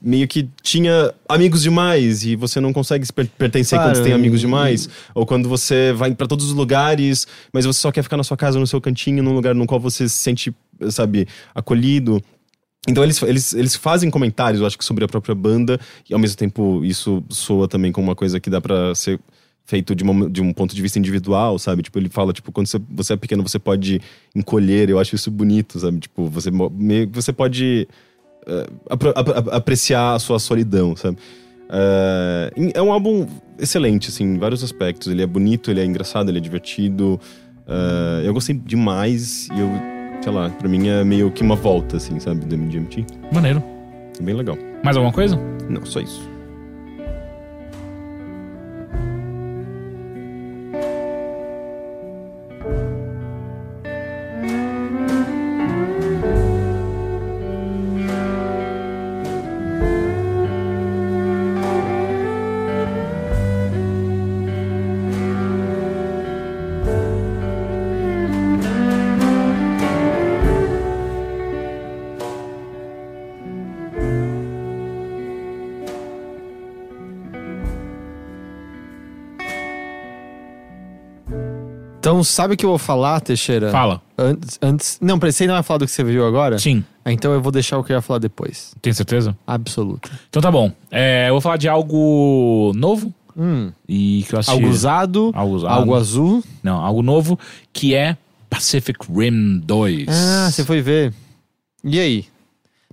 meio 0.00 0.26
que 0.26 0.48
tinha 0.62 1.12
amigos 1.28 1.62
demais 1.62 2.24
e 2.24 2.34
você 2.34 2.58
não 2.60 2.72
consegue 2.72 3.04
se 3.04 3.12
per- 3.12 3.28
pertencer 3.36 3.78
quando 3.78 3.94
você 3.94 4.02
tem 4.02 4.10
Claro, 4.12 4.22
amigos 4.22 4.38
e- 4.40 4.46
demais. 4.46 4.88
Ou 5.14 5.26
quando 5.26 5.48
você 5.48 5.92
vai 5.92 6.14
pra 6.14 6.26
todos 6.26 6.46
os 6.46 6.52
lugares, 6.52 7.26
mas 7.52 7.66
você 7.66 7.78
só 7.80 7.92
quer 7.92 8.02
ficar 8.02 8.16
na 8.16 8.24
sua 8.24 8.36
casa, 8.36 8.58
no 8.58 8.66
seu 8.66 8.80
cantinho, 8.80 9.22
num 9.22 9.34
lugar 9.34 9.54
no 9.54 9.66
qual 9.66 9.78
você 9.78 10.08
se 10.08 10.14
sente, 10.16 10.54
sabe, 10.90 11.28
acolhido. 11.54 12.22
Então 12.86 13.02
eles, 13.02 13.20
eles, 13.22 13.52
eles 13.54 13.74
fazem 13.74 14.10
comentários, 14.10 14.60
eu 14.60 14.66
acho 14.66 14.78
que 14.78 14.84
sobre 14.84 15.04
a 15.04 15.08
própria 15.08 15.34
banda, 15.34 15.78
e 16.08 16.14
ao 16.14 16.20
mesmo 16.20 16.36
tempo 16.36 16.84
isso 16.84 17.22
soa 17.28 17.66
também 17.66 17.90
como 17.92 18.08
uma 18.08 18.14
coisa 18.14 18.38
que 18.38 18.48
dá 18.48 18.60
pra 18.60 18.94
ser 18.94 19.18
feito 19.64 19.94
de, 19.96 20.04
uma, 20.04 20.30
de 20.30 20.40
um 20.40 20.52
ponto 20.52 20.74
de 20.74 20.80
vista 20.80 20.96
individual, 20.98 21.58
sabe? 21.58 21.82
Tipo, 21.82 21.98
ele 21.98 22.08
fala, 22.08 22.32
tipo, 22.32 22.52
quando 22.52 22.68
você, 22.68 22.80
você 22.88 23.14
é 23.14 23.16
pequeno, 23.16 23.42
você 23.42 23.58
pode 23.58 24.00
encolher, 24.34 24.88
eu 24.88 24.98
acho 25.00 25.16
isso 25.16 25.28
bonito, 25.30 25.80
sabe? 25.80 25.98
Tipo, 25.98 26.28
você, 26.28 26.50
você 27.10 27.32
pode 27.32 27.88
ap- 28.88 29.48
apreciar 29.52 30.14
a 30.14 30.18
sua 30.20 30.38
solidão, 30.38 30.94
sabe? 30.94 31.18
Em- 32.56 32.70
é 32.74 32.80
um 32.82 32.92
álbum 32.92 33.26
excelente, 33.58 34.08
assim, 34.10 34.22
em 34.22 34.38
vários 34.38 34.62
aspectos. 34.62 35.08
Ele 35.08 35.22
é 35.22 35.26
bonito, 35.26 35.70
ele 35.70 35.80
é 35.80 35.84
engraçado, 35.84 36.28
ele 36.28 36.38
é 36.38 36.40
divertido. 36.40 37.18
Eh, 37.66 38.22
eu 38.24 38.32
gostei 38.32 38.54
demais 38.54 39.48
e 39.48 39.58
eu 39.58 39.68
sei 40.20 40.32
lá, 40.32 40.50
pra 40.50 40.68
mim 40.68 40.88
é 40.88 41.04
meio 41.04 41.30
que 41.30 41.42
uma 41.42 41.56
volta, 41.56 41.96
assim, 41.96 42.18
sabe, 42.18 42.44
do 42.44 42.54
MGMT. 42.56 43.06
Maneiro. 43.32 43.62
É 44.18 44.22
bem 44.22 44.34
legal. 44.34 44.56
Mais 44.82 44.96
alguma 44.96 45.12
coisa? 45.12 45.38
Não, 45.68 45.84
só 45.84 46.00
isso. 46.00 46.28
Sabe 82.26 82.54
o 82.54 82.56
que 82.56 82.64
eu 82.64 82.70
vou 82.70 82.78
falar, 82.78 83.20
Teixeira? 83.20 83.70
Fala. 83.70 84.02
Antes, 84.18 84.58
antes. 84.60 84.98
Não, 85.00 85.18
peraí, 85.18 85.32
você 85.32 85.46
não 85.46 85.54
vai 85.54 85.62
falar 85.62 85.78
do 85.78 85.84
que 85.86 85.90
você 85.92 86.04
viu 86.04 86.26
agora? 86.26 86.58
Sim. 86.58 86.84
Ah, 87.04 87.12
Então 87.12 87.32
eu 87.32 87.40
vou 87.40 87.52
deixar 87.52 87.78
o 87.78 87.84
que 87.84 87.92
eu 87.92 87.96
ia 87.96 88.02
falar 88.02 88.18
depois. 88.18 88.74
Tem 88.82 88.92
certeza? 88.92 89.36
Absoluto. 89.46 90.10
Então 90.28 90.42
tá 90.42 90.50
bom. 90.50 90.72
É, 90.90 91.28
eu 91.28 91.34
vou 91.34 91.40
falar 91.40 91.56
de 91.56 91.68
algo 91.68 92.72
novo 92.74 93.12
Hum. 93.38 93.70
e 93.88 94.24
que 94.28 94.34
eu 94.34 94.38
assisti. 94.38 94.54
Algo 94.54 94.68
usado, 94.68 95.30
Algo 95.34 95.54
usado. 95.56 95.72
algo 95.72 95.94
azul. 95.94 96.42
Não, 96.62 96.76
algo 96.84 97.02
novo 97.02 97.38
que 97.72 97.94
é 97.94 98.16
Pacific 98.48 98.98
Rim 99.12 99.58
2. 99.58 100.06
Ah, 100.08 100.50
você 100.50 100.64
foi 100.64 100.80
ver. 100.80 101.12
E 101.84 102.00
aí? 102.00 102.24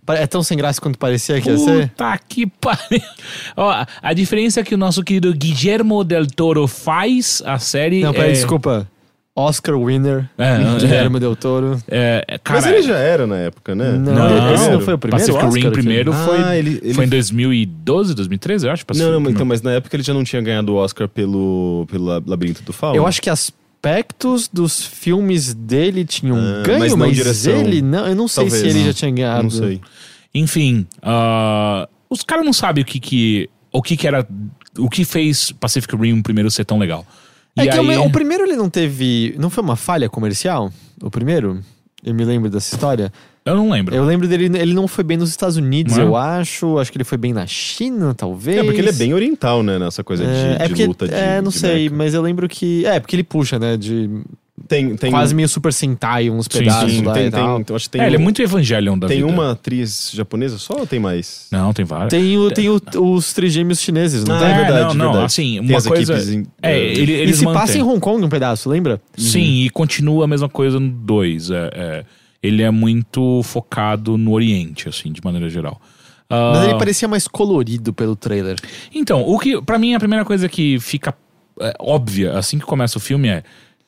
É 0.09 0.27
tão 0.27 0.43
sem 0.43 0.57
graça 0.57 0.81
quanto 0.81 0.99
parecia 0.99 1.39
que 1.39 1.49
ia 1.49 1.57
ser? 1.57 1.87
Puta 1.91 2.19
que 2.27 2.45
pariu. 2.45 3.01
Ó, 3.55 3.85
a 4.01 4.13
diferença 4.13 4.59
é 4.59 4.63
que 4.63 4.75
o 4.75 4.77
nosso 4.77 5.01
querido 5.01 5.33
Guillermo 5.33 6.03
del 6.03 6.27
Toro 6.27 6.67
faz 6.67 7.41
a 7.45 7.57
série. 7.57 8.01
Não, 8.01 8.11
peraí, 8.11 8.31
é, 8.31 8.33
desculpa. 8.33 8.85
Oscar 9.35 9.75
winner, 9.79 10.29
É, 10.37 10.53
é. 10.61 10.77
Guilherme 10.79 11.19
Del 11.19 11.35
Toro. 11.35 11.81
É, 11.87 12.23
é, 12.27 12.37
cara, 12.37 12.61
Mas 12.61 12.71
ele 12.71 12.83
já 12.83 12.97
era 12.97 13.25
na 13.25 13.37
época, 13.37 13.73
né? 13.73 13.93
Não, 13.93 14.13
Não, 14.13 14.53
esse 14.53 14.69
não 14.69 14.79
foi 14.79 14.93
o 14.93 14.97
primeiro 14.99 15.25
Pacific 15.25 15.43
Oscar 15.45 15.51
Rim 15.59 15.65
ele- 15.67 15.71
primeiro 15.71 16.13
Ah, 16.13 16.25
foi, 16.25 16.57
ele- 16.59 16.79
ele- 16.83 16.93
foi 16.93 17.05
em 17.05 17.09
2012, 17.09 18.13
2013, 18.13 18.67
eu 18.67 18.71
acho. 18.71 18.85
Pacific 18.85 19.09
Não, 19.11 19.19
não, 19.19 19.31
então, 19.31 19.43
mas 19.45 19.61
na 19.63 19.71
época 19.71 19.95
ele 19.95 20.03
já 20.03 20.13
não 20.13 20.23
tinha 20.23 20.39
ganhado 20.41 20.73
o 20.73 20.75
Oscar 20.75 21.07
pelo, 21.09 21.87
pelo 21.89 22.05
Labirinto 22.27 22.61
do 22.61 22.71
Fauno. 22.71 22.95
Eu 22.95 23.07
acho 23.07 23.19
que 23.19 23.29
aspectos 23.29 24.47
dos 24.47 24.85
filmes 24.85 25.53
dele 25.55 26.05
tinham 26.05 26.37
Ah, 26.37 26.61
ganho, 26.63 26.79
mas 26.79 26.93
mas, 26.93 26.99
não 27.09 27.11
direção. 27.11 27.53
ele 27.53 27.81
não. 27.81 28.07
Eu 28.07 28.15
não 28.15 28.27
sei 28.27 28.43
Talvez, 28.43 28.61
se 28.61 28.69
ele 28.69 28.79
não. 28.79 28.85
já 28.85 28.93
tinha 28.93 29.09
ganhado. 29.11 29.43
Não 29.43 29.49
sei. 29.49 29.81
Enfim, 30.35 30.85
ah, 31.01 31.87
os 32.09 32.21
caras 32.21 32.45
não 32.45 32.53
sabem 32.53 32.83
o 32.83 32.85
que 32.85 32.99
que, 32.99 33.49
o 33.71 33.81
que 33.81 33.97
que 33.97 34.07
era, 34.07 34.27
o 34.77 34.89
que 34.89 35.03
fez 35.03 35.51
Pacific 35.53 35.95
Rim 35.95 36.21
primeiro 36.21 36.51
ser 36.51 36.65
tão 36.65 36.77
legal. 36.77 37.03
É 37.55 37.63
E 37.65 37.69
que 37.69 37.77
aí- 37.77 37.97
o, 37.97 38.05
o 38.05 38.11
primeiro 38.11 38.43
ele 38.43 38.55
não 38.55 38.69
teve. 38.69 39.35
Não 39.39 39.49
foi 39.49 39.63
uma 39.63 39.75
falha 39.75 40.09
comercial? 40.09 40.71
O 41.01 41.09
primeiro? 41.11 41.59
Eu 42.03 42.13
me 42.13 42.25
lembro 42.25 42.49
dessa 42.49 42.73
história. 42.75 43.13
eu 43.45 43.55
não 43.55 43.69
lembro. 43.69 43.95
Eu 43.95 44.03
lembro 44.03 44.27
dele, 44.27 44.45
ele 44.57 44.73
não 44.73 44.87
foi 44.89 45.03
bem 45.05 45.15
nos 45.15 45.29
Estados 45.29 45.55
Unidos, 45.55 45.95
Não 45.95 46.03
é? 46.03 46.05
eu 46.07 46.15
acho. 46.17 46.77
Acho 46.77 46.91
que 46.91 46.97
ele 46.97 47.03
foi 47.05 47.17
bem 47.17 47.31
na 47.31 47.45
China, 47.47 48.13
talvez. 48.13 48.57
É 48.57 48.63
porque 48.63 48.81
ele 48.81 48.89
é 48.89 48.93
bem 48.93 49.13
oriental, 49.13 49.63
né? 49.63 49.77
Nessa 49.79 50.03
coisa 50.03 50.23
de, 50.25 50.29
É, 50.31 50.55
é 50.55 50.63
de 50.63 50.69
porque, 50.69 50.85
luta 50.87 51.07
de 51.07 51.13
é, 51.13 51.41
não 51.41 51.51
de 51.51 51.57
sei, 51.59 51.83
mecha. 51.83 51.95
mas 51.95 52.13
eu 52.13 52.21
lembro 52.21 52.49
que. 52.49 52.85
É, 52.85 52.99
porque 52.99 53.15
ele 53.15 53.23
puxa, 53.23 53.57
né? 53.59 53.77
De 53.77 54.09
Tem, 54.67 54.95
tem, 54.95 55.11
quase 55.11 55.35
meio 55.35 55.47
Super 55.49 55.73
Sentai, 55.73 56.29
uns 56.29 56.45
Sim, 56.49 56.59
pedaços 56.59 56.91
sim, 56.93 57.01
lá 57.03 57.13
tem, 57.13 57.27
e 57.27 57.31
tal. 57.31 57.63
tem, 57.63 57.75
acho 57.75 57.85
que 57.85 57.91
tem, 57.91 58.01
é, 58.01 58.07
ele 58.07 58.15
é 58.15 58.19
um- 58.19 58.21
muito 58.21 58.41
Evangelion 58.41 58.97
da 58.97 59.07
tem 59.07 59.17
vida. 59.21 59.27
uma 59.31 59.51
atriz 59.51 60.09
japonesa 60.13 60.57
só 60.57 60.73
ou 60.79 60.87
tem 60.87 60.99
mais? 60.99 61.47
Não, 61.51 61.73
tem 61.73 61.83
várias. 61.83 62.09
Tem, 62.09 62.37
o, 62.37 62.49
tem 62.49 62.69
o- 62.69 62.81
os 63.13 63.33
trigêmeos 63.33 63.81
chineses, 63.81 64.23
não 64.23 64.35
Ah, 64.35 64.39
tem? 64.39 64.47
é 64.47 64.53
verdade, 64.53 64.79
não, 64.79 64.93
não, 64.93 65.05
verdade. 65.11 65.25
assim, 65.25 65.51
Tem 65.59 65.69
uma 65.69 65.77
as 65.77 65.85
coisa... 65.87 66.13
equipes 66.13 66.29
em- 66.33 66.45
é, 66.61 66.71
é, 66.71 66.79
ele, 66.93 67.11
E 67.11 67.15
eles 67.15 67.37
se 67.37 67.45
passa 67.45 67.77
em. 67.77 67.81
Hong 67.81 67.99
Kong 67.99 68.23
um 68.23 68.29
pedaço, 68.29 68.69
lembra? 68.69 69.01
Sim, 69.17 69.63
e 69.65 69.69
continua 69.69 70.23
a 70.23 70.27
mesma 70.27 70.47
coisa 70.47 70.79
no 70.79 70.89
2. 70.89 71.51
É, 71.51 71.69
é, 71.73 72.05
ele 72.41 72.63
é 72.63 72.71
muito 72.71 73.41
focado 73.43 74.17
no 74.17 74.31
Oriente, 74.31 74.87
assim, 74.87 75.11
de 75.11 75.19
maneira 75.23 75.49
geral. 75.49 75.79
Ah, 76.29 76.51
Mas 76.55 76.63
ele 76.63 76.77
parecia 76.79 77.07
mais 77.07 77.27
colorido 77.27 77.93
pelo 77.93 78.15
trailer. 78.15 78.55
Então, 78.95 79.21
o 79.27 79.37
que, 79.37 79.61
para 79.61 79.77
mim, 79.77 79.93
a 79.93 79.99
primeira 79.99 80.23
coisa 80.23 80.47
que 80.47 80.79
fica 80.79 81.13
é, 81.59 81.73
óbvia 81.79 82.33
assim 82.37 82.57
que 82.57 82.65
começa 82.65 82.97
o 82.97 83.01
filme 83.01 83.27
é 83.27 83.43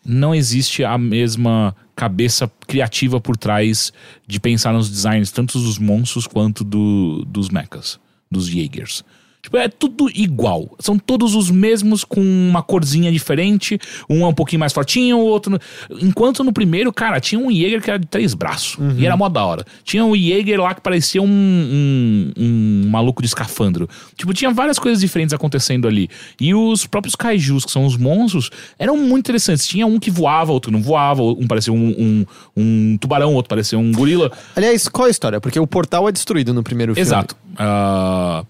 não 0.05 0.35
existe 0.35 0.83
a 0.83 0.97
mesma 0.97 1.75
cabeça 1.95 2.51
criativa 2.67 3.19
por 3.19 3.35
trás 3.35 3.91
de 4.27 4.39
pensar 4.39 4.73
nos 4.73 4.89
designs 4.89 5.31
tanto 5.31 5.57
dos 5.57 5.79
monstros 5.79 6.27
quanto 6.27 6.63
do, 6.63 7.25
dos 7.25 7.49
mechas, 7.49 7.99
dos 8.29 8.47
Jaegers. 8.47 9.03
Tipo, 9.45 9.57
é 9.57 9.67
tudo 9.67 10.09
igual. 10.15 10.75
São 10.79 10.97
todos 10.97 11.35
os 11.35 11.51
mesmos 11.51 12.03
com 12.03 12.19
uma 12.19 12.63
corzinha 12.63 13.11
diferente. 13.11 13.77
Um 14.09 14.23
é 14.23 14.27
um 14.27 14.33
pouquinho 14.33 14.59
mais 14.59 14.73
fortinho, 14.73 15.19
o 15.19 15.23
outro. 15.23 15.59
Enquanto 16.01 16.43
no 16.43 16.51
primeiro, 16.51 16.91
cara, 16.91 17.19
tinha 17.19 17.39
um 17.39 17.51
Jaeger 17.51 17.79
que 17.79 17.91
era 17.91 17.99
de 17.99 18.07
três 18.07 18.33
braços. 18.33 18.79
E 18.97 19.05
era 19.05 19.15
mó 19.15 19.29
da 19.29 19.45
hora. 19.45 19.63
Tinha 19.83 20.03
um 20.03 20.15
Jaeger 20.15 20.59
lá 20.59 20.73
que 20.73 20.81
parecia 20.81 21.21
um, 21.21 21.27
um, 21.27 22.31
um 22.35 22.89
maluco 22.89 23.21
de 23.21 23.27
escafandro. 23.27 23.87
Tipo, 24.17 24.33
tinha 24.33 24.49
várias 24.49 24.79
coisas 24.79 24.99
diferentes 24.99 25.31
acontecendo 25.31 25.87
ali. 25.87 26.09
E 26.41 26.55
os 26.55 26.87
próprios 26.87 27.15
kaijus, 27.15 27.65
que 27.65 27.71
são 27.71 27.85
os 27.85 27.95
monstros, 27.97 28.49
eram 28.79 28.97
muito 28.97 29.25
interessantes. 29.25 29.67
Tinha 29.67 29.85
um 29.85 29.99
que 29.99 30.09
voava, 30.09 30.51
outro 30.51 30.71
não 30.71 30.81
voava. 30.81 31.21
Um 31.21 31.45
parecia 31.45 31.71
um, 31.71 31.89
um, 31.99 32.25
um 32.57 32.97
tubarão, 32.97 33.35
outro 33.35 33.49
parecia 33.49 33.77
um 33.77 33.91
gorila. 33.91 34.31
Aliás, 34.55 34.87
qual 34.87 35.05
é 35.05 35.09
a 35.09 35.11
história? 35.11 35.39
Porque 35.39 35.59
o 35.59 35.67
portal 35.67 36.09
é 36.09 36.11
destruído 36.11 36.51
no 36.51 36.63
primeiro 36.63 36.95
filme. 36.95 37.07
Exato. 37.07 37.35
Ah, 37.59 38.43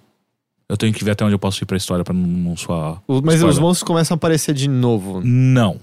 eu 0.69 0.77
tenho 0.77 0.93
que 0.93 1.03
ver 1.03 1.11
até 1.11 1.23
onde 1.25 1.35
eu 1.35 1.39
posso 1.39 1.63
ir 1.63 1.65
pra 1.65 1.77
história 1.77 2.03
pra 2.03 2.13
não, 2.13 2.21
não 2.27 2.57
soar. 2.57 3.01
O- 3.07 3.15
Mas 3.21 3.35
spoiler. 3.35 3.49
os 3.49 3.59
monstros 3.59 3.87
começam 3.87 4.15
a 4.15 4.17
aparecer 4.17 4.53
de 4.53 4.67
novo. 4.67 5.21
Não. 5.23 5.79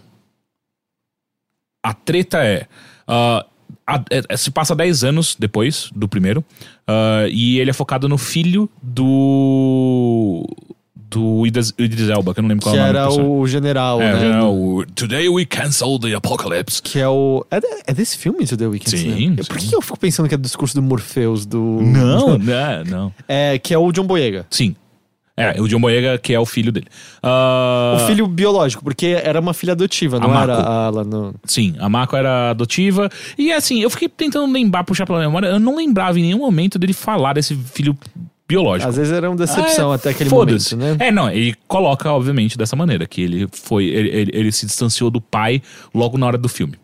A 1.82 1.92
treta 1.94 2.44
é. 2.44 2.66
ah, 3.06 3.44
a- 3.86 4.04
é- 4.10 4.36
se 4.36 4.50
passa 4.50 4.74
10 4.74 5.02
anos 5.04 5.36
depois 5.38 5.90
do 5.94 6.08
primeiro. 6.08 6.44
ah, 6.86 7.26
e 7.30 7.58
ele 7.58 7.70
é 7.70 7.74
focado 7.74 8.08
no 8.08 8.18
filho 8.18 8.68
do. 8.82 10.46
Do 11.12 11.46
Idris, 11.46 11.72
Idris 11.78 12.08
Elba, 12.08 12.32
que 12.32 12.40
eu 12.40 12.42
não 12.42 12.48
lembro 12.48 12.64
qual 12.64 12.74
Que 12.74 12.80
é 12.80 12.82
o 12.82 12.86
nome. 12.86 12.96
era 12.98 13.04
do 13.06 13.08
personagem. 13.14 13.40
o 13.40 13.46
general, 13.46 14.00
É, 14.02 14.12
né? 14.30 14.42
o 14.42 14.84
Today 14.94 15.28
we 15.28 15.44
cancel 15.44 15.98
the 15.98 16.14
apocalypse. 16.14 16.80
Que 16.82 16.98
é 17.00 17.08
o. 17.08 17.44
É, 17.50 17.60
de- 17.60 17.66
é 17.86 17.92
desse 17.92 18.16
filme, 18.16 18.46
To 18.46 18.56
The 18.56 18.66
Weeknd? 18.66 18.96
Sim, 18.98 19.30
né? 19.30 19.36
Por 19.48 19.60
sim. 19.60 19.68
que 19.68 19.74
eu 19.76 19.82
fico 19.82 19.98
pensando 19.98 20.28
que 20.28 20.34
é 20.34 20.38
do 20.38 20.42
discurso 20.42 20.74
do 20.74 20.82
Morpheus 20.82 21.44
do. 21.46 21.58
Não, 21.82 22.36
não, 22.38 22.84
não. 22.86 23.14
É, 23.28 23.58
que 23.58 23.74
é 23.74 23.78
o 23.78 23.92
John 23.92 24.04
Boyega. 24.06 24.46
Sim. 24.50 24.74
É, 25.34 25.58
o 25.60 25.66
John 25.66 25.80
Boyega, 25.80 26.18
que 26.18 26.34
é 26.34 26.38
o 26.38 26.44
filho 26.44 26.70
dele. 26.70 26.86
Ah, 27.22 27.96
O 27.96 28.06
filho 28.06 28.26
biológico, 28.26 28.84
porque 28.84 29.18
era 29.24 29.40
uma 29.40 29.54
filha 29.54 29.72
adotiva, 29.72 30.18
não 30.20 30.30
A 30.36 30.42
era 30.42 30.56
a 30.58 30.90
no. 31.04 31.34
Sim, 31.46 31.74
a 31.78 31.88
Mako 31.88 32.16
era 32.16 32.50
adotiva. 32.50 33.08
E 33.38 33.50
assim, 33.50 33.80
eu 33.80 33.88
fiquei 33.88 34.08
tentando 34.10 34.52
lembrar, 34.52 34.84
puxar 34.84 35.06
pela 35.06 35.18
memória. 35.20 35.46
Eu 35.46 35.58
não 35.58 35.76
lembrava 35.76 36.18
em 36.18 36.22
nenhum 36.22 36.38
momento 36.38 36.78
dele 36.78 36.92
falar 36.92 37.32
desse 37.32 37.54
filho 37.56 37.96
biológico. 38.48 38.88
Às 38.90 38.96
vezes 38.96 39.12
era 39.12 39.28
uma 39.30 39.36
decepção 39.36 39.92
É, 39.92 39.96
até 39.96 40.10
aquele 40.10 40.30
momento, 40.30 40.76
né? 40.76 40.96
É, 40.98 41.10
não, 41.10 41.30
ele 41.30 41.54
coloca, 41.66 42.10
obviamente, 42.12 42.56
dessa 42.58 42.76
maneira, 42.76 43.06
que 43.06 43.20
ele 43.22 43.48
foi. 43.52 43.86
Ele, 43.86 44.08
ele, 44.08 44.30
ele 44.34 44.52
se 44.52 44.66
distanciou 44.66 45.10
do 45.10 45.20
pai 45.20 45.62
logo 45.94 46.18
na 46.18 46.26
hora 46.26 46.38
do 46.38 46.48
filme. 46.48 46.74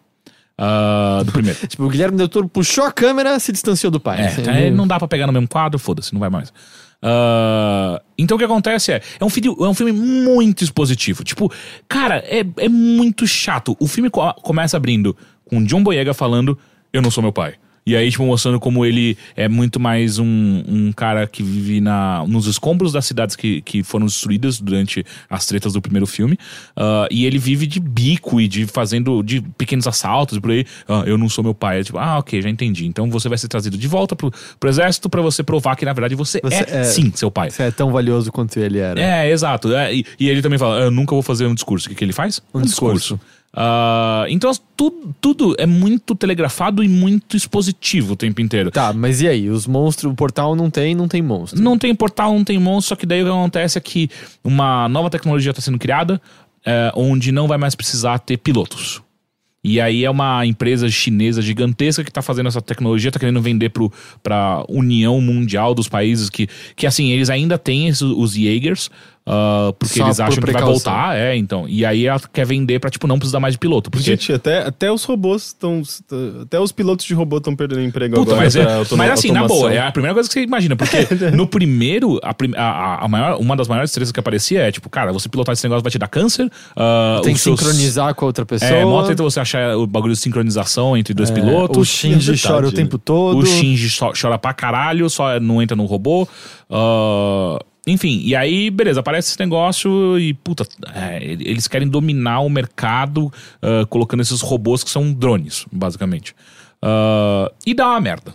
Ah, 0.57 1.23
do 1.25 1.31
primeiro. 1.33 1.59
Tipo, 1.69 1.85
o 1.85 1.89
Guilherme 1.89 2.17
Del 2.17 2.29
Toro 2.29 2.49
puxou 2.49 2.85
a 2.85 2.91
câmera 2.93 3.39
se 3.39 3.53
distanciou 3.53 3.91
do 3.93 4.01
pai. 4.01 4.21
É, 4.23 4.27
assim, 4.27 4.43
é, 4.49 4.71
não 4.71 4.87
dá 4.87 4.99
pra 4.99 5.07
pegar 5.07 5.27
no 5.27 5.33
mesmo 5.33 5.47
quadro, 5.49 5.79
foda-se, 5.79 6.13
não 6.13 6.21
vai 6.21 6.31
mais. 6.31 6.53
Ah, 7.01 8.03
então 8.19 8.35
o 8.37 8.39
que 8.39 8.45
acontece 8.45 8.93
é, 8.93 9.01
é 9.21 9.25
um, 9.25 9.31
filme, 9.31 9.57
é 9.65 9.69
um 9.69 9.75
filme 9.75 9.93
muito 9.93 10.65
expositivo. 10.65 11.23
Tipo, 11.23 11.53
cara, 11.89 12.17
é, 12.27 12.45
é 12.57 12.69
muito 12.69 13.27
chato. 13.27 13.77
O 13.79 13.87
filme 13.87 14.11
co- 14.11 14.35
começa 14.35 14.77
abrindo 14.77 15.17
com 15.45 15.63
John 15.65 15.83
Boyega 15.83 16.13
falando, 16.13 16.59
eu 16.93 17.01
não 17.01 17.11
sou 17.11 17.23
meu 17.23 17.33
pai. 17.33 17.55
E 17.89 17.97
aí, 17.97 18.11
tipo, 18.11 18.23
mostrando 18.27 18.61
como 18.61 18.85
ele 18.85 19.17
é 19.35 19.49
muito 19.49 19.81
mais 19.81 20.19
um, 20.19 20.63
um 20.69 20.93
cara 20.93 21.27
que 21.27 21.43
vive 21.43 21.81
na, 21.81 22.23
nos 22.29 22.47
escombros 22.47 22.93
das 22.93 23.07
cidades 23.07 23.35
que, 23.35 23.63
que 23.63 23.83
foram 23.83 24.05
destruídas 24.05 24.61
durante 24.61 25.07
as 25.31 25.47
tretas 25.47 25.73
do 25.73 25.81
primeiro 25.81 26.07
filme. 26.07 26.37
Ah, 26.77 27.09
e 27.11 27.25
ele 27.25 27.39
vive 27.39 27.67
de 27.67 27.81
bico 27.81 28.43
e 28.43 28.47
de 28.47 28.67
fazendo 28.67 29.23
de 29.23 29.41
pequenos 29.57 29.87
assaltos 29.87 30.37
e 30.37 30.41
por 30.43 30.51
aí. 30.51 30.67
Ah, 30.87 31.03
eu 31.07 31.17
não 31.17 31.31
sou 31.31 31.43
meu 31.43 31.55
pai. 31.55 31.81
É 31.81 31.83
tipo, 31.83 31.97
ah, 31.97 32.19
ok, 32.19 32.43
já 32.43 32.51
entendi. 32.51 32.85
Então 32.85 33.09
você 33.09 33.27
vai 33.27 33.39
ser 33.39 33.49
trazido 33.49 33.79
de 33.79 33.89
volta 33.89 34.15
pro, 34.15 34.31
pro 34.61 34.69
exército 34.69 35.09
pra 35.09 35.23
você 35.23 35.43
provar 35.43 35.75
que 35.75 35.87
na 35.87 35.95
verdade 35.95 36.15
você, 36.15 36.43
Você 36.43 36.57
é, 36.57 36.81
é- 36.81 36.85
sim 36.85 37.11
seu 37.15 37.31
pai. 37.31 37.51
Você 37.51 37.63
é 37.63 37.71
tão 37.71 37.91
valioso 37.91 38.31
quanto 38.31 38.59
ele 38.59 38.81
era. 38.81 39.01
É, 39.01 39.31
exato. 39.31 39.73
É, 39.73 39.95
e, 39.95 40.05
e 40.21 40.29
ele 40.29 40.43
também 40.43 40.59
fala: 40.59 40.81
Eu 40.81 40.91
nunca 40.91 41.15
vou 41.15 41.23
fazer 41.23 41.47
um 41.47 41.55
discurso. 41.55 41.87
O 41.87 41.89
que, 41.89 41.95
que 41.95 42.05
ele 42.05 42.13
faz? 42.13 42.43
Um 42.53 42.61
discurso. 42.61 43.19
Ah, 43.61 44.25
então, 44.29 44.53
tudo, 44.77 45.13
tudo 45.21 45.57
é 45.59 45.67
muito 45.67 46.15
telegrafado 46.15 46.85
e 46.85 46.89
muito 46.89 47.37
expositivo 47.37 48.13
o 48.13 48.17
tempo 48.17 48.41
inteiro. 48.41 48.71
Tá, 48.71 48.93
mas 48.93 49.21
e 49.21 49.27
aí? 49.27 49.51
Os 49.51 49.67
monstros, 49.67 50.13
o 50.13 50.15
portal 50.15 50.55
não 50.55 50.71
tem, 50.71 50.95
não 50.95 51.09
tem 51.09 51.21
monstro. 51.21 51.61
Não 51.61 51.77
tem 51.77 51.93
portal, 51.93 52.33
não 52.35 52.45
tem 52.45 52.57
monstro, 52.57 52.91
só 52.91 52.95
que 52.95 53.05
daí 53.05 53.21
o 53.21 53.25
que 53.25 53.31
acontece 53.33 53.77
é 53.77 53.81
que 53.81 54.09
uma 54.45 54.89
nova 54.89 55.11
tecnologia 55.11 55.51
está 55.51 55.61
sendo 55.61 55.77
criada, 55.77 56.23
é, 56.65 56.93
onde 56.95 57.33
não 57.33 57.49
vai 57.49 57.59
mais 57.59 57.75
precisar 57.75 58.21
ter 58.21 58.37
pilotos. 58.37 59.03
E 59.63 59.81
aí 59.81 60.05
é 60.05 60.11
uma 60.11 60.47
empresa 60.47 60.89
chinesa 60.89 61.43
gigantesca 61.43 62.05
que 62.05 62.13
tá 62.13 62.23
fazendo 62.23 62.47
essa 62.47 62.63
tecnologia, 62.63 63.11
tá 63.11 63.19
querendo 63.19 63.43
vender 63.43 63.71
pro, 63.71 63.93
pra 64.23 64.65
União 64.69 65.21
Mundial 65.21 65.75
dos 65.75 65.89
países 65.89 66.31
que, 66.31 66.49
que 66.77 66.87
assim, 66.87 67.11
eles 67.11 67.29
ainda 67.29 67.59
têm 67.59 67.89
esses, 67.89 68.03
os 68.03 68.35
Jaegers, 68.35 68.89
ah, 69.31 69.75
porque 69.79 69.99
Só 69.99 70.07
eles 70.07 70.17
por 70.17 70.23
acham 70.23 70.43
que 70.43 70.53
vai 70.53 70.63
voltar, 70.63 71.15
é, 71.19 71.37
então. 71.37 71.69
E 71.69 71.85
aí 71.85 72.07
ela 72.07 72.19
quer 72.33 72.47
vender 72.47 72.79
pra, 72.81 72.89
tipo, 72.89 73.07
não 73.07 73.19
precisar 73.19 73.39
mais 73.41 73.53
de 73.53 73.59
piloto. 73.59 73.91
Porque 73.91 74.05
Gente, 74.05 74.33
até, 74.33 74.63
até 74.67 74.91
os 74.91 75.05
robôs 75.05 75.49
estão. 75.49 75.83
Até 76.43 76.59
os 76.59 76.73
pilotos 76.73 77.05
de 77.05 77.13
robô 77.13 77.37
estão 77.37 77.55
perdendo 77.55 77.83
emprego 77.83 78.15
Puta, 78.17 78.31
agora. 78.33 78.45
mas, 78.47 78.57
é, 78.57 78.65
mas 78.97 79.11
assim, 79.11 79.31
na 79.31 79.47
boa, 79.47 79.71
é 79.73 79.79
a 79.87 79.93
primeira 79.93 80.15
coisa 80.15 80.29
que 80.29 80.33
você 80.33 80.43
imagina, 80.43 80.75
porque 80.77 80.97
no 81.37 81.47
primeiro, 81.47 82.19
a, 82.23 82.35
a- 82.57 83.05
a- 83.05 83.09
maior, 83.09 83.39
uma 83.39 83.55
das 83.55 83.69
maiores 83.69 83.91
estrelas 83.91 84.11
que 84.11 84.19
aparecia 84.21 84.61
é 84.63 84.73
tipo, 84.73 84.89
cara, 84.89 85.13
você 85.13 85.29
pilotar 85.29 85.53
esse 85.53 85.65
negócio 85.65 85.83
vai 85.83 85.93
te 85.93 85.99
dar 85.99 86.09
câncer. 86.09 86.51
ah, 86.75 87.21
Tem 87.23 87.35
que 87.35 87.41
seus- 87.41 87.61
sincronizar 87.61 88.15
com 88.15 88.25
a 88.25 88.29
outra 88.29 88.47
pessoa. 88.47 88.71
É, 88.71 88.83
mó 88.85 89.03
treta 89.03 89.23
você 89.23 89.41
achar 89.41 89.77
o 89.77 89.87
bagulho 89.87 90.15
de 90.15 90.21
sincronização 90.21 90.97
entre 90.97 91.13
dois 91.13 91.31
É, 91.31 91.35
pilotos. 91.35 91.77
O 91.77 91.85
Shinji 91.85 92.33
Verdade. 92.33 92.43
chora 92.49 92.69
o 92.69 92.73
tempo 92.73 92.97
todo. 92.99 93.39
O 93.39 93.45
Shinji 93.45 93.95
chora 94.19 94.39
pra 94.39 94.55
caralho, 94.55 95.11
só 95.11 95.39
não 95.39 95.61
entra 95.61 95.77
no 95.77 95.85
robô. 95.85 96.27
Ah, 96.71 97.59
enfim, 97.93 98.21
e 98.25 98.35
aí, 98.35 98.71
beleza, 98.71 99.01
aparece 99.01 99.31
esse 99.31 99.41
negócio 99.41 100.19
e, 100.19 100.35
puta, 100.35 100.67
é, 100.95 101.23
eles 101.23 101.67
querem 101.67 101.89
dominar 101.89 102.41
o 102.41 102.51
mercado 102.51 103.33
ah, 103.63 103.87
colocando 103.89 104.21
esses 104.21 104.41
robôs 104.41 104.85
que 104.85 104.91
são 104.91 105.13
drones, 105.13 105.67
basicamente. 105.73 106.35
Ah, 106.83 107.51
e 107.67 107.75
dá 107.75 107.89
uma 107.89 108.01
merda. 108.01 108.35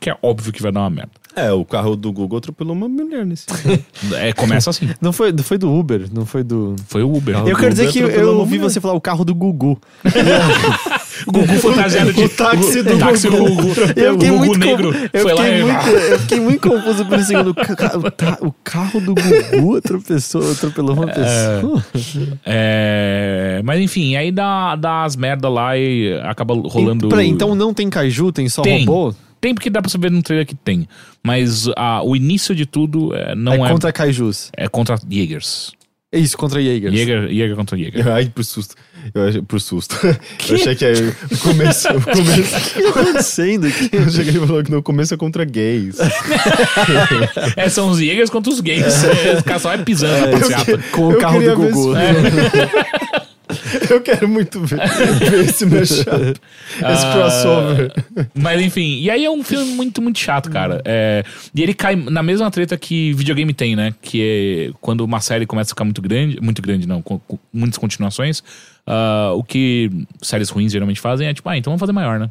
Que 0.00 0.10
é 0.10 0.18
óbvio 0.22 0.52
que 0.52 0.62
vai 0.62 0.72
dar 0.72 0.80
uma 0.80 0.90
merda. 0.90 1.12
É, 1.36 1.52
o 1.52 1.64
carro 1.64 1.96
do 1.96 2.12
Google 2.12 2.38
atropelou 2.38 2.74
uma 2.74 2.88
mulher 2.88 3.26
nesse. 3.26 3.46
É, 4.14 4.32
começa 4.32 4.70
assim. 4.70 4.88
Não 5.00 5.12
foi, 5.12 5.32
foi 5.38 5.56
do 5.56 5.72
Uber, 5.72 6.06
não 6.12 6.26
foi 6.26 6.42
do. 6.42 6.76
Foi 6.86 7.02
o 7.02 7.12
Uber. 7.14 7.36
Eu 7.36 7.44
do 7.44 7.56
quero 7.56 7.70
dizer 7.70 7.88
Uber 7.88 7.92
que 7.92 8.18
eu 8.18 8.38
ouvi 8.38 8.58
você 8.58 8.80
falar 8.80 8.94
o 8.94 9.00
carro 9.00 9.24
do 9.24 9.34
Gugu. 9.34 9.78
O 11.26 11.32
Gugu 11.32 11.54
fantasiado 11.58 12.12
de. 12.12 12.24
O 12.24 12.28
táxi 12.28 12.82
do 12.82 12.94
o 12.94 12.98
táxi 12.98 13.30
do 13.30 13.36
Gugu. 13.36 13.54
Gugu. 13.54 13.70
Eu 13.96 14.10
o 14.10 14.14
fiquei, 14.14 14.30
Gugu 14.30 14.46
muito, 14.46 14.58
negro 14.58 14.94
eu, 15.12 15.26
lá 15.26 15.44
fiquei 15.44 15.60
e. 15.60 15.64
muito, 15.64 15.88
eu 15.88 16.18
fiquei 16.18 16.40
muito 16.40 16.68
confuso 16.68 17.06
por 17.06 17.18
um 17.18 17.22
segundo. 17.22 17.50
O, 17.50 18.46
o 18.46 18.48
o 18.48 18.54
carro 18.64 19.00
do 19.00 19.14
Gugu 19.14 19.76
atropelou, 19.76 20.52
atropelou 20.52 20.96
uma 20.96 21.06
pessoa. 21.06 21.84
É, 22.44 23.60
mas 23.64 23.80
enfim, 23.80 24.16
aí 24.16 24.30
dá, 24.30 24.76
dá 24.76 25.04
as 25.04 25.16
merda 25.16 25.48
lá 25.48 25.76
e 25.78 26.12
acaba 26.24 26.54
rolando. 26.54 27.08
Peraí, 27.08 27.28
então 27.28 27.54
não 27.54 27.72
tem 27.72 27.88
kaiju, 27.88 28.32
tem 28.32 28.48
só 28.48 28.62
Tem. 28.62 28.84
robô? 28.84 29.14
Tem 29.44 29.54
porque 29.54 29.68
dá 29.68 29.82
pra 29.82 29.90
saber 29.90 30.10
no 30.10 30.22
trailer 30.22 30.46
que 30.46 30.54
tem. 30.54 30.88
Mas 31.22 31.68
ah, 31.76 32.00
o 32.02 32.16
início 32.16 32.54
de 32.54 32.64
tudo 32.64 33.14
é, 33.14 33.34
não 33.34 33.52
é, 33.52 33.56
é, 33.56 33.68
contra 33.68 33.92
kaijus. 33.92 34.50
é 34.56 34.66
contra 34.68 34.96
Jaegers. 35.06 35.72
É 36.10 36.18
isso, 36.18 36.34
contra 36.38 36.62
Jaegers. 36.62 36.94
Jaeger, 36.94 37.22
Jaeger 37.28 37.54
contra 37.54 37.76
Jaeger. 37.76 38.08
Ai, 38.08 38.32
por 38.34 38.42
susto. 38.42 38.74
Eu 39.12 39.28
achei, 39.28 39.42
por 39.42 39.60
susto. 39.60 39.98
Eu 40.48 40.54
achei 40.54 40.74
que 40.74 40.84
aí, 40.86 40.94
o 41.30 41.38
começo. 41.42 41.88
O 41.88 42.00
começo 42.00 42.56
O 42.56 42.60
que 42.70 42.82
tá 42.94 43.00
acontecendo 43.00 43.66
aqui? 43.66 43.90
eu 43.92 44.04
achei 44.04 44.24
que 44.24 44.30
ele 44.30 44.46
falou 44.46 44.64
que 44.64 44.70
no 44.70 44.82
começo 44.82 45.12
é 45.12 45.16
contra 45.18 45.44
gays. 45.44 45.96
É, 47.54 47.68
são 47.68 47.90
os 47.90 47.98
Jaegers 47.98 48.30
contra 48.30 48.50
os 48.50 48.60
gays. 48.60 49.04
É, 49.04 49.40
o 49.40 49.44
cara 49.44 49.58
só 49.58 49.68
vai 49.68 49.84
pisando 49.84 50.12
na 50.22 50.26
eu 50.32 50.38
passeata. 50.40 50.78
que- 50.78 50.88
Com 50.90 51.08
o 51.10 51.18
carro 51.18 51.38
do 51.38 51.44
ver 51.44 51.54
Gugu. 51.54 51.92
Eu 53.90 54.00
quero 54.00 54.26
muito 54.28 54.60
ver, 54.60 54.78
ver 55.18 55.40
esse 55.44 55.66
mashup. 55.66 56.06
Esse 56.06 56.82
Ah, 56.82 57.12
crossover. 57.12 57.92
Mas 58.34 58.60
enfim, 58.62 59.00
e 59.00 59.10
aí 59.10 59.24
é 59.24 59.30
um 59.30 59.42
filme 59.44 59.72
muito, 59.72 60.00
muito 60.00 60.18
chato, 60.18 60.50
cara. 60.50 60.80
É, 60.84 61.22
e 61.54 61.62
ele 61.62 61.74
cai 61.74 61.94
na 61.96 62.22
mesma 62.22 62.50
treta 62.50 62.76
que 62.76 63.12
videogame 63.12 63.52
tem, 63.52 63.76
né? 63.76 63.94
Que 64.00 64.70
é 64.70 64.76
quando 64.80 65.02
uma 65.02 65.20
série 65.20 65.46
começa 65.46 65.70
a 65.70 65.72
ficar 65.74 65.84
muito 65.84 66.00
grande, 66.00 66.40
muito 66.40 66.62
grande 66.62 66.86
não, 66.88 67.02
com, 67.02 67.18
com 67.18 67.38
muitas 67.52 67.78
continuações, 67.78 68.42
ah, 68.86 69.32
o 69.34 69.44
que 69.44 69.90
séries 70.22 70.48
ruins 70.48 70.72
geralmente 70.72 71.00
fazem 71.00 71.28
é 71.28 71.34
tipo, 71.34 71.48
ah, 71.48 71.56
então 71.58 71.70
vamos 71.70 71.80
fazer 71.80 71.92
maior, 71.92 72.18
né? 72.18 72.30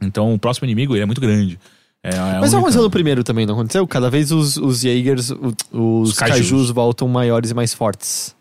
Então 0.00 0.32
o 0.32 0.38
próximo 0.38 0.66
inimigo 0.66 0.94
ele 0.94 1.02
é 1.02 1.06
muito 1.06 1.20
grande. 1.20 1.58
É, 2.00 2.10
é 2.10 2.38
Mas 2.40 2.54
aconteceu 2.54 2.82
no 2.82 2.90
primeiro 2.90 3.24
também, 3.24 3.44
não 3.44 3.54
aconteceu? 3.54 3.84
Cada 3.88 4.08
vez 4.08 4.30
os, 4.30 4.56
os 4.56 4.80
Jaegers, 4.82 5.30
o- 5.30 5.52
os, 5.72 6.10
Os 6.10 6.14
kaijus. 6.16 6.36
kaijus. 6.38 6.70
voltam 6.70 7.08
maiores 7.08 7.50
e 7.50 7.54
mais 7.54 7.74
fortes. 7.74 8.36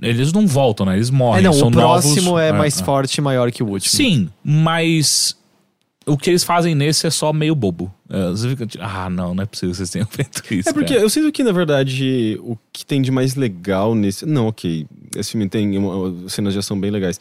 Eles 0.00 0.32
não 0.32 0.46
voltam, 0.46 0.86
né? 0.86 0.96
Eles 0.96 1.08
É, 1.08 1.12
morrem. 1.12 1.42
não, 1.42 1.52
são 1.52 1.68
o 1.68 1.70
próximo 1.70 2.22
novos. 2.30 2.40
é 2.42 2.52
mais 2.52 2.80
é. 2.80 2.84
forte 2.84 3.16
e 3.16 3.20
maior 3.20 3.50
que 3.52 3.62
o 3.62 3.66
último. 3.68 3.90
Sim, 3.94 4.28
mas 4.42 5.36
o 6.06 6.16
que 6.16 6.30
eles 6.30 6.44
fazem 6.44 6.74
nesse 6.74 7.06
é 7.06 7.10
só 7.10 7.32
meio 7.32 7.54
bobo. 7.54 7.92
É, 8.10 8.28
você 8.30 8.48
fica 8.48 8.66
tipo, 8.66 8.82
ah, 8.84 9.08
não, 9.10 9.34
não 9.34 9.42
é 9.42 9.46
possível 9.46 9.70
que 9.72 9.76
vocês 9.76 9.90
tenham 9.90 10.06
feito 10.10 10.42
isso. 10.54 10.68
É 10.68 10.72
porque 10.72 10.94
cara. 10.94 11.00
eu 11.04 11.10
sinto 11.10 11.30
que, 11.32 11.42
na 11.42 11.52
verdade, 11.52 12.38
o 12.42 12.56
que 12.72 12.84
tem 12.86 13.00
de 13.02 13.10
mais 13.10 13.34
legal 13.34 13.94
nesse. 13.94 14.24
Não, 14.26 14.48
ok. 14.48 14.86
Esse 15.16 15.32
filme 15.32 15.48
tem 15.48 15.76
uma- 15.78 16.28
cenas 16.28 16.52
de 16.52 16.58
ação 16.58 16.78
bem 16.78 16.90
legais. 16.90 17.18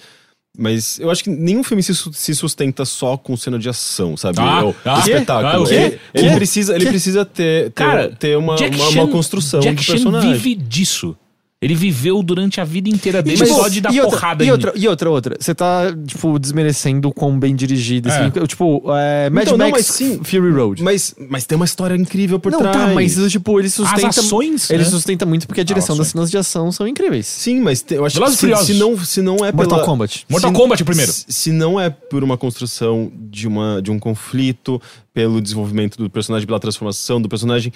Mas 0.56 1.00
eu 1.00 1.10
acho 1.10 1.24
que 1.24 1.32
nenhum 1.32 1.64
filme 1.64 1.82
se, 1.82 1.96
su- 1.96 2.14
se 2.14 2.36
sustenta 2.36 2.86
só 2.86 3.18
com 3.18 3.36
cena 3.36 3.58
de 3.58 3.68
ação, 3.68 4.16
sabe? 4.16 4.38
Ah, 4.40 4.60
É 4.62 4.64
o 4.66 4.76
ah, 4.86 5.00
espetáculo. 5.00 5.48
ah, 5.48 5.60
o 5.62 5.68
quê? 5.68 5.74
ele, 5.74 6.00
ele 6.14 6.30
Quê? 6.30 6.36
precisa, 6.36 6.76
ele 6.76 6.86
precisa 6.86 7.26
ter, 7.26 7.72
ter, 7.72 7.72
Cara, 7.72 8.10
ter 8.10 8.38
uma, 8.38 8.56
Jack 8.56 8.76
uma, 8.78 8.92
Chan- 8.92 9.02
uma 9.04 9.08
construção 9.12 9.60
Jack 9.62 9.78
de 9.78 9.84
Chan 9.84 9.94
personagem. 9.94 10.34
vive 10.34 10.54
disso. 10.56 11.18
Ele 11.64 11.76
viveu 11.76 12.22
durante 12.22 12.60
a 12.60 12.64
vida 12.64 12.90
inteira 12.90 13.22
dele 13.22 13.38
Tipo, 13.38 13.50
só 13.56 13.68
de 13.68 13.80
dar 13.82 13.94
e 13.94 14.00
outra, 14.02 14.18
porrada 14.20 14.44
e 14.44 14.48
em- 14.48 14.52
outra, 14.52 14.74
e 14.76 14.88
outra, 14.88 15.10
outra. 15.10 15.36
Você 15.40 15.56
tá, 15.56 15.84
tipo, 16.06 16.38
desmerecendo 16.38 17.08
o 17.10 17.14
quão 17.14 17.40
bem 17.40 17.56
dirigido. 17.56 18.10
esse 18.10 18.18
É. 18.18 18.48
Tipo, 18.48 18.84
é, 18.96 19.30
Mad 19.30 19.44
Então, 19.44 19.58
não, 19.58 19.66
Max 19.70 19.78
mas 19.78 19.96
sim. 19.96 20.20
Fury 20.24 20.52
Road. 20.52 20.84
Mas, 20.84 21.16
mas 21.30 21.46
tem 21.46 21.56
uma 21.56 21.66
história 21.66 21.96
incrível 21.96 22.40
por 22.40 22.52
não, 22.52 22.60
trás. 22.60 22.76
tá, 22.76 22.88
mas 22.94 23.16
tipo, 23.32 23.60
ele 23.60 23.70
sustenta. 23.70 24.08
As 24.10 24.18
ações, 24.18 24.70
Ele 24.70 24.84
né? 24.84 24.90
sustenta 24.90 25.26
muito 25.26 25.48
porque 25.48 25.62
a 25.62 25.64
direção 25.64 25.94
As 25.94 26.00
das 26.00 26.08
cenas 26.10 26.30
de 26.32 26.38
ação 26.38 26.72
são 26.72 26.88
incríveis. 26.88 27.26
Sim, 27.28 27.62
mas 27.62 27.82
te- 27.82 27.94
eu 27.96 28.06
acho 28.06 28.16
Velozes 28.16 28.40
que 28.40 28.56
se, 28.58 28.66
se 28.66 28.74
não, 28.80 28.98
se 28.98 29.22
não 29.22 29.36
é 29.38 29.52
Mortal 29.52 29.78
pela... 29.80 29.86
Kombat. 29.86 30.26
Mortal 30.30 30.52
se- 30.52 30.58
Kombat 30.58 30.84
primeiro. 30.84 31.12
Se, 31.12 31.26
se 31.30 31.52
não 31.52 31.80
é 31.80 31.90
por 31.90 32.24
uma 32.24 32.38
construção 32.38 33.12
de, 33.30 33.48
uma, 33.48 33.82
de 33.82 33.92
um 33.92 34.00
conflito, 34.00 34.82
pelo 35.14 35.40
desenvolvimento 35.42 35.96
do 35.98 36.10
personagem, 36.10 36.48
pela 36.48 36.60
transformação 36.60 37.22
do 37.22 37.30
personagem, 37.30 37.72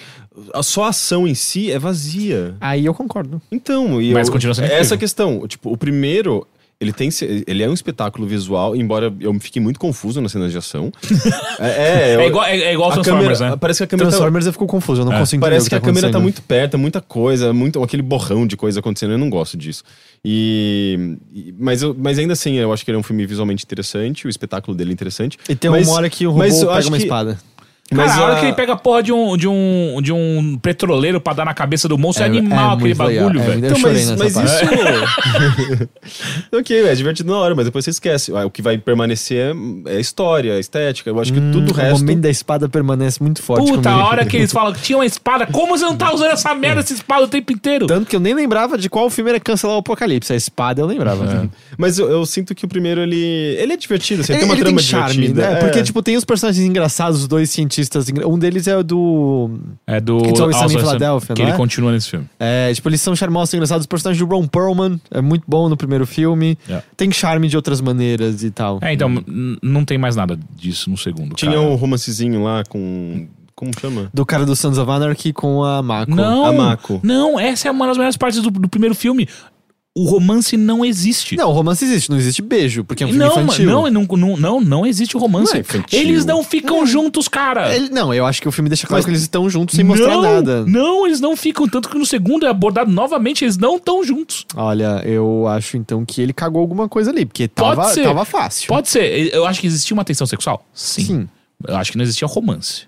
a 0.52 0.62
só 0.62 0.84
a 0.84 0.88
ação 0.88 1.26
em 1.26 1.34
si 1.34 1.70
é 1.70 1.78
vazia. 1.78 2.56
Aí 2.60 2.84
eu 2.84 2.92
concordo. 2.94 3.40
Então, 3.52 3.77
e 4.00 4.12
Mas 4.12 4.28
eu- 4.28 4.32
continua 4.32 4.54
sendo 4.54 4.64
é 4.64 4.68
essa 4.68 4.94
incrível. 4.94 4.94
a 4.94 4.98
questão. 4.98 5.46
Tipo, 5.48 5.72
o 5.72 5.76
primeiro, 5.76 6.46
ele 6.80 6.92
tem 6.92 7.08
ele 7.46 7.62
é 7.62 7.68
um 7.68 7.72
espetáculo 7.74 8.24
visual, 8.26 8.76
embora 8.76 9.12
eu 9.20 9.32
me 9.32 9.40
fique 9.40 9.58
muito 9.58 9.80
confuso 9.80 10.20
nas 10.20 10.30
cenas 10.32 10.52
de 10.52 10.58
ação. 10.58 10.92
é, 11.58 12.12
É 12.12 12.16
eu- 12.16 12.22
igual, 12.22 12.44
é, 12.44 12.56
é 12.56 12.72
igual 12.72 12.90
a 12.90 12.94
Transformers, 12.94 13.38
câmera, 13.38 13.50
né? 13.52 13.58
Parece 13.60 13.78
que 13.78 13.84
a 13.84 13.86
câmera 13.86 14.06
tá, 14.06 14.10
Transformers 14.12 14.46
eu 14.46 14.52
fico 14.52 14.66
confuso, 14.66 15.00
eu 15.00 15.04
não 15.04 15.12
É. 15.12 15.18
consigo 15.18 15.40
entender 15.40 15.50
Parece 15.50 15.68
que 15.68 15.74
a 15.74 15.80
tá 15.80 15.84
câmera 15.86 16.10
tá 16.10 16.20
muito 16.20 16.40
perto, 16.42 16.74
é 16.74 16.76
muita 16.78 17.00
coisa, 17.00 17.52
muito 17.52 17.82
aquele 17.82 18.02
borrão 18.02 18.46
de 18.46 18.56
coisa 18.56 18.78
acontecendo, 18.80 19.12
eu 19.12 19.18
não 19.18 19.28
gosto 19.28 19.56
disso. 19.56 19.82
E, 20.24 21.16
e- 21.32 21.54
mas, 21.58 21.82
eu- 21.82 21.96
mas 21.98 22.18
ainda 22.18 22.32
assim, 22.34 22.54
eu 22.54 22.72
acho 22.72 22.84
que 22.84 22.90
ele 22.90 22.96
é 22.96 23.00
um 23.00 23.02
filme 23.02 23.24
visualmente 23.26 23.64
interessante, 23.64 24.26
o 24.26 24.30
espetáculo 24.30 24.76
dele 24.76 24.90
é 24.90 24.92
interessante. 24.92 25.36
E 25.48 25.54
tem 25.54 25.70
mas, 25.70 25.86
uma 25.88 25.96
hora 25.96 26.08
que 26.10 26.26
o 26.26 26.30
robô 26.30 26.44
eu 26.44 26.50
pega 26.68 26.88
uma 26.88 26.96
que- 26.98 27.02
espada. 27.90 28.08
Cara, 28.08 28.08
Mas 28.08 28.18
a 28.18 28.24
hora 28.24 28.36
a- 28.36 28.40
que 28.40 28.46
ele 28.46 28.52
pega 28.54 28.72
a 28.72 28.76
porra 28.76 29.02
de 29.02 29.12
um, 29.12 29.36
de 29.36 29.48
um, 29.48 30.00
de 30.02 30.12
um 30.12 30.58
petroleiro 30.60 31.20
pra 31.20 31.32
dar 31.32 31.44
na 31.44 31.54
cabeça 31.54 31.88
do 31.88 31.96
monstro 31.98 32.24
é, 32.24 32.26
É- 32.26 32.30
animal 32.30 32.72
é 32.72 32.74
aquele 32.74 32.94
bagulho, 32.94 33.40
é 33.40 33.44
velho. 33.44 33.66
Então, 33.66 33.78
mas, 33.80 34.10
mas 34.16 34.36
isso. 34.36 35.88
ok, 36.52 36.86
é 36.86 36.94
divertido 36.94 37.30
na 37.32 37.38
hora, 37.38 37.54
mas 37.54 37.64
depois 37.66 37.84
você 37.84 37.90
esquece. 37.90 38.32
Ah, 38.34 38.46
O 38.46 38.50
que 38.50 38.62
vai 38.62 38.78
permanecer 38.78 39.54
é, 39.86 39.92
é 39.94 39.96
a 39.96 40.00
história, 40.00 40.54
a 40.54 40.58
estética. 40.58 41.10
Eu 41.10 41.20
acho 41.20 41.32
que 41.32 41.40
tudo 41.40 41.68
o 41.68 41.72
O 41.72 41.74
resto. 41.74 42.00
momento 42.00 42.20
da 42.20 42.30
espada 42.30 42.68
permanece 42.68 43.22
muito 43.22 43.42
forte 43.42 43.70
Puta, 43.70 43.90
a 43.90 44.06
hora 44.06 44.24
que 44.24 44.36
eles 44.36 44.52
falam 44.52 44.72
que 44.72 44.80
tinha 44.80 44.98
uma 44.98 45.06
espada, 45.06 45.46
como 45.46 45.76
você 45.76 45.84
não 45.84 45.96
tá 45.96 46.12
usando 46.12 46.30
essa 46.32 46.54
merda, 46.54 46.80
essa 46.80 46.92
espada 46.92 47.24
o 47.24 47.28
tempo 47.28 47.52
inteiro? 47.52 47.86
Tanto 47.86 48.06
que 48.08 48.16
eu 48.16 48.20
nem 48.20 48.34
lembrava 48.34 48.76
de 48.78 48.88
qual 48.88 49.08
filme 49.10 49.30
era 49.30 49.40
cancelar 49.40 49.76
o 49.76 49.80
Apocalipse. 49.80 50.32
A 50.32 50.36
espada 50.36 50.80
eu 50.80 50.86
lembrava. 50.86 51.48
Mas 51.76 51.98
eu, 51.98 52.08
eu 52.10 52.24
sinto 52.26 52.54
que 52.54 52.64
o 52.64 52.68
primeiro 52.68 53.00
ele, 53.00 53.16
ele 53.58 53.72
é 53.72 53.76
divertido, 53.76 54.22
assim, 54.22 54.32
Ele, 54.32 54.40
tem 54.40 54.48
uma 54.48 54.54
ele 54.54 54.62
trama 54.62 54.78
tem 54.78 54.86
charme, 54.86 55.14
divertida. 55.14 55.40
né? 55.50 55.52
É. 55.52 55.56
Porque, 55.60 55.82
tipo, 55.82 56.02
tem 56.02 56.16
os 56.16 56.24
personagens 56.24 56.64
engraçados, 56.66 57.20
os 57.20 57.28
dois 57.28 57.50
cientistas. 57.50 57.77
Engra- 58.08 58.26
Um 58.28 58.38
deles 58.38 58.66
é 58.66 58.76
o 58.76 58.82
do. 58.82 59.50
É 59.86 60.00
do 60.00 60.18
It's 60.18 60.40
Always 60.40 60.56
Sunny 60.56 60.74
in 60.74 60.78
Philadelphia, 60.78 61.34
que 61.34 61.42
não 61.42 61.48
ele 61.48 61.54
é? 61.54 61.56
continua 61.58 61.92
nesse 61.92 62.10
filme. 62.10 62.26
É, 62.38 62.72
tipo, 62.74 62.88
eles 62.88 63.00
são 63.00 63.14
charmosos, 63.16 63.52
engraçados. 63.54 63.84
O 63.84 63.88
personagem 63.88 64.24
do 64.26 64.34
Ron 64.34 64.46
Perlman 64.46 65.00
é 65.10 65.20
muito 65.20 65.44
bom 65.46 65.68
no 65.68 65.76
primeiro 65.76 66.06
filme. 66.06 66.58
Yeah. 66.66 66.84
Tem 66.96 67.10
charme 67.12 67.48
de 67.48 67.56
outras 67.56 67.80
maneiras 67.80 68.42
e 68.42 68.50
tal. 68.50 68.78
É, 68.82 68.92
então, 68.92 69.10
não 69.62 69.84
tem 69.84 69.98
mais 69.98 70.16
nada 70.16 70.38
disso 70.56 70.90
no 70.90 70.96
segundo. 70.96 71.34
Tinha 71.34 71.52
cara. 71.52 71.62
um 71.62 71.74
romancezinho 71.74 72.42
lá 72.42 72.62
com. 72.68 73.26
Como 73.54 73.72
chama? 73.80 74.08
Do 74.14 74.24
cara 74.24 74.46
do 74.46 74.54
Sons 74.54 74.78
of 74.78 74.88
Anarchy 74.88 75.32
com 75.32 75.64
a 75.64 75.82
Mako. 75.82 76.14
Não, 76.14 76.44
A 76.46 76.52
Mako. 76.52 77.00
não, 77.02 77.40
essa 77.40 77.66
é 77.66 77.70
uma 77.72 77.88
das 77.88 77.96
melhores 77.96 78.16
partes 78.16 78.40
do, 78.40 78.50
do 78.52 78.68
primeiro 78.68 78.94
filme. 78.94 79.28
O 79.98 80.04
romance 80.04 80.56
não 80.56 80.84
existe. 80.84 81.36
Não, 81.36 81.48
o 81.48 81.52
romance 81.52 81.84
existe, 81.84 82.08
não 82.10 82.16
existe 82.16 82.40
beijo, 82.40 82.84
porque 82.84 83.02
é 83.02 83.06
um 83.06 83.10
filme 83.10 83.24
não, 83.24 83.32
infantil. 83.42 83.66
não, 83.66 83.90
não, 83.90 84.06
não, 84.16 84.36
não, 84.36 84.60
não 84.60 84.86
existe 84.86 85.16
romance. 85.16 85.50
Não 85.52 85.56
é 85.58 85.60
infantil. 85.60 85.98
eles 85.98 86.24
não 86.24 86.44
ficam 86.44 86.86
juntos, 86.86 87.26
cara. 87.28 87.74
Ele- 87.74 87.88
não, 87.90 88.12
eu 88.14 88.24
acho 88.24 88.40
que 88.40 88.48
o 88.48 88.52
filme 88.52 88.68
deixa 88.70 88.86
claro 88.86 88.98
Mas- 88.98 89.04
que 89.04 89.10
eles 89.10 89.22
estão 89.22 89.48
juntos 89.50 89.74
sem 89.74 89.84
mostrar 89.84 90.08
não, 90.14 90.22
nada. 90.22 90.64
Não, 90.66 91.06
eles 91.06 91.20
não 91.20 91.36
ficam. 91.36 91.68
Tanto 91.68 91.88
que 91.88 91.98
no 91.98 92.06
segundo 92.06 92.46
é 92.46 92.48
abordado 92.48 92.90
novamente, 92.90 93.44
eles 93.44 93.56
não 93.56 93.76
estão 93.76 94.04
juntos. 94.04 94.46
Olha, 94.54 95.02
eu 95.04 95.46
acho 95.48 95.76
então 95.76 96.04
que 96.04 96.20
ele 96.22 96.32
cagou 96.32 96.60
alguma 96.60 96.88
coisa 96.88 97.10
ali, 97.10 97.26
porque 97.26 97.48
tava, 97.48 97.92
tava 97.94 98.24
fácil. 98.24 98.68
Pode 98.68 98.88
ser. 98.88 99.34
Eu 99.34 99.46
acho 99.46 99.60
que 99.60 99.66
existia 99.66 99.94
uma 99.94 100.04
tensão 100.04 100.26
sexual? 100.26 100.64
Sim. 100.72 101.04
Sim. 101.04 101.28
Eu 101.66 101.76
acho 101.76 101.90
que 101.90 101.98
não 101.98 102.04
existia 102.04 102.28
romance. 102.28 102.82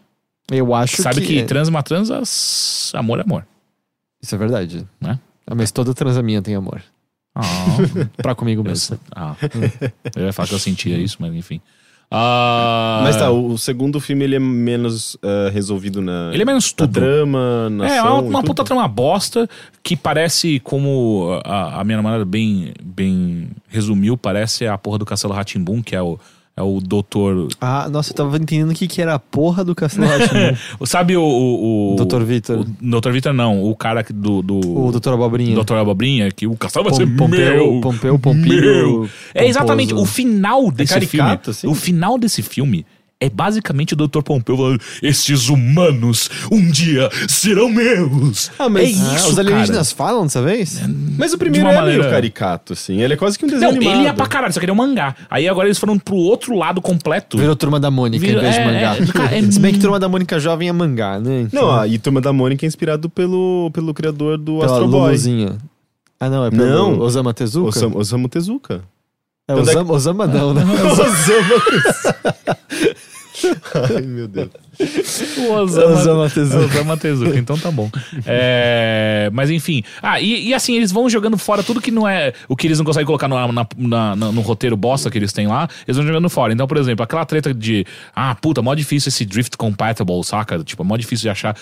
Eu 0.51 0.74
acho 0.74 1.03
Sabe 1.03 1.20
que, 1.20 1.27
que. 1.27 1.43
transa 1.45 1.70
uma 1.70 1.82
transa, 1.82 2.23
amor 2.95 3.19
é 3.19 3.23
amor. 3.23 3.47
Isso 4.23 4.35
é 4.35 4.39
verdade. 4.39 4.87
Né? 5.01 5.19
Ah, 5.47 5.55
Mas 5.57 5.73
toda 5.73 5.93
transa 5.95 6.23
minha 6.23 6.41
tem 6.43 6.55
amor. 6.55 6.82
Ah, 7.41 8.09
Pra 8.23 8.35
comigo 8.35 8.62
mesmo. 8.62 8.99
ah, 9.15 9.35
eu 10.17 10.27
ia 10.27 10.33
falar 10.33 10.49
que 10.49 10.55
eu 10.55 10.59
sentia 10.59 10.97
isso, 10.99 11.17
mas 11.21 11.35
enfim. 11.35 11.61
Ah, 12.12 13.03
Mas 13.05 13.17
tá, 13.17 13.31
o, 13.31 13.53
o 13.53 13.59
segundo 13.59 14.01
filme 14.01 14.25
ele 14.25 14.35
é 14.35 14.39
menos 14.41 15.17
eh, 15.23 15.49
resolvido 15.53 16.03
na, 16.03 16.31
Ele 16.33 16.43
é 16.43 16.45
menos 16.45 16.65
na 16.73 16.77
tudo. 16.77 16.93
trama, 16.93 17.71
na 17.71 17.87
É, 17.89 17.99
ação 18.01 18.19
uma, 18.19 18.27
e 18.27 18.29
uma 18.31 18.43
puta 18.43 18.65
trama 18.65 18.89
bosta 18.89 19.49
que 19.81 19.97
parece, 19.97 20.59
como 20.59 21.41
a, 21.45 21.81
a 21.81 21.85
minha 21.85 21.99
namorada 21.99 22.25
bem, 22.25 22.73
bem 22.83 23.51
resumiu, 23.69 24.17
parece 24.17 24.67
a 24.67 24.77
porra 24.77 24.99
do 24.99 25.07
Castelo 25.07 25.33
Ratimbum, 25.33 25.81
que 25.81 25.95
é 25.95 26.03
o, 26.03 26.19
é 26.61 26.62
o 26.62 26.81
doutor. 26.81 27.49
Ah, 27.61 27.89
nossa, 27.91 28.12
eu 28.12 28.16
tava 28.16 28.37
entendendo 28.37 28.70
o 28.70 28.74
que, 28.74 28.87
que 28.87 29.01
era 29.03 29.15
a 29.15 29.19
porra 29.19 29.65
do 29.65 29.74
Castelo 29.74 30.07
Rá-Tim-Bum. 30.07 30.87
Sabe 30.87 31.16
o. 31.16 31.23
o, 31.23 31.95
o 31.95 32.05
Dr. 32.05 32.23
Vitor. 32.23 32.65
Dr. 32.81 33.11
Vitor 33.11 33.32
não, 33.32 33.65
o 33.65 33.74
cara 33.74 34.05
do. 34.12 34.43
do 34.43 34.59
O 34.59 34.91
Doutor 34.93 35.15
Abobrinha. 35.15 35.55
Doutor 35.55 35.78
Abobrinha, 35.78 36.31
que 36.31 36.47
o 36.47 36.57
castelo 36.57 36.85
vai 36.85 36.93
Pom- 36.93 36.99
ser 36.99 37.16
Pompeu, 37.16 37.73
meu. 37.73 37.81
Pompeu, 37.81 38.19
Pompilho, 38.19 39.01
meu. 39.01 39.11
É 39.35 39.47
exatamente 39.47 39.95
o 39.95 40.05
final 40.05 40.70
desse 40.70 40.93
caricato, 40.95 41.53
filme. 41.53 41.57
assim? 41.59 41.66
O 41.66 41.74
final 41.74 42.19
desse 42.19 42.43
filme 42.43 42.85
é 43.20 43.28
basicamente 43.28 43.92
o 43.92 43.97
Dr. 43.97 44.22
Pompeu 44.24 44.56
falando: 44.56 44.80
estes 45.02 45.48
humanos 45.48 46.30
um 46.51 46.70
dia 46.70 47.09
serão 47.28 47.68
meus. 47.68 48.51
Ah, 48.59 48.68
mas- 48.68 48.84
é 48.84 48.90
isso, 48.90 49.02
Ah, 49.05 49.14
os 49.28 49.34
cara. 49.36 49.40
alienígenas 49.48 49.92
falam 49.92 50.22
dessa 50.24 50.42
vez? 50.42 50.80
Mas 51.18 51.32
o 51.34 51.38
primeiro 51.38 51.66
De 51.68 51.72
é 51.74 51.78
meio 51.80 51.84
maneira- 51.92 52.10
caricato, 52.10 52.72
assim. 52.72 53.01
Ele 53.02 53.14
é 53.14 53.16
quase 53.16 53.38
que 53.38 53.44
um 53.44 53.48
desenho 53.48 53.70
Não, 53.72 53.76
animado. 53.76 53.94
ele 53.97 54.05
ia 54.05 54.14
pra 54.14 54.26
caralho, 54.26 54.52
só 54.52 54.59
queria 54.60 54.72
um 54.72 54.76
mangá. 54.76 55.14
Aí 55.30 55.47
agora 55.48 55.68
eles 55.68 55.78
foram 55.78 55.98
pro 55.98 56.16
outro 56.16 56.56
lado 56.56 56.80
completo. 56.80 57.36
Virou 57.36 57.55
Turma 57.55 57.78
da 57.78 57.90
Mônica 57.90 58.24
Virou- 58.24 58.40
em 58.40 58.44
vez 58.44 58.55
de 58.55 58.60
é, 58.60 58.64
mangá. 58.66 58.97
é, 58.97 59.06
cara, 59.06 59.36
é 59.36 59.42
Se 59.42 59.60
bem 59.60 59.70
que 59.72 59.76
muito- 59.76 59.80
Turma 59.82 60.01
da 60.01 60.09
Mônica 60.09 60.38
jovem 60.40 60.68
é 60.68 60.72
mangá, 60.72 61.18
né? 61.20 61.48
Não, 61.52 61.70
a 61.78 61.86
e 61.86 61.98
Turma 61.98 62.20
da 62.20 62.32
Mônica 62.32 62.64
é 62.64 62.68
inspirado 62.68 63.10
pelo, 63.10 63.70
pelo 63.72 63.92
criador 63.92 64.38
do 64.38 64.59
Pela 64.60 64.66
Astro 64.72 64.88
Boy. 64.88 65.01
Luluzinha. 65.02 65.59
Ah, 66.18 66.28
não, 66.28 66.44
é 66.47 66.51
pelo 66.51 66.64
Não. 66.66 66.98
Osama 67.01 67.32
Tezuka? 67.34 67.68
Osamu, 67.68 67.98
Osamu 67.98 68.28
Tezuka. 68.28 68.82
É, 69.52 69.55
Tanto 69.56 69.70
é 69.70 69.72
Osama, 69.72 69.93
Osama 69.94 70.27
não, 70.27 70.55
né? 70.55 70.62
Ai, 73.74 74.02
meu 74.02 74.28
Deus. 74.28 74.48
O 75.39 75.52
Osama, 75.52 75.86
Osama 75.98 76.31
Tezuka. 76.31 76.64
Osama 76.64 76.97
Tezuka, 76.97 77.39
então 77.39 77.56
tá 77.59 77.70
bom. 77.70 77.90
É, 78.27 79.31
mas 79.32 79.51
enfim. 79.51 79.82
Ah, 80.02 80.20
e, 80.20 80.48
e 80.48 80.55
assim, 80.55 80.77
eles 80.77 80.93
vão 80.93 81.09
jogando 81.09 81.39
fora 81.39 81.62
tudo 81.62 81.81
que 81.81 81.90
não 81.90 82.06
é 82.06 82.35
o 82.48 82.56
que 82.56 82.66
eles 82.66 82.78
não 82.78 82.85
conseguem 82.85 83.06
colocar 83.06 83.28
no, 83.28 83.36
na- 83.52 83.66
na- 83.77 84.16
no 84.16 84.40
roteiro 84.43 84.77
bosta 84.77 85.10
que 85.10 85.16
eles 85.18 85.32
têm 85.32 85.47
lá, 85.47 85.68
eles 85.86 85.97
vão 85.97 86.06
jogando 86.06 86.28
fora. 86.28 86.52
Então, 86.52 86.66
por 86.66 86.77
exemplo, 86.77 87.02
aquela 87.02 87.24
treta 87.24 87.55
de, 87.55 87.86
ah, 88.14 88.35
puta, 88.35 88.60
mó 88.60 88.74
difícil 88.74 89.09
esse 89.09 89.24
drift 89.24 89.56
compatible, 89.56 90.22
saca? 90.22 90.59
Tipo, 90.62 90.82
é 90.82 90.86
mó 90.86 90.97
difícil 90.97 91.22
de 91.22 91.31
achar. 91.31 91.56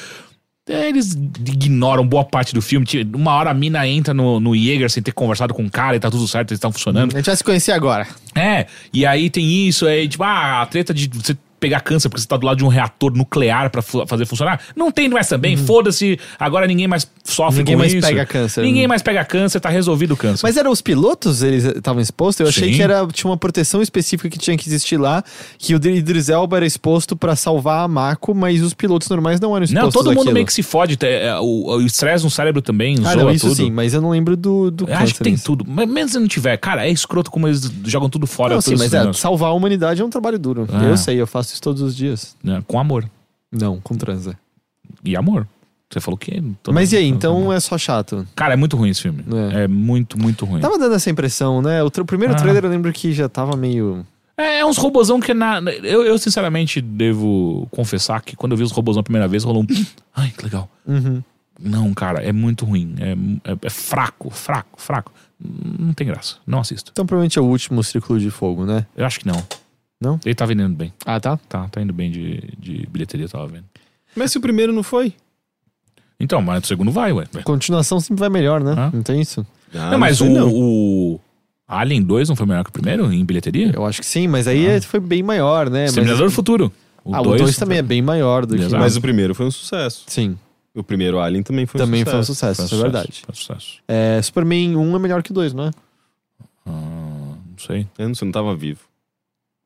É, 0.68 0.88
Eles 0.88 1.14
ignoram 1.14 2.06
boa 2.06 2.24
parte 2.24 2.54
do 2.54 2.60
filme. 2.60 2.86
Uma 3.14 3.32
hora 3.32 3.50
a 3.50 3.54
mina 3.54 3.86
entra 3.86 4.12
no, 4.12 4.38
no 4.38 4.54
Jäger 4.54 4.90
sem 4.90 5.02
ter 5.02 5.12
conversado 5.12 5.54
com 5.54 5.64
o 5.64 5.70
cara 5.70 5.96
e 5.96 6.00
tá 6.00 6.10
tudo 6.10 6.26
certo, 6.28 6.50
eles 6.50 6.58
estão 6.58 6.72
funcionando. 6.72 7.14
A 7.14 7.18
gente 7.18 7.26
vai 7.26 7.36
se 7.36 7.44
conhecer 7.44 7.72
agora. 7.72 8.06
É, 8.34 8.66
e 8.92 9.06
aí 9.06 9.30
tem 9.30 9.66
isso, 9.66 9.86
aí, 9.86 10.06
tipo, 10.08 10.22
ah, 10.22 10.62
a 10.62 10.66
treta 10.66 10.92
de 10.92 11.08
você 11.08 11.36
pegar 11.60 11.80
câncer 11.80 12.08
porque 12.08 12.20
você 12.22 12.28
tá 12.28 12.36
do 12.36 12.46
lado 12.46 12.56
de 12.58 12.64
um 12.64 12.68
reator 12.68 13.12
nuclear 13.16 13.70
pra 13.70 13.82
fu- 13.82 14.06
fazer 14.06 14.26
funcionar. 14.26 14.60
Não 14.76 14.90
tem 14.90 15.08
mais 15.08 15.28
também, 15.28 15.56
foda-se, 15.56 16.18
agora 16.38 16.66
ninguém 16.66 16.86
mais 16.86 17.06
sofre 17.24 17.48
Uhum. 17.48 17.58
Ninguém 17.58 17.74
com 17.74 17.78
mais 17.80 17.92
isso. 17.94 18.06
pega 18.06 18.26
câncer. 18.26 18.62
Ninguém 18.62 18.86
mais 18.86 19.02
pega 19.02 19.24
câncer, 19.24 19.60
tá 19.60 19.68
resolvido 19.68 20.12
o 20.14 20.16
câncer. 20.16 20.40
Mas 20.44 20.56
eram 20.56 20.70
os 20.70 20.80
pilotos, 20.80 21.42
eles 21.42 21.64
estavam 21.64 22.00
expostos? 22.00 22.40
Eu 22.40 22.48
achei 22.48 22.70
Sim. 22.70 22.76
que 22.76 22.82
era, 22.82 23.06
tinha 23.08 23.30
uma 23.30 23.36
proteção 23.36 23.82
específica 23.82 24.28
que 24.28 24.38
tinha 24.38 24.56
que 24.56 24.68
existir 24.68 24.96
lá, 24.96 25.22
que 25.58 25.74
o 25.74 25.76
Idris 25.76 26.28
Elba 26.28 26.56
era 26.56 26.66
exposto 26.66 27.16
pra 27.16 27.34
salvar 27.36 27.84
a 27.84 27.88
Mako, 27.88 28.34
mas 28.34 28.62
os 28.62 28.72
pilotos 28.74 29.08
normais 29.08 29.40
não 29.40 29.54
eram 29.56 29.64
expostos 29.64 29.84
não, 29.84 29.90
todo 29.92 30.06
mundo 30.10 30.18
àquilo. 30.20 30.34
meio 30.34 30.46
que 30.46 30.52
se 30.52 30.62
fode. 30.62 30.96
é, 31.02 31.34
O 31.40 31.80
estresse 31.80 32.24
no 32.24 32.30
cérebro 32.30 32.62
também, 32.62 32.96
Ah, 33.04 33.14
não, 33.16 33.30
isso 33.30 33.46
tudo. 33.48 33.56
sim, 33.56 33.70
mas 33.70 33.94
eu 33.94 34.00
não 34.00 34.10
lembro 34.10 34.36
do, 34.36 34.70
do 34.70 34.88
Eu 34.88 34.94
acho 34.96 35.14
que 35.14 35.22
tem 35.24 35.36
tudo. 35.36 35.64
Mas 35.66 35.88
mesmo 35.88 36.08
se 36.10 36.18
não 36.18 36.28
tiver, 36.28 36.56
cara, 36.56 36.86
é 36.86 36.90
escroto 36.90 37.30
como 37.30 37.46
eles 37.48 37.70
jogam 37.84 38.08
tudo 38.08 38.26
fora. 38.26 38.54
Não, 38.54 38.60
sim, 38.60 38.74
mas 38.76 38.92
é, 38.94 39.12
salvar 39.12 39.50
a 39.50 39.52
humanidade 39.52 40.00
é 40.00 40.04
um 40.04 40.10
trabalho 40.10 40.38
duro. 40.38 40.66
Ah. 40.72 40.84
Eu 40.84 40.96
sei, 40.96 41.20
eu 41.20 41.26
faço 41.26 41.47
isso 41.52 41.62
todos 41.62 41.82
os 41.82 41.94
dias. 41.96 42.36
É, 42.46 42.60
com 42.66 42.78
amor. 42.78 43.08
Não, 43.50 43.80
com 43.80 43.94
transa. 43.96 44.38
E 45.04 45.16
amor. 45.16 45.46
Você 45.90 46.00
falou 46.00 46.18
que. 46.18 46.42
Mas 46.70 46.92
e 46.92 46.98
aí, 46.98 47.06
então 47.08 47.50
é 47.52 47.58
só 47.60 47.78
chato. 47.78 48.26
Cara, 48.36 48.52
é 48.52 48.56
muito 48.56 48.76
ruim 48.76 48.90
esse 48.90 49.00
filme. 49.00 49.24
É. 49.54 49.62
É, 49.64 49.68
muito, 49.68 50.18
muito 50.18 50.44
ruim. 50.44 50.60
Tava 50.60 50.78
dando 50.78 50.94
essa 50.94 51.08
impressão, 51.08 51.62
né? 51.62 51.82
O, 51.82 51.90
tra- 51.90 52.02
o 52.02 52.06
primeiro 52.06 52.34
Ah. 52.34 52.36
trailer 52.36 52.62
eu 52.64 52.68
lembro 52.70 52.92
que 52.92 53.12
já 53.12 53.26
tava 53.28 53.56
meio. 53.56 54.04
É, 54.36 54.58
é 54.58 54.66
uns 54.66 54.76
robozão 54.76 55.18
que 55.18 55.32
na. 55.32 55.60
Eu, 55.82 56.04
eu 56.04 56.18
sinceramente 56.18 56.80
devo 56.82 57.66
confessar 57.70 58.20
que 58.20 58.36
quando 58.36 58.52
eu 58.52 58.58
vi 58.58 58.64
os 58.64 58.70
robozão 58.70 59.00
a 59.00 59.02
primeira 59.02 59.26
vez, 59.26 59.44
rolou 59.44 59.62
um. 59.62 59.66
Ai, 60.14 60.30
que 60.36 60.44
legal. 60.44 60.68
Uhum. 60.86 61.22
Não, 61.58 61.92
cara, 61.94 62.22
é 62.22 62.32
muito 62.32 62.66
ruim. 62.66 62.94
É, 63.00 63.50
é- 63.52 63.58
é 63.62 63.70
fraco, 63.70 64.28
fraco, 64.30 64.78
fraco. 64.80 65.10
Não 65.40 65.94
tem 65.94 66.06
graça. 66.06 66.36
Não 66.46 66.60
assisto. 66.60 66.90
Então 66.92 67.06
provavelmente 67.06 67.38
é 67.38 67.42
o 67.42 67.46
último 67.46 67.82
Círculo 67.82 68.20
de 68.20 68.30
Fogo, 68.30 68.66
né? 68.66 68.84
Eu 68.94 69.06
acho 69.06 69.20
que 69.20 69.26
não. 69.26 69.42
Não? 70.00 70.18
Ele 70.24 70.34
tá 70.34 70.46
vendendo 70.46 70.74
bem. 70.76 70.92
Ah, 71.04 71.18
tá? 71.18 71.36
Tá, 71.48 71.68
tá 71.68 71.80
indo 71.82 71.92
bem 71.92 72.10
de, 72.10 72.52
de 72.58 72.86
bilheteria, 72.90 73.26
eu 73.26 73.30
tava 73.30 73.46
vendo. 73.48 73.64
Mas 74.14 74.30
se 74.30 74.38
o 74.38 74.40
primeiro 74.40 74.72
não 74.72 74.82
foi? 74.82 75.12
Então, 76.20 76.40
mas 76.42 76.64
o 76.64 76.66
segundo 76.66 76.90
vai, 76.90 77.12
ué. 77.12 77.26
Continuação 77.44 78.00
sempre 78.00 78.20
vai 78.20 78.28
melhor, 78.28 78.62
né? 78.62 78.74
Ah. 78.76 78.90
Não 78.92 79.02
tem 79.02 79.20
isso? 79.20 79.46
Ah, 79.74 79.90
não, 79.92 79.98
mas 79.98 80.20
o, 80.20 80.24
sei 80.24 80.34
não. 80.34 80.50
o 80.52 81.20
Alien 81.66 82.02
2 82.02 82.28
não 82.28 82.36
foi 82.36 82.46
melhor 82.46 82.64
que 82.64 82.70
o 82.70 82.72
primeiro 82.72 83.12
em 83.12 83.24
bilheteria? 83.24 83.72
Eu 83.74 83.84
acho 83.86 84.00
que 84.00 84.06
sim, 84.06 84.26
mas 84.26 84.48
aí 84.48 84.66
é- 84.66 84.80
foi 84.80 84.98
bem 85.00 85.22
maior, 85.22 85.68
né? 85.70 85.82
Mas- 85.82 85.90
Exterminador 85.90 86.26
do 86.28 86.32
Futuro. 86.32 86.72
O 87.04 87.14
ah, 87.14 87.20
o 87.20 87.24
2 87.24 87.40
2 87.42 87.56
também 87.56 87.78
é 87.78 87.82
bem 87.82 88.02
maior 88.02 88.44
do 88.46 88.54
que. 88.56 88.62
Exato. 88.62 88.82
Mas 88.82 88.96
o 88.96 89.00
primeiro 89.00 89.34
foi 89.34 89.46
um 89.46 89.50
sucesso. 89.50 90.04
Sim, 90.08 90.36
O 90.74 90.82
primeiro 90.82 91.18
Alien 91.20 91.42
também 91.42 91.66
foi 91.66 91.80
um 91.80 91.84
também 91.84 92.00
sucesso. 92.00 92.10
foi 92.10 92.20
um 92.20 92.24
sucesso, 92.24 92.54
Foi 92.56 92.64
um 92.64 92.66
isso 92.66 92.74
é 92.74 92.78
sucesso, 92.78 92.92
verdade. 92.92 93.22
Foi 93.24 93.32
um 93.32 93.36
sucesso. 93.36 93.78
É, 93.88 94.20
Superman 94.22 94.76
1 94.76 94.96
é 94.96 94.98
melhor 94.98 95.22
que 95.22 95.30
o 95.30 95.34
2, 95.34 95.52
não 95.54 95.64
é? 95.66 95.70
Ah, 96.66 96.70
não 97.50 97.58
sei. 97.58 97.86
Eu 97.98 98.08
não, 98.08 98.14
você 98.14 98.24
não 98.24 98.32
tava 98.32 98.54
vivo. 98.56 98.80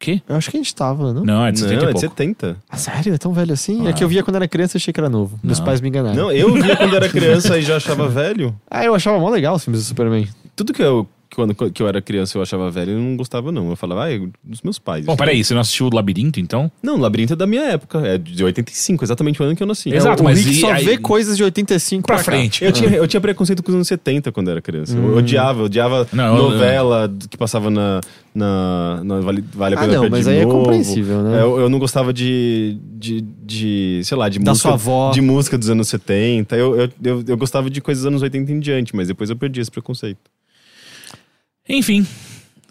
Quê? 0.02 0.20
Eu 0.28 0.34
acho 0.34 0.50
que 0.50 0.56
a 0.56 0.60
gente 0.60 0.74
tava, 0.74 1.12
não? 1.14 1.24
Não, 1.24 1.46
é 1.46 1.52
de 1.52 1.60
70 1.60 1.74
não, 1.76 1.82
é 1.82 1.86
de 1.86 2.00
pouco. 2.00 2.08
70. 2.16 2.56
Ah, 2.68 2.76
sério? 2.76 3.14
É 3.14 3.18
tão 3.18 3.32
velho 3.32 3.52
assim? 3.52 3.86
É 3.86 3.90
Ah. 3.90 3.92
que 3.92 4.02
eu 4.02 4.08
via 4.08 4.24
quando 4.24 4.34
era 4.34 4.48
criança 4.48 4.76
e 4.76 4.78
achei 4.78 4.92
que 4.92 4.98
era 4.98 5.08
novo. 5.08 5.38
Meus 5.44 5.60
Não. 5.60 5.64
pais 5.64 5.80
me 5.80 5.88
enganaram. 5.88 6.16
Não, 6.16 6.32
eu 6.32 6.52
via 6.54 6.76
quando 6.76 6.96
era 6.96 7.08
criança 7.08 7.56
e 7.56 7.62
já 7.62 7.76
achava 7.76 8.08
velho. 8.08 8.52
Ah, 8.68 8.84
eu 8.84 8.96
achava 8.96 9.16
mó 9.20 9.28
legal 9.30 9.54
os 9.54 9.62
filmes 9.64 9.80
do 9.80 9.86
Superman. 9.86 10.26
Tudo 10.56 10.72
que 10.72 10.82
eu, 10.82 11.06
quando 11.34 11.54
que 11.54 11.82
eu 11.82 11.88
era 11.88 12.00
criança 12.02 12.36
eu 12.36 12.42
achava 12.42 12.70
velho, 12.70 12.92
eu 12.92 12.98
não 12.98 13.16
gostava 13.16 13.50
não. 13.52 13.70
Eu 13.70 13.76
falava, 13.76 14.04
ah, 14.04 14.12
é 14.12 14.20
dos 14.42 14.62
meus 14.62 14.78
pais. 14.78 15.04
Bom, 15.06 15.16
peraí, 15.16 15.42
você 15.42 15.54
não 15.54 15.60
assistiu 15.60 15.86
o 15.86 15.94
Labirinto, 15.94 16.38
então? 16.40 16.70
Não, 16.82 16.98
Labirinto 16.98 17.32
é 17.32 17.36
da 17.36 17.46
minha 17.46 17.62
época. 17.62 17.98
É 18.06 18.18
de 18.18 18.42
85, 18.44 19.04
exatamente 19.04 19.40
o 19.40 19.44
ano 19.44 19.56
que 19.56 19.62
eu 19.62 19.66
nasci. 19.66 19.92
Exato, 19.92 20.22
o 20.22 20.24
mas 20.24 20.38
Rick 20.38 20.50
e 20.56 20.60
só 20.60 20.72
aí- 20.72 20.84
vê 20.84 20.98
coisas 20.98 21.36
de 21.36 21.44
85 21.44 22.06
Pra 22.06 22.16
pra, 22.16 22.24
cá. 22.24 22.30
frente. 22.32 22.64
Eu 22.64 22.72
tinha, 22.72 22.90
eu 22.90 23.06
tinha 23.08 23.20
preconceito 23.20 23.62
com 23.62 23.70
os 23.70 23.74
anos 23.74 23.88
70 23.88 24.30
quando 24.32 24.50
era 24.50 24.60
criança. 24.62 24.96
Eu 24.96 25.02
Hum. 25.02 25.16
odiava, 25.16 25.60
eu 25.60 25.64
odiava 25.66 26.06
Não, 26.12 26.36
eu- 26.36 26.50
novela 26.50 27.12
que 27.30 27.36
passava 27.36 27.70
na, 27.70 28.00
na, 28.34 29.00
na 29.04 29.20
Vale, 29.20 29.44
vale 29.54 29.74
a 29.74 29.78
Ah, 29.78 29.80
Pena 29.82 29.94
não, 29.94 30.02
Ver 30.02 30.10
mas 30.10 30.24
de 30.24 30.30
aí 30.30 30.38
é 30.38 30.44
Novo. 30.44 30.58
compreensível, 30.58 31.22
né? 31.22 31.40
Eu, 31.42 31.60
eu 31.60 31.68
não 31.68 31.78
gostava 31.78 32.12
de, 32.12 32.76
de, 32.98 33.20
de, 33.44 34.00
sei 34.04 34.16
lá, 34.16 34.28
de 34.28 34.38
Da 34.38 34.50
música, 34.52 34.68
sua 34.68 34.74
avó. 34.74 35.10
de 35.12 35.20
música 35.20 35.56
dos 35.58 35.70
anos 35.70 35.88
70. 35.88 36.56
Eu, 36.56 36.74
eu, 36.80 36.88
eu, 37.04 37.24
eu 37.28 37.36
gostava 37.36 37.68
de 37.70 37.80
coisas 37.80 38.02
dos 38.02 38.08
anos 38.08 38.22
80 38.22 38.50
em 38.52 38.58
diante, 38.60 38.94
mas 38.96 39.08
depois 39.08 39.30
eu 39.30 39.36
perdi 39.36 39.60
esse 39.60 39.70
preconceito. 39.70 40.18
Enfim. 41.68 42.06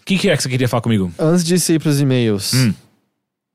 O 0.00 0.04
que, 0.04 0.18
que 0.18 0.28
é 0.28 0.36
que 0.36 0.42
você 0.42 0.48
queria 0.48 0.68
falar 0.68 0.80
comigo? 0.80 1.12
Antes 1.18 1.44
de 1.44 1.54
ir 1.72 1.80
pros 1.80 2.00
e-mails, 2.00 2.52
Hum. 2.54 2.74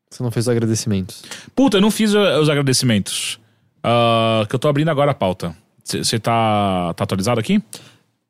você 0.09 0.23
não 0.23 0.31
fez 0.31 0.45
os 0.45 0.49
agradecimentos. 0.49 1.23
Puta, 1.55 1.77
eu 1.77 1.81
não 1.81 1.91
fiz 1.91 2.13
uh, 2.13 2.39
os 2.41 2.49
agradecimentos. 2.49 3.39
Ah, 3.83 4.45
que 4.49 4.55
eu 4.55 4.59
tô 4.59 4.67
abrindo 4.67 4.89
agora 4.89 5.11
a 5.11 5.13
pauta. 5.13 5.55
Você 5.83 6.19
tá, 6.19 6.93
tá 6.93 7.03
atualizado 7.05 7.39
aqui? 7.39 7.61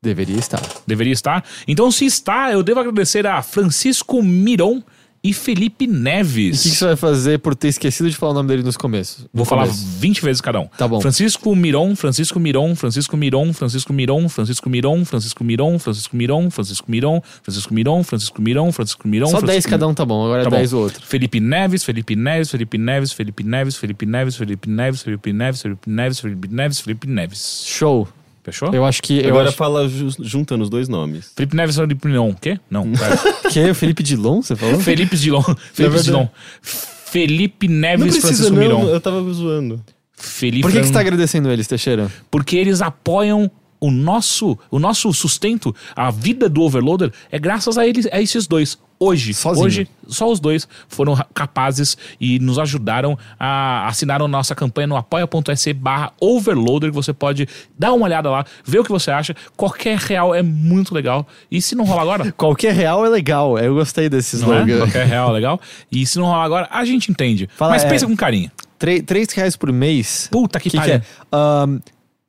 Deveria 0.02 0.38
estar. 0.38 0.62
Deveria 0.86 1.14
estar. 1.14 1.44
Então, 1.68 1.90
se 1.92 2.06
está, 2.06 2.52
eu 2.52 2.62
devo 2.62 2.80
agradecer 2.80 3.26
a 3.26 3.42
Francisco 3.42 4.22
Miron 4.22 4.84
e 5.23 5.34
Felipe 5.34 5.85
E 5.85 5.88
Neves. 5.88 6.60
o 6.60 6.64
que, 6.64 6.69
que 6.69 6.76
você 6.76 6.85
vai 6.85 6.95
fazer 6.95 7.39
por 7.39 7.56
ter 7.56 7.68
esquecido 7.69 8.10
de 8.10 8.15
falar 8.15 8.31
o 8.31 8.35
nome 8.35 8.49
dele 8.49 8.64
nos 8.64 8.77
começos? 8.77 9.23
No 9.23 9.30
Vou 9.34 9.45
falar 9.45 9.64
começo. 9.64 9.85
20 9.99 10.22
vezes 10.22 10.41
cada 10.41 10.60
um. 10.60 10.68
Tá 10.77 10.88
bom. 10.88 11.02
Francisco 11.02 11.56
Miron, 11.56 11.95
Francisco 11.95 12.39
Miron, 12.39 12.76
Francisco 12.76 13.18
Miron, 13.18 13.53
Francisco 13.53 13.94
Miron, 13.94 14.31
Francisco 14.31 14.69
Miron, 14.69 14.99
Francisco 14.99 15.44
Miron, 15.44 15.80
Francisco 15.80 16.15
Miron, 16.15 16.49
Francisco 16.49 16.91
Miron, 16.91 17.22
Francisco 17.44 17.73
Miron, 17.73 18.03
Francisco 18.03 18.41
Miron, 18.41 18.72
Francisco 18.72 19.07
Miron. 19.07 19.26
Só 19.27 19.39
Francisco 19.39 19.48
10 19.53 19.65
cada 19.65 19.88
um 19.88 19.94
tá 19.94 20.06
bom, 20.06 20.23
agora 20.26 20.44
Tá 20.44 20.48
é 20.48 20.52
bom. 20.52 20.57
10 20.57 20.73
o 20.73 20.77
outro. 20.80 21.06
Felipe 21.06 21.39
Neves, 21.39 21.84
Felipe 21.84 22.15
Neves, 22.15 22.49
Felipe 22.52 22.77
Neves, 22.77 23.11
Felipe 23.14 23.44
Neves, 23.44 23.76
Felipe 23.77 24.06
Neves, 24.06 24.35
Felipe 24.38 24.69
Neves, 24.69 25.02
Felipe 25.02 25.34
Neves, 25.34 25.61
Felipe 25.61 25.89
Neves, 25.89 26.19
Felipe 26.19 26.48
Neves, 26.49 26.80
Felipe 26.80 27.07
Neves. 27.07 27.64
Show. 27.65 28.07
Fechou? 28.48 28.74
Eu 28.74 28.86
acho 28.86 29.03
que. 29.03 29.19
Eu 29.19 29.32
Agora 29.32 29.49
acho 29.49 29.57
fala 29.57 29.90
ju- 29.90 30.07
juntando 30.22 30.64
os 30.64 30.69
dois 30.69 30.88
nomes. 30.88 31.34
Felipe 31.36 31.53
Neves, 31.53 31.76
Felipe 31.76 32.07
Miron. 32.07 32.34
Quê? 32.34 32.57
Não, 32.69 32.90
pera. 32.94 33.18
que 33.52 33.60
é 33.60 33.72
o 33.72 33.76
Felipe 33.76 34.02
Dilon, 34.02 34.41
você 34.41 34.56
falou? 34.56 34.80
Felipe 34.80 35.18
Dilon. 35.18 35.44
Felipe 35.74 36.02
Dilon. 36.02 36.28
Felipe 36.61 37.68
Não 37.68 37.76
Neves, 37.76 38.03
precisa 38.06 38.28
Francisco 38.28 38.53
não, 38.53 38.61
Miron. 38.61 38.84
eu 38.90 39.02
tava 39.02 39.22
zoando. 39.34 39.84
Felipe 40.14 40.61
Por 40.61 40.72
que, 40.72 40.80
que 40.80 40.88
você 40.88 40.94
tá 40.94 41.02
agradecendo 41.02 41.52
eles, 41.52 41.68
Teixeira? 41.68 42.10
Porque 42.32 42.56
eles 42.56 42.82
apoiam 42.82 43.52
o 43.82 43.91
nosso, 43.91 44.57
o 44.72 44.80
nosso 44.80 45.14
sustento, 45.14 45.76
a 45.94 46.10
vida 46.10 46.48
do 46.48 46.61
Overloader, 46.61 47.11
é 47.30 47.38
graças 47.38 47.78
a 47.78 47.86
eles, 47.86 48.07
a 48.14 48.22
esses 48.22 48.48
dois. 48.48 48.78
Hoje. 48.99 49.34
Sozinho. 49.34 49.65
Hoje, 49.65 49.88
só 50.07 50.32
os 50.32 50.40
dois 50.40 50.68
foram 50.88 51.14
ra- 51.14 51.26
capazes 51.34 51.98
e 52.19 52.40
nos 52.40 52.57
ajudaram 52.60 53.18
a 53.40 53.88
assinar 53.88 54.22
a 54.22 54.28
nossa 54.28 54.56
campanha 54.56 54.88
no 54.88 54.95
apoia.se 54.95 55.74
barra 55.74 56.11
overloader, 56.19 56.90
que 56.90 56.95
você 56.95 57.14
pode 57.14 57.48
dar 57.78 57.94
uma 57.94 58.06
olhada 58.06 58.30
lá, 58.30 58.45
ver 58.65 58.80
o 58.80 58.84
que 58.84 58.90
você 58.91 59.11
acha. 59.11 59.36
Qualquer 59.56 59.98
real 59.98 60.34
é 60.34 60.41
muito 60.41 60.94
legal. 60.94 61.28
E 61.52 61.61
se 61.61 61.76
não 61.76 61.86
rolar 61.86 62.02
agora, 62.03 62.32
Qualquer 62.38 62.74
real 62.74 63.06
é 63.06 63.10
legal. 63.10 63.57
Eu 63.60 63.76
gostei 63.76 64.10
desse 64.10 64.36
é? 64.36 64.40
slogan. 64.40 64.78
Qualquer 64.78 65.06
real 65.07 65.30
é 65.30 65.34
legal. 65.34 65.61
E 65.91 66.06
se 66.06 66.18
não 66.18 66.26
rolar 66.26 66.44
agora, 66.44 66.68
a 66.72 66.86
gente 66.86 67.11
entende. 67.11 67.49
Fala, 67.56 67.72
Mas 67.74 67.84
é. 67.84 67.90
pensa 67.90 68.06
com 68.07 68.15
carinho. 68.15 68.52
Três, 68.80 69.02
três 69.03 69.32
reais 69.34 69.56
por 69.56 69.72
mês. 69.72 70.28
Puta 70.32 70.60
que, 70.60 70.69
que, 70.69 70.78
que 70.78 70.78
pariu. 70.78 70.95
é? 70.95 71.02
Ahn, 71.32 71.80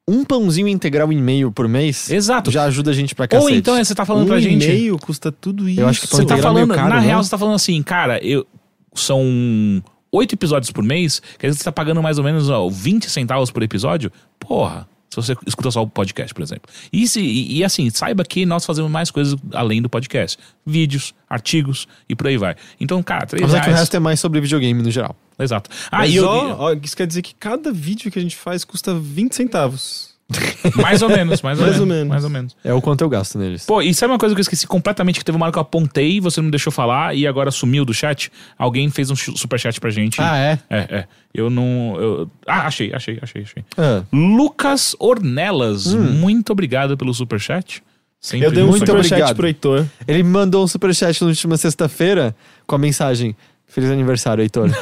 um 0.08 0.24
pãozinho 0.24 0.66
integral 0.68 1.12
e 1.12 1.16
meio 1.16 1.52
por 1.52 1.68
mês. 1.68 2.10
Exato. 2.10 2.50
Já 2.50 2.64
ajuda 2.64 2.90
a 2.90 2.94
gente 2.94 3.14
pra 3.14 3.24
Ou 3.24 3.28
cacete. 3.28 3.54
então 3.56 3.76
você 3.76 3.94
tá 3.94 4.04
falando 4.06 4.24
um 4.24 4.28
pra 4.28 4.40
gente. 4.40 4.64
e-mail 4.64 4.96
custa 4.98 5.30
tudo 5.30 5.68
isso. 5.68 5.80
Eu 5.80 5.86
acho 5.88 6.00
que 6.00 6.08
pão 6.08 6.18
Você 6.20 6.26
tá 6.26 6.34
integral 6.34 6.52
é 6.52 6.54
meio 6.54 6.66
falando, 6.66 6.78
caro, 6.78 6.94
na 6.94 7.00
né? 7.00 7.06
real, 7.06 7.22
você 7.22 7.30
tá 7.30 7.38
falando 7.38 7.54
assim, 7.56 7.82
cara, 7.82 8.18
eu 8.24 8.46
são 8.94 9.82
oito 10.10 10.34
episódios 10.34 10.72
por 10.72 10.82
mês, 10.82 11.20
quer 11.38 11.48
dizer 11.48 11.58
que 11.58 11.62
você 11.62 11.64
tá 11.64 11.72
pagando 11.72 12.02
mais 12.02 12.18
ou 12.18 12.24
menos 12.24 12.48
ó, 12.48 12.68
20 12.68 13.08
centavos 13.10 13.50
por 13.50 13.62
episódio. 13.62 14.10
Porra. 14.40 14.88
Se 15.10 15.16
você 15.16 15.34
escuta 15.46 15.70
só 15.70 15.82
o 15.82 15.86
podcast, 15.88 16.34
por 16.34 16.42
exemplo. 16.42 16.70
E, 16.92 17.08
se, 17.08 17.18
e, 17.20 17.56
e 17.58 17.64
assim, 17.64 17.88
saiba 17.88 18.22
que 18.24 18.44
nós 18.44 18.66
fazemos 18.66 18.90
mais 18.90 19.10
coisas 19.10 19.36
além 19.54 19.80
do 19.80 19.88
podcast. 19.88 20.36
Vídeos, 20.66 21.14
artigos 21.28 21.88
e 22.06 22.14
por 22.14 22.26
aí 22.26 22.36
vai. 22.36 22.54
Então, 22.78 23.02
cara, 23.02 23.24
três 23.24 23.42
Apesar 23.42 23.60
que 23.60 23.66
o 23.68 23.70
reais. 23.70 23.80
resto 23.80 23.96
é 23.96 23.98
mais 24.00 24.20
sobre 24.20 24.38
videogame 24.38 24.82
no 24.82 24.90
geral. 24.90 25.16
Exato. 25.38 25.70
Ah, 25.90 25.98
Mas 25.98 26.12
e 26.12 26.16
eu, 26.16 26.26
ó, 26.28 26.72
isso 26.82 26.96
quer 26.96 27.06
dizer 27.06 27.22
que 27.22 27.34
cada 27.34 27.72
vídeo 27.72 28.10
que 28.10 28.18
a 28.18 28.22
gente 28.22 28.36
faz 28.36 28.64
custa 28.64 28.94
20 28.94 29.34
centavos. 29.34 30.08
mais 30.76 31.00
ou 31.00 31.08
menos, 31.08 31.40
mais 31.40 31.58
ou, 31.58 31.64
Mais 31.66 31.80
ou 31.80 31.86
menos, 31.86 31.96
menos. 31.96 32.08
Mais 32.08 32.24
ou 32.24 32.28
menos. 32.28 32.56
É 32.62 32.74
o 32.74 32.82
quanto 32.82 33.00
eu 33.00 33.08
gasto 33.08 33.38
neles. 33.38 33.64
Pô, 33.64 33.80
e 33.80 33.94
sabe 33.94 34.12
uma 34.12 34.18
coisa 34.18 34.34
que 34.34 34.40
eu 34.40 34.42
esqueci 34.42 34.66
completamente? 34.66 35.18
Que 35.18 35.24
teve 35.24 35.36
uma 35.36 35.46
hora 35.46 35.52
que 35.52 35.58
eu 35.58 35.62
apontei, 35.62 36.20
você 36.20 36.38
não 36.40 36.46
me 36.46 36.50
deixou 36.50 36.70
falar 36.70 37.14
e 37.16 37.26
agora 37.26 37.50
sumiu 37.50 37.82
do 37.82 37.94
chat? 37.94 38.30
Alguém 38.58 38.90
fez 38.90 39.10
um 39.10 39.16
superchat 39.16 39.80
pra 39.80 39.88
gente. 39.88 40.20
ah, 40.20 40.36
é? 40.36 40.58
É, 40.68 40.76
é. 40.98 41.04
Eu 41.32 41.48
não. 41.48 41.96
eu- 41.98 42.30
Ah, 42.46 42.66
achei, 42.66 42.92
achei, 42.92 43.18
achei, 43.22 43.40
achei. 43.42 43.64
Ah, 43.78 44.02
Lucas 44.12 44.94
Ornelas, 44.98 45.94
muito 45.94 46.52
obrigado 46.52 46.94
pelo 46.96 47.14
superchat. 47.14 47.82
Sempre 48.20 48.48
Eu 48.48 48.50
dei 48.50 48.64
um 48.64 48.66
Muito 48.66 48.80
superchat 48.84 49.12
obrigado. 49.12 49.36
pro 49.36 49.46
Heitor. 49.46 49.86
ele 50.06 50.22
me 50.24 50.28
mandou 50.30 50.64
um 50.64 50.66
superchat 50.66 51.22
na 51.22 51.28
última 51.28 51.56
sexta-feira 51.56 52.34
com 52.66 52.74
a 52.74 52.78
mensagem: 52.78 53.34
Feliz 53.68 53.90
aniversário, 53.90 54.42
Heitor. 54.42 54.70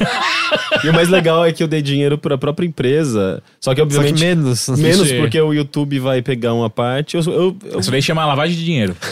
E 0.84 0.88
o 0.88 0.92
mais 0.92 1.08
legal 1.08 1.44
é 1.44 1.52
que 1.52 1.62
eu 1.62 1.66
dei 1.66 1.80
dinheiro 1.82 2.18
pra 2.18 2.36
própria 2.36 2.66
empresa. 2.66 3.42
Só 3.60 3.74
que, 3.74 3.80
Só 3.80 3.86
que 3.86 3.96
obviamente, 3.96 4.20
menos. 4.20 4.68
menos 4.68 5.10
é- 5.10 5.18
porque 5.18 5.40
o 5.40 5.52
YouTube 5.52 5.98
vai 5.98 6.20
pegar 6.22 6.52
uma 6.52 6.68
parte. 6.70 7.16
Eu, 7.16 7.22
eu, 7.24 7.56
eu- 7.72 7.80
Isso 7.80 7.90
daí 7.90 8.02
chama 8.02 8.24
lavagem 8.26 8.56
de 8.56 8.64
dinheiro. 8.64 8.94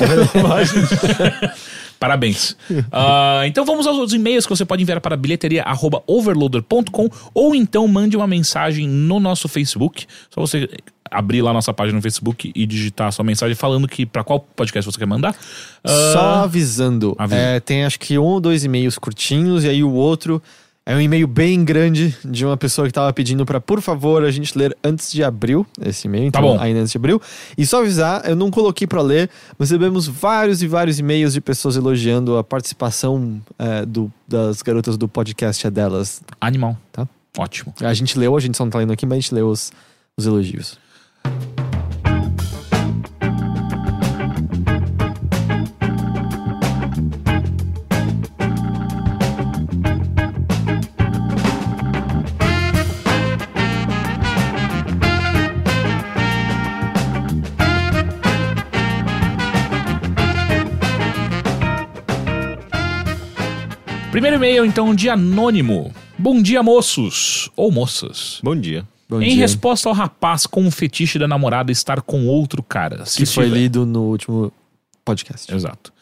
Parabéns. 2.05 2.55
Ah, 2.93 3.43
então 3.47 3.65
vamos 3.65 3.87
aos 3.87 4.13
e-mails 4.13 4.45
que 4.47 4.51
você 4.55 4.65
pode 4.65 4.83
enviar 4.83 5.01
para 5.01 5.17
bilheteria.overloader.com 5.17 7.09
ou 7.33 7.55
então 7.55 7.89
mande 7.89 8.17
uma 8.17 8.27
mensagem 8.27 8.87
no 8.87 9.19
nosso 9.19 9.49
Facebook. 9.49 10.07
Só 10.31 10.41
você 10.41 10.69
abrir 11.11 11.43
lá 11.43 11.53
nossa 11.53 11.73
página 11.73 11.97
no 11.97 12.03
Facebook 12.03 12.53
e 12.55 12.67
digitar 12.67 13.09
a 13.09 13.13
sua 13.13 13.25
mensagem 13.25 13.55
falando 13.55 13.89
que 13.89 14.05
para 14.05 14.23
qual 14.23 14.41
podcast 14.41 14.91
você 14.91 14.99
quer 14.99 15.07
mandar. 15.07 15.35
Ah, 15.83 16.11
Só 16.13 16.21
avisando. 16.45 17.15
avisa. 17.19 17.41
é, 17.41 17.61
tem 17.61 17.85
acho 17.85 17.99
que 17.99 18.19
um 18.19 18.25
ou 18.25 18.41
dois 18.41 18.65
e-mails 18.65 18.99
curtinhos, 18.99 19.65
e 19.65 19.69
aí 19.69 19.83
o 19.83 19.93
outro 19.93 20.43
é 20.87 20.95
um 20.95 21.01
e-mail 21.01 21.27
bem 21.27 21.65
grande 21.65 22.15
de 22.25 22.45
uma 22.45 22.57
pessoa 22.57 22.87
que 22.87 22.93
tava 22.93 23.13
pedindo 23.13 23.47
pra, 23.47 23.61
por 23.61 23.81
favor, 23.81 24.23
a 24.23 24.31
gente 24.31 24.57
ler 24.57 24.77
antes 24.85 25.11
de 25.11 25.25
abril 25.25 25.67
esse 25.81 26.07
e-mail. 26.07 26.31
Tá 26.31 26.41
Então, 26.41 26.57
bom. 26.57 26.61
ainda 26.61 26.81
antes 26.81 26.93
de 26.93 26.99
abril. 26.99 27.21
E 27.57 27.65
só 27.67 27.81
avisar, 27.81 28.29
eu 28.29 28.37
não 28.37 28.51
coloquei 28.51 28.87
pra 28.87 29.01
ler, 29.01 29.31
mas 29.59 29.71
recebemos 29.71 30.07
vários 30.07 30.63
e 30.63 30.67
vários 30.69 30.99
e-mails 30.99 31.33
de 31.33 31.41
pessoas 31.41 31.77
elogiando 31.77 32.37
a 32.37 32.45
participação 32.45 33.41
é, 33.59 33.87
do, 33.87 34.13
das 34.29 34.61
garotas 34.63 34.97
do 34.99 35.09
podcast 35.09 35.67
é 35.67 35.71
delas. 35.71 36.23
Animal. 36.41 36.77
Tá. 36.93 37.09
Ótimo. 37.39 37.75
A 37.81 37.95
gente 37.95 38.19
leu, 38.19 38.37
a 38.37 38.41
gente 38.41 38.57
só 38.57 38.65
não 38.65 38.71
tá 38.71 38.79
lendo 38.79 38.93
aqui, 38.93 39.07
mas 39.07 39.19
a 39.19 39.21
gente 39.21 39.35
leu 39.35 39.49
os, 39.49 39.73
os 40.17 40.27
elogios. 40.27 40.79
E-mail, 64.45 64.65
então, 64.67 64.95
de 64.95 65.09
Anônimo. 65.09 65.91
Bom 66.19 66.43
dia, 66.43 66.63
moços. 66.63 67.51
Ou 67.57 67.73
moças. 67.73 68.41
Bom 68.43 68.55
dia. 68.55 68.87
Bom 69.09 69.23
em 69.23 69.29
dia. 69.31 69.37
resposta 69.39 69.89
ao 69.89 69.95
rapaz 69.95 70.47
com 70.47 70.67
o 70.67 70.71
fetiche 70.71 71.19
da 71.19 71.27
namorada 71.27 71.73
estar 71.73 72.03
com 72.03 72.27
outro 72.27 72.63
cara. 72.63 73.07
Se 73.07 73.19
Que 73.19 73.27
foi 73.27 73.45
estiver- 73.45 73.59
lido 73.63 73.87
no 73.87 74.03
último 74.03 74.53
podcast. 75.03 75.53
Exato. 75.55 75.93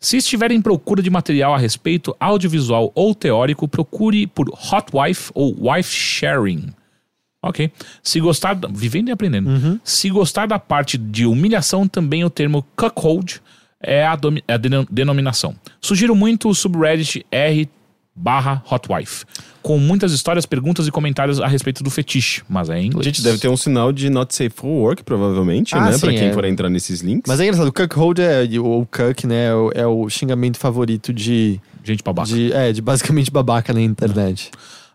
Se 0.00 0.16
estiver 0.16 0.50
em 0.50 0.60
procura 0.60 1.00
de 1.00 1.10
material 1.10 1.54
a 1.54 1.58
respeito 1.58 2.14
audiovisual 2.18 2.90
ou 2.92 3.14
teórico, 3.14 3.68
procure 3.68 4.26
por 4.26 4.48
Hot 4.48 4.86
Wife 4.92 5.30
ou 5.32 5.70
Wife 5.70 5.94
Sharing. 5.94 6.70
Ok. 7.40 7.70
Se 8.02 8.18
gostar. 8.18 8.54
da- 8.54 8.68
Vivendo 8.68 9.10
e 9.10 9.12
aprendendo. 9.12 9.80
Se 9.84 10.10
gostar 10.10 10.46
da 10.46 10.58
parte 10.58 10.98
de 10.98 11.24
humilhação, 11.24 11.86
também 11.86 12.24
o 12.24 12.30
termo 12.30 12.66
cuckold 12.76 13.40
é 13.80 14.04
a, 14.04 14.16
domi- 14.16 14.42
é 14.48 14.54
a 14.54 14.56
deno- 14.56 14.86
denominação. 14.90 15.54
Sugiro 15.80 16.16
muito 16.16 16.48
o 16.48 16.54
subreddit 16.54 17.24
r 17.30 17.68
barra 18.14 18.62
hotwife, 18.70 19.24
com 19.62 19.78
muitas 19.78 20.12
histórias, 20.12 20.44
perguntas 20.44 20.86
e 20.86 20.90
comentários 20.90 21.40
a 21.40 21.46
respeito 21.46 21.82
do 21.82 21.90
fetiche, 21.90 22.42
mas 22.48 22.68
é 22.68 22.78
em 22.78 22.82
A 22.82 22.84
inglês. 22.84 23.04
gente 23.06 23.22
deve 23.22 23.38
ter 23.38 23.48
um 23.48 23.56
sinal 23.56 23.90
de 23.92 24.10
not 24.10 24.34
safe 24.34 24.50
for 24.54 24.68
work, 24.68 25.02
provavelmente, 25.02 25.74
Ah, 25.74 25.86
né? 25.86 25.92
sim, 25.92 26.00
pra 26.00 26.10
quem 26.10 26.28
é. 26.28 26.32
for 26.32 26.44
entrar 26.44 26.68
nesses 26.68 27.00
links. 27.00 27.24
Mas 27.26 27.40
é 27.40 27.44
engraçado, 27.44 27.68
o 27.68 27.72
cuckold 27.72 28.20
é, 28.20 28.46
ou 28.60 28.84
cuck, 28.86 29.26
né, 29.26 29.46
é 29.46 29.54
o, 29.54 29.72
é 29.74 29.86
o 29.86 30.08
xingamento 30.10 30.58
favorito 30.58 31.12
de, 31.12 31.58
Gente 31.82 32.02
babaca. 32.04 32.28
de, 32.28 32.52
é, 32.52 32.70
de 32.72 32.82
basicamente 32.82 33.30
babaca 33.30 33.72
na 33.72 33.80
internet. 33.80 34.50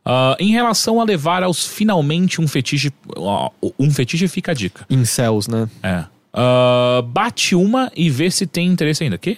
Ah, 0.06 0.38
em 0.40 0.52
relação 0.52 1.02
a 1.02 1.04
levar 1.04 1.42
aos 1.44 1.66
finalmente 1.68 2.40
um 2.40 2.48
fetiche. 2.48 2.92
ó, 3.16 3.50
um 3.80 3.90
fetiche 3.92 4.28
fica 4.28 4.52
a 4.52 4.56
dica. 4.56 4.86
Incels, 4.90 5.48
né? 5.48 5.68
É. 5.84 6.06
Ah, 6.34 7.02
bate 7.06 7.56
uma 7.56 7.92
e 7.96 8.10
vê 8.10 8.30
se 8.30 8.46
tem 8.46 8.68
interesse 8.68 9.04
ainda. 9.04 9.18
Quê? 9.18 9.38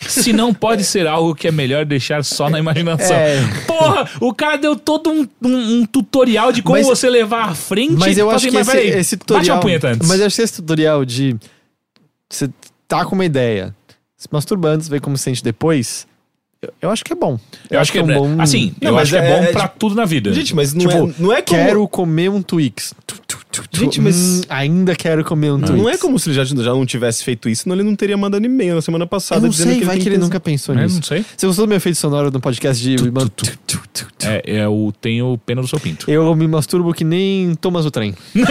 Se 0.00 0.32
não 0.32 0.54
pode 0.54 0.82
ser 0.84 1.06
algo 1.06 1.34
que 1.34 1.46
é 1.46 1.52
melhor 1.52 1.84
deixar 1.84 2.24
só 2.24 2.48
na 2.48 2.58
imaginação. 2.58 3.14
É. 3.14 3.36
Porra, 3.66 4.08
o 4.20 4.32
cara 4.32 4.56
deu 4.56 4.74
todo 4.74 5.10
um, 5.10 5.28
um- 5.42 5.80
um 5.80 5.86
tutorial 5.86 6.50
de 6.52 6.62
como 6.62 6.78
Mas- 6.78 6.86
você 6.86 7.08
levar 7.10 7.50
à 7.50 7.54
frente. 7.54 7.92
Mas 7.98 8.16
eu 8.16 8.28
acho 8.30 8.46
assim, 8.46 8.50
que 8.50 8.56
esse, 8.62 8.70
peraí, 8.70 8.88
esse 8.88 9.16
Bate 9.16 9.50
uma 9.50 9.60
tutorial. 9.60 9.96
Mas 10.06 10.20
eu 10.20 10.26
acho 10.26 10.36
que 10.36 10.42
esse 10.42 10.54
tutorial 10.54 11.04
de. 11.04 11.36
Você 12.28 12.48
tá 12.88 13.04
com 13.04 13.14
uma 13.14 13.24
ideia, 13.24 13.74
se 14.16 14.26
masturbando, 14.32 14.82
ver 14.84 15.00
como 15.00 15.16
se 15.18 15.24
sente 15.24 15.44
depois. 15.44 16.06
Eu, 16.62 16.74
eu 16.82 16.90
acho 16.90 17.02
que 17.02 17.14
é 17.14 17.16
bom. 17.16 17.40
eu 17.70 17.80
acho 17.80 17.90
que 17.90 17.98
é, 17.98 18.02
um 18.02 18.06
bom. 18.06 18.42
Assim, 18.42 18.74
Não, 18.82 18.90
eu 18.90 18.94
mas 18.94 19.04
acho 19.04 19.12
que 19.12 19.16
é, 19.18 19.30
é- 19.30 19.36
bom 19.38 19.44
é 19.44 19.52
pra 19.52 19.62
tipo- 19.62 19.78
tudo 19.78 19.94
na 19.94 20.04
vida. 20.04 20.30
Gente, 20.34 20.54
mas 20.54 20.74
não, 20.74 20.80
Tipo, 20.86 21.08
é, 21.08 21.14
não 21.18 21.32
é 21.32 21.40
como... 21.40 21.58
Quero 21.58 21.88
comer 21.88 22.28
um 22.28 22.42
Twix. 22.42 22.92
Tu, 23.06 23.14
tu, 23.26 23.38
tu, 23.50 23.64
tu. 23.70 23.80
Gente, 23.80 23.98
mas- 23.98 24.14
Hum, 24.16 24.40
ainda 24.50 24.94
quero 24.94 25.24
comer 25.24 25.52
um 25.52 25.58
Twix. 25.58 25.80
Não 25.82 25.88
é 25.88 25.96
como 25.96 26.18
se 26.18 26.28
ele 26.28 26.36
já, 26.36 26.44
já 26.44 26.72
não 26.74 26.84
tivesse 26.84 27.24
feito 27.24 27.48
isso, 27.48 27.62
senão 27.62 27.74
ele 27.76 27.82
não 27.82 27.96
teria 27.96 28.14
mandado 28.18 28.44
e-mail 28.44 28.74
na 28.74 28.82
semana 28.82 29.04
Eu 29.04 29.08
passada 29.08 29.40
não 29.40 29.48
dizendo 29.48 29.70
sei, 29.70 29.78
que 29.78 29.84
vai 29.86 29.94
ele 29.96 30.02
que 30.02 30.08
ele 30.10 30.18
nunca 30.18 30.38
pensou 30.38 30.74
Eu 30.74 30.82
nisso. 30.82 30.96
não 30.96 31.02
sei. 31.02 31.24
Você 31.34 31.46
gostou 31.46 31.64
do 31.64 31.68
meu 31.70 31.78
efeito 31.78 31.96
sonoro 31.96 32.30
no 32.30 32.40
podcast 32.40 32.82
de. 32.82 32.96
Tu, 32.96 33.10
tu, 33.30 33.58
tu, 33.66 33.80
tu. 33.94 34.06
É, 34.26 34.42
é 34.58 34.68
o 34.68 34.92
tenho 35.00 35.38
pena 35.46 35.62
do 35.62 35.68
seu 35.68 35.80
pinto. 35.80 36.04
Eu 36.12 36.34
me 36.36 36.46
masturbo 36.46 36.92
que 36.92 37.04
nem 37.04 37.54
Thomas 37.54 37.86
o 37.86 37.90
Trem. 37.90 38.14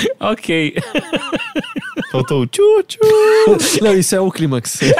ok. 0.20 0.74
Faltou 2.10 2.42
o 2.42 2.46
tchu, 2.46 2.82
tchu. 2.86 2.98
Não, 3.82 3.94
isso 3.94 4.14
é 4.14 4.20
o 4.20 4.30
clímax. 4.30 4.80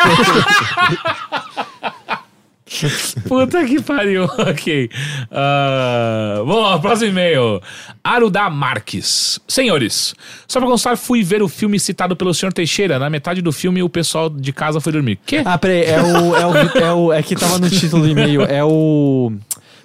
Puta 3.28 3.64
que 3.64 3.80
pariu. 3.80 4.24
Ok. 4.24 4.90
Ah, 5.30 6.42
vamos 6.44 6.62
lá, 6.62 6.78
próximo 6.78 7.10
e-mail. 7.10 7.60
Arudá 8.02 8.50
Marques. 8.50 9.40
Senhores, 9.46 10.14
só 10.48 10.58
pra 10.58 10.68
constar, 10.68 10.96
fui 10.96 11.22
ver 11.22 11.42
o 11.42 11.48
filme 11.48 11.78
citado 11.78 12.16
pelo 12.16 12.34
senhor 12.34 12.52
Teixeira. 12.52 12.98
Na 12.98 13.08
metade 13.08 13.40
do 13.40 13.52
filme, 13.52 13.82
o 13.82 13.88
pessoal 13.88 14.28
de 14.28 14.52
casa 14.52 14.80
foi 14.80 14.92
dormir. 14.92 15.18
Quê? 15.24 15.42
ah, 15.44 15.56
peraí, 15.56 15.84
é 15.84 16.02
o, 16.02 16.36
é 16.36 16.46
o. 16.46 16.56
É 16.56 16.92
o. 16.92 17.12
É 17.12 17.22
que 17.22 17.36
tava 17.36 17.58
no 17.58 17.70
título 17.70 18.02
do 18.02 18.08
e-mail. 18.08 18.42
É 18.42 18.64
o. 18.64 19.32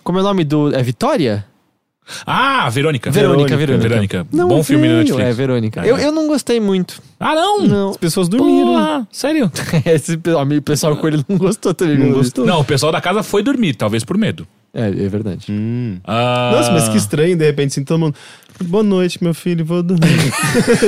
Como 0.03 0.17
é 0.17 0.21
o 0.21 0.23
nome 0.23 0.43
do. 0.43 0.75
É 0.75 0.81
Vitória? 0.81 1.45
Ah, 2.25 2.69
Verônica. 2.69 3.09
Verônica, 3.11 3.55
Verônica. 3.55 3.87
Verônica. 3.87 4.27
Não, 4.31 4.47
Bom 4.47 4.63
filme 4.63 4.87
na 4.87 4.93
feio, 4.95 5.03
Netflix. 5.03 5.29
É, 5.29 5.33
Verônica. 5.33 5.85
É. 5.85 5.91
Eu, 5.91 5.97
eu 5.97 6.11
não 6.11 6.27
gostei 6.27 6.59
muito. 6.59 7.01
Ah, 7.19 7.35
não? 7.35 7.61
Não. 7.61 7.89
As 7.91 7.97
pessoas 7.97 8.27
dormiram. 8.27 8.73
Porra, 8.73 9.07
sério? 9.11 9.51
Esse 9.85 10.19
amigo 10.39 10.61
pessoal 10.61 10.95
com 10.97 11.07
ele 11.07 11.23
não 11.27 11.37
gostou 11.37 11.73
também. 11.73 11.97
Não 11.97 12.05
pelo 12.07 12.17
gostou? 12.17 12.45
Não, 12.45 12.59
o 12.59 12.65
pessoal 12.65 12.91
da 12.91 12.99
casa 12.99 13.23
foi 13.23 13.43
dormir, 13.43 13.75
talvez 13.75 14.03
por 14.03 14.17
medo. 14.17 14.47
É, 14.73 14.87
é 14.87 15.07
verdade. 15.07 15.47
Hum. 15.49 15.97
Ah, 16.03 16.51
Nossa, 16.53 16.71
mas 16.71 16.87
que 16.89 16.97
estranho, 16.97 17.35
de 17.37 17.45
repente, 17.45 17.71
assim, 17.71 17.83
todo 17.83 17.99
mundo. 17.99 18.15
Boa 18.63 18.83
noite, 18.83 19.23
meu 19.23 19.33
filho, 19.33 19.65
vou 19.65 19.81
dormir. 19.83 20.31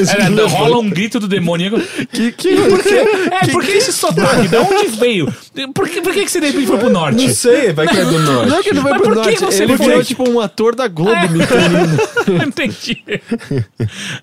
Era, 0.09 0.47
rola 0.47 0.77
um 0.79 0.89
grito 0.89 1.19
do 1.19 1.27
demoníaco. 1.27 1.79
Que, 2.11 2.31
que, 2.31 2.55
Por 2.55 2.81
quê? 2.83 2.95
É, 3.41 3.47
por 3.51 3.63
que 3.63 3.71
esse 3.71 3.91
sotaque? 3.93 4.47
De 4.47 4.55
onde 4.57 4.87
veio? 4.97 5.33
Por 5.73 5.87
que, 5.89 6.01
por 6.01 6.13
que, 6.13 6.23
que 6.25 6.31
você 6.31 6.39
de 6.39 6.47
repente 6.47 6.67
foi 6.67 6.77
pro 6.77 6.89
norte? 6.89 7.25
Não 7.27 7.33
sei, 7.33 7.73
vai 7.73 7.87
que 7.87 7.97
é 7.97 8.05
do 8.05 8.19
norte. 8.19 8.49
Não 8.49 8.57
é 8.59 8.63
que 8.63 8.69
ele 8.69 8.79
vai 8.79 8.91
Mas 8.93 9.01
pro 9.01 9.13
por 9.13 9.21
que 9.23 9.29
norte, 9.29 9.39
você 9.45 9.63
ele 9.63 9.77
foi? 9.77 9.87
virou 9.87 10.03
tipo 10.03 10.29
um 10.29 10.39
ator 10.39 10.75
da 10.75 10.87
Globo 10.87 11.29
me 11.29 11.45
treinando. 11.45 11.97
Entendi. 12.47 13.03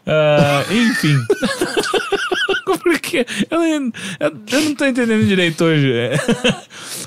Ah, 0.06 0.64
enfim. 0.70 1.16
Porque 2.82 3.26
eu, 3.50 3.58
não- 3.58 3.92
eu 4.20 4.60
não 4.62 4.74
tô 4.74 4.84
entendendo 4.86 5.26
direito 5.26 5.64
hoje. 5.64 5.92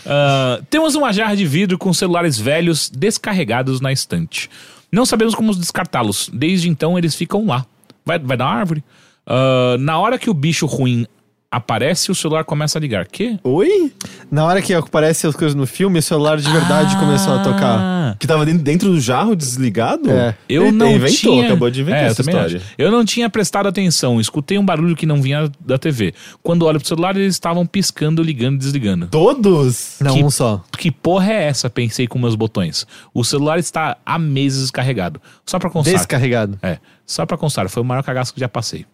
Ah, 0.06 0.60
temos 0.70 0.96
uma 0.96 1.12
jarra 1.14 1.36
de 1.36 1.46
vidro 1.46 1.78
com 1.78 1.94
celulares 1.94 2.38
velhos 2.38 2.90
descarregados 2.90 3.80
na 3.80 3.92
estante. 3.92 4.50
Não 4.94 5.08
sabemos 5.08 5.34
como 5.34 5.56
descartá-los. 5.56 6.30
Desde 6.32 6.70
então 6.70 6.98
eles 7.00 7.16
ficam 7.16 7.48
lá. 7.48 7.66
Vai, 8.06 8.20
vai 8.20 8.38
dar 8.38 8.46
árvore. 8.46 8.84
Ah, 9.26 9.76
na 9.80 9.98
hora 9.98 10.20
que 10.20 10.30
o 10.30 10.34
bicho 10.34 10.68
ruim 10.68 11.08
aparece, 11.54 12.12
o 12.12 12.16
celular 12.16 12.44
começa 12.44 12.78
a 12.78 12.82
ligar. 12.82 13.08
Que? 13.08 13.40
Oi? 13.44 13.92
Na 14.32 14.46
hora 14.46 14.62
que 14.62 14.74
aparecem 14.74 15.30
as 15.30 15.36
coisas 15.36 15.54
no 15.56 15.66
filme, 15.68 16.00
o 16.00 16.02
celular 16.02 16.38
de 16.38 16.50
verdade 16.52 16.96
começou 16.98 17.34
a 17.34 17.40
tocar. 17.44 17.80
Ah. 17.80 18.16
Que 18.20 18.28
tava 18.28 18.46
dentro, 18.46 18.62
dentro 18.64 18.90
do 18.90 19.00
jarro 19.00 19.36
desligado? 19.36 20.10
É. 20.10 20.36
Eu 20.50 20.64
Ele 20.64 20.72
não 20.72 20.92
inventou, 20.92 21.16
tinha... 21.34 21.46
acabou 21.46 21.70
de 21.70 21.82
inventar 21.82 22.02
É, 22.04 22.08
eu 22.08 22.12
essa 22.12 22.22
história. 22.22 22.58
acho. 22.58 22.66
Eu 22.78 22.92
não 22.92 23.06
tinha 23.06 23.30
prestado 23.30 23.68
atenção. 23.68 24.20
Escutei 24.20 24.58
um 24.58 24.66
barulho 24.66 24.96
que 24.96 25.06
não 25.06 25.22
vinha 25.22 25.50
da 25.60 25.78
TV. 25.78 26.14
Quando 26.42 26.64
olho 26.66 26.80
pro 26.80 26.88
celular, 26.88 27.16
eles 27.16 27.36
estavam 27.36 27.66
piscando, 27.66 28.22
ligando 28.24 28.56
e 28.56 28.58
desligando. 28.60 29.08
Todos? 29.08 29.98
Não, 30.02 30.16
Que- 30.16 30.24
um 30.24 30.30
só. 30.30 30.64
Que 30.78 30.92
porra 30.92 31.32
é 31.32 31.44
essa? 31.46 31.70
Pensei 31.70 32.08
com 32.08 32.18
meus 32.20 32.36
botões. 32.36 32.86
O 33.14 33.24
celular 33.24 33.60
está 33.60 33.98
há 34.06 34.18
meses 34.20 34.62
descarregado. 34.64 35.22
Só 35.46 35.60
pra 35.60 35.70
constar. 35.70 35.94
Descarregado. 35.96 36.58
É, 36.62 36.78
só 37.06 37.26
pra 37.26 37.38
constar. 37.38 37.70
Foi 37.70 37.82
o 37.82 37.86
maior 37.86 38.04
cagaço 38.04 38.34
que 38.34 38.40
já 38.40 38.50
passei. 38.50 38.86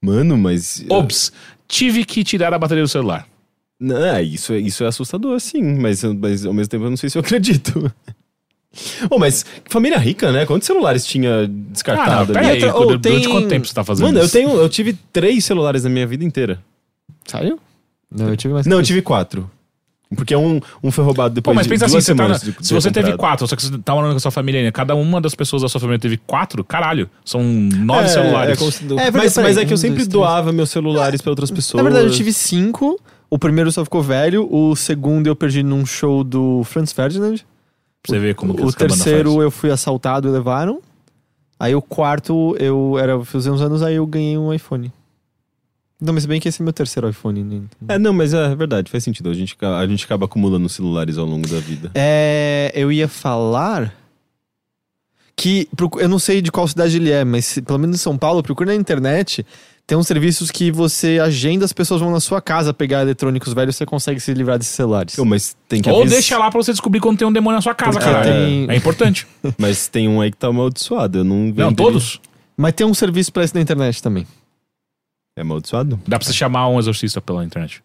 Mano, 0.00 0.36
mas. 0.36 0.84
Ops, 0.88 1.32
tive 1.72 2.04
que 2.04 2.22
tirar 2.22 2.52
a 2.52 2.58
bateria 2.58 2.84
do 2.84 2.88
celular. 2.88 3.26
Não, 3.80 4.04
é, 4.04 4.22
isso, 4.22 4.52
é- 4.52 4.58
isso 4.58 4.84
é 4.84 4.86
assustador, 4.86 5.40
sim, 5.40 5.62
mas, 5.62 6.04
mas 6.04 6.44
ao 6.44 6.52
mesmo 6.52 6.70
tempo 6.70 6.84
eu 6.84 6.90
não 6.90 6.96
sei 6.98 7.08
se 7.08 7.16
eu 7.16 7.20
acredito. 7.20 7.90
Oh, 9.10 9.18
mas 9.18 9.44
família 9.68 9.98
rica, 9.98 10.30
né? 10.32 10.46
Quantos 10.46 10.66
celulares 10.66 11.04
tinha 11.04 11.30
Ah, 11.30 11.46
não, 11.46 11.72
descartado 11.72 12.32
pera 12.32 12.46
aí. 12.48 12.62
outra- 12.64 12.74
ou 12.78 12.86
Durante 12.98 13.02
tem- 13.22 13.28
quanto 13.32 13.48
tempo 13.48 13.66
você 13.66 13.74
tá 13.74 13.84
fazendo 13.84 14.06
Mano, 14.06 14.18
eu 14.18 14.24
isso? 14.24 14.32
tenho, 14.32 14.50
eu 14.50 14.68
tive 14.68 14.94
três 15.12 15.44
celulares 15.44 15.84
na 15.84 15.90
minha 15.90 16.06
vida 16.06 16.24
inteira. 16.24 16.62
Saiu? 17.26 17.58
Não, 18.10 18.28
eu 18.28 18.36
tive 18.36 18.54
mais 18.54 18.66
Não, 18.66 18.78
eu 18.78 18.82
tive 18.82 19.02
quatro. 19.02 19.50
Porque 20.14 20.34
um, 20.36 20.60
um 20.82 20.90
foi 20.90 21.04
roubado 21.04 21.30
Pô, 21.30 21.34
depois 21.36 21.54
mas 21.56 21.66
de 21.66 21.70
pensa 21.70 21.84
assim, 21.86 21.94
duas 21.94 22.04
você 22.04 22.14
tá 22.14 22.28
na- 22.28 22.34
semanas. 22.38 22.42
de- 22.60 22.66
se 22.66 22.74
de 22.74 22.80
você 22.80 22.90
teve 22.90 23.10
comprado. 23.12 23.18
quatro, 23.18 23.46
só 23.48 23.56
que 23.56 23.62
você 23.62 23.78
tá 23.78 23.94
morando 23.94 24.10
com 24.12 24.16
a 24.16 24.20
sua 24.20 24.30
família 24.30 24.60
ainda, 24.60 24.72
cada 24.72 24.94
uma 24.94 25.20
das 25.20 25.34
pessoas 25.34 25.62
da 25.62 25.68
sua 25.68 25.80
família 25.80 25.98
teve 25.98 26.16
quatro, 26.18 26.62
caralho, 26.64 27.08
são 27.24 27.42
nove 27.42 28.04
É, 28.04 28.08
celulares. 28.08 28.60
é 28.62 28.70
se- 28.70 28.84
verdade, 28.84 29.16
mas, 29.16 29.36
mas 29.38 29.56
é 29.58 29.64
que 29.64 29.72
eu 29.72 29.74
um, 29.74 29.78
sempre 29.78 29.96
dois, 29.96 30.08
três. 30.08 30.22
doava 30.22 30.52
meus 30.52 30.70
celulares 30.70 31.20
pra 31.20 31.30
outras 31.30 31.50
pessoas. 31.50 31.82
Na 31.82 31.88
verdade, 31.88 32.08
eu 32.10 32.16
tive 32.16 32.32
cinco. 32.32 32.98
O 33.30 33.38
primeiro 33.38 33.72
só 33.72 33.82
ficou 33.84 34.02
velho. 34.02 34.46
O 34.54 34.76
segundo 34.76 35.26
eu 35.26 35.34
perdi 35.34 35.62
num 35.62 35.86
show 35.86 36.22
do 36.22 36.62
Franz 36.64 36.92
Ferdinand. 36.92 37.36
Pra 38.02 38.14
você 38.14 38.18
ver 38.18 38.34
como 38.34 38.54
que 38.54 38.62
o 38.62 38.70
terceiro 38.72 39.30
faz. 39.30 39.42
eu 39.42 39.50
fui 39.50 39.70
assaltado 39.70 40.28
e 40.28 40.30
levaram. 40.30 40.80
Aí 41.58 41.74
o 41.74 41.80
quarto 41.80 42.54
eu 42.58 42.98
era 42.98 43.24
fazia 43.24 43.52
uns 43.52 43.60
anos 43.62 43.82
aí 43.82 43.94
eu 43.94 44.06
ganhei 44.06 44.36
um 44.36 44.52
iPhone. 44.52 44.92
Não, 46.04 46.12
mas 46.12 46.26
bem 46.26 46.40
que 46.40 46.48
esse 46.48 46.60
é 46.60 46.64
meu 46.64 46.72
terceiro 46.72 47.08
iPhone. 47.08 47.44
Né? 47.44 47.60
É, 47.88 47.98
não, 47.98 48.12
mas 48.12 48.34
é 48.34 48.54
verdade, 48.56 48.90
faz 48.90 49.04
sentido. 49.04 49.30
A 49.30 49.34
gente, 49.34 49.56
a 49.60 49.86
gente 49.86 50.04
acaba 50.04 50.24
acumulando 50.26 50.68
celulares 50.68 51.16
ao 51.16 51.24
longo 51.26 51.48
da 51.48 51.60
vida. 51.60 51.90
É, 51.94 52.72
eu 52.74 52.90
ia 52.90 53.06
falar 53.06 53.94
que 55.36 55.68
eu 55.98 56.08
não 56.08 56.18
sei 56.18 56.42
de 56.42 56.50
qual 56.52 56.66
cidade 56.68 56.96
ele 56.96 57.10
é, 57.10 57.24
mas 57.24 57.44
se- 57.46 57.62
pelo 57.62 57.78
menos 57.78 57.96
em 57.96 57.98
São 57.98 58.18
Paulo, 58.18 58.42
procura 58.42 58.70
na 58.72 58.76
internet. 58.76 59.44
Tem 59.86 59.98
uns 59.98 60.06
serviços 60.06 60.50
que 60.50 60.70
você 60.70 61.18
agenda, 61.20 61.64
as 61.64 61.72
pessoas 61.72 62.00
vão 62.00 62.10
na 62.12 62.20
sua 62.20 62.40
casa 62.40 62.72
pegar 62.72 63.02
eletrônicos 63.02 63.52
velhos, 63.52 63.74
você 63.74 63.84
consegue 63.84 64.20
se 64.20 64.32
livrar 64.32 64.56
desses 64.56 64.74
celulares. 64.74 65.16
Pô, 65.16 65.24
mas 65.24 65.56
tem 65.68 65.82
que 65.82 65.90
Ou 65.90 66.00
avis- 66.02 66.12
deixa 66.12 66.38
lá 66.38 66.50
pra 66.50 66.62
você 66.62 66.70
descobrir 66.70 67.00
quando 67.00 67.18
tem 67.18 67.26
um 67.26 67.32
demônio 67.32 67.56
na 67.56 67.62
sua 67.62 67.74
casa, 67.74 67.98
Porque 67.98 68.04
cara. 68.12 68.24
tem- 68.24 68.66
É 68.70 68.76
importante. 68.76 69.26
Mas 69.58 69.88
tem 69.88 70.06
um 70.08 70.20
aí 70.20 70.30
que 70.30 70.36
tá 70.36 70.48
amaldiçoado. 70.48 71.18
Eu 71.18 71.24
não 71.24 71.52
Não, 71.56 71.74
todos. 71.74 72.20
Mas 72.56 72.74
tem 72.74 72.86
um 72.86 72.94
serviço 72.94 73.32
pra 73.32 73.42
isso 73.44 73.54
na 73.56 73.60
internet 73.60 74.00
também. 74.00 74.24
É 75.42 75.44
amaldiçoado? 75.44 76.00
Dá 76.06 76.18
pra 76.18 76.26
você 76.26 76.32
chamar 76.32 76.68
um 76.68 76.78
exorcista 76.78 77.20
pela 77.20 77.44
internet. 77.44 77.82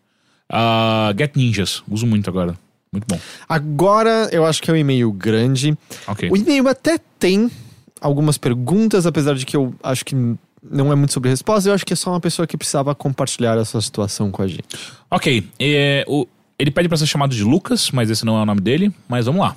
Ah, 0.50 1.14
Get 1.18 1.36
Ninjas, 1.36 1.84
uso 1.90 2.06
muito 2.08 2.30
agora. 2.30 2.58
Muito 2.92 3.06
bom. 3.10 3.20
Agora 3.50 4.30
eu 4.32 4.46
acho 4.46 4.62
que 4.62 4.72
é 4.72 4.74
um 4.74 4.78
e-mail 4.78 5.12
grande. 5.12 5.78
Ok. 6.08 6.30
O 6.32 6.38
e-mail 6.38 6.68
até 6.70 6.98
tem 7.20 7.52
algumas 8.00 8.38
perguntas, 8.38 9.06
apesar 9.06 9.34
de 9.36 9.46
que 9.46 9.58
eu 9.58 9.74
acho 9.84 10.06
que 10.06 10.16
não 10.64 10.92
é 10.92 10.96
muito 10.96 11.12
sobre 11.14 11.30
resposta. 11.30 11.70
Eu 11.70 11.74
acho 11.74 11.86
que 11.86 11.94
é 11.94 11.96
só 11.96 12.12
uma 12.12 12.20
pessoa 12.20 12.48
que 12.48 12.56
precisava 12.58 12.96
compartilhar 12.96 13.58
essa 13.58 13.80
situação 13.82 14.32
com 14.32 14.42
a 14.42 14.48
gente. 14.48 14.64
Ok. 15.12 15.48
é, 15.60 16.06
o- 16.08 16.28
ele 16.60 16.72
pede 16.72 16.88
pra 16.88 16.98
ser 16.98 17.06
chamado 17.06 17.36
de 17.36 17.44
Lucas, 17.44 17.92
mas 17.92 18.10
esse 18.10 18.26
não 18.26 18.38
é 18.38 18.42
o 18.42 18.46
nome 18.46 18.62
dele. 18.62 18.92
Mas 19.08 19.26
vamos 19.26 19.42
lá. 19.42 19.56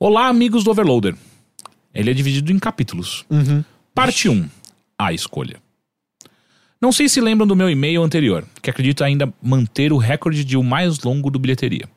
Olá, 0.00 0.26
amigos 0.28 0.64
do 0.64 0.70
Overloader. 0.70 1.14
Ele 1.94 2.10
é 2.10 2.14
dividido 2.14 2.50
em 2.50 2.58
capítulos. 2.58 3.24
Parte 3.94 4.28
1. 4.28 4.48
A 4.98 5.12
escolha. 5.12 5.56
Não 6.84 6.92
sei 6.92 7.08
se 7.08 7.18
lembram 7.18 7.46
do 7.46 7.56
meu 7.56 7.70
e-mail 7.70 8.02
anterior, 8.02 8.44
que 8.60 8.68
acredito 8.68 9.02
ainda 9.02 9.32
manter 9.42 9.90
o 9.90 9.96
recorde 9.96 10.44
de 10.44 10.54
o 10.54 10.62
mais 10.62 11.02
longo 11.02 11.30
do 11.30 11.38
bilheteria. 11.38 11.88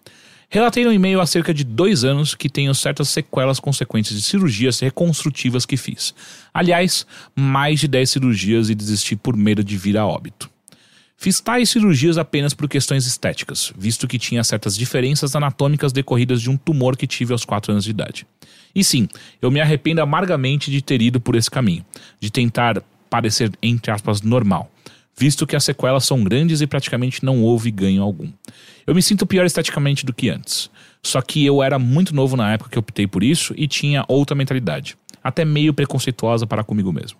Relatei 0.49 0.85
no 0.85 0.93
e-mail 0.93 1.19
há 1.19 1.25
cerca 1.25 1.53
de 1.53 1.65
dois 1.65 2.05
anos 2.05 2.33
que 2.33 2.47
tenho 2.47 2.73
certas 2.73 3.09
sequelas 3.09 3.59
consequentes 3.59 4.15
de 4.15 4.21
cirurgias 4.21 4.79
reconstrutivas 4.79 5.65
que 5.65 5.75
fiz. 5.75 6.15
Aliás, 6.53 7.05
mais 7.35 7.81
de 7.81 7.89
10 7.89 8.09
cirurgias 8.09 8.69
e 8.69 8.75
desisti 8.75 9.17
por 9.17 9.35
medo 9.35 9.61
de 9.61 9.75
vir 9.75 9.97
a 9.97 10.07
óbito. 10.07 10.49
Fiz 11.17 11.41
tais 11.41 11.69
cirurgias 11.69 12.17
apenas 12.17 12.53
por 12.53 12.69
questões 12.69 13.05
estéticas, 13.05 13.73
visto 13.77 14.07
que 14.07 14.17
tinha 14.17 14.41
certas 14.41 14.73
diferenças 14.73 15.35
anatômicas 15.35 15.91
decorridas 15.91 16.41
de 16.41 16.49
um 16.49 16.55
tumor 16.55 16.95
que 16.95 17.05
tive 17.05 17.33
aos 17.33 17.43
4 17.43 17.73
anos 17.73 17.83
de 17.83 17.89
idade. 17.89 18.25
E 18.73 18.85
sim, 18.85 19.09
eu 19.41 19.51
me 19.51 19.59
arrependo 19.59 20.01
amargamente 20.01 20.71
de 20.71 20.81
ter 20.81 21.01
ido 21.01 21.19
por 21.19 21.35
esse 21.35 21.51
caminho, 21.51 21.85
de 22.21 22.31
tentar 22.31 22.81
parecer, 23.09 23.51
entre 23.61 23.91
aspas, 23.91 24.21
normal, 24.21 24.71
visto 25.17 25.47
que 25.47 25.55
as 25.55 25.63
sequelas 25.63 26.05
são 26.05 26.23
grandes 26.23 26.61
e 26.61 26.67
praticamente 26.67 27.25
não 27.25 27.41
houve 27.41 27.71
ganho 27.71 28.03
algum. 28.03 28.31
Eu 28.85 28.93
me 28.93 29.01
sinto 29.01 29.25
pior 29.25 29.45
esteticamente 29.45 30.05
do 30.05 30.13
que 30.13 30.29
antes. 30.29 30.69
Só 31.03 31.21
que 31.21 31.45
eu 31.45 31.63
era 31.63 31.79
muito 31.79 32.13
novo 32.13 32.35
na 32.35 32.53
época 32.53 32.69
que 32.69 32.79
optei 32.79 33.07
por 33.07 33.23
isso 33.23 33.53
e 33.57 33.67
tinha 33.67 34.05
outra 34.07 34.35
mentalidade, 34.35 34.97
até 35.23 35.43
meio 35.43 35.73
preconceituosa 35.73 36.45
para 36.45 36.63
comigo 36.63 36.91
mesmo. 36.91 37.17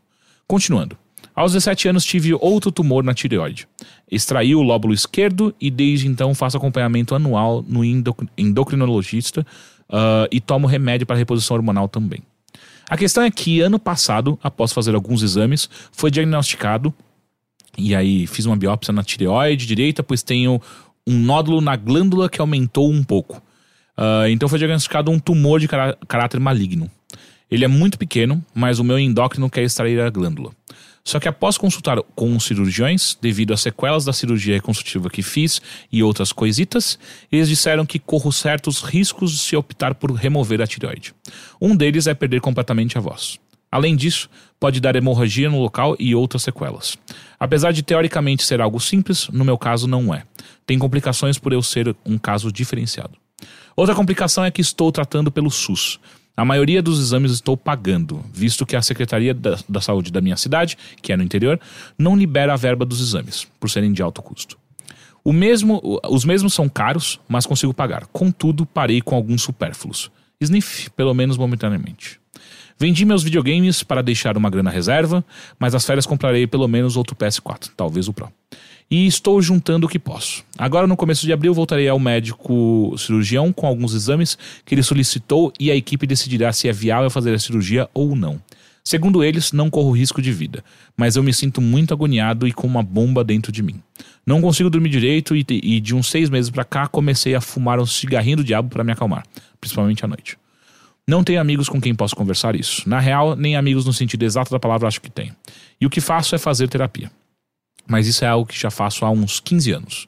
Continuando. 0.48 0.98
Aos 1.36 1.54
17 1.54 1.90
anos 1.90 2.04
tive 2.04 2.34
outro 2.34 2.72
tumor 2.72 3.04
na 3.04 3.14
tireoide. 3.14 3.68
Extraí 4.10 4.56
o 4.56 4.62
lóbulo 4.62 4.94
esquerdo 4.94 5.54
e 5.62 5.70
desde 5.70 6.08
então 6.08 6.34
faço 6.34 6.58
acompanhamento 6.58 7.14
anual 7.14 7.64
no 7.68 7.86
endoc- 7.86 8.28
endocrinologista 8.38 9.46
ah, 9.90 10.28
e 10.32 10.40
tomo 10.40 10.68
remédio 10.68 11.06
para 11.06 11.16
reposição 11.16 11.56
hormonal 11.58 11.88
também. 11.88 12.22
A 12.90 12.98
questão 12.98 13.24
é 13.24 13.30
que 13.30 13.60
ano 13.60 13.78
passado, 13.78 14.40
após 14.42 14.72
fazer 14.72 14.96
alguns 14.96 15.22
exames, 15.22 15.70
foi 15.92 16.10
diagnosticado 16.10 16.94
e 17.78 17.96
aí 17.96 18.26
fiz 18.26 18.46
uma 18.46 18.56
biópsia 18.56 18.92
na 18.92 19.04
tireoide 19.04 19.66
direita, 19.66 20.02
pois 20.02 20.24
tenho 20.24 20.62
um 21.06 21.18
nódulo 21.18 21.62
na 21.62 21.76
glândula 21.76 22.28
que 22.28 22.42
aumentou 22.42 22.92
um 22.92 23.04
pouco. 23.04 23.42
Ah, 23.98 24.30
então 24.30 24.48
foi 24.48 24.60
diagnosticado 24.60 25.10
um 25.10 25.20
tumor 25.20 25.60
de 25.60 25.68
cará- 25.68 25.98
caráter 26.08 26.40
maligno. 26.40 26.90
Ele 27.50 27.64
é 27.64 27.68
muito 27.68 27.98
pequeno, 27.98 28.44
mas 28.54 28.78
o 28.78 28.84
meu 28.84 29.00
endócrino 29.00 29.50
quer 29.50 29.64
extrair 29.64 30.00
a 30.02 30.10
glândula. 30.10 30.52
Só 31.04 31.22
que 31.22 31.30
após 31.30 31.58
consultar 31.58 32.02
com 32.14 32.36
os 32.36 32.44
cirurgiões, 32.44 33.18
devido 33.22 33.54
às 33.54 33.62
sequelas 33.62 34.04
da 34.04 34.12
cirurgia 34.12 34.56
reconstrutiva 34.56 35.10
que 35.10 35.22
fiz 35.22 35.62
e 35.90 36.04
outras 36.04 36.34
coisitas, 36.34 37.00
eles 37.32 37.48
disseram 37.48 37.86
que 37.86 37.98
corro 37.98 38.30
certos 38.34 38.82
riscos 38.82 39.40
se 39.40 39.56
optar 39.56 39.96
por 39.96 40.12
remover 40.12 40.62
a 40.62 40.68
tireoide. 40.68 41.16
Um 41.62 41.74
deles 41.78 42.08
é 42.08 42.14
perder 42.14 42.42
completamente 42.42 42.98
a 42.98 43.02
voz. 43.02 43.40
Além 43.72 43.96
disso, 43.96 44.30
pode 44.60 44.80
dar 44.80 44.96
hemorragia 44.96 45.50
no 45.50 45.62
local 45.62 45.96
e 46.00 46.16
outras 46.16 46.44
sequelas. 46.44 46.98
Apesar 47.40 47.72
de 47.72 47.84
teoricamente 47.84 48.44
ser 48.44 48.62
algo 48.62 48.80
simples, 48.80 49.28
no 49.30 49.46
meu 49.46 49.58
caso 49.58 49.88
não 49.88 50.14
é. 50.14 50.24
Tem 50.66 50.78
complicações 50.78 51.38
por 51.38 51.54
eu 51.54 51.62
ser 51.62 51.96
um 52.06 52.18
caso 52.18 52.52
diferenciado. 52.52 53.12
Outra 53.76 53.94
complicação 53.94 54.44
é 54.44 54.52
que 54.52 54.62
estou 54.62 54.92
tratando 54.92 55.32
pelo 55.32 55.52
SUS. 55.52 56.00
A 56.36 56.46
maioria 56.46 56.82
dos 56.82 57.00
exames 57.00 57.32
estou 57.32 57.58
pagando, 57.58 58.24
visto 58.32 58.66
que 58.66 58.76
a 58.76 58.82
Secretaria 58.82 59.34
da, 59.34 59.58
da 59.68 59.82
Saúde 59.82 60.12
da 60.12 60.22
minha 60.22 60.38
cidade, 60.38 60.78
que 61.02 61.12
é 61.12 61.18
no 61.18 61.24
interior, 61.24 61.60
não 61.98 62.16
libera 62.16 62.54
a 62.54 62.56
verba 62.56 62.86
dos 62.86 63.02
exames, 63.02 63.48
por 63.60 63.70
serem 63.70 63.92
de 63.92 64.04
alto 64.04 64.22
custo. 64.22 64.58
O 65.24 65.34
mesmo, 65.34 65.82
os 66.08 66.24
mesmos 66.24 66.54
são 66.54 66.70
caros, 66.70 67.20
mas 67.28 67.46
consigo 67.46 67.74
pagar. 67.74 68.06
Contudo, 68.14 68.66
parei 68.66 69.02
com 69.02 69.16
alguns 69.16 69.42
supérfluos. 69.42 70.12
Sniff, 70.40 70.90
pelo 70.92 71.14
menos 71.14 71.38
momentaneamente. 71.38 72.20
Vendi 72.80 73.06
meus 73.06 73.24
videogames 73.24 73.82
para 73.82 74.04
deixar 74.04 74.38
uma 74.38 74.50
grana 74.50 74.70
reserva, 74.70 75.26
mas 75.60 75.74
as 75.74 75.86
férias 75.86 76.06
comprarei 76.06 76.46
pelo 76.46 76.68
menos 76.68 76.96
outro 76.96 77.16
PS4, 77.16 77.72
talvez 77.76 78.08
o 78.08 78.14
Pro. 78.14 78.32
E 78.90 79.08
estou 79.08 79.42
juntando 79.42 79.88
o 79.88 79.90
que 79.90 79.98
posso. 79.98 80.46
Agora, 80.58 80.86
no 80.88 80.96
começo 80.96 81.26
de 81.26 81.34
abril, 81.34 81.54
voltarei 81.54 81.90
ao 81.90 82.00
médico 82.00 82.96
cirurgião 82.98 83.52
com 83.52 83.66
alguns 83.66 83.94
exames 83.94 84.38
que 84.64 84.76
ele 84.76 84.84
solicitou 84.84 85.52
e 85.60 85.72
a 85.72 85.76
equipe 85.76 86.06
decidirá 86.06 86.54
se 86.54 86.70
é 86.70 86.72
viável 86.72 87.10
fazer 87.10 87.34
a 87.34 87.40
cirurgia 87.40 87.90
ou 87.94 88.16
não. 88.16 88.40
Segundo 88.84 89.22
eles, 89.22 89.52
não 89.52 89.70
corro 89.70 89.92
risco 89.92 90.22
de 90.22 90.32
vida, 90.32 90.64
mas 90.96 91.18
eu 91.18 91.24
me 91.24 91.34
sinto 91.34 91.60
muito 91.60 91.94
agoniado 91.94 92.48
e 92.48 92.54
com 92.54 92.66
uma 92.66 92.82
bomba 92.82 93.22
dentro 93.22 93.52
de 93.52 93.62
mim. 93.62 93.82
Não 94.26 94.40
consigo 94.40 94.70
dormir 94.70 94.90
direito 94.90 95.36
e, 95.36 95.46
e 95.50 95.82
de 95.82 95.94
uns 95.94 96.10
seis 96.10 96.30
meses 96.30 96.50
pra 96.50 96.64
cá 96.64 96.88
comecei 96.88 97.36
a 97.36 97.42
fumar 97.42 97.82
um 97.82 97.86
cigarrinho 97.86 98.38
do 98.38 98.44
diabo 98.46 98.70
para 98.70 98.86
me 98.86 98.94
acalmar, 98.94 99.26
principalmente 99.60 100.06
à 100.06 100.08
noite. 100.08 100.38
Não 101.10 101.24
tenho 101.24 101.40
amigos 101.40 101.70
com 101.70 101.80
quem 101.80 101.96
posso 101.96 102.16
conversar 102.16 102.54
isso. 102.54 102.88
Na 102.88 103.00
real, 103.00 103.34
nem 103.34 103.56
amigos 103.56 103.86
no 103.86 103.94
sentido 103.94 104.24
exato 104.24 104.52
da 104.52 104.60
palavra 104.60 104.90
acho 104.90 105.00
que 105.00 105.10
tenho. 105.10 105.34
E 105.80 105.86
o 105.86 105.90
que 105.90 106.02
faço 106.02 106.36
é 106.36 106.38
fazer 106.38 106.68
terapia. 106.68 107.10
Mas 107.88 108.08
isso 108.08 108.26
é 108.26 108.28
algo 108.28 108.46
que 108.46 108.60
já 108.60 108.70
faço 108.70 109.06
há 109.06 109.10
uns 109.10 109.40
15 109.40 109.72
anos. 109.72 110.08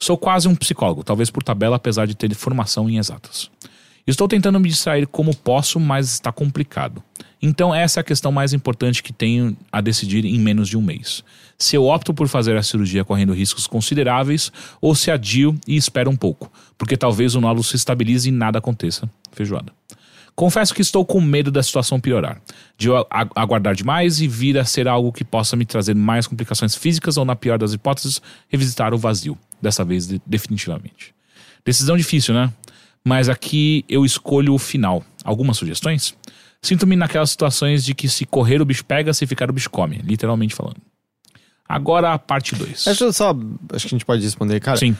Sou 0.00 0.18
quase 0.18 0.48
um 0.48 0.56
psicólogo, 0.56 1.04
talvez 1.04 1.30
por 1.30 1.44
tabela, 1.44 1.76
apesar 1.76 2.08
de 2.08 2.16
ter 2.16 2.34
formação 2.34 2.90
em 2.90 2.98
exatas. 2.98 3.48
Estou 4.04 4.26
tentando 4.26 4.58
me 4.58 4.68
distrair 4.68 5.06
como 5.06 5.36
posso, 5.36 5.78
mas 5.78 6.12
está 6.12 6.32
complicado. 6.32 7.00
Então, 7.40 7.72
essa 7.72 8.00
é 8.00 8.02
a 8.02 8.04
questão 8.04 8.32
mais 8.32 8.52
importante 8.52 9.00
que 9.00 9.12
tenho 9.12 9.56
a 9.70 9.80
decidir 9.80 10.24
em 10.24 10.40
menos 10.40 10.68
de 10.68 10.76
um 10.76 10.82
mês. 10.82 11.22
Se 11.56 11.76
eu 11.76 11.84
opto 11.84 12.12
por 12.12 12.26
fazer 12.26 12.56
a 12.56 12.64
cirurgia 12.64 13.04
correndo 13.04 13.32
riscos 13.32 13.68
consideráveis 13.68 14.50
ou 14.80 14.92
se 14.96 15.08
adio 15.08 15.56
e 15.68 15.76
espero 15.76 16.10
um 16.10 16.16
pouco, 16.16 16.50
porque 16.76 16.96
talvez 16.96 17.36
o 17.36 17.40
nódulo 17.40 17.62
se 17.62 17.76
estabilize 17.76 18.28
e 18.28 18.32
nada 18.32 18.58
aconteça. 18.58 19.08
Feijoada. 19.30 19.72
Confesso 20.34 20.74
que 20.74 20.80
estou 20.80 21.04
com 21.04 21.20
medo 21.20 21.50
da 21.50 21.62
situação 21.62 22.00
piorar, 22.00 22.40
de 22.76 22.88
eu 22.88 23.06
aguardar 23.10 23.74
demais 23.74 24.20
e 24.20 24.26
vir 24.26 24.58
a 24.58 24.64
ser 24.64 24.88
algo 24.88 25.12
que 25.12 25.24
possa 25.24 25.56
me 25.56 25.66
trazer 25.66 25.94
mais 25.94 26.26
complicações 26.26 26.74
físicas 26.74 27.16
ou, 27.16 27.24
na 27.24 27.36
pior 27.36 27.58
das 27.58 27.74
hipóteses, 27.74 28.20
revisitar 28.48 28.94
o 28.94 28.98
vazio, 28.98 29.38
dessa 29.60 29.84
vez 29.84 30.06
definitivamente. 30.26 31.14
Decisão 31.64 31.96
difícil, 31.96 32.34
né? 32.34 32.52
Mas 33.04 33.28
aqui 33.28 33.84
eu 33.88 34.04
escolho 34.04 34.54
o 34.54 34.58
final. 34.58 35.04
Algumas 35.24 35.58
sugestões? 35.58 36.16
Sinto-me 36.62 36.96
naquelas 36.96 37.30
situações 37.30 37.84
de 37.84 37.94
que 37.94 38.08
se 38.08 38.24
correr 38.24 38.62
o 38.62 38.64
bicho 38.64 38.84
pega, 38.84 39.12
se 39.12 39.26
ficar 39.26 39.50
o 39.50 39.52
bicho 39.52 39.68
come, 39.68 40.00
literalmente 40.04 40.54
falando. 40.54 40.76
Agora 41.68 42.12
a 42.12 42.18
parte 42.18 42.54
2. 42.54 42.86
Acho 42.86 43.12
só, 43.12 43.30
acho 43.72 43.86
que 43.86 43.94
a 43.94 43.98
gente 43.98 44.04
pode 44.04 44.22
responder, 44.22 44.60
cara. 44.60 44.76
Sim. 44.76 44.96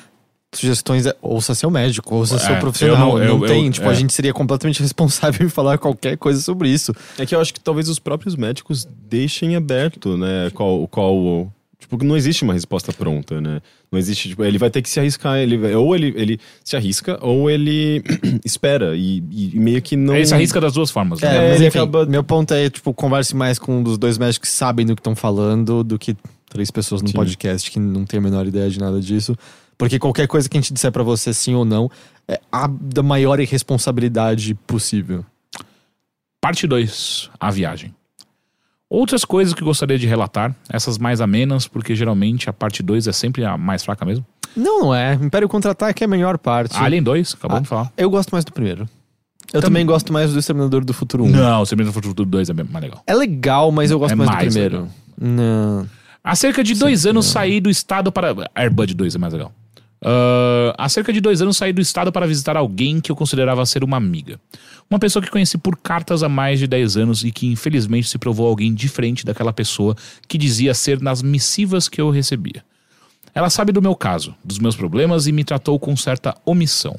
Sugestões 0.55 1.07
é 1.07 1.17
ouça 1.23 1.55
seu 1.55 1.71
médico, 1.71 2.15
ouça 2.15 2.37
É, 2.37 2.39
seu 2.39 2.55
eu 2.55 2.61
profissional. 2.61 3.19
não- 3.19 3.19
Não, 3.19 3.41
eu- 3.43 3.47
tem, 3.47 3.67
eu- 3.67 3.73
tipo, 3.73 3.87
é. 3.87 3.91
a 3.91 3.95
gente 3.95 4.13
seria 4.13 4.35
completamente 4.35 4.81
responsável 4.83 5.47
em 5.47 5.49
falar 5.49 5.79
qualquer 5.79 6.17
coisa 6.19 6.41
sobre 6.43 6.69
isso. 6.69 6.95
É 7.19 7.25
que 7.25 7.35
eu 7.35 7.41
acho 7.41 7.55
que 7.55 7.61
talvez 7.61 7.89
os 7.89 7.99
próprios 7.99 8.37
médicos 8.37 8.87
deixem 9.09 9.57
aberto, 9.57 10.17
né? 10.17 10.51
Qual, 10.53 10.87
qual. 10.89 11.51
Tipo, 11.79 12.05
não 12.05 12.17
existe 12.17 12.45
uma 12.45 12.53
resposta 12.53 12.93
pronta, 12.93 13.41
né? 13.41 13.61
Não 13.91 13.99
existe, 13.99 14.29
tipo, 14.29 14.45
ele 14.45 14.57
vai 14.57 14.71
ter 14.71 14.83
que 14.83 14.89
se 14.91 15.01
arriscar. 15.01 15.39
Ele, 15.39 15.57
vai- 15.57 15.75
ou 15.75 15.97
ele, 15.97 16.13
ele 16.17 16.39
se 16.63 16.77
arrisca, 16.77 17.19
ou 17.23 17.51
ele 17.51 18.05
espera. 18.45 18.95
E, 18.95 19.23
e 19.33 19.59
meio 19.59 19.81
que 19.83 19.97
não. 19.97 20.15
Ele 20.15 20.27
se 20.27 20.35
arrisca 20.35 20.61
das 20.61 20.75
duas 20.75 20.91
formas. 20.91 21.23
É, 21.23 21.27
né? 21.29 21.35
É, 21.37 21.49
mas 21.49 21.57
ele 21.61 21.69
enfim, 21.69 21.79
acaba- 21.79 22.05
meu 22.07 22.23
ponto 22.23 22.53
é, 22.53 22.69
tipo, 22.69 22.93
converse 22.93 23.35
mais 23.35 23.59
com 23.59 23.79
um 23.79 23.83
dos 23.83 23.97
dois 23.97 24.19
médicos 24.19 24.49
que 24.51 24.55
sabem 24.55 24.85
do 24.87 24.95
que 24.95 25.01
estão 25.01 25.17
falando 25.17 25.83
do 25.83 25.99
que 25.99 26.15
três 26.49 26.71
pessoas 26.71 27.01
no 27.03 27.09
Sim. 27.09 27.15
podcast 27.15 27.71
que 27.71 27.81
não 27.81 28.05
tem 28.05 28.19
a 28.19 28.23
menor 28.23 28.47
ideia 28.47 28.69
de 28.71 28.79
nada 28.79 29.01
disso. 29.01 29.35
Porque 29.83 29.99
qualquer 29.99 30.29
coisa 30.29 30.49
que 30.49 30.57
a 30.57 30.61
gente 30.61 30.73
disser 30.73 30.93
pra 30.93 31.03
você 31.03 31.35
sim 31.35 31.55
ou 31.57 31.65
não 31.65 31.91
é 32.29 32.39
a 32.53 32.69
da 32.69 33.03
maior 33.03 33.41
irresponsabilidade 33.41 34.55
possível. 34.55 35.25
Parte 36.41 36.69
2, 36.69 37.29
a 37.41 37.51
viagem. 37.51 37.93
Outras 38.89 39.25
coisas 39.25 39.53
que 39.53 39.65
gostaria 39.65 39.99
de 39.99 40.07
relatar, 40.07 40.55
essas 40.69 40.99
mais 40.99 41.21
amenas, 41.21 41.67
porque 41.67 41.97
geralmente 41.97 42.49
a 42.49 42.53
parte 42.53 42.81
2 42.81 43.09
é 43.09 43.13
sempre 43.13 43.45
a 43.45 43.59
mais 43.59 43.83
fraca 43.83 44.05
mesmo. 44.05 44.25
Não, 44.55 44.83
não 44.83 44.95
é. 44.95 45.15
Império 45.15 45.49
Contra-Ataque 45.49 46.05
é 46.05 46.07
a 46.07 46.09
melhor 46.09 46.39
parte. 46.39 46.77
Alien 46.77 47.03
2, 47.03 47.35
acabamos 47.35 47.59
Ah, 47.59 47.63
de 47.63 47.69
falar. 47.69 47.93
Eu 47.97 48.09
gosto 48.09 48.31
mais 48.31 48.45
do 48.45 48.53
primeiro. 48.53 48.89
Eu 49.53 49.61
Tam- 49.61 49.69
também 49.69 49.85
gosto 49.85 50.13
mais 50.13 50.33
do 50.33 50.39
Exterminador 50.39 50.85
do 50.85 50.95
Futuro 50.95 51.25
1. 51.25 51.29
Não, 51.29 51.61
o 51.63 51.67
Terminator 51.67 52.01
Futuro 52.01 52.25
2 52.25 52.51
é 52.51 52.53
mais 52.53 52.85
legal. 52.85 53.03
É 53.05 53.15
legal, 53.15 53.73
mas 53.73 53.91
eu 53.91 53.99
gosto 53.99 54.13
É 54.13 54.15
mais, 54.15 54.31
mais 54.31 54.45
do 54.47 54.49
primeiro. 54.53 54.89
Não. 55.21 55.89
Há 56.23 56.37
cerca 56.37 56.63
de 56.63 56.75
dois 56.77 57.05
anos 57.05 57.27
saí 57.27 57.61
do 57.61 57.69
estado 57.69 58.13
para. 58.13 58.33
Airbud 58.55 58.95
2 58.95 59.17
é 59.17 59.19
mais 59.19 59.33
legal. 59.33 59.53
Ah, 60.03 60.75
há 60.77 60.89
cerca 60.89 61.13
de 61.13 61.21
dois 61.21 61.41
anos 61.41 61.57
saí 61.57 61.73
do 61.73 61.81
estado 61.81 62.11
para 62.11 62.27
visitar 62.27 62.57
alguém 62.57 63.01
que 63.01 63.11
eu 63.11 63.17
considerava 63.17 63.65
ser 63.65 63.85
uma 63.85 63.97
amiga. 63.97 64.41
Uma 64.91 64.99
pessoa 64.99 65.23
que 65.23 65.31
conheci 65.31 65.57
por 65.57 65.77
cartas 65.77 66.23
há 66.23 66.29
mais 66.29 66.59
de 66.59 66.67
10 66.67 66.99
anos 66.99 67.25
e 67.25 67.31
que 67.31 67.47
infelizmente 67.47 68.09
se 68.09 68.19
provou 68.19 68.47
alguém 68.47 68.75
diferente 68.75 69.25
daquela 69.25 69.53
pessoa 69.53 69.97
que 70.29 70.37
dizia 70.37 70.75
ser 70.75 71.01
nas 71.01 71.23
missivas 71.23 71.89
que 71.89 72.01
eu 72.01 72.11
recebia. 72.11 72.63
Ela 73.35 73.49
sabe 73.49 73.73
do 73.73 73.81
meu 73.81 73.95
caso, 73.95 74.35
dos 74.45 74.59
meus 74.59 74.77
problemas 74.77 75.27
e 75.27 75.33
me 75.33 75.45
tratou 75.45 75.79
com 75.79 75.97
certa 75.97 76.37
omissão. 76.45 76.99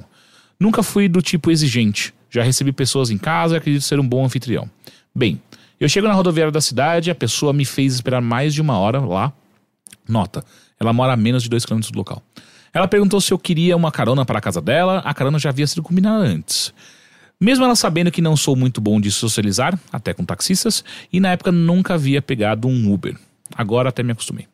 Nunca 0.59 0.81
fui 0.81 1.07
do 1.07 1.21
tipo 1.21 1.51
exigente. 1.51 2.13
Já 2.31 2.41
recebi 2.41 2.71
pessoas 2.71 3.11
em 3.11 3.17
casa 3.17 3.53
e 3.53 3.57
acredito 3.57 3.83
ser 3.83 3.99
um 3.99 4.07
bom 4.07 4.25
anfitrião. 4.25 4.67
Bem, 5.13 5.39
eu 5.79 5.87
chego 5.87 6.07
na 6.07 6.13
rodoviária 6.13 6.51
da 6.51 6.61
cidade, 6.61 7.11
a 7.11 7.15
pessoa 7.15 7.53
me 7.53 7.65
fez 7.65 7.93
esperar 7.93 8.21
mais 8.21 8.55
de 8.55 8.61
uma 8.61 8.79
hora 8.79 8.99
lá. 8.99 9.31
Nota, 10.09 10.43
ela 10.79 10.91
mora 10.91 11.13
a 11.13 11.17
menos 11.17 11.43
de 11.43 11.49
2 11.49 11.63
km 11.63 11.79
do 11.91 11.97
local. 11.97 12.23
Ela 12.73 12.87
perguntou 12.87 13.21
se 13.21 13.31
eu 13.31 13.37
queria 13.37 13.77
uma 13.77 13.91
carona 13.91 14.25
para 14.25 14.39
a 14.39 14.41
casa 14.41 14.59
dela, 14.59 14.99
a 15.05 15.13
carona 15.13 15.37
já 15.37 15.49
havia 15.49 15.67
sido 15.67 15.83
combinada 15.83 16.23
antes. 16.23 16.73
Mesmo 17.39 17.63
ela 17.63 17.75
sabendo 17.75 18.09
que 18.09 18.21
não 18.21 18.35
sou 18.35 18.55
muito 18.55 18.81
bom 18.81 18.99
de 18.99 19.11
socializar, 19.11 19.77
até 19.91 20.13
com 20.13 20.25
taxistas, 20.25 20.83
e 21.11 21.19
na 21.19 21.31
época 21.33 21.51
nunca 21.51 21.93
havia 21.93 22.21
pegado 22.21 22.67
um 22.67 22.91
Uber. 22.91 23.15
Agora 23.55 23.89
até 23.89 24.01
me 24.01 24.11
acostumei. 24.11 24.47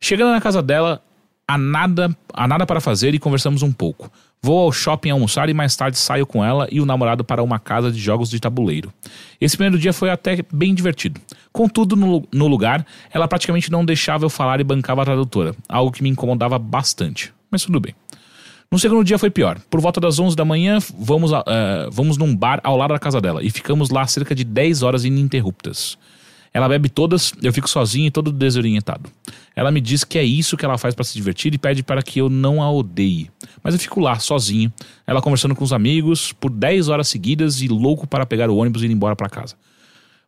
Chegando 0.00 0.30
na 0.30 0.40
casa 0.40 0.62
dela, 0.62 1.02
há 1.46 1.58
nada, 1.58 2.16
há 2.32 2.48
nada 2.48 2.64
para 2.64 2.80
fazer 2.80 3.14
e 3.14 3.18
conversamos 3.18 3.62
um 3.62 3.70
pouco. 3.70 4.10
Vou 4.40 4.58
ao 4.58 4.72
shopping 4.72 5.10
almoçar 5.10 5.48
e 5.50 5.54
mais 5.54 5.76
tarde 5.76 5.98
saio 5.98 6.26
com 6.26 6.42
ela 6.42 6.66
e 6.72 6.80
o 6.80 6.86
namorado 6.86 7.22
para 7.22 7.42
uma 7.42 7.58
casa 7.58 7.92
de 7.92 7.98
jogos 7.98 8.30
de 8.30 8.40
tabuleiro. 8.40 8.92
Esse 9.40 9.56
primeiro 9.56 9.78
dia 9.78 9.92
foi 9.92 10.08
até 10.08 10.38
bem 10.52 10.74
divertido. 10.74 11.20
Contudo, 11.52 11.94
no, 11.96 12.26
no 12.32 12.48
lugar, 12.48 12.86
ela 13.10 13.28
praticamente 13.28 13.70
não 13.70 13.84
deixava 13.84 14.24
eu 14.24 14.30
falar 14.30 14.58
e 14.58 14.64
bancava 14.64 15.02
a 15.02 15.04
tradutora, 15.04 15.54
algo 15.68 15.92
que 15.92 16.02
me 16.02 16.08
incomodava 16.08 16.58
bastante. 16.58 17.32
Mas 17.52 17.62
tudo 17.62 17.78
bem. 17.78 17.94
No 18.70 18.78
segundo 18.78 19.04
dia 19.04 19.18
foi 19.18 19.30
pior. 19.30 19.60
Por 19.68 19.82
volta 19.82 20.00
das 20.00 20.18
11 20.18 20.34
da 20.34 20.46
manhã, 20.46 20.78
vamos, 20.98 21.30
eh, 21.30 21.88
vamos 21.92 22.16
num 22.16 22.34
bar 22.34 22.58
ao 22.64 22.74
lado 22.74 22.92
da 22.92 22.98
casa 22.98 23.20
dela 23.20 23.42
e 23.44 23.50
ficamos 23.50 23.90
lá 23.90 24.06
cerca 24.06 24.34
de 24.34 24.44
10 24.44 24.82
horas 24.82 25.04
ininterruptas. 25.04 25.98
Ela 26.54 26.68
bebe 26.68 26.88
todas, 26.88 27.34
eu 27.42 27.52
fico 27.52 27.68
sozinho 27.68 28.06
e 28.06 28.10
todo 28.10 28.32
desorientado. 28.32 29.10
Ela 29.54 29.70
me 29.70 29.80
diz 29.80 30.04
que 30.04 30.18
é 30.18 30.24
isso 30.24 30.56
que 30.56 30.64
ela 30.64 30.78
faz 30.78 30.94
para 30.94 31.04
se 31.04 31.14
divertir 31.14 31.52
e 31.54 31.58
pede 31.58 31.82
para 31.82 32.02
que 32.02 32.18
eu 32.18 32.30
não 32.30 32.62
a 32.62 32.70
odeie. 32.70 33.30
Mas 33.62 33.74
eu 33.74 33.80
fico 33.80 34.00
lá, 34.00 34.18
sozinho, 34.18 34.72
ela 35.06 35.20
conversando 35.20 35.54
com 35.54 35.64
os 35.64 35.72
amigos 35.72 36.32
por 36.32 36.50
10 36.50 36.88
horas 36.88 37.08
seguidas 37.08 37.60
e 37.60 37.68
louco 37.68 38.06
para 38.06 38.24
pegar 38.24 38.48
o 38.48 38.56
ônibus 38.56 38.82
e 38.82 38.86
ir 38.86 38.90
embora 38.90 39.14
para 39.14 39.28
casa. 39.28 39.54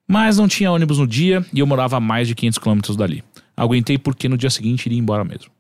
Mas 0.07 0.37
não 0.37 0.47
tinha 0.47 0.71
ônibus 0.71 0.99
no 0.99 1.07
dia 1.07 1.45
e 1.53 1.61
eu 1.61 1.67
morava 1.67 1.97
a 1.97 2.01
mais 2.01 2.29
de 2.29 2.35
500 2.35 2.59
quilômetros 2.59 2.97
dali. 2.97 3.25
Aguentei 3.57 3.97
porque 3.97 4.29
no 4.29 4.37
dia 4.37 4.51
seguinte 4.51 4.85
iria 4.87 4.99
embora 4.99 5.25
mesmo. 5.25 5.54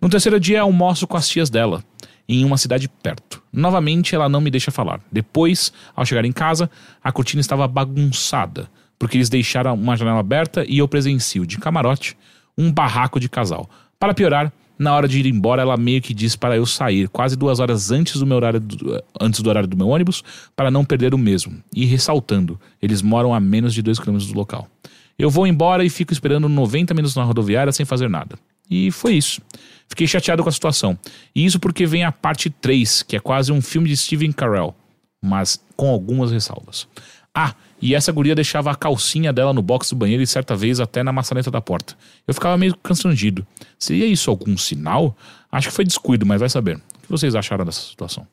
No 0.00 0.08
terceiro 0.08 0.38
dia, 0.38 0.62
almoço 0.62 1.06
com 1.06 1.16
as 1.16 1.28
tias 1.28 1.48
dela, 1.48 1.82
em 2.28 2.44
uma 2.44 2.58
cidade 2.58 2.88
perto. 2.88 3.42
Novamente, 3.52 4.14
ela 4.14 4.28
não 4.28 4.40
me 4.40 4.50
deixa 4.50 4.70
falar. 4.70 5.00
Depois, 5.10 5.72
ao 5.94 6.04
chegar 6.04 6.24
em 6.24 6.32
casa, 6.32 6.70
a 7.02 7.12
cortina 7.12 7.40
estava 7.40 7.66
bagunçada, 7.68 8.68
porque 8.98 9.16
eles 9.16 9.28
deixaram 9.28 9.74
uma 9.74 9.96
janela 9.96 10.20
aberta 10.20 10.64
e 10.68 10.78
eu 10.78 10.88
presencio, 10.88 11.46
de 11.46 11.58
camarote, 11.58 12.16
um 12.56 12.72
barraco 12.72 13.18
de 13.18 13.28
casal. 13.28 13.68
Para 13.98 14.14
piorar, 14.14 14.52
na 14.78 14.92
hora 14.92 15.06
de 15.06 15.20
ir 15.20 15.26
embora, 15.26 15.62
ela 15.62 15.76
meio 15.76 16.02
que 16.02 16.12
disse 16.12 16.36
para 16.36 16.56
eu 16.56 16.66
sair 16.66 17.08
quase 17.08 17.36
duas 17.36 17.60
horas 17.60 17.90
antes 17.90 18.16
do 18.18 18.26
meu 18.26 18.36
horário 18.36 18.58
do, 18.58 19.02
antes 19.20 19.40
do 19.40 19.48
horário 19.48 19.68
do 19.68 19.76
meu 19.76 19.88
ônibus, 19.88 20.22
para 20.56 20.70
não 20.70 20.84
perder 20.84 21.14
o 21.14 21.18
mesmo. 21.18 21.62
E 21.74 21.84
ressaltando, 21.84 22.60
eles 22.82 23.00
moram 23.00 23.32
a 23.32 23.38
menos 23.38 23.72
de 23.72 23.82
dois 23.82 23.98
quilômetros 23.98 24.30
do 24.30 24.36
local. 24.36 24.68
Eu 25.16 25.30
vou 25.30 25.46
embora 25.46 25.84
e 25.84 25.90
fico 25.90 26.12
esperando 26.12 26.48
90 26.48 26.92
minutos 26.92 27.14
na 27.14 27.22
rodoviária 27.22 27.72
sem 27.72 27.86
fazer 27.86 28.10
nada. 28.10 28.36
E 28.68 28.90
foi 28.90 29.14
isso. 29.14 29.40
Fiquei 29.88 30.06
chateado 30.06 30.42
com 30.42 30.48
a 30.48 30.52
situação. 30.52 30.98
E 31.34 31.44
isso 31.44 31.60
porque 31.60 31.86
vem 31.86 32.04
a 32.04 32.12
parte 32.12 32.50
3, 32.50 33.02
que 33.02 33.16
é 33.16 33.20
quase 33.20 33.52
um 33.52 33.60
filme 33.60 33.88
de 33.88 33.96
Steven 33.96 34.32
Carell, 34.32 34.74
mas 35.22 35.60
com 35.76 35.88
algumas 35.90 36.32
ressalvas. 36.32 36.88
Ah, 37.34 37.54
e 37.82 37.94
essa 37.94 38.12
guria 38.12 38.34
deixava 38.34 38.70
a 38.70 38.74
calcinha 38.74 39.32
dela 39.32 39.52
no 39.52 39.60
box 39.60 39.90
do 39.90 39.96
banheiro 39.96 40.22
e 40.22 40.26
certa 40.26 40.56
vez 40.56 40.80
até 40.80 41.02
na 41.02 41.12
maçaneta 41.12 41.50
da 41.50 41.60
porta. 41.60 41.94
Eu 42.26 42.32
ficava 42.32 42.56
meio 42.56 42.76
constrangido. 42.82 43.46
Seria 43.78 44.06
isso 44.06 44.30
algum 44.30 44.56
sinal? 44.56 45.16
Acho 45.50 45.68
que 45.68 45.74
foi 45.74 45.84
descuido, 45.84 46.24
mas 46.24 46.40
vai 46.40 46.48
saber. 46.48 46.76
O 46.76 46.80
que 47.02 47.10
vocês 47.10 47.34
acharam 47.34 47.64
dessa 47.64 47.80
situação? 47.80 48.26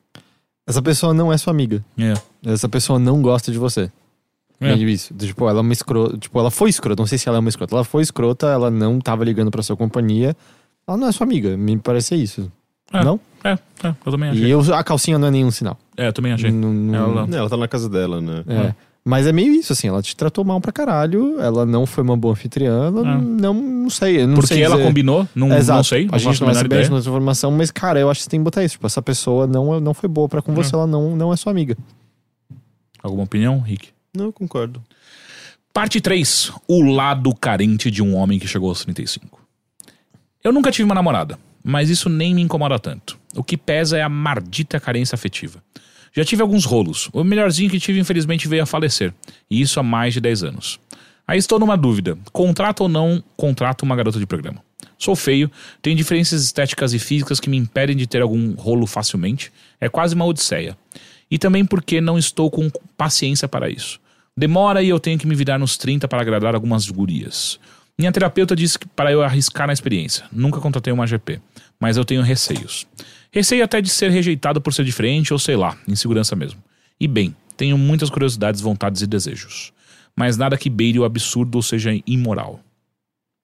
Essa 0.66 0.80
pessoa 0.80 1.12
não 1.12 1.32
é 1.32 1.36
sua 1.36 1.52
amiga. 1.52 1.84
É. 1.98 2.14
Essa 2.44 2.68
pessoa 2.68 2.98
não 2.98 3.20
gosta 3.20 3.50
de 3.50 3.58
você. 3.58 3.90
É. 4.60 4.74
Isso. 4.74 5.12
Tipo, 5.14 5.48
ela 5.48 5.58
é 5.58 5.62
uma 5.62 5.72
escrota. 5.72 6.16
Tipo, 6.16 6.38
ela 6.38 6.50
foi 6.50 6.70
escrota. 6.70 7.02
Não 7.02 7.06
sei 7.06 7.18
se 7.18 7.28
ela 7.28 7.38
é 7.38 7.40
uma 7.40 7.48
escrota. 7.48 7.74
Ela 7.74 7.84
foi 7.84 8.02
escrota, 8.02 8.46
ela 8.46 8.70
não 8.70 9.00
tava 9.00 9.24
ligando 9.24 9.50
pra 9.50 9.62
sua 9.62 9.76
companhia. 9.76 10.36
Ela 10.86 10.96
não 10.96 11.08
é 11.08 11.12
sua 11.12 11.24
amiga. 11.26 11.56
Me 11.56 11.76
parece 11.78 12.14
isso. 12.14 12.50
É. 12.92 13.04
Não? 13.04 13.18
É, 13.44 13.52
é, 13.84 13.94
eu 14.04 14.12
também 14.12 14.30
achei. 14.30 14.44
E 14.44 14.50
eu, 14.50 14.60
a 14.74 14.84
calcinha 14.84 15.18
não 15.18 15.28
é 15.28 15.30
nenhum 15.30 15.50
sinal. 15.50 15.78
É, 15.96 16.08
eu 16.08 16.12
também 16.12 16.32
achei. 16.32 16.50
Não- 16.50 16.72
não- 16.72 16.94
Ela- 16.94 17.26
Não, 17.26 17.38
ela 17.38 17.50
tá 17.50 17.56
na 17.56 17.66
casa 17.68 17.88
dela, 17.88 18.20
né? 18.20 18.44
É. 18.46 18.74
Mas 19.04 19.26
é 19.26 19.32
meio 19.32 19.52
isso, 19.52 19.72
assim, 19.72 19.88
ela 19.88 20.00
te 20.00 20.14
tratou 20.14 20.44
mal 20.44 20.60
pra 20.60 20.70
caralho, 20.70 21.40
ela 21.40 21.66
não 21.66 21.84
foi 21.86 22.04
uma 22.04 22.16
boa 22.16 22.32
anfitriã, 22.34 22.86
ela 22.86 23.00
Ah. 23.00 23.18
não, 23.18 23.52
não 23.54 23.90
sei. 23.90 24.24
Não 24.26 24.34
Porque 24.34 24.54
sei 24.54 24.62
ela 24.62 24.76
dizer- 24.76 24.86
combinou? 24.86 25.26
Não, 25.34 25.52
Exato. 25.52 25.78
não 25.78 25.84
sei. 25.84 26.08
A 26.12 26.18
gente 26.18 26.40
não 26.40 26.46
vai 26.46 26.54
saber 26.54 26.66
ideia. 26.66 26.82
essa 26.82 26.94
informação, 27.08 27.50
mas, 27.50 27.72
cara, 27.72 27.98
eu 27.98 28.08
acho 28.08 28.20
que 28.20 28.24
você 28.24 28.30
tem 28.30 28.38
que 28.38 28.44
botar 28.44 28.62
isso. 28.62 28.74
Tipo, 28.74 28.86
essa 28.86 29.02
pessoa 29.02 29.46
não, 29.48 29.80
não 29.80 29.92
foi 29.92 30.08
boa 30.08 30.28
pra 30.28 30.40
com 30.40 30.54
você, 30.54 30.72
ela 30.74 30.86
não, 30.86 31.16
não 31.16 31.32
é 31.32 31.36
sua 31.36 31.50
amiga. 31.50 31.76
Alguma 33.02 33.24
opinião, 33.24 33.58
Rick? 33.58 33.88
Não, 34.16 34.26
eu 34.26 34.32
concordo. 34.32 34.80
Parte 35.72 36.00
3. 36.00 36.52
O 36.68 36.82
lado 36.82 37.34
carente 37.34 37.90
de 37.90 38.02
um 38.02 38.14
homem 38.14 38.38
que 38.38 38.46
chegou 38.46 38.68
aos 38.68 38.84
35. 38.84 39.40
Eu 40.44 40.52
nunca 40.52 40.72
tive 40.72 40.84
uma 40.84 40.94
namorada, 40.94 41.38
mas 41.62 41.88
isso 41.88 42.08
nem 42.08 42.34
me 42.34 42.42
incomoda 42.42 42.76
tanto. 42.76 43.16
O 43.36 43.44
que 43.44 43.56
pesa 43.56 43.96
é 43.96 44.02
a 44.02 44.08
maldita 44.08 44.80
carência 44.80 45.14
afetiva. 45.14 45.62
Já 46.12 46.24
tive 46.24 46.42
alguns 46.42 46.64
rolos. 46.64 47.08
O 47.12 47.22
melhorzinho 47.22 47.70
que 47.70 47.78
tive, 47.78 48.00
infelizmente, 48.00 48.48
veio 48.48 48.64
a 48.64 48.66
falecer. 48.66 49.14
E 49.48 49.60
isso 49.60 49.78
há 49.78 49.84
mais 49.84 50.12
de 50.14 50.20
10 50.20 50.42
anos. 50.42 50.80
Aí 51.26 51.38
estou 51.38 51.60
numa 51.60 51.76
dúvida: 51.76 52.18
contrato 52.32 52.80
ou 52.80 52.88
não 52.88 53.22
contrato 53.36 53.82
uma 53.82 53.94
garota 53.94 54.18
de 54.18 54.26
programa? 54.26 54.60
Sou 54.98 55.14
feio, 55.14 55.50
tenho 55.80 55.96
diferenças 55.96 56.42
estéticas 56.42 56.92
e 56.92 56.98
físicas 56.98 57.38
que 57.38 57.48
me 57.48 57.56
impedem 57.56 57.96
de 57.96 58.08
ter 58.08 58.20
algum 58.20 58.54
rolo 58.54 58.86
facilmente. 58.86 59.52
É 59.80 59.88
quase 59.88 60.16
uma 60.16 60.24
odisseia. 60.24 60.76
E 61.30 61.38
também 61.38 61.64
porque 61.64 62.00
não 62.00 62.18
estou 62.18 62.50
com 62.50 62.68
paciência 62.96 63.46
para 63.46 63.70
isso. 63.70 64.00
Demora 64.36 64.82
e 64.82 64.88
eu 64.88 64.98
tenho 64.98 65.18
que 65.18 65.26
me 65.26 65.36
virar 65.36 65.58
nos 65.58 65.76
30 65.76 66.08
para 66.08 66.20
agradar 66.20 66.54
algumas 66.54 66.88
gurias. 66.88 67.60
Minha 67.98 68.12
terapeuta 68.12 68.56
disse 68.56 68.78
que 68.78 68.86
para 68.86 69.12
eu 69.12 69.22
arriscar 69.22 69.66
na 69.66 69.72
experiência. 69.72 70.24
Nunca 70.32 70.60
contratei 70.60 70.92
uma 70.92 71.06
GP, 71.06 71.40
mas 71.78 71.96
eu 71.96 72.04
tenho 72.04 72.22
receios. 72.22 72.86
Receio 73.30 73.64
até 73.64 73.80
de 73.80 73.88
ser 73.88 74.10
rejeitado 74.10 74.60
por 74.60 74.72
ser 74.72 74.84
diferente 74.84 75.32
ou 75.32 75.38
sei 75.38 75.56
lá, 75.56 75.76
insegurança 75.86 76.34
mesmo. 76.34 76.62
E 76.98 77.06
bem, 77.06 77.34
tenho 77.56 77.76
muitas 77.78 78.10
curiosidades, 78.10 78.60
vontades 78.60 79.02
e 79.02 79.06
desejos. 79.06 79.72
Mas 80.16 80.36
nada 80.36 80.56
que 80.56 80.68
beire 80.68 80.98
o 80.98 81.04
absurdo 81.04 81.56
ou 81.56 81.62
seja 81.62 81.90
imoral. 82.06 82.60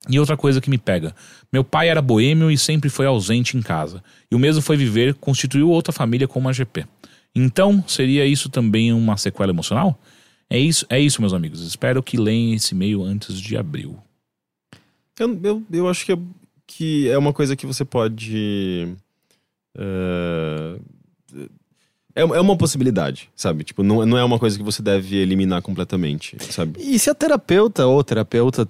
E 0.09 0.19
outra 0.19 0.37
coisa 0.37 0.61
que 0.61 0.71
me 0.71 0.79
pega: 0.79 1.15
meu 1.53 1.65
pai 1.65 1.89
era 1.89 2.03
boêmio 2.03 2.51
e 2.51 2.59
sempre 2.59 2.89
foi 2.89 3.07
ausente 3.07 3.57
em 3.57 3.63
casa. 3.63 4.03
E 4.31 4.35
o 4.35 4.39
mesmo 4.39 4.63
foi 4.63 4.77
viver, 4.77 5.15
constituiu 5.15 5.71
outra 5.71 5.93
família 5.93 6.29
com 6.29 6.39
uma 6.39 6.53
GP. 6.53 6.87
Então, 7.35 7.85
seria 7.87 8.27
isso 8.27 8.49
também 8.49 8.93
uma 8.93 9.17
sequela 9.17 9.51
emocional? 9.51 9.99
É 10.51 10.59
isso, 10.59 10.87
é 10.89 10.99
isso, 10.99 11.21
meus 11.21 11.35
amigos. 11.35 11.61
Espero 11.61 12.03
que 12.03 12.17
leiam 12.17 12.55
esse 12.55 12.75
e-mail 12.75 13.03
antes 13.03 13.39
de 13.39 13.57
abril. 13.57 13.99
Eu, 15.19 15.39
eu, 15.43 15.63
eu 15.73 15.89
acho 15.89 16.05
que 16.07 16.13
é, 16.13 16.19
que 16.67 17.09
é 17.09 17.19
uma 17.19 17.33
coisa 17.33 17.57
que 17.57 17.67
você 17.67 17.85
pode. 17.85 18.89
eh, 19.77 20.77
É, 22.15 22.23
é 22.23 22.41
uma 22.41 22.57
possibilidade, 22.57 23.31
sabe? 23.37 23.63
Tipo, 23.63 23.83
não, 23.85 24.05
não 24.05 24.19
é 24.19 24.25
uma 24.25 24.39
coisa 24.41 24.57
que 24.59 24.65
você 24.65 24.83
deve 24.83 25.17
eliminar 25.17 25.63
completamente, 25.63 26.37
sabe? 26.53 26.81
E 26.81 26.99
se 26.99 27.09
a 27.09 27.15
terapeuta 27.15 27.87
ou 27.87 28.03
terapeuta, 28.03 28.67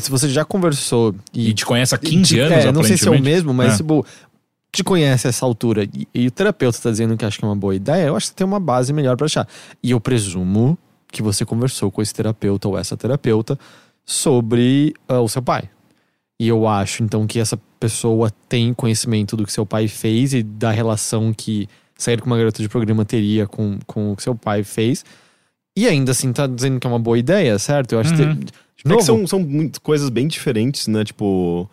se 0.00 0.10
você 0.10 0.26
já 0.28 0.42
conversou 0.44 1.14
E 1.34 1.50
e. 1.50 1.52
te 1.54 1.66
conhece 1.66 1.94
há 1.94 1.98
15 1.98 2.34
te- 2.34 2.40
anos, 2.40 2.64
é, 2.64 2.72
não 2.72 2.82
sei 2.82 2.96
se 2.96 3.06
é 3.08 3.10
o 3.10 3.20
mesmo, 3.20 3.52
mas 3.52 3.74
É. 3.74 3.76
tipo, 3.78 4.06
te 4.72 4.82
conhece 4.82 5.26
a 5.26 5.30
essa 5.30 5.44
altura 5.44 5.84
e, 5.84 6.08
e 6.14 6.26
o 6.28 6.30
terapeuta 6.30 6.78
tá 6.80 6.90
dizendo 6.90 7.14
que 7.16 7.24
acha 7.26 7.38
que 7.38 7.44
é 7.44 7.48
uma 7.48 7.56
boa 7.56 7.74
ideia, 7.74 8.06
eu 8.06 8.16
acho 8.16 8.26
que 8.26 8.30
você 8.30 8.36
tem 8.36 8.46
uma 8.46 8.60
base 8.60 8.90
melhor 8.92 9.16
pra 9.18 9.26
achar. 9.26 9.46
E 9.82 9.90
eu 9.90 10.00
presumo 10.00 10.78
que 11.12 11.22
você 11.22 11.44
conversou 11.44 11.90
com 11.90 12.00
esse 12.00 12.14
terapeuta 12.14 12.68
ou 12.68 12.78
essa 12.78 12.96
terapeuta 12.96 13.58
sobre 14.06 14.94
ah, 15.08 15.20
o 15.20 15.28
seu 15.28 15.42
pai. 15.42 15.68
E 16.38 16.46
eu 16.48 16.68
acho, 16.68 17.02
então, 17.02 17.26
que 17.26 17.38
essa 17.38 17.58
pessoa 17.80 18.30
tem 18.48 18.72
conhecimento 18.72 19.36
do 19.36 19.44
que 19.44 19.52
seu 19.52 19.66
pai 19.66 19.88
fez 19.88 20.32
e 20.34 20.42
da 20.42 20.70
relação 20.70 21.32
que 21.34 21.68
sair 21.96 22.20
com 22.20 22.26
uma 22.26 22.36
garota 22.36 22.62
de 22.62 22.68
programa 22.68 23.04
teria 23.04 23.46
com, 23.46 23.78
com 23.86 24.12
o 24.12 24.16
que 24.16 24.22
seu 24.22 24.34
pai 24.34 24.62
fez. 24.62 25.04
E 25.76 25.86
ainda 25.88 26.12
assim 26.12 26.32
tá 26.32 26.46
dizendo 26.46 26.78
que 26.78 26.86
é 26.86 26.90
uma 26.90 26.98
boa 26.98 27.18
ideia, 27.18 27.58
certo? 27.58 27.92
Eu 27.92 28.00
acho 28.00 28.12
Uhum. 28.14 28.36
que. 28.36 28.44
De 28.44 28.82
É 28.84 28.88
novo, 28.88 28.98
que 28.98 29.04
são, 29.04 29.26
são 29.26 29.40
muito, 29.40 29.80
coisas 29.80 30.08
bem 30.10 30.28
diferentes, 30.28 30.86
né? 30.86 31.04
Tipo. 31.04 31.68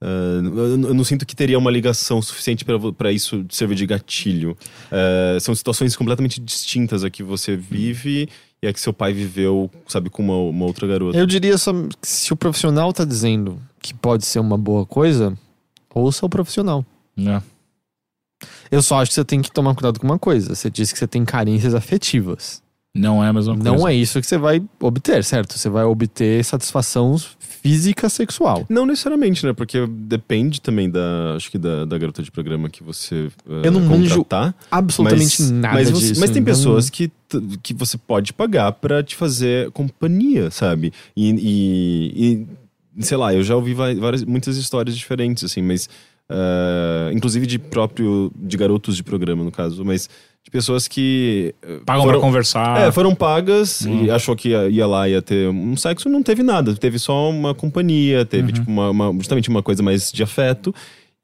ah, 0.00 0.40
eu, 0.44 0.70
eu 0.88 0.94
não 0.94 1.02
sinto 1.04 1.26
que 1.26 1.34
teria 1.34 1.58
uma 1.58 1.70
ligação 1.70 2.22
suficiente 2.22 2.64
pra 2.96 3.10
isso 3.12 3.44
servir 3.50 3.74
de 3.74 3.86
gatilho. 3.86 4.56
Ah, 4.92 5.38
são 5.40 5.54
situações 5.54 5.96
completamente 5.96 6.40
distintas 6.40 7.02
a 7.02 7.10
que 7.10 7.22
você 7.24 7.56
vive 7.56 8.28
e 8.64 8.66
a 8.66 8.72
que 8.72 8.80
seu 8.80 8.94
pai 8.94 9.12
viveu, 9.12 9.70
sabe, 9.86 10.08
com 10.08 10.22
uma, 10.22 10.36
uma 10.36 10.64
outra 10.64 10.86
garota. 10.86 11.18
Eu 11.18 11.26
diria 11.26 11.58
só 11.58 11.70
que 11.72 12.08
se 12.08 12.32
o 12.32 12.36
profissional 12.36 12.94
tá 12.94 13.04
dizendo 13.04 13.60
que 13.82 13.92
pode 13.92 14.24
ser 14.24 14.38
uma 14.38 14.56
boa 14.56 14.86
coisa, 14.86 15.36
ouça 15.94 16.24
o 16.24 16.30
profissional. 16.30 16.84
É. 17.18 17.42
Eu 18.70 18.80
só 18.80 19.02
acho 19.02 19.10
que 19.10 19.14
você 19.16 19.24
tem 19.24 19.42
que 19.42 19.52
tomar 19.52 19.74
cuidado 19.74 20.00
com 20.00 20.06
uma 20.06 20.18
coisa. 20.18 20.54
Você 20.54 20.70
disse 20.70 20.94
que 20.94 20.98
você 20.98 21.06
tem 21.06 21.26
carências 21.26 21.74
afetivas. 21.74 22.62
Não 22.96 23.22
é 23.24 23.28
a 23.28 23.32
mesma 23.32 23.54
coisa. 23.54 23.70
Não 23.72 23.88
é 23.88 23.94
isso 23.94 24.20
que 24.20 24.26
você 24.26 24.38
vai 24.38 24.62
obter, 24.80 25.24
certo? 25.24 25.58
Você 25.58 25.68
vai 25.68 25.84
obter 25.84 26.44
satisfação 26.44 27.16
física 27.40 28.08
sexual. 28.08 28.64
Não 28.68 28.86
necessariamente, 28.86 29.44
né? 29.44 29.52
Porque 29.52 29.84
depende 29.86 30.60
também 30.60 30.88
da, 30.88 31.34
acho 31.34 31.50
que 31.50 31.58
da, 31.58 31.84
da 31.84 31.98
garota 31.98 32.22
de 32.22 32.30
programa 32.30 32.68
que 32.70 32.82
você 32.84 33.28
uh, 33.46 33.62
Eu 33.64 33.72
não 33.72 33.80
manjo. 33.80 34.24
Absolutamente 34.70 35.40
mas, 35.42 35.50
nada 35.50 35.74
mas, 35.74 35.90
você- 35.90 36.08
disso. 36.08 36.20
mas 36.20 36.30
tem 36.30 36.42
então- 36.42 36.54
pessoas 36.54 36.88
que, 36.90 37.10
que 37.62 37.74
você 37.74 37.96
pode 37.98 38.32
pagar 38.32 38.70
pra 38.72 39.02
te 39.02 39.16
fazer 39.16 39.70
companhia, 39.72 40.50
sabe? 40.50 40.92
E, 41.16 41.30
e- 41.30 42.46
e, 42.96 43.02
sei 43.04 43.16
lá, 43.16 43.34
eu 43.34 43.42
já 43.42 43.56
ouvi 43.56 43.74
vai- 43.74 43.94
várias, 43.96 44.22
muitas 44.24 44.56
histórias 44.56 44.96
diferentes, 44.96 45.42
assim, 45.42 45.62
mas. 45.62 45.88
ah, 46.28 47.10
inclusive 47.12 47.46
de 47.46 47.58
próprio. 47.58 48.30
de 48.36 48.56
garotos 48.56 48.94
de 48.96 49.02
programa, 49.02 49.42
no 49.42 49.50
caso, 49.50 49.84
mas 49.84 50.08
de 50.44 50.50
pessoas 50.50 50.86
que. 50.86 51.54
eh, 51.62 51.78
Pagam 51.86 52.02
foram- 52.04 52.18
pra 52.20 52.26
conversar. 52.28 52.80
é, 52.80 52.92
foram 52.92 53.14
pagas 53.14 53.86
Hum. 53.86 54.04
e 54.04 54.10
achou 54.10 54.36
que 54.36 54.50
ia, 54.50 54.68
ia 54.68 54.86
lá 54.86 55.08
ia 55.08 55.22
ter 55.22 55.48
um 55.48 55.76
sexo, 55.76 56.08
não 56.08 56.22
teve 56.22 56.42
nada. 56.42 56.74
Teve 56.74 56.98
só 56.98 57.30
uma 57.30 57.54
companhia, 57.54 58.24
teve 58.24 58.48
Uhum. 58.48 58.52
tipo 58.52 58.70
uma, 58.70 58.90
uma- 58.90 59.12
justamente 59.14 59.48
uma 59.48 59.62
coisa 59.62 59.82
mais 59.82 60.12
de 60.12 60.22
afeto. 60.22 60.74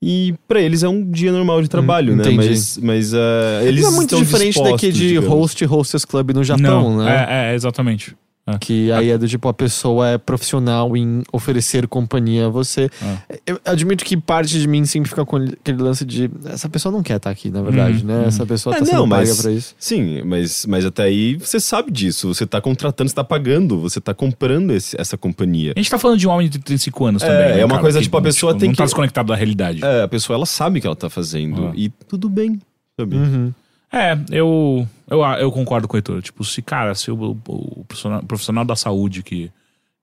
E 0.03 0.35
pra 0.49 0.59
eles 0.63 0.83
é 0.83 0.89
um 0.89 1.05
dia 1.11 1.31
normal 1.31 1.61
de 1.61 1.69
trabalho, 1.69 2.17
né? 2.17 2.23
entendi. 2.23 2.37
Mas, 2.49 2.79
mas 2.79 3.13
ah, 3.13 3.61
eles 3.63 3.83
Não 3.83 3.91
é 3.91 3.97
muito 3.97 4.15
estão 4.15 4.23
diferente 4.23 4.63
daqui 4.63 4.91
de 4.91 5.09
digamos. 5.09 5.29
host 5.29 5.63
e 5.63 5.67
hostess 5.67 6.07
club 6.07 6.31
no 6.31 6.43
Japão, 6.43 6.97
Não, 6.97 7.05
né? 7.05 7.27
é, 7.29 7.53
é, 7.53 7.55
exatamente. 7.55 8.17
Que 8.59 8.91
aí 8.91 9.11
é 9.11 9.17
do 9.19 9.29
tipo, 9.29 9.47
a 9.49 9.55
pessoa 9.55 10.09
é 10.09 10.19
profissional 10.19 10.97
em 10.97 11.23
oferecer 11.33 11.87
companhia 11.87 12.47
a 12.47 12.49
você. 12.49 12.91
Ah. 13.01 13.19
Eu 13.47 13.61
admito 13.65 14.05
que 14.05 14.17
parte 14.17 14.59
de 14.59 14.67
mim 14.67 14.85
sempre 14.85 15.09
fica 15.09 15.25
com 15.25 15.37
aquele 15.37 15.81
lance 15.81 16.05
de. 16.05 16.29
Essa 16.47 16.69
pessoa 16.69 16.91
não 16.91 17.01
quer 17.01 17.19
estar 17.19 17.31
aqui, 17.31 17.49
na 17.49 17.63
verdade, 17.63 17.99
Uhum, 18.01 18.07
né? 18.07 18.19
uhum. 18.23 18.25
Essa 18.27 18.45
pessoa 18.45 18.75
É, 18.75 18.79
tá 18.81 18.85
sendo 18.85 18.97
não, 18.97 19.09
paga 19.09 19.29
mas- 19.29 19.41
pra 19.43 19.53
isso. 19.53 19.75
Sim, 19.79 20.23
mas, 20.25 20.67
mas 20.67 20.85
até 20.85 21.05
aí 21.05 21.37
você 21.37 21.61
sabe 21.61 21.93
disso. 21.93 22.27
Você 22.35 22.45
tá 22.45 22.61
contratando, 22.61 23.09
você 23.09 23.15
tá 23.15 23.23
pagando, 23.23 23.79
você 23.81 24.01
tá 24.01 24.13
comprando 24.13 24.73
esse- 24.73 25.01
essa 25.01 25.17
companhia. 25.17 25.73
A 25.77 25.79
gente 25.79 25.91
tá 25.91 25.99
falando 25.99 26.19
de 26.19 26.27
um 26.27 26.31
homem 26.33 26.49
de 26.49 26.59
35 26.59 27.05
anos 27.07 27.23
É, 27.23 27.27
também. 27.27 27.55
né, 27.55 27.61
é 27.61 27.65
uma 27.65 27.69
cara, 27.77 27.83
coisa, 27.83 27.99
que, 27.99 28.05
tipo, 28.05 28.17
a 28.17 28.23
pessoa 28.23 28.53
tem 28.59 28.69
não 28.71 28.75
tá 28.75 28.83
que- 28.83 28.87
desconectado 28.89 29.29
da 29.29 29.37
realidade. 29.37 29.85
É, 29.85 30.03
a 30.03 30.09
pessoa 30.09 30.37
ela 30.37 30.47
sabe 30.47 30.79
o 30.79 30.81
que 30.81 30.87
ela 30.89 30.97
tá 30.97 31.09
fazendo. 31.09 31.67
Ah. 31.69 31.73
E 31.77 31.89
tudo 31.89 32.29
bem, 32.29 32.61
sabe? 32.99 33.15
Uhum. 33.17 33.53
É, 33.93 34.13
eu, 34.31 34.87
eu, 35.09 35.21
eu 35.39 35.51
concordo 35.53 35.89
com 35.89 35.95
o 35.95 35.99
Heitor. 35.99 36.23
Tipo, 36.23 36.45
se, 36.45 36.63
cara, 36.63 36.95
se 36.95 37.11
o, 37.11 37.17
o- 37.17 37.81
o 37.81 37.85
profissional, 37.85 38.23
profissional 38.23 38.65
da 38.65 38.77
saúde 38.77 39.23
que, 39.23 39.51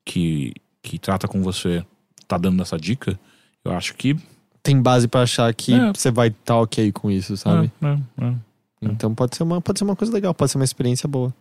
que, 0.04 0.54
que 0.82 1.00
trata 1.00 1.28
com 1.28 1.42
você 1.42 1.86
tá 2.28 2.38
dando 2.38 2.62
essa 2.62 2.78
dica, 2.78 3.18
eu 3.64 3.72
acho 3.72 3.94
que. 3.96 4.16
Tem 4.62 4.82
base 4.82 5.08
pra 5.08 5.22
achar 5.22 5.54
que 5.54 5.74
É. 5.74 5.94
você 5.94 6.12
vai 6.12 6.28
estar 6.28 6.58
ok 6.58 6.92
com 6.92 7.10
isso, 7.10 7.38
sabe? 7.38 7.72
é, 7.82 8.26
é, 8.26 8.28
é. 8.28 8.34
Então 8.82 9.16
pode 9.16 9.36
ser, 9.38 9.44
uma, 9.44 9.62
pode 9.62 9.80
ser 9.80 9.86
uma 9.86 9.96
coisa 9.96 10.14
legal, 10.14 10.34
pode 10.34 10.52
ser 10.52 10.58
uma 10.58 10.66
experiência 10.66 11.08
boa. 11.08 11.34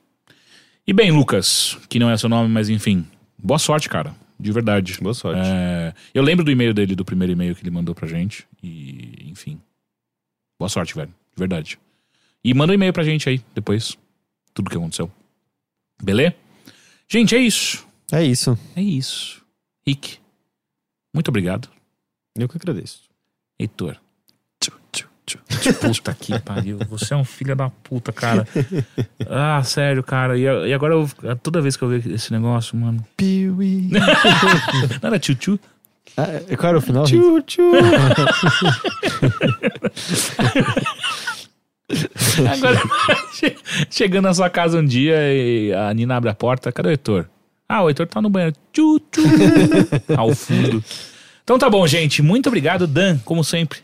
E 0.87 0.93
bem, 0.93 1.11
Lucas, 1.11 1.77
que 1.89 1.99
não 1.99 2.09
é 2.09 2.17
seu 2.17 2.29
nome, 2.29 2.49
mas 2.49 2.69
enfim. 2.71 3.05
Boa 3.37 3.59
sorte, 3.59 3.89
cara. 3.89 4.15
De 4.39 4.53
verdade. 4.53 4.97
Boa 5.01 5.15
sorte. 5.15 5.41
É, 5.45 5.93
eu 6.15 6.23
lembro 6.23 6.45
do 6.45 6.51
e-mail 6.53 6.73
dele, 6.73 6.95
do 6.95 7.05
primeiro 7.05 7.33
e-mail 7.33 7.57
que 7.57 7.63
ele 7.65 7.71
mandou 7.73 7.93
pra 7.95 8.07
gente. 8.07 8.47
E, 8.63 9.27
enfim. 9.29 9.59
Boa 10.61 10.69
sorte, 10.69 10.95
velho. 10.95 11.09
De 11.09 11.39
verdade. 11.41 11.79
E 12.47 12.55
manda 12.55 12.73
um 12.73 12.75
e-mail 12.75 12.93
pra 12.93 13.03
gente 13.03 13.29
aí, 13.29 13.43
depois. 13.53 13.99
Tudo 14.55 14.71
que 14.71 14.77
aconteceu. 14.77 15.11
Beleza? 16.01 16.37
Gente, 17.09 17.35
é 17.35 17.41
isso. 17.41 17.85
É 18.13 18.23
isso. 18.23 18.57
É 18.77 18.81
isso. 18.81 19.43
Rick, 19.85 20.19
muito 21.13 21.29
obrigado. 21.29 21.69
Eu 22.39 22.49
que 22.49 22.57
agradeço. 22.57 23.01
Heitor. 23.59 23.97
Puta 25.81 26.15
que 26.15 26.39
pariu. 26.39 26.79
Você 26.89 27.15
é 27.15 27.17
um 27.17 27.25
filho 27.25 27.57
da 27.57 27.69
puta, 27.69 28.13
cara. 28.13 28.47
Ah, 29.29 29.61
sério, 29.65 30.05
cara. 30.05 30.39
E, 30.39 30.43
e 30.43 30.73
agora, 30.73 30.95
eu, 30.95 31.09
toda 31.43 31.61
vez 31.61 31.77
que 31.77 31.83
eu 31.83 31.89
ver 31.89 32.07
esse 32.07 32.33
negócio, 32.33 32.77
mano. 32.77 33.05
Piuí. 33.17 33.91
Não 35.03 35.09
era 35.09 35.19
tchu-tchu? 35.19 35.59
ah, 36.17 36.57
qual 36.57 36.69
era 36.69 36.79
o 36.79 36.81
final? 36.81 37.07
Tchu, 37.07 37.43
tchu. 37.43 37.63
Agora, 42.53 42.81
che- 43.39 43.57
chegando 43.91 44.25
na 44.25 44.35
sua 44.35 44.51
casa 44.51 44.79
um 44.79 44.85
dia 44.85 45.17
e 45.33 45.73
a 45.73 45.93
Nina 45.95 46.17
abre 46.17 46.31
a 46.31 46.35
porta, 46.35 46.73
cadê 46.73 46.89
o 46.89 46.91
Heitor? 46.91 47.27
Ah, 47.69 47.83
o 47.83 47.89
Heitor 47.89 48.07
tá 48.07 48.21
no 48.21 48.29
banheiro. 48.31 48.55
Tchu, 48.73 49.01
tchu. 49.11 49.23
Ao 50.17 50.35
fundo. 50.35 50.83
Então 51.43 51.59
tá 51.59 51.69
bom, 51.71 51.87
gente. 51.87 52.23
Muito 52.23 52.49
obrigado, 52.49 52.87
Dan, 52.87 53.19
como 53.25 53.43
sempre. 53.45 53.79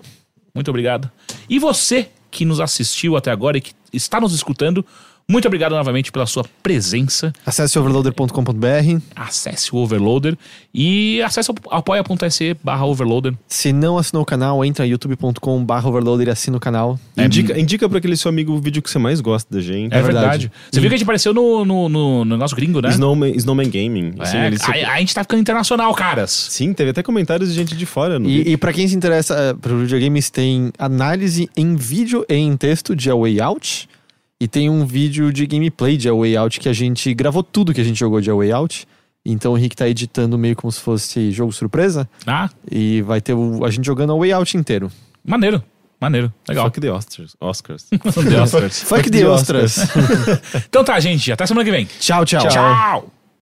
Muito 0.54 0.68
obrigado. 0.68 1.10
E 1.48 1.58
você 1.58 2.08
que 2.30 2.44
nos 2.44 2.60
assistiu 2.60 3.16
até 3.16 3.30
agora 3.30 3.58
e 3.58 3.60
que 3.60 3.72
está 3.92 4.20
nos 4.20 4.32
escutando, 4.34 4.84
Muito 5.32 5.46
obrigado 5.46 5.72
novamente 5.74 6.12
pela 6.12 6.26
sua 6.26 6.44
presença. 6.62 7.32
Acesse 7.46 7.78
overloader.com.br. 7.78 9.00
Acesse 9.16 9.74
o 9.74 9.78
Overloader 9.78 10.36
e 10.74 11.22
acesse 11.22 11.50
o 11.50 11.54
apoia.se 11.70 12.54
barra 12.62 12.84
Overloader. 12.84 13.32
Se 13.48 13.72
não 13.72 13.96
assinou 13.96 14.22
o 14.24 14.26
canal, 14.26 14.62
entra 14.62 14.86
em 14.86 14.90
youtube.com.br 14.90 15.86
overloader 15.86 16.28
e 16.28 16.30
assina 16.30 16.58
o 16.58 16.60
canal. 16.60 17.00
Indica, 17.16 17.58
indica 17.58 17.88
pra 17.88 17.96
aquele 17.96 18.14
seu 18.14 18.28
amigo 18.28 18.52
o 18.52 18.60
vídeo 18.60 18.82
que 18.82 18.90
você 18.90 18.98
mais 18.98 19.22
gosta 19.22 19.54
da 19.54 19.62
gente. 19.62 19.94
É, 19.94 20.02
verdade. 20.02 20.12
verdade. 20.48 20.52
Você 20.70 20.80
viu 20.80 20.90
que 20.90 20.94
a 20.96 20.98
gente 20.98 21.04
apareceu 21.04 21.32
no, 21.32 21.64
no, 21.64 21.88
no 21.88 22.24
negócio 22.26 22.54
gringo, 22.54 22.82
né? 22.82 22.90
Snowman, 22.90 23.32
Snowman 23.36 23.70
Gaming. 23.70 24.12
Assim, 24.18 24.36
É, 24.36 24.46
ele 24.48 24.58
se- 24.58 24.70
a, 24.70 24.92
a 24.92 24.98
gente 25.00 25.14
tá 25.14 25.22
ficando 25.22 25.40
internacional, 25.40 25.94
caras. 25.94 26.30
Sim, 26.50 26.74
teve 26.74 26.90
até 26.90 27.02
comentários 27.02 27.48
de 27.48 27.54
gente 27.54 27.74
de 27.74 27.86
fora. 27.86 28.18
No. 28.18 28.28
E, 28.28 28.52
e 28.52 28.56
para 28.58 28.70
quem 28.72 28.86
se 28.86 28.94
interessa 28.94 29.54
uh, 29.54 29.56
por 29.58 29.74
videogames, 29.78 30.28
tem 30.28 30.70
análise 30.78 31.48
em 31.56 31.74
vídeo 31.74 32.22
e 32.28 32.34
em 32.34 32.54
texto 32.54 32.94
de 32.94 33.10
A 33.10 33.14
Way 33.14 33.40
Out. 33.40 33.88
E 34.42 34.48
tem 34.48 34.68
um 34.68 34.84
vídeo 34.84 35.32
de 35.32 35.46
gameplay 35.46 35.96
de 35.96 36.08
A 36.08 36.12
Way 36.14 36.36
Out 36.36 36.58
que 36.58 36.68
a 36.68 36.72
gente 36.72 37.14
gravou 37.14 37.44
tudo 37.44 37.72
que 37.72 37.80
a 37.80 37.84
gente 37.84 37.96
jogou 38.00 38.20
de 38.20 38.28
A 38.28 38.34
Way 38.34 38.50
Out. 38.50 38.88
Então 39.24 39.52
o 39.52 39.56
Henrique 39.56 39.76
tá 39.76 39.88
editando 39.88 40.36
meio 40.36 40.56
como 40.56 40.72
se 40.72 40.80
fosse 40.80 41.30
jogo 41.30 41.52
surpresa. 41.52 42.08
Ah, 42.26 42.50
E 42.68 43.02
vai 43.02 43.20
ter 43.20 43.34
o- 43.34 43.64
a 43.64 43.70
gente 43.70 43.84
jogando 43.86 44.12
A 44.12 44.16
Way 44.18 44.32
Out 44.32 44.56
inteiro. 44.56 44.90
maneiro. 45.24 45.62
Maneiro. 46.00 46.32
Legal. 46.48 46.64
Fuck 46.64 46.80
the 46.80 46.90
Oscars. 46.90 47.36
Oscars. 47.40 47.84
The 47.92 48.40
Oscars. 48.40 48.82
Fuck 48.82 49.04
the 49.08 49.18
the 49.20 49.26
ostras. 49.28 49.76
então 50.68 50.82
tá, 50.82 50.98
gente. 50.98 51.30
Até 51.30 51.46
semana 51.46 51.64
que 51.64 51.70
vem. 51.70 51.84
tchau, 52.00 52.24
tchau. 52.24 52.48
Tchau. 52.48 53.12